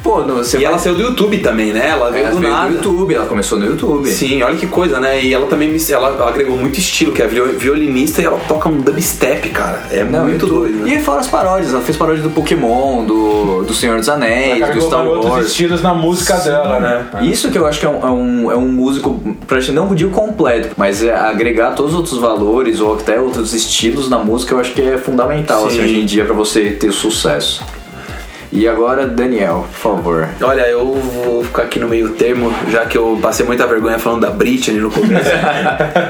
Pô, 0.03 0.23
você 0.23 0.57
E 0.57 0.65
ela 0.65 0.79
saiu 0.79 0.95
do 0.95 1.01
YouTube 1.01 1.37
também, 1.39 1.71
né? 1.71 1.89
Ela 1.89 2.09
veio 2.09 2.25
Ela 2.25 2.33
do 2.35 2.39
veio 2.41 2.51
do 2.51 2.57
nada. 2.57 2.73
YouTube, 2.73 3.13
ela 3.13 3.25
começou 3.27 3.59
no 3.59 3.65
YouTube. 3.67 4.09
Sim, 4.09 4.41
olha 4.41 4.55
que 4.57 4.65
coisa, 4.65 4.99
né? 4.99 5.21
E 5.23 5.31
ela 5.31 5.45
também 5.45 5.69
me- 5.69 5.79
ela, 5.91 6.07
ela 6.09 6.27
agregou 6.29 6.57
muito 6.57 6.79
estilo, 6.79 7.11
que 7.11 7.21
é 7.21 7.27
viol- 7.27 7.49
violinista 7.49 8.19
e 8.21 8.25
ela 8.25 8.39
toca 8.47 8.67
um 8.67 8.77
dubstep, 8.81 9.49
cara. 9.49 9.83
É 9.91 10.03
Não, 10.03 10.23
muito 10.23 10.45
YouTube. 10.47 10.69
doido. 10.71 10.85
Né? 10.85 10.95
E 10.95 10.99
fora 11.03 11.19
as 11.19 11.27
paródias, 11.27 11.71
ela 11.71 11.83
fez 11.83 11.95
paródia 11.97 12.23
do 12.23 12.31
Pokémon, 12.31 13.05
do, 13.05 13.61
do 13.63 13.73
Senhor 13.75 13.99
dos 13.99 14.09
Anéis, 14.09 14.61
Ela 14.61 14.73
do 14.73 14.81
Star 14.81 15.05
outros 15.05 15.25
Wars. 15.31 15.47
estilos 15.47 15.81
na 15.83 15.93
música 15.93 16.35
dela, 16.37 16.79
né? 16.79 17.05
Isso 17.21 17.51
que 17.51 17.57
eu 17.57 17.67
acho 17.67 17.79
que 17.79 17.85
é 17.85 17.89
um, 17.89 18.01
é 18.07 18.09
um, 18.11 18.51
é 18.51 18.55
um 18.57 18.67
músico, 18.69 19.21
praticamente 19.47 19.71
não 19.89 19.95
digo 19.95 20.09
completo, 20.09 20.69
mas 20.77 21.03
é 21.03 21.13
agregar 21.13 21.71
todos 21.75 21.91
os 21.93 21.97
outros 21.99 22.17
valores 22.17 22.79
ou 22.79 22.95
até 22.95 23.19
outros 23.19 23.53
estilos 23.53 24.09
na 24.09 24.17
música, 24.17 24.55
eu 24.55 24.59
acho 24.59 24.73
que 24.73 24.81
é 24.81 24.97
fundamental 24.97 25.65
assim, 25.67 25.75
Sim. 25.77 25.83
hoje 25.83 25.99
em 25.99 26.05
dia 26.05 26.25
pra 26.25 26.33
você 26.33 26.71
ter 26.71 26.91
sucesso. 26.91 27.63
E 28.51 28.67
agora, 28.67 29.07
Daniel, 29.07 29.65
por 29.71 29.79
favor. 29.79 30.29
Olha, 30.41 30.67
eu 30.67 30.85
vou 30.93 31.41
ficar 31.41 31.63
aqui 31.63 31.79
no 31.79 31.87
meio 31.87 32.09
termo, 32.09 32.53
já 32.69 32.85
que 32.85 32.97
eu 32.97 33.17
passei 33.21 33.45
muita 33.45 33.65
vergonha 33.65 33.97
falando 33.97 34.21
da 34.21 34.29
Britney 34.29 34.77
no 34.81 34.91
começo. 34.91 35.29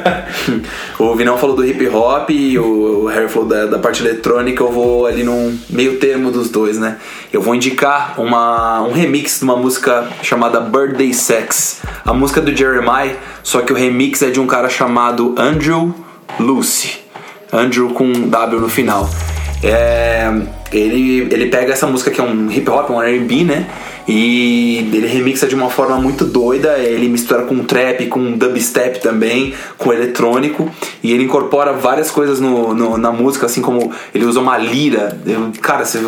o 0.98 1.16
Vinão 1.16 1.38
falou 1.38 1.56
do 1.56 1.64
hip 1.64 1.88
hop 1.90 2.32
e 2.32 2.58
o 2.58 3.06
Harry 3.06 3.30
falou 3.30 3.48
da, 3.48 3.68
da 3.68 3.78
parte 3.78 4.02
eletrônica, 4.02 4.64
eu 4.64 4.72
vou 4.72 5.06
ali 5.06 5.24
num 5.24 5.56
meio 5.70 6.00
termo 6.00 6.32
dos 6.32 6.50
dois, 6.50 6.80
né? 6.80 6.98
Eu 7.32 7.44
vou 7.44 7.54
indicar 7.54 8.20
uma, 8.20 8.82
um 8.82 8.92
remix 8.92 9.38
de 9.38 9.44
uma 9.44 9.56
música 9.56 10.08
chamada 10.24 10.60
Birthday 10.60 11.14
Sex. 11.14 11.82
A 12.04 12.12
música 12.12 12.40
é 12.40 12.44
do 12.44 12.56
Jeremiah, 12.56 13.18
só 13.44 13.62
que 13.62 13.72
o 13.72 13.76
remix 13.76 14.20
é 14.24 14.32
de 14.32 14.40
um 14.40 14.48
cara 14.48 14.68
chamado 14.68 15.36
Andrew 15.38 15.94
Lucy. 16.40 17.02
Andrew 17.54 17.90
com 17.90 18.06
um 18.06 18.30
W 18.30 18.60
no 18.60 18.70
final. 18.70 19.08
É, 19.62 20.32
ele, 20.72 21.28
ele 21.34 21.48
pega 21.48 21.74
essa 21.74 21.88
música 21.88 22.12
que 22.12 22.20
é 22.20 22.24
um 22.24 22.52
hip 22.52 22.70
hop, 22.70 22.90
um 22.90 23.02
R&B, 23.02 23.44
né? 23.44 23.68
E 24.08 24.90
ele 24.94 25.08
remixa 25.08 25.48
de 25.48 25.56
uma 25.56 25.70
forma 25.70 25.96
muito 25.98 26.26
doida. 26.26 26.78
Ele 26.80 27.08
mistura 27.08 27.44
com 27.44 27.64
trap, 27.64 28.08
com 28.08 28.32
dubstep 28.38 29.00
também, 29.00 29.54
com 29.78 29.94
eletrônico. 29.94 30.70
E 31.04 31.12
ele 31.14 31.24
incorpora 31.24 31.74
várias 31.74 32.12
coisas 32.12 32.40
no, 32.40 32.74
no- 32.74 32.98
na 32.98 33.12
música, 33.12 33.46
assim 33.46 33.62
como 33.62 33.92
ele 34.14 34.26
usa 34.26 34.40
uma 34.40 34.58
lira. 34.58 35.18
Eu- 35.26 35.52
cara, 35.62 35.86
você, 35.86 36.00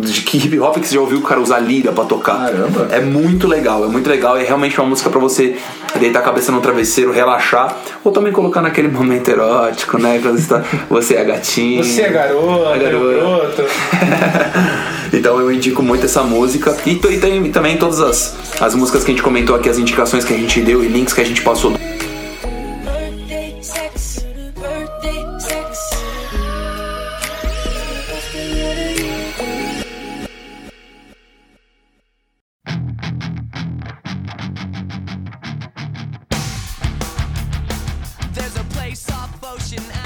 de 0.00 0.20
que 0.22 0.36
hip 0.38 0.58
hop 0.58 0.76
que 0.78 0.86
você 0.88 0.94
já 0.94 1.00
ouviu 1.00 1.18
o 1.18 1.22
cara 1.22 1.40
usar 1.40 1.58
lira 1.60 1.92
pra 1.92 2.04
tocar? 2.04 2.46
Caramba. 2.50 2.88
É 2.90 3.00
muito 3.00 3.46
legal, 3.46 3.84
é 3.84 3.88
muito 3.88 4.08
legal. 4.08 4.36
É 4.36 4.42
realmente 4.42 4.78
uma 4.80 4.88
música 4.88 5.08
pra 5.10 5.20
você 5.20 5.56
deitar 5.98 6.18
a 6.20 6.22
cabeça 6.22 6.50
no 6.52 6.60
travesseiro, 6.60 7.12
relaxar. 7.12 7.76
Ou 8.04 8.12
também 8.12 8.32
colocar 8.32 8.60
naquele 8.60 8.88
momento 8.88 9.28
erótico, 9.30 9.98
né? 9.98 10.18
Quando 10.22 10.38
você, 10.38 10.48
tá, 10.48 10.64
você 10.90 11.14
é 11.14 11.20
a 11.20 11.24
gatinha. 11.24 11.82
Você 11.82 12.02
é 12.02 12.06
É 12.06 12.10
garota. 12.10 12.78
garoto. 12.78 13.62
Então 15.12 15.40
eu 15.40 15.50
indico 15.52 15.82
muito 15.82 16.04
essa 16.04 16.22
música. 16.24 16.76
E, 16.84 16.90
e 16.90 17.18
tem 17.20 17.35
também 17.50 17.76
todas 17.76 18.00
as, 18.00 18.34
as 18.60 18.74
músicas 18.74 19.04
que 19.04 19.10
a 19.10 19.14
gente 19.14 19.22
comentou 19.22 19.56
aqui, 19.56 19.68
as 19.68 19.78
indicações 19.78 20.24
que 20.24 20.34
a 20.34 20.36
gente 20.36 20.60
deu 20.60 20.84
e 20.84 20.88
links 20.88 21.14
que 21.14 21.20
a 21.20 21.24
gente 21.24 21.42
passou. 21.42 21.76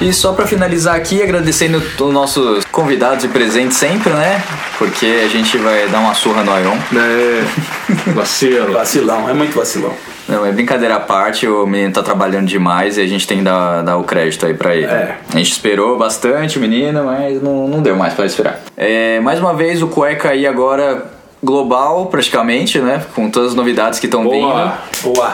E 0.00 0.12
só 0.14 0.32
pra 0.32 0.46
finalizar 0.46 0.96
aqui, 0.96 1.22
agradecendo 1.22 1.76
os 1.78 2.12
nossos 2.12 2.64
convidados 2.66 3.24
e 3.24 3.28
presentes 3.28 3.76
sempre, 3.76 4.10
né? 4.14 4.42
Porque 4.78 5.04
a 5.24 5.28
gente 5.28 5.58
vai 5.58 5.88
dar 5.88 6.00
uma 6.00 6.14
surra 6.14 6.42
no 6.42 6.58
Iron. 6.58 6.76
É. 6.96 8.10
Vacilo. 8.12 8.72
Vacilão, 8.72 9.28
é 9.28 9.34
muito 9.34 9.54
vacilão. 9.54 9.92
Não, 10.26 10.46
é 10.46 10.52
brincadeira 10.52 10.94
à 10.94 11.00
parte, 11.00 11.46
o 11.46 11.66
menino 11.66 11.92
tá 11.92 12.02
trabalhando 12.02 12.46
demais 12.46 12.96
e 12.96 13.02
a 13.02 13.06
gente 13.06 13.26
tem 13.26 13.38
que 13.38 13.44
dar, 13.44 13.82
dar 13.82 13.98
o 13.98 14.04
crédito 14.04 14.46
aí 14.46 14.54
pra 14.54 14.74
ele. 14.74 14.86
É. 14.86 15.16
A 15.28 15.36
gente 15.36 15.50
esperou 15.50 15.98
bastante 15.98 16.56
o 16.56 16.60
menino, 16.60 17.04
mas 17.04 17.42
não, 17.42 17.68
não 17.68 17.82
deu 17.82 17.96
mais 17.96 18.14
pra 18.14 18.24
esperar. 18.24 18.60
É, 18.76 19.20
mais 19.20 19.38
uma 19.38 19.52
vez, 19.52 19.82
o 19.82 19.88
Cueca 19.88 20.30
aí 20.30 20.46
agora 20.46 21.04
global, 21.42 22.06
praticamente, 22.06 22.78
né? 22.78 23.02
Com 23.14 23.28
todas 23.28 23.50
as 23.50 23.54
novidades 23.54 23.98
que 23.98 24.06
estão 24.06 24.22
vindo. 24.22 24.72
Boa. 25.02 25.32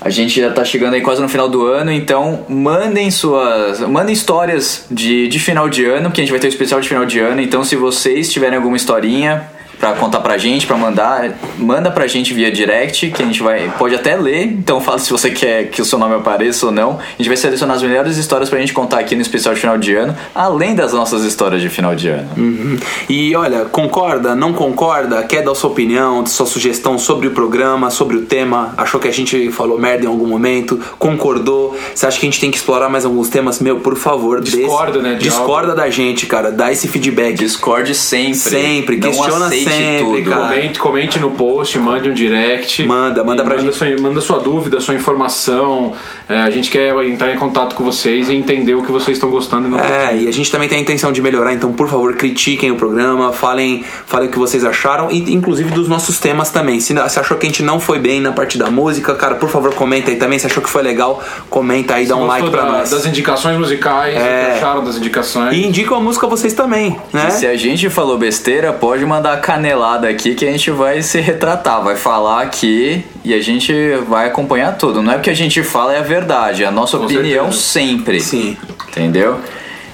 A 0.00 0.10
gente 0.10 0.40
já 0.40 0.52
tá 0.52 0.64
chegando 0.64 0.94
aí 0.94 1.00
quase 1.00 1.22
no 1.22 1.28
final 1.28 1.48
do 1.48 1.66
ano, 1.66 1.90
então 1.90 2.44
mandem 2.48 3.10
suas. 3.10 3.80
Mandem 3.80 4.12
histórias 4.12 4.84
de, 4.90 5.26
de 5.28 5.38
final 5.38 5.68
de 5.68 5.84
ano, 5.84 6.10
que 6.10 6.20
a 6.20 6.24
gente 6.24 6.30
vai 6.30 6.38
ter 6.38 6.46
o 6.46 6.50
especial 6.50 6.80
de 6.80 6.88
final 6.88 7.06
de 7.06 7.18
ano. 7.18 7.40
Então, 7.40 7.64
se 7.64 7.76
vocês 7.76 8.30
tiverem 8.30 8.56
alguma 8.56 8.76
historinha 8.76 9.48
pra 9.78 9.92
contar 9.92 10.20
pra 10.20 10.36
gente, 10.38 10.66
pra 10.66 10.76
mandar, 10.76 11.38
manda 11.58 11.90
pra 11.90 12.06
gente 12.06 12.32
via 12.32 12.50
direct, 12.50 13.10
que 13.10 13.22
a 13.22 13.26
gente 13.26 13.42
vai. 13.42 13.70
Pode 13.78 13.94
até 13.94 14.16
ler, 14.16 14.44
então 14.44 14.80
fala 14.80 14.98
se 14.98 15.10
você 15.10 15.30
quer 15.30 15.68
que 15.68 15.80
o 15.82 15.84
seu 15.84 15.98
nome 15.98 16.14
apareça 16.14 16.66
ou 16.66 16.72
não. 16.72 16.98
A 16.98 17.16
gente 17.18 17.28
vai 17.28 17.36
selecionar 17.36 17.76
as 17.76 17.82
melhores 17.82 18.16
histórias 18.16 18.48
pra 18.48 18.58
gente 18.58 18.72
contar 18.72 19.00
aqui 19.00 19.14
no 19.14 19.22
especial 19.22 19.54
de 19.54 19.60
final 19.60 19.78
de 19.78 19.94
ano, 19.94 20.16
além 20.34 20.74
das 20.74 20.92
nossas 20.92 21.24
histórias 21.24 21.60
de 21.60 21.68
final 21.68 21.94
de 21.94 22.08
ano. 22.08 22.28
Uhum. 22.36 22.78
E 23.08 23.34
olha, 23.36 23.64
concorda, 23.66 24.34
não 24.34 24.52
concorda? 24.52 25.22
Quer 25.24 25.42
dar 25.42 25.54
sua 25.54 25.70
opinião, 25.70 26.24
sua 26.26 26.46
sugestão 26.46 26.98
sobre 26.98 27.28
o 27.28 27.30
programa, 27.32 27.90
sobre 27.90 28.16
o 28.16 28.22
tema? 28.22 28.74
Achou 28.76 28.98
que 29.00 29.08
a 29.08 29.12
gente 29.12 29.50
falou 29.50 29.78
merda 29.78 30.04
em 30.04 30.08
algum 30.08 30.26
momento? 30.26 30.80
Concordou? 30.98 31.76
Você 31.94 32.06
acha 32.06 32.18
que 32.18 32.26
a 32.26 32.30
gente 32.30 32.40
tem 32.40 32.50
que 32.50 32.56
explorar 32.56 32.88
mais 32.88 33.04
alguns 33.04 33.28
temas? 33.28 33.60
Meu, 33.60 33.80
por 33.80 33.96
favor, 33.96 34.40
Discorda, 34.40 34.92
desse- 34.92 35.02
né, 35.04 35.14
de 35.14 35.24
Discorda 35.24 35.74
da 35.74 35.88
gente, 35.90 36.26
cara. 36.26 36.50
Dá 36.50 36.72
esse 36.72 36.88
feedback. 36.88 37.34
Discorde 37.36 37.94
sempre. 37.94 38.34
Sempre, 38.36 38.96
Não 38.96 39.10
questiona 39.10 39.46
aceite 39.46 39.65
sempre, 39.70 40.22
tudo. 40.22 40.30
cara. 40.30 40.48
Comente, 40.48 40.78
comente 40.78 41.18
no 41.18 41.30
post, 41.32 41.78
mande 41.78 42.08
um 42.10 42.14
direct. 42.14 42.82
Manda, 42.84 43.22
manda 43.24 43.42
pra 43.44 43.56
gente. 43.58 43.74
Sua, 43.74 43.86
manda 44.00 44.20
sua 44.20 44.38
dúvida, 44.38 44.80
sua 44.80 44.94
informação. 44.94 45.92
É, 46.28 46.38
a 46.40 46.50
gente 46.50 46.70
quer 46.70 46.94
entrar 47.04 47.32
em 47.32 47.36
contato 47.38 47.74
com 47.74 47.84
vocês 47.84 48.28
e 48.28 48.34
entender 48.34 48.74
o 48.74 48.82
que 48.82 48.90
vocês 48.92 49.16
estão 49.16 49.30
gostando 49.30 49.68
e 49.68 49.80
É, 49.80 50.16
e 50.22 50.28
a 50.28 50.32
gente 50.32 50.50
também 50.50 50.68
tem 50.68 50.78
a 50.78 50.80
intenção 50.80 51.12
de 51.12 51.20
melhorar, 51.22 51.52
então 51.54 51.72
por 51.72 51.88
favor 51.88 52.14
critiquem 52.16 52.70
o 52.70 52.76
programa, 52.76 53.32
falem, 53.32 53.84
falem 54.06 54.28
o 54.28 54.32
que 54.32 54.38
vocês 54.38 54.64
acharam 54.64 55.10
e 55.10 55.32
inclusive 55.32 55.70
dos 55.70 55.88
nossos 55.88 56.18
temas 56.18 56.50
também. 56.50 56.80
Se 56.80 56.92
você 56.94 57.20
achou 57.20 57.36
que 57.36 57.46
a 57.46 57.48
gente 57.48 57.62
não 57.62 57.78
foi 57.80 57.98
bem 57.98 58.20
na 58.20 58.32
parte 58.32 58.58
da 58.58 58.70
música, 58.70 59.14
cara, 59.14 59.34
por 59.36 59.48
favor 59.48 59.72
comenta 59.74 60.10
aí 60.10 60.16
também. 60.16 60.38
Se 60.38 60.46
achou 60.46 60.62
que 60.62 60.68
foi 60.70 60.82
legal, 60.82 61.22
comenta 61.50 61.94
aí, 61.94 62.06
dá 62.06 62.16
um 62.16 62.26
like 62.26 62.50
pra 62.50 62.62
da- 62.62 62.72
nós. 62.72 62.90
Das 62.90 63.06
indicações 63.06 63.58
musicais, 63.58 64.14
É. 64.14 64.18
o 64.18 64.46
que 64.46 64.56
acharam 64.58 64.84
das 64.84 64.96
indicações. 64.96 65.54
E 65.56 65.66
indicam 65.66 65.96
a 65.96 66.00
música 66.00 66.26
vocês 66.26 66.52
também, 66.54 66.96
né? 67.12 67.28
E 67.28 67.30
se 67.32 67.46
a 67.46 67.56
gente 67.56 67.88
falou 67.90 68.18
besteira, 68.18 68.72
pode 68.72 69.04
mandar 69.04 69.32
a 69.34 69.36
canelada 69.56 70.06
aqui 70.08 70.34
que 70.34 70.46
a 70.46 70.52
gente 70.52 70.70
vai 70.70 71.00
se 71.00 71.18
retratar, 71.18 71.82
vai 71.82 71.96
falar 71.96 72.42
aqui 72.42 73.02
e 73.24 73.32
a 73.32 73.40
gente 73.40 73.72
vai 74.06 74.26
acompanhar 74.26 74.76
tudo. 74.76 75.00
Não 75.00 75.12
é 75.12 75.14
porque 75.14 75.30
a 75.30 75.34
gente 75.34 75.62
fala 75.62 75.94
é 75.94 75.98
a 75.98 76.02
verdade, 76.02 76.62
é 76.62 76.66
a 76.66 76.70
nossa 76.70 76.98
opinião 76.98 77.50
certeza. 77.50 77.62
sempre. 77.62 78.20
Sim. 78.20 78.56
Entendeu? 78.88 79.40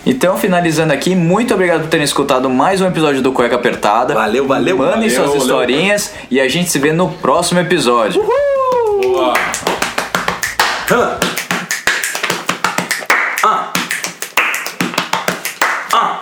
Então, 0.04 0.36
finalizando 0.36 0.92
aqui, 0.92 1.14
muito 1.14 1.54
obrigado 1.54 1.82
por 1.82 1.88
terem 1.88 2.02
escutado 2.02 2.50
mais 2.50 2.80
um 2.80 2.88
episódio 2.88 3.22
do 3.22 3.30
Cueca 3.30 3.54
Apertada. 3.54 4.14
Valeu, 4.14 4.48
valeu, 4.48 4.76
Mandem 4.76 4.94
valeu, 4.94 5.10
suas 5.10 5.28
valeu. 5.28 5.42
historinhas 5.42 6.12
e 6.28 6.40
a 6.40 6.48
gente 6.48 6.68
se 6.68 6.80
vê 6.80 6.92
no 6.92 7.08
próximo 7.08 7.60
episódio. 7.60 8.20
Boa. 8.20 9.34
Hã? 10.90 11.18
Ah. 13.44 13.72
Ah. 15.92 16.20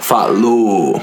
Falou. 0.00 1.02